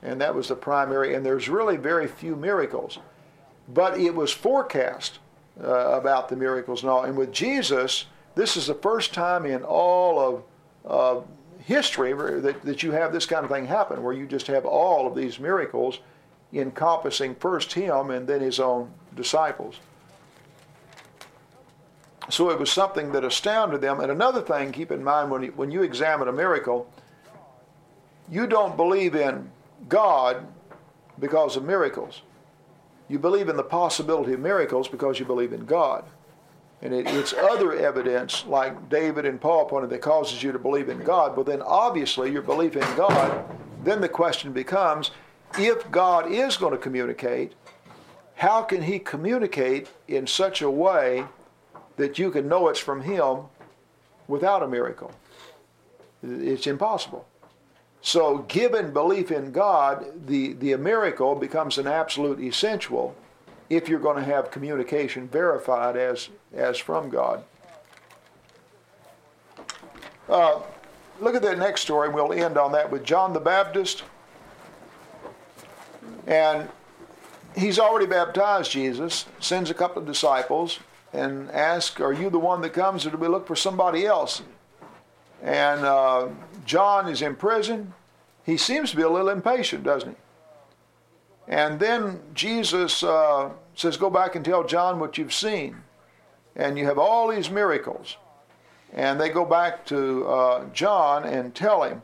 and 0.02 0.20
that 0.20 0.34
was 0.34 0.48
the 0.48 0.56
primary. 0.56 1.14
And 1.14 1.24
there's 1.24 1.48
really 1.48 1.76
very 1.76 2.06
few 2.06 2.36
miracles, 2.36 2.98
but 3.68 3.98
it 3.98 4.14
was 4.14 4.30
forecast 4.30 5.18
uh, 5.62 5.66
about 5.66 6.28
the 6.28 6.36
miracles 6.36 6.82
and 6.82 6.90
all. 6.90 7.04
And 7.04 7.16
with 7.16 7.32
Jesus, 7.32 8.06
this 8.34 8.56
is 8.56 8.66
the 8.66 8.74
first 8.74 9.14
time 9.14 9.46
in 9.46 9.62
all 9.62 10.18
of 10.18 10.42
uh, 10.86 11.24
history 11.60 12.12
that, 12.40 12.62
that 12.62 12.82
you 12.82 12.92
have 12.92 13.12
this 13.12 13.26
kind 13.26 13.44
of 13.44 13.50
thing 13.50 13.66
happen, 13.66 14.02
where 14.02 14.12
you 14.12 14.26
just 14.26 14.46
have 14.48 14.64
all 14.64 15.06
of 15.06 15.14
these 15.14 15.38
miracles 15.38 16.00
encompassing 16.52 17.34
first 17.36 17.72
him 17.72 18.10
and 18.10 18.26
then 18.26 18.40
his 18.40 18.60
own 18.60 18.90
disciples. 19.16 19.76
So 22.30 22.50
it 22.50 22.58
was 22.58 22.70
something 22.70 23.12
that 23.12 23.24
astounded 23.24 23.80
them. 23.80 24.00
And 24.00 24.10
another 24.10 24.40
thing, 24.40 24.72
keep 24.72 24.90
in 24.90 25.04
mind 25.04 25.30
when 25.30 25.42
you, 25.42 25.52
when 25.56 25.70
you 25.70 25.82
examine 25.82 26.28
a 26.28 26.32
miracle, 26.32 26.90
you 28.30 28.46
don't 28.46 28.76
believe 28.76 29.14
in 29.14 29.50
God 29.88 30.46
because 31.18 31.56
of 31.56 31.64
miracles. 31.64 32.22
You 33.08 33.18
believe 33.18 33.48
in 33.48 33.56
the 33.56 33.62
possibility 33.62 34.32
of 34.32 34.40
miracles 34.40 34.88
because 34.88 35.18
you 35.18 35.26
believe 35.26 35.52
in 35.52 35.66
God. 35.66 36.04
And 36.84 36.92
it, 36.92 37.06
it's 37.08 37.32
other 37.32 37.72
evidence, 37.72 38.44
like 38.46 38.90
David 38.90 39.24
and 39.24 39.40
Paul 39.40 39.64
pointed, 39.64 39.88
that 39.90 40.02
causes 40.02 40.42
you 40.42 40.52
to 40.52 40.58
believe 40.58 40.90
in 40.90 41.02
God. 41.02 41.34
But 41.34 41.46
then 41.46 41.62
obviously 41.62 42.30
your 42.30 42.42
belief 42.42 42.76
in 42.76 42.96
God, 42.96 43.44
then 43.82 44.02
the 44.02 44.08
question 44.08 44.52
becomes 44.52 45.10
if 45.58 45.90
God 45.90 46.30
is 46.30 46.58
going 46.58 46.72
to 46.72 46.78
communicate, 46.78 47.54
how 48.34 48.62
can 48.62 48.82
He 48.82 48.98
communicate 48.98 49.88
in 50.08 50.26
such 50.26 50.60
a 50.60 50.70
way 50.70 51.24
that 51.96 52.18
you 52.18 52.30
can 52.30 52.48
know 52.48 52.68
it's 52.68 52.78
from 52.78 53.00
Him 53.00 53.44
without 54.28 54.62
a 54.62 54.68
miracle? 54.68 55.10
It's 56.22 56.66
impossible. 56.66 57.26
So, 58.02 58.38
given 58.48 58.92
belief 58.92 59.30
in 59.30 59.52
God, 59.52 60.26
the, 60.26 60.52
the 60.54 60.76
miracle 60.76 61.34
becomes 61.34 61.78
an 61.78 61.86
absolute 61.86 62.40
essential 62.40 63.16
if 63.70 63.88
you're 63.88 64.00
going 64.00 64.16
to 64.16 64.24
have 64.24 64.50
communication 64.50 65.28
verified 65.28 65.96
as, 65.96 66.28
as 66.52 66.78
from 66.78 67.08
God. 67.08 67.44
Uh, 70.28 70.60
look 71.20 71.34
at 71.34 71.42
that 71.42 71.58
next 71.58 71.82
story. 71.82 72.08
We'll 72.08 72.32
end 72.32 72.56
on 72.56 72.72
that 72.72 72.90
with 72.90 73.04
John 73.04 73.32
the 73.32 73.40
Baptist. 73.40 74.04
And 76.26 76.68
he's 77.56 77.78
already 77.78 78.06
baptized 78.06 78.70
Jesus, 78.70 79.26
sends 79.40 79.70
a 79.70 79.74
couple 79.74 80.00
of 80.00 80.06
disciples, 80.06 80.80
and 81.12 81.50
asks, 81.50 82.00
Are 82.00 82.12
you 82.12 82.30
the 82.30 82.38
one 82.38 82.60
that 82.62 82.70
comes, 82.70 83.06
or 83.06 83.10
do 83.10 83.16
we 83.16 83.28
look 83.28 83.46
for 83.46 83.56
somebody 83.56 84.06
else? 84.06 84.42
And 85.42 85.84
uh, 85.84 86.28
John 86.64 87.08
is 87.08 87.20
in 87.20 87.36
prison. 87.36 87.92
He 88.44 88.56
seems 88.56 88.90
to 88.90 88.96
be 88.96 89.02
a 89.02 89.10
little 89.10 89.28
impatient, 89.28 89.84
doesn't 89.84 90.10
he? 90.10 90.16
And 91.48 91.78
then 91.78 92.20
Jesus 92.34 93.02
uh, 93.02 93.50
says, 93.74 93.96
Go 93.96 94.10
back 94.10 94.34
and 94.34 94.44
tell 94.44 94.64
John 94.64 94.98
what 94.98 95.18
you've 95.18 95.34
seen. 95.34 95.76
And 96.56 96.78
you 96.78 96.84
have 96.86 96.98
all 96.98 97.28
these 97.28 97.50
miracles. 97.50 98.16
And 98.92 99.20
they 99.20 99.28
go 99.28 99.44
back 99.44 99.84
to 99.86 100.26
uh, 100.26 100.64
John 100.72 101.24
and 101.24 101.54
tell 101.54 101.82
him. 101.82 102.02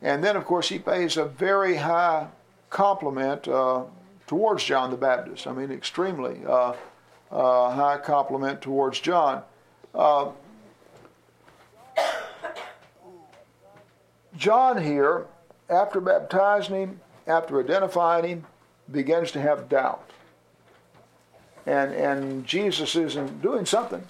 And 0.00 0.22
then, 0.22 0.36
of 0.36 0.44
course, 0.44 0.68
he 0.68 0.78
pays 0.78 1.16
a 1.16 1.24
very 1.24 1.74
high 1.74 2.28
compliment 2.70 3.48
uh, 3.48 3.82
towards 4.26 4.62
John 4.62 4.90
the 4.90 4.96
Baptist. 4.96 5.46
I 5.48 5.52
mean, 5.52 5.72
extremely 5.72 6.40
uh, 6.46 6.74
uh, 7.32 7.70
high 7.70 7.98
compliment 7.98 8.62
towards 8.62 9.00
John. 9.00 9.42
Uh, 9.94 10.30
John 14.36 14.80
here, 14.80 15.26
after 15.68 16.00
baptizing 16.00 16.76
him, 16.76 17.00
after 17.28 17.60
identifying 17.60 18.24
him, 18.24 18.46
begins 18.90 19.30
to 19.32 19.40
have 19.40 19.68
doubt. 19.68 20.10
And, 21.66 21.92
and 21.92 22.46
Jesus 22.46 22.96
isn't 22.96 23.42
doing 23.42 23.66
something. 23.66 24.02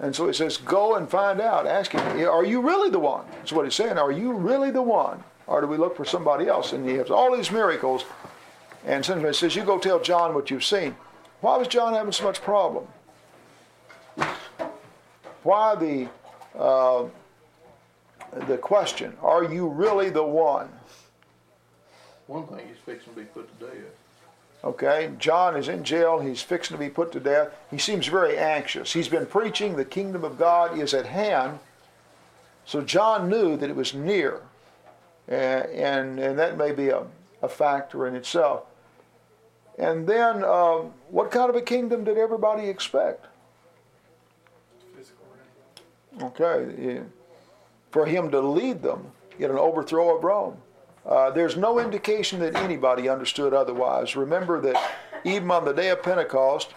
And 0.00 0.14
so 0.14 0.26
he 0.26 0.32
says, 0.32 0.56
Go 0.58 0.96
and 0.96 1.08
find 1.08 1.40
out. 1.40 1.66
Ask 1.66 1.92
him, 1.92 2.28
Are 2.28 2.44
you 2.44 2.60
really 2.60 2.90
the 2.90 2.98
one? 2.98 3.24
That's 3.32 3.52
what 3.52 3.64
he's 3.64 3.74
saying. 3.74 3.98
Are 3.98 4.12
you 4.12 4.32
really 4.32 4.70
the 4.70 4.82
one? 4.82 5.22
Or 5.46 5.60
do 5.60 5.66
we 5.66 5.76
look 5.76 5.96
for 5.96 6.04
somebody 6.04 6.46
else? 6.46 6.72
And 6.72 6.88
he 6.88 6.94
has 6.96 7.10
all 7.10 7.34
these 7.36 7.50
miracles. 7.50 8.04
And 8.86 9.04
he 9.04 9.32
says, 9.32 9.56
You 9.56 9.64
go 9.64 9.78
tell 9.78 10.00
John 10.00 10.34
what 10.34 10.50
you've 10.50 10.64
seen. 10.64 10.94
Why 11.40 11.56
was 11.56 11.68
John 11.68 11.94
having 11.94 12.12
so 12.12 12.24
much 12.24 12.42
problem? 12.42 12.86
Why 15.42 15.74
the, 15.74 16.08
uh, 16.58 17.06
the 18.46 18.58
question, 18.58 19.16
Are 19.22 19.44
you 19.44 19.68
really 19.68 20.10
the 20.10 20.24
one? 20.24 20.68
One 22.30 22.46
thing, 22.46 22.60
he's 22.68 22.78
fixing 22.86 23.12
to 23.12 23.18
be 23.18 23.26
put 23.26 23.58
to 23.58 23.66
death. 23.66 23.74
Okay, 24.62 25.10
John 25.18 25.56
is 25.56 25.66
in 25.66 25.82
jail. 25.82 26.20
He's 26.20 26.40
fixing 26.40 26.76
to 26.76 26.78
be 26.78 26.88
put 26.88 27.10
to 27.10 27.18
death. 27.18 27.48
He 27.72 27.78
seems 27.78 28.06
very 28.06 28.38
anxious. 28.38 28.92
He's 28.92 29.08
been 29.08 29.26
preaching 29.26 29.74
the 29.74 29.84
kingdom 29.84 30.22
of 30.22 30.38
God 30.38 30.78
is 30.78 30.94
at 30.94 31.06
hand. 31.06 31.58
So 32.64 32.82
John 32.82 33.28
knew 33.28 33.56
that 33.56 33.68
it 33.68 33.74
was 33.74 33.94
near. 33.94 34.42
And, 35.26 35.66
and, 35.70 36.18
and 36.20 36.38
that 36.38 36.56
may 36.56 36.70
be 36.70 36.90
a, 36.90 37.02
a 37.42 37.48
factor 37.48 38.06
in 38.06 38.14
itself. 38.14 38.62
And 39.76 40.06
then, 40.06 40.44
um, 40.44 40.92
what 41.08 41.32
kind 41.32 41.50
of 41.50 41.56
a 41.56 41.62
kingdom 41.62 42.04
did 42.04 42.16
everybody 42.16 42.68
expect? 42.68 43.26
Physical 44.96 45.26
okay, 46.22 47.00
for 47.90 48.06
him 48.06 48.30
to 48.30 48.40
lead 48.40 48.82
them 48.82 49.10
in 49.36 49.50
an 49.50 49.58
overthrow 49.58 50.16
of 50.16 50.22
Rome. 50.22 50.56
Uh, 51.10 51.28
there's 51.28 51.56
no 51.56 51.80
indication 51.80 52.38
that 52.38 52.54
anybody 52.54 53.08
understood 53.08 53.52
otherwise. 53.52 54.14
Remember 54.14 54.60
that 54.60 54.80
even 55.24 55.50
on 55.50 55.64
the 55.64 55.72
day 55.72 55.88
of 55.90 56.02
Pentecost, 56.04 56.72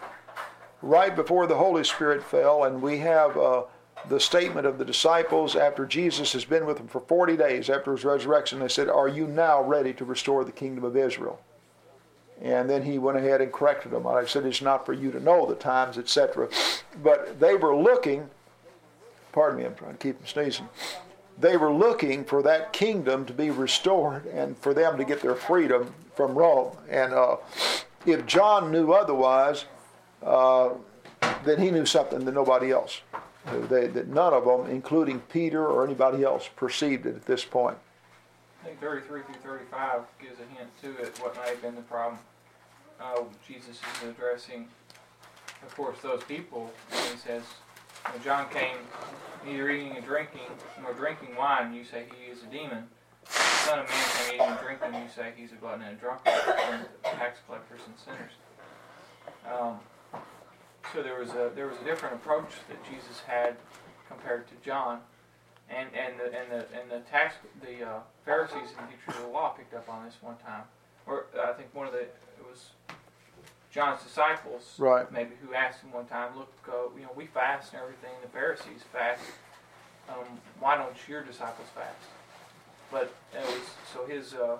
right 0.81 1.15
before 1.15 1.45
the 1.45 1.55
Holy 1.55 1.83
Spirit 1.83 2.23
fell, 2.23 2.63
and 2.63 2.81
we 2.81 2.97
have 2.97 3.37
uh, 3.37 3.63
the 4.09 4.19
statement 4.19 4.65
of 4.65 4.79
the 4.79 4.85
disciples 4.85 5.55
after 5.55 5.85
Jesus 5.85 6.33
has 6.33 6.45
been 6.45 6.65
with 6.65 6.77
them 6.77 6.87
for 6.87 7.01
40 7.01 7.37
days 7.37 7.69
after 7.69 7.91
his 7.91 8.03
resurrection, 8.03 8.59
they 8.59 8.67
said, 8.67 8.89
Are 8.89 9.07
you 9.07 9.27
now 9.27 9.61
ready 9.61 9.93
to 9.93 10.03
restore 10.03 10.43
the 10.43 10.51
kingdom 10.51 10.83
of 10.83 10.97
Israel? 10.97 11.39
And 12.41 12.67
then 12.67 12.81
he 12.81 12.97
went 12.97 13.19
ahead 13.19 13.39
and 13.39 13.53
corrected 13.53 13.91
them. 13.91 14.07
I 14.07 14.25
said, 14.25 14.47
It's 14.47 14.63
not 14.63 14.83
for 14.83 14.93
you 14.93 15.11
to 15.11 15.19
know 15.19 15.45
the 15.45 15.55
times, 15.55 15.99
etc. 15.99 16.49
But 17.03 17.39
they 17.39 17.53
were 17.53 17.75
looking, 17.75 18.27
pardon 19.31 19.59
me, 19.59 19.65
I'm 19.65 19.75
trying 19.75 19.91
to 19.91 19.97
keep 19.99 20.17
from 20.17 20.27
sneezing 20.27 20.67
they 21.39 21.57
were 21.57 21.71
looking 21.71 22.23
for 22.25 22.43
that 22.43 22.73
kingdom 22.73 23.25
to 23.25 23.33
be 23.33 23.49
restored 23.49 24.25
and 24.27 24.57
for 24.57 24.73
them 24.73 24.97
to 24.97 25.03
get 25.03 25.21
their 25.21 25.35
freedom 25.35 25.93
from 26.15 26.35
Rome. 26.35 26.75
And 26.89 27.13
uh, 27.13 27.37
if 28.05 28.25
John 28.25 28.71
knew 28.71 28.91
otherwise, 28.93 29.65
uh, 30.21 30.69
then 31.43 31.59
he 31.59 31.71
knew 31.71 31.85
something 31.85 32.25
that 32.25 32.33
nobody 32.33 32.71
else. 32.71 33.01
They, 33.69 33.87
that 33.87 34.07
none 34.07 34.33
of 34.33 34.45
them, 34.45 34.69
including 34.69 35.19
Peter 35.19 35.65
or 35.65 35.83
anybody 35.83 36.23
else, 36.23 36.49
perceived 36.55 37.05
it 37.05 37.15
at 37.15 37.25
this 37.25 37.43
point. 37.43 37.77
I 38.61 38.67
think 38.67 38.79
33 38.79 39.21
through 39.23 39.35
35 39.43 40.01
gives 40.21 40.39
a 40.39 40.57
hint 40.57 40.69
to 40.81 41.03
it, 41.03 41.19
what 41.19 41.35
might 41.35 41.49
have 41.49 41.61
been 41.61 41.75
the 41.75 41.81
problem. 41.81 42.19
Uh, 43.01 43.23
Jesus 43.45 43.81
is 44.01 44.09
addressing, 44.09 44.69
of 45.65 45.75
course, 45.75 45.97
those 46.01 46.23
people, 46.23 46.71
he 46.89 47.17
says, 47.17 47.43
when 48.11 48.23
John 48.23 48.49
came 48.49 48.77
neither 49.45 49.69
eating 49.69 49.95
and 49.95 50.05
drinking, 50.05 50.41
nor 50.81 50.93
drinking 50.93 51.35
wine, 51.35 51.73
you 51.73 51.83
say 51.83 52.05
he 52.17 52.31
is 52.31 52.43
a 52.43 52.47
demon. 52.47 52.87
The 53.25 53.31
Son 53.31 53.79
of 53.79 53.89
Man 53.89 54.05
came 54.17 54.35
eating 54.35 54.47
and 54.47 54.59
drinking, 54.59 54.93
and 54.93 55.03
you 55.03 55.09
say 55.13 55.33
he's 55.35 55.51
a 55.51 55.55
glutton 55.55 55.81
and 55.81 55.97
a 55.97 55.99
drunkard, 55.99 56.33
and 56.71 56.85
tax 57.03 57.39
collectors 57.45 57.81
and 57.85 57.95
sinners. 57.97 58.33
Um, 59.45 59.79
so 60.93 61.01
there 61.01 61.19
was 61.19 61.29
a 61.29 61.51
there 61.55 61.67
was 61.67 61.77
a 61.81 61.85
different 61.85 62.15
approach 62.15 62.51
that 62.67 62.77
Jesus 62.83 63.21
had 63.25 63.55
compared 64.07 64.47
to 64.47 64.53
John, 64.63 64.99
and 65.69 65.89
and 65.95 66.19
the 66.19 66.25
and 66.25 66.51
the 66.51 66.65
and 66.79 66.91
the 66.91 66.99
tax 67.09 67.35
the 67.61 67.87
uh, 67.87 67.99
Pharisees 68.25 68.75
and 68.77 68.87
teachers 68.89 69.19
of 69.19 69.27
the 69.27 69.31
law 69.31 69.49
picked 69.49 69.73
up 69.73 69.89
on 69.89 70.05
this 70.05 70.15
one 70.21 70.35
time, 70.45 70.63
or 71.07 71.27
I 71.41 71.53
think 71.53 71.73
one 71.73 71.87
of 71.87 71.93
the 71.93 72.01
it 72.01 72.11
was 72.49 72.71
John's 73.73 74.03
disciples, 74.03 74.75
right. 74.77 75.11
maybe 75.11 75.31
who 75.41 75.55
asked 75.55 75.81
him 75.81 75.91
one 75.91 76.05
time, 76.05 76.37
"Look, 76.37 76.53
uh, 76.67 76.95
you 76.95 77.01
know, 77.01 77.11
we 77.15 77.25
fast 77.25 77.73
and 77.73 77.81
everything. 77.81 78.11
The 78.21 78.27
Pharisees 78.29 78.83
fast. 78.91 79.23
Um, 80.07 80.39
why 80.59 80.77
don't 80.77 80.95
your 81.07 81.23
disciples 81.23 81.67
fast?" 81.73 81.97
But 82.91 83.11
it 83.33 83.43
was 83.43 83.69
so 83.91 84.05
his 84.05 84.35
uh, 84.35 84.57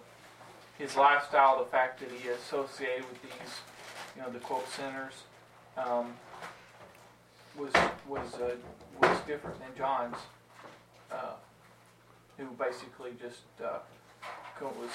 his 0.80 0.96
lifestyle, 0.96 1.60
the 1.60 1.70
fact 1.70 2.00
that 2.00 2.10
he 2.10 2.28
associated 2.30 3.06
with 3.08 3.22
these, 3.22 3.62
you 4.16 4.24
know, 4.24 4.32
the 4.32 4.40
quote 4.40 4.68
sinners, 4.70 5.14
um, 5.78 6.16
was 7.56 7.72
was 8.08 8.34
uh, 8.42 8.56
was 9.00 9.20
different 9.28 9.60
than 9.60 9.70
John's, 9.78 10.18
uh, 11.12 11.34
who 12.40 12.46
basically 12.58 13.12
just 13.22 13.44
uh, 13.64 13.78
was 14.60 14.90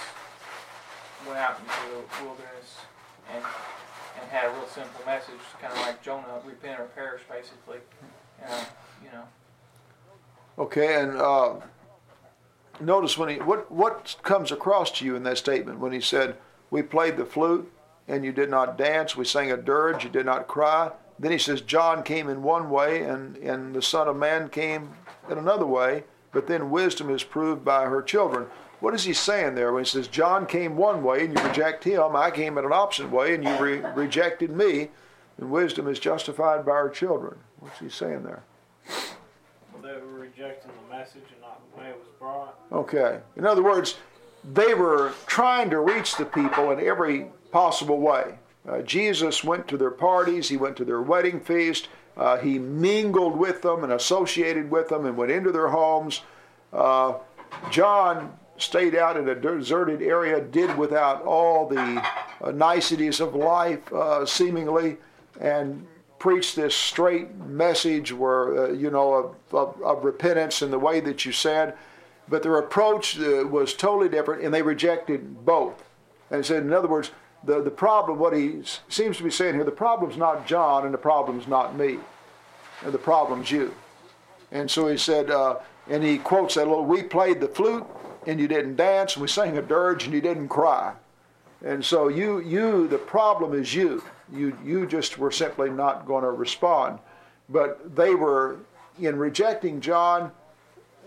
went 1.25 1.39
out 1.39 1.61
into 1.61 1.95
the 1.95 2.25
wilderness 2.25 2.79
and 3.35 3.45
and 4.21 4.31
had 4.31 4.47
a 4.47 4.51
real 4.51 4.67
simple 4.67 5.01
message, 5.07 5.35
kind 5.61 5.73
of 5.73 5.81
like 5.81 6.03
Jonah, 6.03 6.41
repent 6.45 6.81
or 6.81 6.85
perish, 6.87 7.23
basically. 7.31 7.79
Uh, 8.47 8.65
you 9.03 9.11
know. 9.11 9.25
Okay, 10.59 11.01
and 11.01 11.17
uh, 11.17 11.55
notice 12.81 13.17
when 13.17 13.29
he 13.29 13.37
what 13.37 13.71
what 13.71 14.17
comes 14.23 14.51
across 14.53 14.91
to 14.99 15.05
you 15.05 15.17
in 15.17 15.23
that 15.25 15.39
statement 15.39 15.79
when 15.79 15.93
he 15.93 16.01
said, 16.01 16.37
"We 16.71 16.83
played 16.83 17.17
the 17.17 17.25
flute, 17.25 17.71
and 18.07 18.25
you 18.25 18.33
did 18.33 18.51
not 18.51 18.79
dance. 18.79 19.17
We 19.17 19.25
sang 19.25 19.53
a 19.53 19.57
dirge, 19.57 20.05
you 20.05 20.11
did 20.11 20.27
not 20.27 20.49
cry." 20.49 20.91
Then 21.19 21.33
he 21.33 21.39
says, 21.39 21.61
"John 21.61 22.03
came 22.03 22.29
in 22.29 22.43
one 22.43 22.71
way, 22.71 23.03
and 23.03 23.37
and 23.39 23.75
the 23.75 23.83
Son 23.83 24.09
of 24.09 24.17
Man 24.17 24.49
came 24.49 24.95
in 25.31 25.39
another 25.39 25.67
way." 25.67 26.05
But 26.31 26.47
then 26.47 26.71
wisdom 26.71 27.09
is 27.09 27.25
proved 27.25 27.65
by 27.65 27.87
her 27.87 28.03
children. 28.03 28.47
What 28.81 28.95
is 28.95 29.05
he 29.05 29.13
saying 29.13 29.55
there 29.55 29.73
when 29.73 29.85
he 29.85 29.91
says, 29.91 30.07
John 30.07 30.47
came 30.47 30.77
one 30.77 31.03
way 31.03 31.25
and 31.25 31.37
you 31.37 31.45
reject 31.45 31.85
him, 31.85 32.15
I 32.15 32.31
came 32.31 32.59
in 32.59 32.65
an 32.65 32.73
opposite 32.73 33.11
way 33.11 33.35
and 33.35 33.43
you 33.43 33.57
re- 33.57 33.83
rejected 33.95 34.51
me, 34.51 34.91
and 35.37 35.51
wisdom 35.51 35.89
is 35.89 35.99
justified 35.99 36.65
by 36.65 36.73
our 36.73 36.89
children? 36.89 37.39
What's 37.59 37.81
he 37.81 37.89
saying 37.89 38.23
there? 38.23 38.45
Well, 39.73 39.83
they 39.83 40.01
were 40.01 40.21
rejecting 40.21 40.71
the 40.71 40.97
message 40.97 41.25
and 41.33 41.41
not 41.41 41.61
the 41.75 41.81
way 41.81 41.89
it 41.89 41.97
was 41.97 42.09
brought. 42.19 42.57
Okay. 42.71 43.21
In 43.37 43.45
other 43.45 43.63
words, 43.63 43.97
they 44.45 44.75
were 44.75 45.13
trying 45.27 45.71
to 45.71 45.81
reach 45.81 46.17
the 46.17 46.25
people 46.25 46.71
in 46.71 46.81
every 46.81 47.27
possible 47.51 47.99
way. 47.99 48.39
Uh, 48.69 48.83
Jesus 48.83 49.43
went 49.43 49.67
to 49.69 49.77
their 49.77 49.91
parties, 49.91 50.49
he 50.49 50.57
went 50.57 50.77
to 50.77 50.85
their 50.85 51.03
wedding 51.03 51.41
feast, 51.41 51.89
uh, 52.17 52.37
he 52.37 52.59
mingled 52.59 53.37
with 53.37 53.63
them 53.63 53.83
and 53.83 53.93
associated 53.93 54.71
with 54.71 54.89
them 54.89 55.07
and 55.07 55.17
went 55.17 55.33
into 55.33 55.51
their 55.51 55.69
homes. 55.69 56.21
Uh, 56.73 57.15
John 57.71 58.37
stayed 58.59 58.95
out 58.95 59.17
in 59.17 59.29
a 59.29 59.35
deserted 59.35 60.03
area, 60.03 60.41
did 60.41 60.77
without 60.77 61.23
all 61.23 61.69
the 61.69 62.05
uh, 62.43 62.51
niceties 62.51 63.21
of 63.21 63.35
life, 63.35 63.93
uh, 63.93 64.27
seemingly, 64.27 64.97
and 65.41 65.87
preached 66.19 66.57
this 66.57 66.75
straight 66.75 67.35
message 67.37 68.13
where, 68.13 68.67
uh, 68.67 68.73
you 68.73 68.91
know, 68.91 69.15
of, 69.15 69.55
of, 69.55 69.83
of, 69.83 70.05
repentance 70.05 70.63
in 70.63 70.71
the 70.71 70.79
way 70.79 71.01
that 71.01 71.25
you 71.25 71.33
said. 71.33 71.77
But 72.29 72.43
their 72.43 72.59
approach 72.59 73.19
uh, 73.19 73.47
was 73.47 73.73
totally 73.73 74.09
different, 74.09 74.43
and 74.43 74.53
they 74.53 74.63
rejected 74.63 75.45
both. 75.47 75.85
And 76.31 76.45
said, 76.45 76.65
in 76.65 76.73
other 76.73 76.89
words, 76.89 77.11
the, 77.45 77.63
the 77.63 77.71
problem, 77.71 78.19
what 78.19 78.37
he 78.37 78.63
seems 78.89 79.17
to 79.19 79.23
be 79.23 79.31
saying 79.31 79.55
here, 79.55 79.65
the 79.65 79.71
problem's 79.71 80.17
not 80.17 80.47
John, 80.47 80.85
and 80.85 80.93
the 80.93 80.99
problem's 80.99 81.47
not 81.47 81.77
me. 81.77 81.99
And 82.85 82.93
the 82.93 82.99
problem's 82.99 83.51
you. 83.51 83.75
And 84.51 84.71
so 84.71 84.89
he 84.89 84.99
said, 84.99 85.31
uh, 85.31 85.57
And 85.89 86.03
he 86.03 86.19
quotes 86.19 86.55
that 86.55 86.67
little, 86.67 86.85
we 86.85 87.03
played 87.03 87.41
the 87.41 87.49
flute 87.49 87.87
and 88.29 88.39
you 88.39 88.47
didn't 88.47 88.77
dance, 88.77 89.15
and 89.15 89.23
we 89.23 89.29
sang 89.29 89.57
a 89.57 89.63
dirge 89.63 90.05
and 90.05 90.13
you 90.13 90.21
didn't 90.21 90.49
cry. 90.49 90.93
And 91.65 91.83
so 91.83 92.09
you, 92.09 92.41
you, 92.41 92.87
the 92.87 92.99
problem 92.99 93.59
is 93.59 93.75
you. 93.75 94.05
You, 94.31 94.57
you 94.63 94.87
just 94.87 95.17
were 95.17 95.31
simply 95.31 95.71
not 95.71 96.07
going 96.07 96.23
to 96.23 96.31
respond. 96.31 96.99
But 97.49 97.97
they 97.97 98.15
were, 98.15 98.59
in 99.01 99.17
rejecting 99.17 99.81
John, 99.81 100.31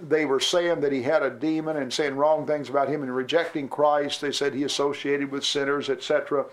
they 0.01 0.25
were 0.25 0.39
saying 0.39 0.81
that 0.81 0.91
he 0.91 1.03
had 1.03 1.21
a 1.21 1.29
demon 1.29 1.77
and 1.77 1.93
saying 1.93 2.15
wrong 2.15 2.47
things 2.47 2.69
about 2.69 2.89
him 2.89 3.03
and 3.03 3.15
rejecting 3.15 3.69
Christ. 3.69 4.19
They 4.19 4.31
said 4.31 4.55
he 4.55 4.63
associated 4.63 5.31
with 5.31 5.45
sinners, 5.45 5.91
etc. 5.91 6.45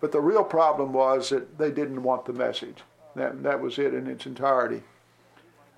But 0.00 0.10
the 0.10 0.22
real 0.22 0.42
problem 0.42 0.94
was 0.94 1.28
that 1.28 1.58
they 1.58 1.70
didn't 1.70 2.02
want 2.02 2.24
the 2.24 2.32
message. 2.32 2.78
That, 3.14 3.42
that 3.42 3.60
was 3.60 3.78
it 3.78 3.92
in 3.92 4.06
its 4.06 4.24
entirety. 4.24 4.82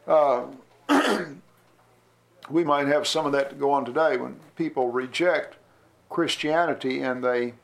Uh, 0.06 0.44
we 2.48 2.64
might 2.64 2.86
have 2.86 3.06
some 3.06 3.27
of 3.27 3.32
that 3.32 3.51
to 3.51 3.56
go 3.56 3.70
on 3.73 3.85
today 3.85 4.16
when 4.16 4.36
people 4.56 4.90
reject 4.90 5.56
Christianity 6.09 7.01
and 7.01 7.23
they 7.23 7.55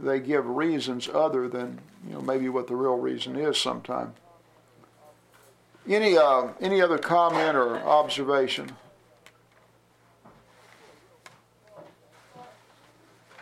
they 0.00 0.18
give 0.18 0.46
reasons 0.46 1.08
other 1.08 1.48
than 1.48 1.80
you 2.06 2.14
know 2.14 2.20
maybe 2.20 2.48
what 2.48 2.66
the 2.66 2.76
real 2.76 2.96
reason 2.96 3.36
is 3.36 3.58
sometime. 3.58 4.14
Any 5.88 6.16
uh, 6.16 6.48
any 6.60 6.80
other 6.80 6.98
comment 6.98 7.56
or 7.56 7.76
observation? 7.78 8.72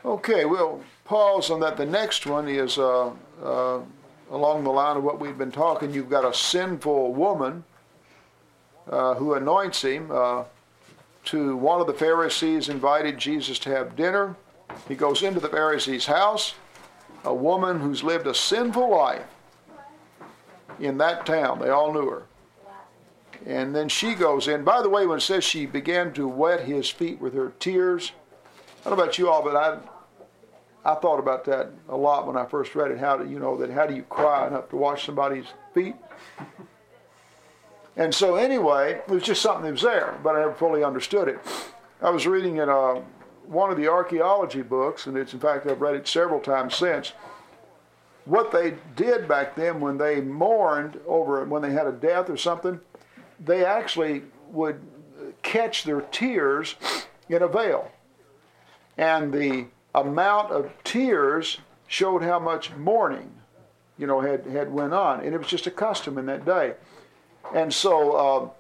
Okay, 0.04 0.44
we'll 0.44 0.82
pause 1.04 1.48
on 1.48 1.60
that. 1.60 1.76
The 1.76 1.86
next 1.86 2.26
one 2.26 2.48
is 2.48 2.76
uh, 2.76 3.12
uh, 3.42 3.80
along 4.30 4.64
the 4.64 4.70
line 4.70 4.96
of 4.96 5.04
what 5.04 5.20
we've 5.20 5.38
been 5.38 5.52
talking. 5.52 5.94
You've 5.94 6.10
got 6.10 6.24
a 6.24 6.34
sinful 6.34 7.14
woman 7.14 7.62
uh, 8.90 9.14
who 9.14 9.34
anoints 9.34 9.82
him. 9.82 10.10
To 11.24 11.56
one 11.56 11.80
of 11.80 11.86
the 11.86 11.92
Pharisees 11.92 12.68
invited 12.68 13.18
Jesus 13.18 13.58
to 13.60 13.70
have 13.70 13.96
dinner. 13.96 14.36
He 14.88 14.94
goes 14.94 15.22
into 15.22 15.40
the 15.40 15.48
Pharisee's 15.48 16.06
house. 16.06 16.54
A 17.24 17.34
woman 17.34 17.80
who's 17.80 18.02
lived 18.02 18.26
a 18.26 18.34
sinful 18.34 18.90
life 18.90 19.22
in 20.80 20.98
that 20.98 21.24
town. 21.24 21.60
They 21.60 21.70
all 21.70 21.92
knew 21.92 22.08
her. 22.08 22.22
And 23.46 23.74
then 23.74 23.88
she 23.88 24.14
goes 24.14 24.48
in. 24.48 24.64
By 24.64 24.82
the 24.82 24.88
way, 24.88 25.06
when 25.06 25.18
it 25.18 25.22
says 25.22 25.44
she 25.44 25.66
began 25.66 26.12
to 26.14 26.26
wet 26.26 26.64
his 26.64 26.88
feet 26.88 27.20
with 27.20 27.34
her 27.34 27.52
tears, 27.60 28.12
I 28.80 28.88
don't 28.88 28.98
know 28.98 29.04
about 29.04 29.18
you 29.18 29.28
all, 29.28 29.42
but 29.42 29.56
I 29.56 29.78
I 30.84 30.96
thought 30.96 31.20
about 31.20 31.44
that 31.44 31.70
a 31.88 31.96
lot 31.96 32.26
when 32.26 32.36
I 32.36 32.44
first 32.44 32.74
read 32.74 32.90
it. 32.90 32.98
How 32.98 33.16
do 33.16 33.30
you 33.30 33.38
know 33.38 33.56
that? 33.58 33.70
How 33.70 33.86
do 33.86 33.94
you 33.94 34.02
cry 34.02 34.48
enough 34.48 34.68
to 34.70 34.76
wash 34.76 35.06
somebody's 35.06 35.46
feet? 35.72 35.94
And 37.96 38.14
so 38.14 38.36
anyway, 38.36 39.02
it 39.06 39.08
was 39.08 39.22
just 39.22 39.42
something 39.42 39.64
that 39.64 39.72
was 39.72 39.82
there, 39.82 40.18
but 40.22 40.34
I 40.34 40.40
never 40.40 40.54
fully 40.54 40.82
understood 40.82 41.28
it. 41.28 41.38
I 42.00 42.10
was 42.10 42.26
reading 42.26 42.56
in 42.56 42.68
uh, 42.68 43.02
one 43.46 43.70
of 43.70 43.76
the 43.76 43.88
archaeology 43.88 44.62
books, 44.62 45.06
and 45.06 45.16
it's 45.16 45.34
in 45.34 45.40
fact 45.40 45.66
I've 45.66 45.80
read 45.80 45.94
it 45.94 46.08
several 46.08 46.40
times 46.40 46.74
since. 46.74 47.12
What 48.24 48.52
they 48.52 48.74
did 48.96 49.28
back 49.28 49.56
then 49.56 49.80
when 49.80 49.98
they 49.98 50.20
mourned 50.20 51.00
over 51.06 51.44
when 51.44 51.60
they 51.60 51.72
had 51.72 51.86
a 51.86 51.92
death 51.92 52.30
or 52.30 52.36
something, 52.36 52.80
they 53.38 53.64
actually 53.64 54.22
would 54.48 54.80
catch 55.42 55.84
their 55.84 56.00
tears 56.00 56.76
in 57.28 57.42
a 57.42 57.48
veil. 57.48 57.90
And 58.96 59.32
the 59.32 59.66
amount 59.94 60.52
of 60.52 60.72
tears 60.84 61.58
showed 61.86 62.22
how 62.22 62.38
much 62.38 62.72
mourning, 62.74 63.32
you 63.98 64.06
know, 64.06 64.20
had, 64.20 64.46
had 64.46 64.72
went 64.72 64.94
on. 64.94 65.20
And 65.20 65.34
it 65.34 65.38
was 65.38 65.48
just 65.48 65.66
a 65.66 65.70
custom 65.70 66.18
in 66.18 66.26
that 66.26 66.44
day. 66.44 66.74
And 67.54 67.72
so 67.72 68.52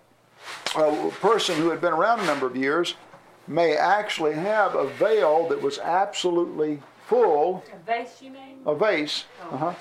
uh, 0.76 0.80
a 0.80 1.10
person 1.10 1.56
who 1.56 1.70
had 1.70 1.80
been 1.80 1.92
around 1.92 2.20
a 2.20 2.26
number 2.26 2.46
of 2.46 2.56
years 2.56 2.94
may 3.46 3.76
actually 3.76 4.34
have 4.34 4.74
a 4.74 4.86
veil 4.88 5.48
that 5.48 5.60
was 5.60 5.78
absolutely 5.78 6.82
full. 7.06 7.64
A 7.72 7.84
vase, 7.84 8.22
you 8.22 8.30
mean? 8.30 8.60
A 8.66 8.74
vase. 8.74 9.24
Uh-huh. 9.50 9.74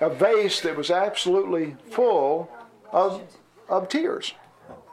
A 0.00 0.10
vase 0.10 0.60
that 0.60 0.76
was 0.76 0.90
absolutely 0.90 1.76
full 1.90 2.50
of, 2.92 3.22
of 3.68 3.88
tears, 3.88 4.34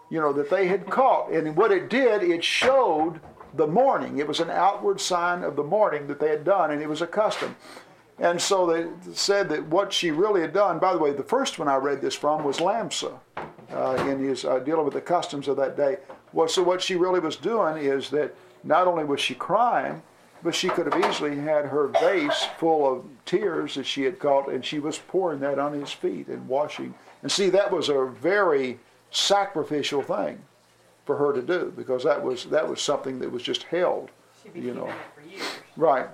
you 0.10 0.20
know, 0.20 0.32
that 0.34 0.50
they 0.50 0.68
had 0.68 0.90
caught. 0.90 1.32
And 1.32 1.56
what 1.56 1.72
it 1.72 1.90
did, 1.90 2.24
it 2.24 2.44
showed 2.44 3.20
the 3.54 3.68
mourning. 3.68 4.18
It 4.18 4.28
was 4.28 4.40
an 4.40 4.50
outward 4.50 5.00
sign 5.00 5.44
of 5.44 5.56
the 5.56 5.64
mourning 5.64 6.08
that 6.08 6.20
they 6.20 6.30
had 6.30 6.44
done, 6.44 6.72
and 6.72 6.82
it 6.82 6.90
was 6.90 7.02
a 7.02 7.08
custom. 7.08 7.56
And 8.18 8.42
so 8.42 8.66
they 8.66 9.14
said 9.14 9.50
that 9.50 9.68
what 9.68 9.92
she 9.92 10.12
really 10.12 10.42
had 10.42 10.54
done, 10.54 10.80
by 10.80 10.94
the 10.94 11.00
way, 11.00 11.12
the 11.12 11.24
first 11.24 11.60
one 11.60 11.68
I 11.68 11.76
read 11.76 12.02
this 12.02 12.16
from 12.16 12.44
was 12.44 12.58
Lamsa 12.58 13.20
uh, 13.74 14.06
in 14.08 14.20
his 14.20 14.46
uh, 14.46 14.60
dealing 14.60 14.86
with 14.86 14.94
the 14.94 15.02
customs 15.02 15.48
of 15.48 15.58
that 15.58 15.76
day. 15.76 15.98
Well, 16.32 16.48
so 16.48 16.64
what 16.64 16.82
she 16.82 16.96
really 16.96 17.20
was 17.20 17.36
doing 17.36 17.84
is 17.84 18.10
that 18.12 18.36
not 18.64 18.88
only 18.88 19.04
was 19.04 19.20
she 19.20 19.36
crying, 19.36 20.02
but 20.44 20.54
she 20.54 20.68
could 20.70 20.92
have 20.92 21.06
easily 21.06 21.38
had 21.38 21.66
her 21.66 21.88
vase 21.88 22.48
full 22.58 22.92
of 22.92 23.06
tears 23.26 23.76
that 23.76 23.86
she 23.86 24.04
had 24.04 24.20
caught, 24.20 24.50
and 24.50 24.64
she 24.64 24.80
was 24.80 24.98
pouring 24.98 25.40
that 25.40 25.58
on 25.58 25.74
his 25.74 25.92
feet 25.92 26.28
and 26.28 26.48
washing. 26.48 26.94
And 27.22 27.32
see, 27.32 27.50
that 27.50 27.72
was 27.72 27.90
a 27.90 28.06
very 28.06 28.80
sacrificial 29.10 30.02
thing 30.02 30.42
for 31.06 31.18
her 31.18 31.34
to 31.34 31.42
do 31.42 31.74
because 31.76 32.04
that 32.04 32.22
was 32.22 32.46
that 32.46 32.68
was 32.68 32.82
something 32.82 33.20
that 33.20 33.32
was 33.32 33.44
just 33.44 33.64
held, 33.64 34.10
you 34.54 34.74
know. 34.74 34.92
Right. 35.78 36.08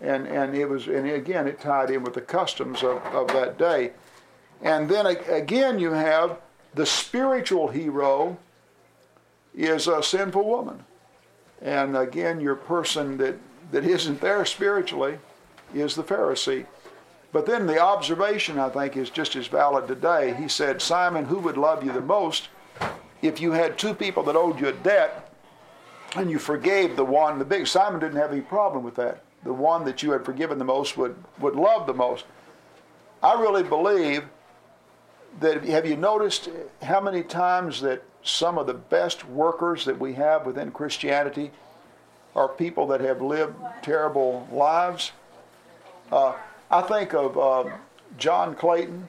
And 0.00 0.26
and 0.26 0.54
it 0.54 0.68
was 0.68 0.86
and 0.86 1.08
again 1.10 1.46
it 1.46 1.60
tied 1.60 1.90
in 1.90 2.02
with 2.02 2.14
the 2.14 2.20
customs 2.20 2.82
of, 2.82 2.98
of 3.06 3.28
that 3.28 3.58
day. 3.58 3.92
And 4.62 4.88
then 4.88 5.06
again 5.06 5.78
you 5.78 5.92
have 5.92 6.38
the 6.74 6.86
spiritual 6.86 7.68
hero 7.68 8.38
is 9.54 9.86
a 9.86 10.02
sinful 10.02 10.44
woman. 10.44 10.84
And 11.62 11.96
again, 11.96 12.40
your 12.40 12.56
person 12.56 13.16
that, 13.18 13.36
that 13.70 13.84
isn't 13.84 14.20
there 14.20 14.44
spiritually 14.44 15.18
is 15.74 15.94
the 15.94 16.02
Pharisee. 16.02 16.66
But 17.32 17.46
then 17.46 17.66
the 17.66 17.80
observation, 17.80 18.58
I 18.58 18.68
think, 18.68 18.96
is 18.96 19.10
just 19.10 19.34
as 19.34 19.46
valid 19.46 19.88
today. 19.88 20.34
He 20.34 20.48
said, 20.48 20.80
Simon, 20.80 21.24
who 21.24 21.38
would 21.40 21.56
love 21.56 21.84
you 21.84 21.92
the 21.92 22.00
most 22.00 22.48
if 23.22 23.40
you 23.40 23.52
had 23.52 23.78
two 23.78 23.94
people 23.94 24.22
that 24.24 24.36
owed 24.36 24.60
you 24.60 24.68
a 24.68 24.72
debt 24.72 25.32
and 26.14 26.30
you 26.30 26.38
forgave 26.38 26.94
the 26.94 27.04
one, 27.04 27.38
the 27.38 27.44
big 27.44 27.66
Simon 27.66 27.98
didn't 27.98 28.20
have 28.20 28.30
any 28.30 28.40
problem 28.40 28.84
with 28.84 28.94
that. 28.96 29.24
The 29.44 29.52
one 29.52 29.84
that 29.84 30.02
you 30.02 30.12
had 30.12 30.24
forgiven 30.24 30.58
the 30.58 30.64
most 30.64 30.96
would, 30.96 31.16
would 31.38 31.56
love 31.56 31.86
the 31.86 31.94
most. 31.94 32.24
I 33.22 33.40
really 33.40 33.62
believe 33.62 34.24
that 35.40 35.64
have 35.64 35.86
you 35.86 35.96
noticed 35.96 36.48
how 36.82 37.00
many 37.00 37.22
times 37.22 37.80
that 37.80 38.02
some 38.22 38.58
of 38.58 38.66
the 38.66 38.74
best 38.74 39.26
workers 39.28 39.84
that 39.84 39.98
we 39.98 40.14
have 40.14 40.46
within 40.46 40.70
Christianity 40.70 41.50
are 42.34 42.48
people 42.48 42.86
that 42.88 43.00
have 43.00 43.20
lived 43.20 43.54
terrible 43.82 44.48
lives? 44.50 45.12
Uh, 46.10 46.34
I 46.70 46.82
think 46.82 47.14
of 47.14 47.38
uh, 47.38 47.70
John 48.18 48.54
Clayton, 48.54 49.08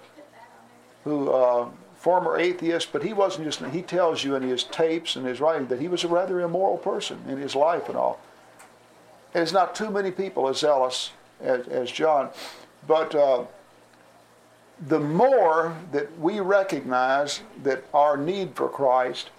who 1.04 1.32
uh, 1.32 1.70
former 1.96 2.38
atheist, 2.38 2.92
but 2.92 3.04
he 3.04 3.14
wasn't 3.14 3.46
just. 3.46 3.64
He 3.74 3.82
tells 3.82 4.24
you 4.24 4.36
in 4.36 4.44
his 4.44 4.64
tapes 4.64 5.16
and 5.16 5.26
his 5.26 5.40
writing 5.40 5.68
that 5.68 5.80
he 5.80 5.88
was 5.88 6.04
a 6.04 6.08
rather 6.08 6.42
immoral 6.42 6.78
person 6.78 7.20
in 7.28 7.38
his 7.38 7.56
life 7.56 7.90
and 7.90 7.98
all. 7.98 8.20
And 9.34 9.40
there's 9.42 9.54
not 9.54 9.76
too 9.76 9.90
many 9.90 10.12
people 10.12 10.48
as 10.48 10.60
zealous 10.60 11.12
as, 11.42 11.68
as 11.68 11.92
John, 11.92 12.30
but 12.88 13.16
uh, 13.16 13.46
the 14.88 15.00
more 15.00 15.76
that 15.92 16.18
we 16.20 16.40
recognize 16.40 17.42
that 17.64 17.84
our 17.94 18.18
need 18.18 18.56
for 18.56 18.68
Christ, 18.68 19.30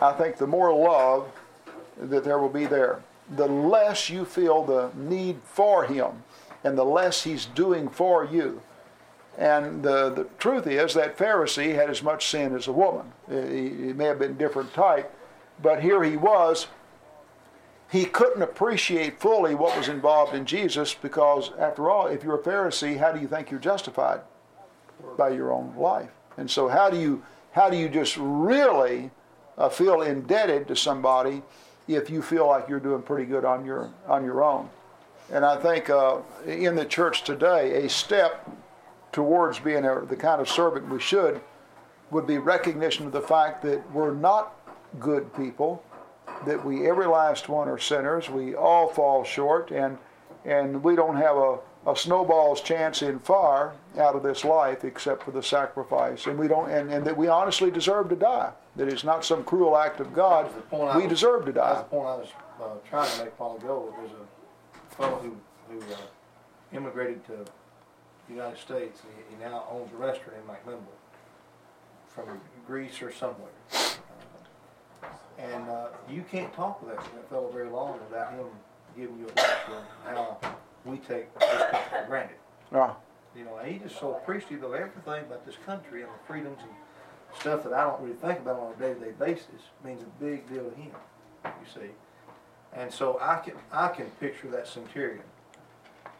I 0.00 0.12
think 0.12 0.36
the 0.36 0.46
more 0.46 0.72
love 0.72 1.30
that 1.98 2.24
there 2.24 2.38
will 2.38 2.48
be 2.48 2.66
there. 2.66 3.02
The 3.36 3.46
less 3.46 4.10
you 4.10 4.24
feel 4.24 4.64
the 4.64 4.90
need 4.94 5.38
for 5.44 5.84
Him 5.84 6.22
and 6.64 6.76
the 6.76 6.84
less 6.84 7.22
He's 7.22 7.46
doing 7.46 7.88
for 7.88 8.24
you. 8.24 8.62
And 9.36 9.82
the, 9.82 10.10
the 10.10 10.24
truth 10.38 10.66
is 10.66 10.94
that 10.94 11.18
Pharisee 11.18 11.74
had 11.74 11.90
as 11.90 12.02
much 12.02 12.28
sin 12.28 12.54
as 12.54 12.68
a 12.68 12.72
woman. 12.72 13.12
He, 13.28 13.68
he 13.68 13.92
may 13.92 14.04
have 14.04 14.18
been 14.18 14.36
different 14.36 14.72
type, 14.72 15.12
but 15.60 15.82
here 15.82 16.04
he 16.04 16.16
was. 16.16 16.68
He 17.90 18.04
couldn't 18.04 18.42
appreciate 18.42 19.20
fully 19.20 19.54
what 19.54 19.76
was 19.76 19.88
involved 19.88 20.34
in 20.34 20.46
Jesus 20.46 20.94
because, 20.94 21.50
after 21.58 21.90
all, 21.90 22.06
if 22.06 22.22
you're 22.22 22.40
a 22.40 22.42
Pharisee, 22.42 22.98
how 22.98 23.12
do 23.12 23.20
you 23.20 23.28
think 23.28 23.50
you're 23.50 23.60
justified? 23.60 24.20
By 25.16 25.30
your 25.30 25.52
own 25.52 25.74
life. 25.76 26.10
And 26.36 26.50
so, 26.50 26.68
how 26.68 26.90
do 26.90 26.98
you 26.98 27.22
how 27.52 27.70
do 27.70 27.76
you 27.76 27.88
just 27.88 28.16
really 28.18 29.10
uh, 29.56 29.68
feel 29.68 30.02
indebted 30.02 30.66
to 30.68 30.76
somebody 30.76 31.42
if 31.86 32.10
you 32.10 32.22
feel 32.22 32.46
like 32.48 32.68
you're 32.68 32.80
doing 32.80 33.02
pretty 33.02 33.24
good 33.24 33.44
on 33.44 33.64
your 33.64 33.90
on 34.06 34.24
your 34.24 34.42
own? 34.42 34.68
And 35.32 35.44
I 35.44 35.56
think 35.56 35.88
uh, 35.88 36.18
in 36.46 36.74
the 36.74 36.84
church 36.84 37.24
today, 37.24 37.84
a 37.84 37.88
step 37.88 38.50
towards 39.12 39.58
being 39.58 39.84
a, 39.84 40.04
the 40.04 40.16
kind 40.16 40.40
of 40.40 40.48
servant 40.48 40.88
we 40.88 41.00
should 41.00 41.40
would 42.10 42.26
be 42.26 42.38
recognition 42.38 43.06
of 43.06 43.12
the 43.12 43.20
fact 43.20 43.62
that 43.62 43.90
we're 43.92 44.12
not 44.12 44.54
good 44.98 45.34
people, 45.34 45.82
that 46.44 46.62
we 46.64 46.88
every 46.88 47.06
last 47.06 47.48
one 47.48 47.68
are 47.68 47.78
sinners. 47.78 48.28
We 48.28 48.54
all 48.54 48.88
fall 48.88 49.24
short, 49.24 49.70
and 49.70 49.96
and 50.44 50.82
we 50.82 50.94
don't 50.96 51.16
have 51.16 51.36
a 51.36 51.58
a 51.86 51.94
snowball's 51.94 52.60
chance 52.60 53.02
in 53.02 53.18
far 53.18 53.74
out 53.98 54.14
of 54.16 54.22
this 54.22 54.44
life 54.44 54.84
except 54.84 55.22
for 55.22 55.30
the 55.32 55.42
sacrifice. 55.42 56.26
And 56.26 56.38
we 56.38 56.48
don't, 56.48 56.70
and, 56.70 56.90
and 56.90 57.04
that 57.06 57.16
we 57.16 57.28
honestly 57.28 57.70
deserve 57.70 58.08
to 58.08 58.16
die. 58.16 58.52
That 58.76 58.88
it's 58.88 59.04
not 59.04 59.24
some 59.24 59.44
cruel 59.44 59.76
act 59.76 60.00
of 60.00 60.12
God. 60.14 60.46
That 60.46 60.54
the 60.56 60.62
point 60.62 60.96
We 60.96 61.02
was- 61.02 61.10
deserve 61.10 61.44
to 61.46 61.52
die. 61.52 61.74
That's 61.74 61.82
the 61.84 61.90
point 61.96 62.06
I 62.08 62.16
was 62.16 62.28
uh, 62.60 62.64
trying 62.88 63.10
to 63.18 63.24
make 63.24 63.38
while 63.38 63.56
ago. 63.56 63.94
There's 63.98 64.10
a 64.12 64.94
fellow 64.96 65.16
who, 65.18 65.36
who 65.72 65.80
uh, 65.92 65.96
immigrated 66.72 67.24
to 67.26 67.32
the 68.28 68.34
United 68.34 68.58
States 68.58 69.00
and 69.02 69.12
he, 69.28 69.36
he 69.36 69.42
now 69.50 69.64
owns 69.70 69.92
a 69.92 69.96
restaurant 69.96 70.38
in 70.38 70.54
McMinnville 70.54 70.78
from 72.08 72.40
Greece 72.66 73.02
or 73.02 73.12
somewhere. 73.12 73.50
Uh, 73.74 75.08
and 75.38 75.68
uh, 75.68 75.88
you 76.08 76.24
can't 76.30 76.52
talk 76.54 76.80
with 76.82 76.94
that, 76.96 77.04
that 77.14 77.28
fellow 77.28 77.50
very 77.52 77.68
long 77.68 77.98
without 78.08 78.32
him 78.32 78.46
giving 78.96 79.18
you 79.18 79.26
a 79.26 79.34
lecture 79.40 79.74
on 79.74 80.14
how 80.14 80.38
we 80.84 80.98
take 80.98 81.32
this 81.38 81.48
country 81.48 81.78
for 81.90 82.06
granted. 82.06 82.36
Yeah. 82.72 82.94
You 83.36 83.44
know, 83.44 83.56
and 83.56 83.72
he's 83.72 83.82
just 83.82 83.98
so 83.98 84.14
appreciative 84.14 84.62
of 84.62 84.74
everything 84.74 85.24
about 85.24 85.44
this 85.44 85.56
country 85.66 86.02
and 86.02 86.10
the 86.10 86.26
freedoms 86.26 86.58
and 86.60 86.70
stuff 87.38 87.64
that 87.64 87.72
I 87.72 87.84
don't 87.84 88.00
really 88.00 88.14
think 88.14 88.38
about 88.40 88.60
on 88.60 88.72
a 88.72 88.76
day-to-day 88.76 89.12
basis 89.18 89.70
means 89.84 90.02
a 90.02 90.24
big 90.24 90.48
deal 90.48 90.70
to 90.70 90.76
him. 90.76 90.92
You 91.44 91.66
see, 91.74 91.90
and 92.72 92.92
so 92.92 93.18
I 93.20 93.36
can 93.36 93.54
I 93.70 93.88
can 93.88 94.06
picture 94.20 94.48
that 94.50 94.66
centurion 94.66 95.24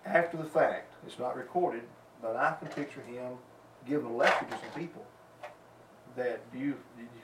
after 0.04 0.36
the 0.36 0.44
fact. 0.44 0.92
It's 1.06 1.18
not 1.18 1.36
recorded, 1.36 1.82
but 2.20 2.36
I 2.36 2.56
can 2.58 2.68
picture 2.68 3.00
him 3.00 3.38
giving 3.86 4.06
a 4.06 4.12
lecture 4.14 4.44
to 4.44 4.50
some 4.50 4.80
people 4.80 5.04
that 6.16 6.40
you 6.54 6.76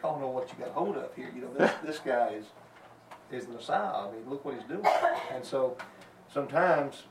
y'all 0.02 0.18
know 0.18 0.28
what 0.28 0.48
you 0.50 0.64
got 0.64 0.72
hold 0.72 0.96
of 0.96 1.14
here. 1.14 1.30
You 1.34 1.42
know, 1.42 1.52
this 1.54 1.72
this 1.84 1.98
guy 1.98 2.28
is 2.28 2.46
is 3.30 3.46
the 3.46 3.52
Messiah. 3.52 4.08
I 4.08 4.12
mean, 4.12 4.28
look 4.28 4.44
what 4.44 4.54
he's 4.54 4.64
doing. 4.64 4.86
And 5.32 5.44
so 5.44 5.76
sometimes 6.32 7.04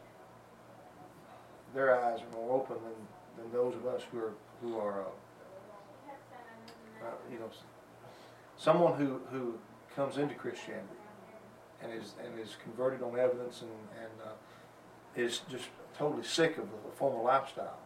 their 1.74 2.00
eyes 2.04 2.20
are 2.22 2.38
more 2.38 2.56
open 2.56 2.78
than, 2.84 3.44
than 3.44 3.52
those 3.52 3.76
of 3.76 3.86
us 3.86 4.02
who 4.12 4.20
are 4.20 4.34
who 4.62 4.78
are 4.78 5.02
uh, 5.02 5.06
uh, 7.06 7.12
you 7.32 7.40
know 7.40 7.50
someone 8.58 8.96
who 8.96 9.22
who 9.32 9.56
comes 9.96 10.18
into 10.18 10.36
Christianity 10.36 10.88
and 11.82 11.94
is 11.94 12.14
and 12.24 12.40
is 12.40 12.58
converted 12.64 13.02
on 13.02 13.18
evidence 13.18 13.62
and 13.62 13.72
and 14.02 14.12
uh, 14.26 14.32
is 15.16 15.42
just 15.50 15.70
totally 15.98 16.24
sick 16.24 16.58
of 16.58 16.66
the 16.66 16.92
former 16.96 17.22
lifestyle. 17.24 17.78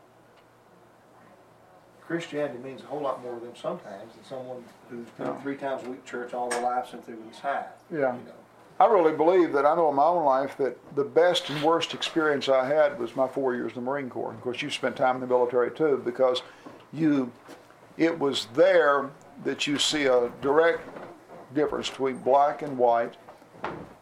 Christianity 2.01 2.60
means 2.60 2.84
a 2.84 2.85
whole 2.85 3.01
lot 3.01 3.23
more 3.23 3.35
to 3.35 3.39
them 3.39 3.55
sometimes 3.55 4.14
than 4.14 4.26
someone 4.26 4.64
who's 4.89 5.07
been 5.18 5.39
three 5.41 5.55
times 5.55 5.85
a 5.85 5.89
week 5.89 6.03
church 6.05 6.34
all 6.34 6.49
their 6.49 6.61
life 6.61 6.89
since 6.91 7.05
they 7.05 7.14
was 7.14 7.39
high. 7.39 7.65
Yeah. 7.89 8.14
You 8.14 8.26
know. 8.26 8.43
I 8.84 8.88
really 8.88 9.15
believe 9.15 9.53
that 9.53 9.65
I 9.65 9.77
know 9.77 9.88
in 9.88 9.95
my 9.95 10.03
own 10.03 10.26
life 10.26 10.57
that 10.57 10.77
the 10.97 11.05
best 11.05 11.49
and 11.49 11.64
worst 11.64 11.93
experience 11.93 12.49
I 12.49 12.65
had 12.65 12.99
was 12.99 13.15
my 13.15 13.30
four 13.30 13.55
years 13.55 13.69
in 13.69 13.76
the 13.76 13.81
Marine 13.81 14.10
Corps. 14.10 14.34
Of 14.34 14.41
course, 14.41 14.61
you 14.61 14.69
spent 14.69 14.97
time 14.97 15.15
in 15.15 15.22
the 15.22 15.27
military 15.27 15.72
too, 15.72 16.01
because 16.03 16.41
you, 16.91 17.31
it 17.97 18.19
was 18.19 18.47
there 18.53 19.10
that 19.45 19.68
you 19.68 19.77
see 19.77 20.07
a 20.07 20.30
direct 20.41 20.81
difference 21.55 21.89
between 21.89 22.18
black 22.18 22.61
and 22.61 22.77
white. 22.77 23.14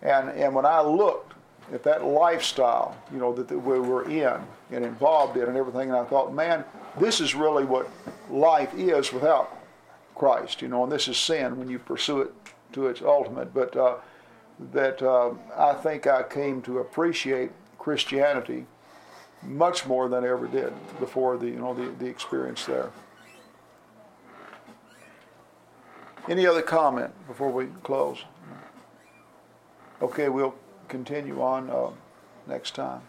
And, 0.02 0.30
and 0.30 0.56
when 0.56 0.66
I 0.66 0.82
looked 0.82 1.34
at 1.72 1.84
that 1.84 2.04
lifestyle, 2.04 2.98
you 3.14 3.20
know, 3.20 3.32
that, 3.36 3.50
that 3.50 3.60
we 3.60 3.80
were 3.80 4.10
in 4.10 4.42
and 4.72 4.84
involved 4.84 5.38
in 5.38 5.44
and 5.44 5.58
everything, 5.58 5.90
and 5.90 5.98
I 6.00 6.06
thought, 6.06 6.34
man, 6.34 6.66
this 7.00 7.22
is 7.22 7.36
really 7.36 7.66
what 7.66 7.88
life 8.32 8.74
is 8.74 9.14
without 9.14 9.56
Christ, 10.16 10.60
you 10.60 10.70
know, 10.70 10.82
and 10.82 10.92
this 10.92 11.08
is 11.08 11.18
sin 11.18 11.60
when 11.60 11.70
you 11.70 11.78
pursue 11.78 12.22
it 12.22 12.34
to 12.74 12.88
its 12.88 13.04
ultimate. 13.04 13.54
But 13.54 13.78
uh, 13.78 13.98
that 14.72 15.02
uh, 15.02 15.32
I 15.58 15.74
think 15.74 16.08
I 16.08 16.24
came 16.24 16.62
to 16.64 16.80
appreciate 16.80 17.52
Christianity 17.78 18.66
much 19.44 19.86
more 19.88 20.08
than 20.08 20.24
I 20.24 20.30
ever 20.30 20.48
did 20.48 20.74
before 21.00 21.38
the 21.38 21.48
you 21.48 21.58
know 21.58 21.74
the, 21.74 21.92
the 21.98 22.06
experience 22.06 22.66
there. 22.66 22.92
Any 26.30 26.46
other 26.46 26.62
comment 26.62 27.12
before 27.28 27.52
we 27.52 27.68
close? 27.84 28.24
Okay, 30.02 30.30
we'll 30.30 30.56
continue 30.88 31.42
on 31.42 31.70
uh, 31.70 31.90
next 32.48 32.76
time. 32.76 33.02